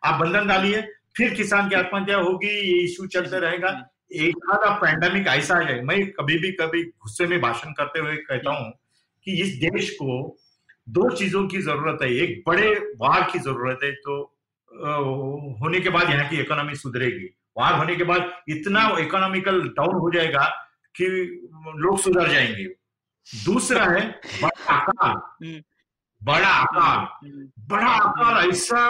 आप 0.05 0.19
बंधन 0.21 0.47
डालिए 0.47 0.81
फिर 1.15 1.33
किसान 1.33 1.69
की 1.69 1.75
आत्महत्या 1.75 2.17
होगी 2.17 2.47
ये 2.47 2.83
इश्यू 2.83 3.05
चलते 3.07 3.39
रहेगा। 3.39 3.69
एक 4.13 4.49
आधा 4.51 4.69
पैंडेमिक 4.75 5.27
ऐसा 5.27 5.57
है 5.57 5.81
मैं 5.83 5.99
कभी 6.11 6.37
भी 6.39 6.51
कभी 6.51 6.83
गुस्से 6.83 7.27
में 7.27 7.39
भाषण 7.41 7.71
करते 7.71 7.99
हुए 7.99 8.15
कहता 8.15 8.51
हूँ 8.51 8.71
कि 9.25 9.41
इस 9.41 9.55
देश 9.59 9.89
को 9.91 10.37
दो 10.89 11.09
चीज़ों 11.09 11.47
की 11.47 11.61
ज़रूरत 11.61 11.99
है 12.01 12.09
एक 12.13 12.43
बड़े 12.47 12.69
वार 12.97 13.29
की 13.31 13.39
ज़रूरत 13.39 13.79
है 13.83 13.91
तो 13.91 14.21
होने 15.61 15.79
के 15.79 15.89
बाद 15.89 16.09
यहाँ 16.09 16.27
की 16.29 16.39
इकोनॉमी 16.41 16.75
सुधरेगी। 16.75 17.25
वार 17.57 17.73
होने 17.73 17.95
के 17.95 18.03
बाद 18.03 18.31
इतना 18.49 18.87
इकोनॉमिकल 18.99 19.61
डाउन 19.69 19.95
हो 19.95 20.11
जाएगा 20.11 20.43
कि 20.95 21.05
लोग 21.77 21.99
सुधर 21.99 22.29
जाएँगे। 22.29 22.65
दूसरा 23.45 23.83
है 23.83 24.01
बड़ा 24.43 24.73
आकार। 24.73 25.15
हम्म। 25.45 25.61
बड़ा 26.21 26.47
आकार। 26.47 26.97
हम्म, 27.23 27.47
बड़ा 27.67 27.87
आकार 27.87 28.47
ऐसा 28.49 28.81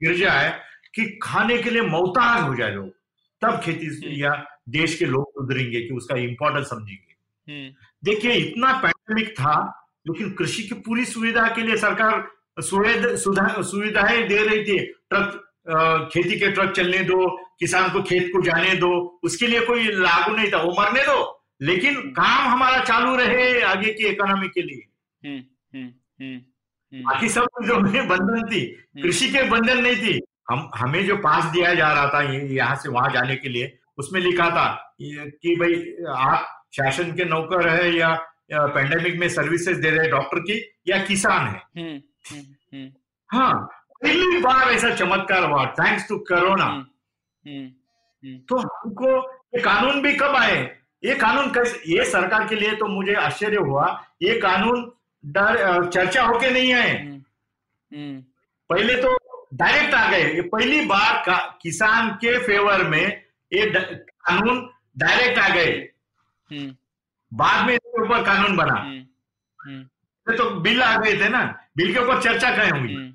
गिर 0.00 0.14
जाए 0.16 0.48
कि 0.94 1.18
खाने 1.22 1.58
के 1.58 1.70
लिए 1.70 1.82
मोहताज 1.82 2.48
हो 2.48 2.54
जाए 2.54 2.70
लोग। 2.70 2.92
तब 3.40 3.60
खेती 3.64 3.90
से 3.90 4.20
या 4.20 4.32
देश 4.68 4.98
के 4.98 5.06
लोग 5.06 5.30
सुधरेंगे 5.30 5.80
कि 5.80 5.94
उसका 5.94 6.16
इम्पोर्टेंस 6.16 6.66
समझेंगे। 6.66 7.14
हम्म, 7.48 7.72
देखिए 8.04 8.32
इतना 8.32 8.72
पैंडेमिक 8.78 9.28
था 9.30 9.54
लेकिन 10.08 10.30
कृषि 10.30 10.62
की 10.62 10.74
पूरी 10.74 11.04
सुविधा 11.04 11.48
के 11.48 11.62
लिए 11.62 11.76
सरकार 11.76 12.28
सुविधाएँ 12.60 14.22
दे 14.28 14.42
रही 14.42 14.64
थी। 14.64 14.78
ट्रक 14.78 15.44
खेती 16.14 16.38
के 16.40 16.50
ट्रक 16.50 16.70
चलने 16.70 16.98
दो 16.98 17.18
किसान 17.60 17.90
को 17.92 18.02
खेत 18.02 18.30
को 18.32 18.42
जाने 18.42 18.74
दो 18.74 19.20
उसके 19.22 19.46
लिए 19.46 19.60
कोई 19.60 19.84
लागू 19.84 20.36
नहीं 20.36 20.50
था। 20.52 20.58
वो 20.58 20.74
मरने 20.80 21.02
दो 21.02 21.46
लेकिन 21.62 21.94
काम 21.94 22.48
हमारा 22.48 22.78
चालू 22.84 23.16
रहे 23.16 23.60
आगे 23.62 23.92
की 23.92 24.06
इकोनॉमी 24.06 24.48
के 24.48 24.62
लिए। 24.62 25.28
हम्म, 25.28 25.42
हम्म, 25.74 25.90
हम्म, 26.20 26.36
हम्म, 26.92 27.02
बाकी 27.02 27.28
सब 27.28 27.44
चीज़ों 27.44 27.80
में 27.80 28.08
बंधन 28.08 28.42
थी। 28.48 28.60
कृषि 29.02 29.28
के 29.28 29.42
बंधन 29.42 29.78
नहीं 29.78 29.96
थी। 29.96 30.20
हम 30.50 30.70
हमें 30.76 31.04
जो 31.06 31.16
पास 31.24 31.44
दिया 31.52 31.74
जा 31.74 31.92
रहा 31.92 32.08
था 32.14 32.20
यहाँ 32.32 32.76
से 32.82 32.88
वहाँ 32.88 33.10
जाने 33.12 33.36
के 33.36 33.48
लिए 33.48 33.78
उसमें 33.98 34.20
लिखा 34.20 34.48
था 34.50 34.66
कि 35.02 35.54
भाई 35.60 35.74
आप 36.16 36.46
शासन 36.76 37.12
के 37.16 37.24
नौकर 37.24 37.68
है 37.68 37.90
या 37.96 38.14
पेंडेमिक 38.52 39.18
में 39.20 39.28
सर्विसेज़ 39.28 39.80
दे 39.80 39.90
रहे 39.90 40.08
डॉक्टर 40.10 40.38
की 40.40 40.58
या 40.88 40.98
किसान 41.04 41.46
है। 41.46 41.62
हम्म, 41.76 42.00
हम्म, 42.30 42.44
हम्म, 42.74 42.90
हाँ 43.30 43.54
पहली 44.02 44.40
बार 44.42 44.70
ऐसा 44.72 44.94
चमत्कार 44.94 45.44
हुआ 45.50 45.64
थैंक्स 45.80 46.08
टू 46.08 46.18
कोरोना 46.30 46.66
तो 48.48 48.58
हमको 48.58 49.10
ये 49.54 49.60
कानून 49.62 50.00
भी 50.02 50.12
कब 50.16 50.36
आए? 50.36 50.58
ये 51.04 51.14
कानून 51.14 51.50
कैसे 51.52 51.92
ये 51.92 52.04
सरकार 52.10 52.46
के 52.48 52.54
लिए 52.54 52.74
तो 52.76 52.86
मुझे 52.88 53.14
आश्चर्य 53.26 53.56
हुआ 53.68 53.86
ये 54.22 54.38
कानून 54.40 54.90
डर 55.24 55.88
चर्चा 55.90 56.22
होके 56.24 56.50
नहीं 56.50 56.72
आए। 56.74 56.94
पहले 58.70 58.94
तो 59.02 59.16
डायरेक्ट 59.54 59.94
आ 59.94 60.10
गए। 60.10 60.34
ये 60.34 60.42
पहली 60.42 60.84
बार 60.86 61.22
का, 61.26 61.58
किसान 61.62 62.10
के 62.10 62.38
फेवर 62.38 62.84
में 62.84 63.24
ये 63.52 63.72
कानून 64.00 64.70
डायरेक्ट 64.98 65.38
आ 65.38 65.48
गए। 65.48 65.88
हम्म। 66.50 66.76
बाद 67.34 67.66
में 67.66 67.74
इसके 67.74 68.02
ऊपर 68.02 68.22
कानून 68.22 68.56
बना। 68.56 68.74
हम्म, 68.74 69.82
तो 70.34 70.50
बिल 70.50 70.82
आ 70.82 70.96
गए 70.96 71.20
थे 71.20 71.28
ना। 71.28 71.62
बिल 71.76 71.94
के 71.94 72.00
ऊपर 72.00 72.22
चर्चा 72.22 72.56
कहीं 72.56 72.70
हुई 72.70 73.14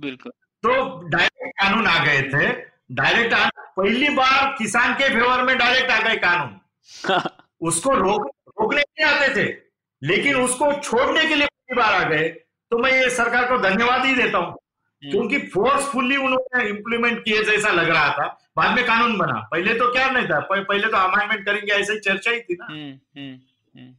बिल्कुल। 0.00 0.32
तो 0.62 1.02
डायरेक्ट 1.08 1.62
कानून 1.62 1.86
आ 1.86 2.04
गए 2.04 2.22
थे। 2.22 2.62
डायरेक्ट 2.92 3.34
पहली 3.56 4.08
बार 4.08 4.54
किसान 4.58 4.94
के 4.94 5.08
फेवर 5.08 5.42
में 5.42 5.58
डायरेक्ट 5.58 5.90
आ 5.90 6.00
गए 6.00 6.16
कानून। 6.16 6.60
उसको 7.60 7.94
रोक 7.94 8.26
रोकने 8.48 8.80
नहीं 8.80 9.06
आते 9.06 9.36
थे। 9.36 9.56
लेकिन 10.02 10.34
उसको 10.34 10.72
छोड़ने 10.72 11.26
के 11.26 11.34
लिए 11.34 11.46
पहली 11.46 11.82
बार 11.82 11.94
आ 11.94 12.08
गए। 12.08 12.28
तो 12.70 12.78
मैं 12.78 12.92
ये 12.92 13.10
सरकार 13.10 13.48
को 13.48 13.58
धन्यवाद 13.58 14.04
ही 14.04 14.14
देता 14.14 14.38
हूँ। 14.38 14.46
हम्म। 14.46 14.67
क्योंकि 15.02 15.38
फोर्सफुली 15.38 16.16
उन्होंने 16.16 16.68
इम्प्लीमेंट 16.68 17.24
किए 17.24 17.42
जैसा 17.44 17.70
लग 17.70 17.88
रहा 17.88 18.08
था। 18.12 18.26
बाद 18.56 18.74
में 18.76 18.84
कानून 18.86 19.16
बना। 19.18 19.48
पहले 19.52 19.74
तो 19.74 19.92
क्या 19.92 20.10
नहीं 20.10 20.26
था। 20.26 20.38
पहले 20.40 20.86
तो 20.86 20.96
अमेंडमेंट 20.96 21.44
करेंगे 21.46 21.72
ऐसे 21.72 21.98
चर्चा 22.00 22.30
ही 22.30 22.40
थी 22.40 22.54
ना। 22.54 22.64
हम्म, 22.64 23.20
हम्म, 23.20 23.92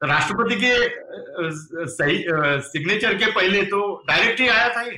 तो 0.00 0.06
राष्ट्रपति 0.06 0.56
के 0.64 1.86
सही 1.86 2.24
सिग्नेचर 2.68 3.14
के 3.14 3.30
पहले 3.32 3.62
तो 3.62 4.04
डायरेक्ट 4.08 4.40
ही 4.40 4.48
आया 4.48 4.68
था 4.76 4.82
ये। 4.82 4.96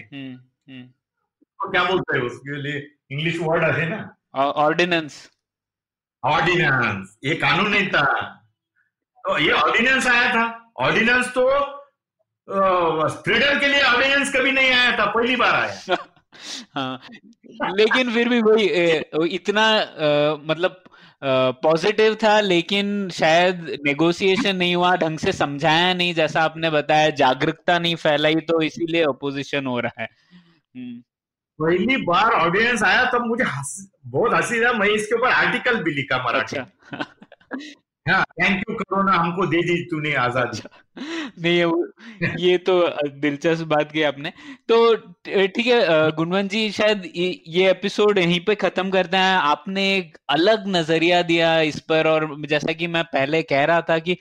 तो 0.82 1.70
क्या 1.70 1.84
बोलते 1.84 2.18
हैं 2.18 2.24
उसके 2.24 2.56
लिए? 2.62 2.90
इंग्लिश 3.10 3.38
वर्ड 3.40 3.64
है 3.64 3.88
ना? 3.88 4.16
ऑर्डिनेंस 4.34 5.30
ऑर्डिनेंस 6.24 7.16
ये 7.24 7.34
कानून 7.34 7.70
नहीं 7.70 7.88
था। 7.88 8.04
तो 9.18 9.38
ये 9.38 9.50
ऑर्डिनेंस 9.52 10.06
आया 10.06 10.34
था। 10.34 10.72
ऑर्डिनेंस 10.76 11.28
तो 11.28 11.44
फ्रीडम 12.48 13.60
के 13.60 13.68
लिए 13.68 13.82
ऑर्डिनेंस 13.82 14.32
कभी 14.32 14.52
नहीं 14.52 14.72
आया 14.72 14.98
था 14.98 15.06
पहली 15.06 15.36
बार 15.36 15.54
आया 15.54 15.96
हाँ 16.76 17.00
लेकिन 17.70 18.12
फिर 18.14 18.28
भी 18.28 18.40
वही 18.42 18.66
इतना 19.34 19.62
आ, 19.62 20.36
मतलब 20.44 20.82
पॉजिटिव 21.62 22.14
था 22.14 22.40
लेकिन 22.40 23.08
शायद 23.10 23.60
नेगोशिएशन 23.86 24.56
नहीं 24.56 24.74
हुआ 24.74 24.94
ढंग 24.96 25.18
से 25.18 25.32
समझाया 25.32 25.94
नहीं 25.94 26.14
जैसा 26.14 26.42
आपने 26.42 26.70
बताया 26.70 27.10
जागरूकता 27.10 27.78
नहीं 27.78 27.94
फैलाई 27.96 28.34
तो 28.50 28.60
इसीलिए 28.62 29.02
अपोजिशन 29.04 29.66
हो 29.66 29.78
रहा 29.80 30.02
है 30.02 30.08
हम्म। 30.74 31.00
पहली 31.58 31.96
बार 31.96 32.32
ऑडियंस 32.32 32.82
आया 32.82 33.04
तब 33.04 33.26
मुझे 33.26 33.44
हस, 33.44 33.88
बहुत 34.06 34.34
हँसी 34.34 34.64
था 34.64 34.72
मैं 34.72 34.88
इसके 34.88 35.14
ऊपर 35.14 35.28
आर्टिकल 35.28 35.82
भी 35.82 35.94
लिखा 35.94 36.22
मराठी 36.24 36.56
अच्छा। 36.56 37.04
थैंक 38.06 38.62
यू 38.68 38.74
कोरोना 38.74 39.12
हमको 39.12 39.46
दे 39.46 39.62
दी 39.62 39.74
तूने 39.90 40.12
आज़ादी। 40.14 40.58
अच्छा। 40.58 40.68
नहीं, 41.38 41.62
ये 42.38 42.56
तो 42.58 42.74
दिलचस्प 43.20 43.66
बात 43.66 43.92
की 43.92 44.02
आपने। 44.02 44.32
तो 44.68 44.94
ठीक 45.26 45.66
है 45.66 46.10
गुणवंत 46.12 46.50
जी, 46.50 46.70
शायद 46.70 47.10
ये 47.14 47.70
एपिसोड 47.70 48.18
यहीं 48.18 48.40
पे 48.40 48.54
खत्म 48.56 48.90
करते 48.90 49.16
हैं। 49.16 49.36
आपने 49.36 49.84
एक 49.96 50.16
अलग 50.30 50.66
नज़रिया 50.66 51.22
दिया 51.24 51.58
इस 51.62 51.80
पर 51.88 52.06
और 52.08 52.28
जैसा 52.46 52.72
कि 52.72 52.86
मैं 52.86 53.04
पहले 53.04 53.42
कह 53.44 53.64
रहा 53.64 53.80
था 53.80 53.98
कि 53.98 54.16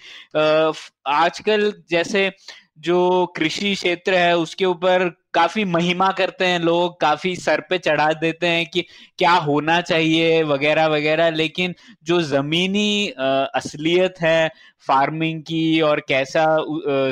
आजकल 1.07 1.71
जैसे 1.89 2.29
जो 2.77 3.25
कृषि 3.37 3.73
क्षेत्र 3.75 4.13
है, 4.15 4.35
उसके 4.37 4.65
ऊपर 4.65 5.09
काफ़ी 5.33 5.63
महिमा 5.65 6.11
करते 6.11 6.45
हैं 6.45 6.59
लोग, 6.59 6.99
काफ़ी 7.01 7.35
सर 7.35 7.61
पे 7.69 7.77
चढ़ा 7.77 8.11
देते 8.13 8.47
हैं 8.47 8.65
कि 8.65 8.81
क्या 9.19 9.31
होना 9.39 9.79
चाहिए 9.81 10.41
वगैरह 10.43 10.87
वगैरह। 10.87 11.29
लेकिन 11.31 11.75
जो 12.03 12.21
जमीनी 12.21 13.07
असलियत 13.17 14.21
है 14.21 14.47
फ़ार्मिंग 14.87 15.41
की 15.43 15.79
और 15.81 15.99
कैसा 16.07 16.45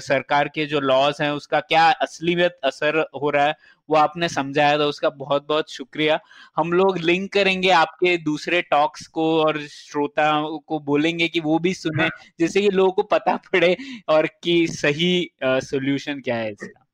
सरकार 0.01 0.47
के 0.55 0.65
जो 0.65 0.79
लॉज 0.79 1.21
हैं, 1.21 1.31
उसका 1.31 1.59
क्या 1.61 1.89
असलियत 1.91 2.57
असर 2.63 2.99
हो 3.21 3.29
रहा 3.29 3.45
है 3.45 3.55
वो 3.91 3.97
आपने 3.97 4.29
समझाया 4.29 4.77
था 4.79 4.85
उसका 4.85 5.09
बहुत 5.17 5.47
बहुत 5.47 5.71
शुक्रिया। 5.71 6.19
हम 6.57 6.71
लोग 6.73 6.97
लिंक 6.99 7.31
करेंगे 7.33 7.69
आपके 7.71 8.15
दूसरे 8.19 8.61
टॉक्स 8.63 9.07
को 9.09 9.25
और 9.41 9.59
श्रोताओं 9.61 10.57
को 10.59 10.79
बोलेंगे 10.81 11.27
कि 11.27 11.39
वो 11.39 11.57
भी 11.59 11.73
सुने 11.73 12.07
जिससे 12.39 12.61
कि 12.61 12.69
लोगों 12.71 12.91
को 12.91 13.03
पता 13.11 13.35
पड़े 13.47 13.75
और 14.07 14.27
कि 14.43 14.55
सही 14.69 15.11
सोल्यूशन 15.43 16.19
क्या 16.19 16.35
है 16.35 16.51
इसका। 16.51 16.85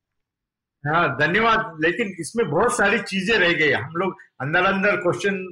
हाँ 0.84 1.08
धन्यवाद। 1.18 1.78
लेकिन 1.82 2.16
इसमें 2.20 2.50
बहुत 2.50 2.78
सारी 2.78 3.00
चीज़ें 3.02 3.38
रह 3.38 3.54
गई। 3.54 3.72
हम 3.72 3.94
लोग 3.96 4.18
अंदर 4.42 4.66
अंदर 4.66 4.96
क्वेश्चन 4.98 5.46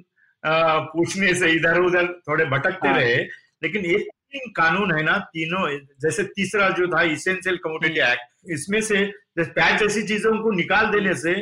पूछने 0.44 1.34
से 1.36 1.52
इधर 1.52 1.80
उधर 1.82 2.08
थोड़े 2.20 2.46
भटकते 2.48 2.88
हाँ। 2.88 2.98
रहे 2.98 3.16
लेकिन 3.16 3.86
एक 3.88 4.08
तीन 4.36 4.52
कानून 4.52 4.96
है 4.96 5.04
ना 5.04 5.18
तीनों 5.18 5.68
जैसे 6.02 6.24
तीसरा 6.24 6.70
जो 6.70 6.88
था 6.88 7.02
इसेंशियल 7.02 7.58
कमोडिटी 7.58 8.00
एक्ट 8.00 8.52
इसमें 8.52 8.82
से 8.82 9.06
पैच 9.40 9.82
ऐसी 9.82 10.04
चीज़ों 10.04 10.38
को 10.44 10.52
निकाल 10.52 10.86
देने 10.86 11.14
से 11.16 11.34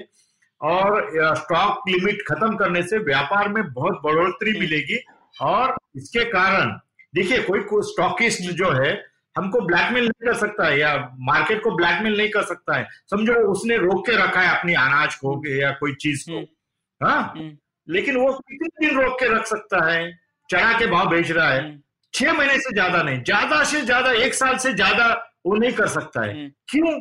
और 0.61 1.09
स्टॉक 1.35 1.89
लिमिट 1.89 2.21
खत्म 2.27 2.55
करने 2.55 2.83
से 2.83 2.97
व्यापार 2.97 3.49
में 3.49 3.63
बहुत 3.73 4.01
बढ़ोतरी 4.03 4.49
हम्म। 4.49 4.59
मिलेगी। 4.59 4.99
और 5.41 5.75
इसके 5.95 6.23
कारण 6.25 6.71
देखिए 7.15 7.41
कोई 7.43 7.59
कोई 7.59 7.81
स्टॉकिस्ट 7.83 8.41
जो 8.41 8.69
है 8.71 8.91
हमको 9.37 9.59
ब्लैकमेल 9.61 10.03
नहीं 10.03 10.27
कर 10.27 10.33
सकता 10.33 10.67
है 10.67 10.79
या 10.79 10.95
मार्केट 11.19 11.63
को 11.63 11.71
ब्लैकमेल 11.71 12.17
नहीं 12.17 12.29
कर 12.29 12.43
सकता 12.43 12.77
है। 12.77 12.87
समझो 13.11 13.33
उसने 13.33 13.77
रोक 13.77 14.05
के 14.05 14.15
रखा 14.15 14.41
है 14.41 14.59
अपनी 14.59 14.73
अनाज 14.73 15.15
को 15.15 15.55
या 15.55 15.71
कोई 15.71 15.93
चीज़ 15.93 16.23
को। 16.29 16.37
हम्म। 16.37 17.07
हाँ? 17.07 17.33
हम्म। 17.37 17.57
लेकिन 17.89 18.15
वो 18.15 18.33
कितने 18.33 18.87
दिन 18.87 18.99
रोक 19.01 19.19
के 19.19 19.33
रख 19.35 19.45
सकता 19.45 19.91
है? 19.91 20.19
चढ़ा 20.49 20.79
के 20.79 20.87
भाव 20.87 21.09
बेच 21.09 21.31
रहा 21.31 21.49
है। 21.49 21.83
छह 22.14 22.34
महीने 22.34 22.57
से 22.57 22.73
ज़्यादा 22.73 23.02
नहीं 23.03 23.22
ज़्यादा 23.23 23.64
से 23.64 23.81
ज़्यादा 23.81 24.11
एक 24.23 24.34
साल 24.34 24.57
से 24.57 24.73
ज़्यादा 24.73 25.07
वो 25.45 25.56
नहीं 25.56 25.72
कर 25.73 25.88
सकता 25.90 26.26
है 26.26 26.48
क्यों 26.69 26.99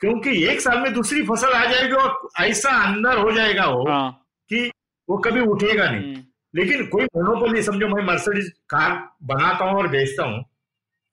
क्योंकि 0.00 0.30
एक 0.44 0.60
साल 0.60 0.78
में 0.78 0.92
दूसरी 0.92 1.22
फ़सल 1.22 1.52
आ 1.52 1.64
जाएगी 1.64 1.94
और 1.94 2.28
ऐसा 2.40 2.70
अंदर 2.84 3.18
हो 3.18 3.32
जाएगा 3.32 3.66
वो 3.66 3.88
हाँ। 3.88 4.10
कि 4.50 4.70
वो 5.08 5.18
कभी 5.18 5.40
उठेगा 5.46 5.90
नहीं 5.90 6.14
हम्म। 6.14 6.22
लेकिन 6.54 6.86
कोई 6.86 7.04
मोनोपोली 7.06 7.62
समझो 7.62 7.88
मैं 7.88 8.04
मर्सिडीज 8.04 8.48
कार 8.70 8.98
बनाता 9.24 9.64
हूँ 9.64 9.78
और 9.78 9.88
बेचता 9.88 10.24
हूँ 10.24 10.44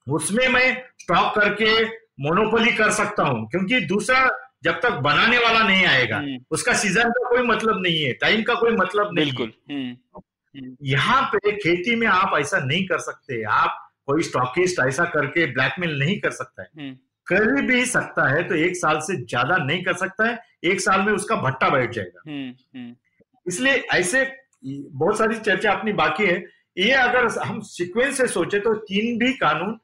उसमें 0.08 0.48
मैं 0.48 0.68
स्टॉक 1.00 1.34
करके 1.36 1.74
मोनोपोली 2.22 2.72
कर 2.72 2.92
सकता 2.92 3.24
हूँ 3.24 3.48
क्योंकि 3.48 3.80
दूसरा 3.86 4.28
जब 4.64 4.80
तक 4.84 4.94
बनाने 5.02 5.38
वाला 5.38 5.64
नहीं 5.64 5.86
आएगा 5.86 6.18
हम्म। 6.18 6.38
उसका 6.52 6.74
सीज़न 6.76 7.10
का 7.10 7.30
कोई 7.30 7.48
मतलब 7.48 7.82
नहीं 7.82 8.02
है 8.02 8.14
टाइम 8.22 8.42
का 8.44 8.54
कोई 8.56 8.72
मतलब 8.74 9.14
नहीं 9.14 9.26
बिल्कुल 9.26 9.54
हम्म। 9.72 10.22
यहाँ 10.56 11.22
पे 11.34 11.52
खेती 11.54 11.96
में 11.96 12.08
आप 12.08 12.38
ऐसा 12.40 12.60
नहीं 12.60 12.86
कर 12.88 13.00
सकते। 13.00 13.42
आप 13.44 13.86
कोई 14.08 14.24
स्टॉकिस्ट 14.24 14.80
ऐसा 14.88 15.04
करके 15.08 15.46
ब्लैकमेल 15.54 15.98
नहीं 16.00 16.20
कर 16.20 16.32
सकता 16.32 16.64
है। 16.64 16.92
कर 17.28 17.62
भी 17.62 17.86
सकता 17.86 18.28
है 18.30 18.44
तो 18.44 18.56
एक 18.58 18.76
साल 18.78 19.00
से 19.00 19.16
ज़्यादा 19.18 19.58
नहीं 19.58 19.84
कर 19.84 19.94
सकता 19.96 20.28
है 20.28 20.40
एक 20.66 20.82
साल 20.82 21.02
में 21.02 21.12
उसका 21.14 21.36
भट्टा 21.42 21.70
बैठ 21.70 21.92
जाएगा। 21.94 22.22
हम्म, 22.28 22.54
हम्म। 22.76 22.96
इसलिए 23.46 23.74
ऐसे 23.94 24.24
बहुत 24.64 25.18
सारी 25.18 25.36
चर्चा 25.38 25.72
अपनी 25.72 25.94
बाकी 25.94 26.26
है। 26.26 26.44
ये 26.78 26.92
अगर 26.94 27.28
हम 27.40 27.60
सीक्वेंस 27.66 28.18
से 28.18 28.28
सोचे 28.28 28.60
तो 28.60 28.74
तीन 28.88 29.18
भी 29.20 29.32
कानून 29.36 29.80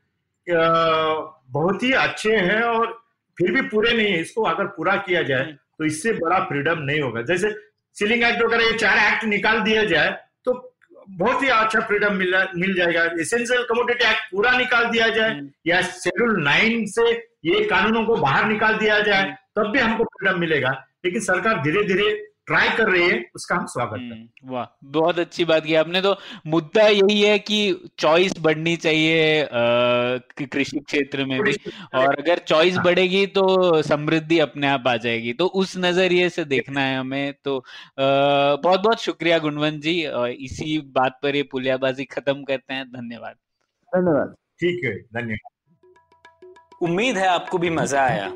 बहुत 0.47 1.83
ही 1.83 1.91
अच्छे 1.93 2.35
हैं 2.35 2.61
और 2.63 2.91
फिर 3.37 3.51
भी 3.51 3.61
पूरे 3.69 3.93
नहीं 3.93 4.07
है। 4.07 4.19
इसको 4.21 4.43
अगर 4.45 4.65
पूरा 4.75 4.95
किया 4.97 5.21
जाए 5.23 5.43
हम्म। 5.43 5.55
तो 5.77 5.85
इससे 5.85 6.11
बड़ा 6.15 6.39
फ्रीडम 6.45 6.79
नहीं 6.81 7.01
होगा। 7.01 7.21
जैसे 7.23 7.49
सीलिंग 7.97 8.23
एक्ट 8.23 8.43
वगैरह 8.43 8.63
ये 8.63 8.77
चार 8.77 8.97
एक्ट 8.97 9.25
निकाल 9.25 9.59
दिया 9.61 9.83
जाए 9.85 10.09
बहुत 11.09 11.43
ही 11.43 11.47
अच्छा 11.47 11.79
फ्रीडम 11.79 12.13
मिल 12.13 12.35
मिल 12.55 12.73
जाएगा। 12.75 13.03
एसेंशियल 13.21 13.63
कमोडिटी 13.63 14.05
एक्ट 14.05 14.31
पूरा 14.31 14.51
निकाल 14.57 14.85
दिया 14.85 15.07
जाए 15.09 15.41
या 15.67 15.81
शेड्यूल 15.81 16.41
नाइन 16.43 16.85
से 16.87 17.09
ये 17.45 17.63
कानूनों 17.65 18.05
को 18.05 18.15
बाहर 18.15 18.45
निकाल 18.45 18.77
दिया 18.77 18.99
जाए 18.99 19.23
तब 19.55 19.71
भी 19.71 19.79
हमको 19.79 20.03
फ्रीडम 20.03 20.39
मिलेगा। 20.39 20.71
लेकिन 21.05 21.21
सरकार 21.21 21.61
धीरे 21.61 21.83
धीरे 21.83 22.09
ट्राई 22.47 22.69
कर 22.69 22.89
रही 22.89 23.03
है 23.03 23.21
उसका 23.35 23.55
हम 23.55 23.65
स्वागत 23.65 23.91
करते 23.91 24.05
हम्म, 24.05 24.51
वाह 24.51 24.65
बहुत 24.91 25.19
अच्छी 25.19 25.45
बात 25.45 25.65
की 25.65 25.75
आपने। 25.75 26.01
तो 26.01 26.15
मुद्दा 26.47 26.87
यही 26.87 27.21
है 27.21 27.37
कि 27.39 27.57
चॉइस 27.99 28.33
बढ़नी 28.39 28.75
चाहिए 28.77 29.47
कृषि 29.51 30.79
क्षेत्र 30.79 31.25
में 31.25 31.41
भी। 31.41 31.53
और 31.95 32.15
अगर 32.15 32.37
चॉइस 32.47 32.75
हाँ। 32.75 32.83
बढ़ेगी 32.85 33.25
तो 33.29 33.81
समृद्धि 33.81 34.39
अपने 34.39 34.67
आप 34.67 34.87
आ 34.87 34.95
जाएगी। 34.97 35.33
तो 35.33 35.45
उस 35.55 35.73
नज़रिए 35.77 36.29
से 36.29 36.45
देखना 36.45 36.81
है 36.81 36.97
हमें। 36.97 37.33
तो 37.43 37.57
बहुत 37.99 38.79
बहुत 38.79 39.01
शुक्रिया 39.01 39.39
गुणवंत 39.39 39.81
जी 39.81 39.99
इसी 40.45 40.77
बात 40.95 41.19
पर 41.23 41.35
ये 41.35 41.43
पुलियाबाजी 41.51 42.05
खत्म 42.07 42.43
करते 42.43 42.73
हैं। 42.73 42.85
धन्यवाद। 42.91 43.35
धन्यवाद। 43.91 44.35
ठीक 44.59 44.83
है 44.85 44.97
धन्यवाद। 45.13 45.51
उम्मीद 46.81 47.17
है 47.17 47.27
आपको 47.27 47.57
भी 47.57 47.69
मज़ा 47.71 48.01
आया। 48.01 48.35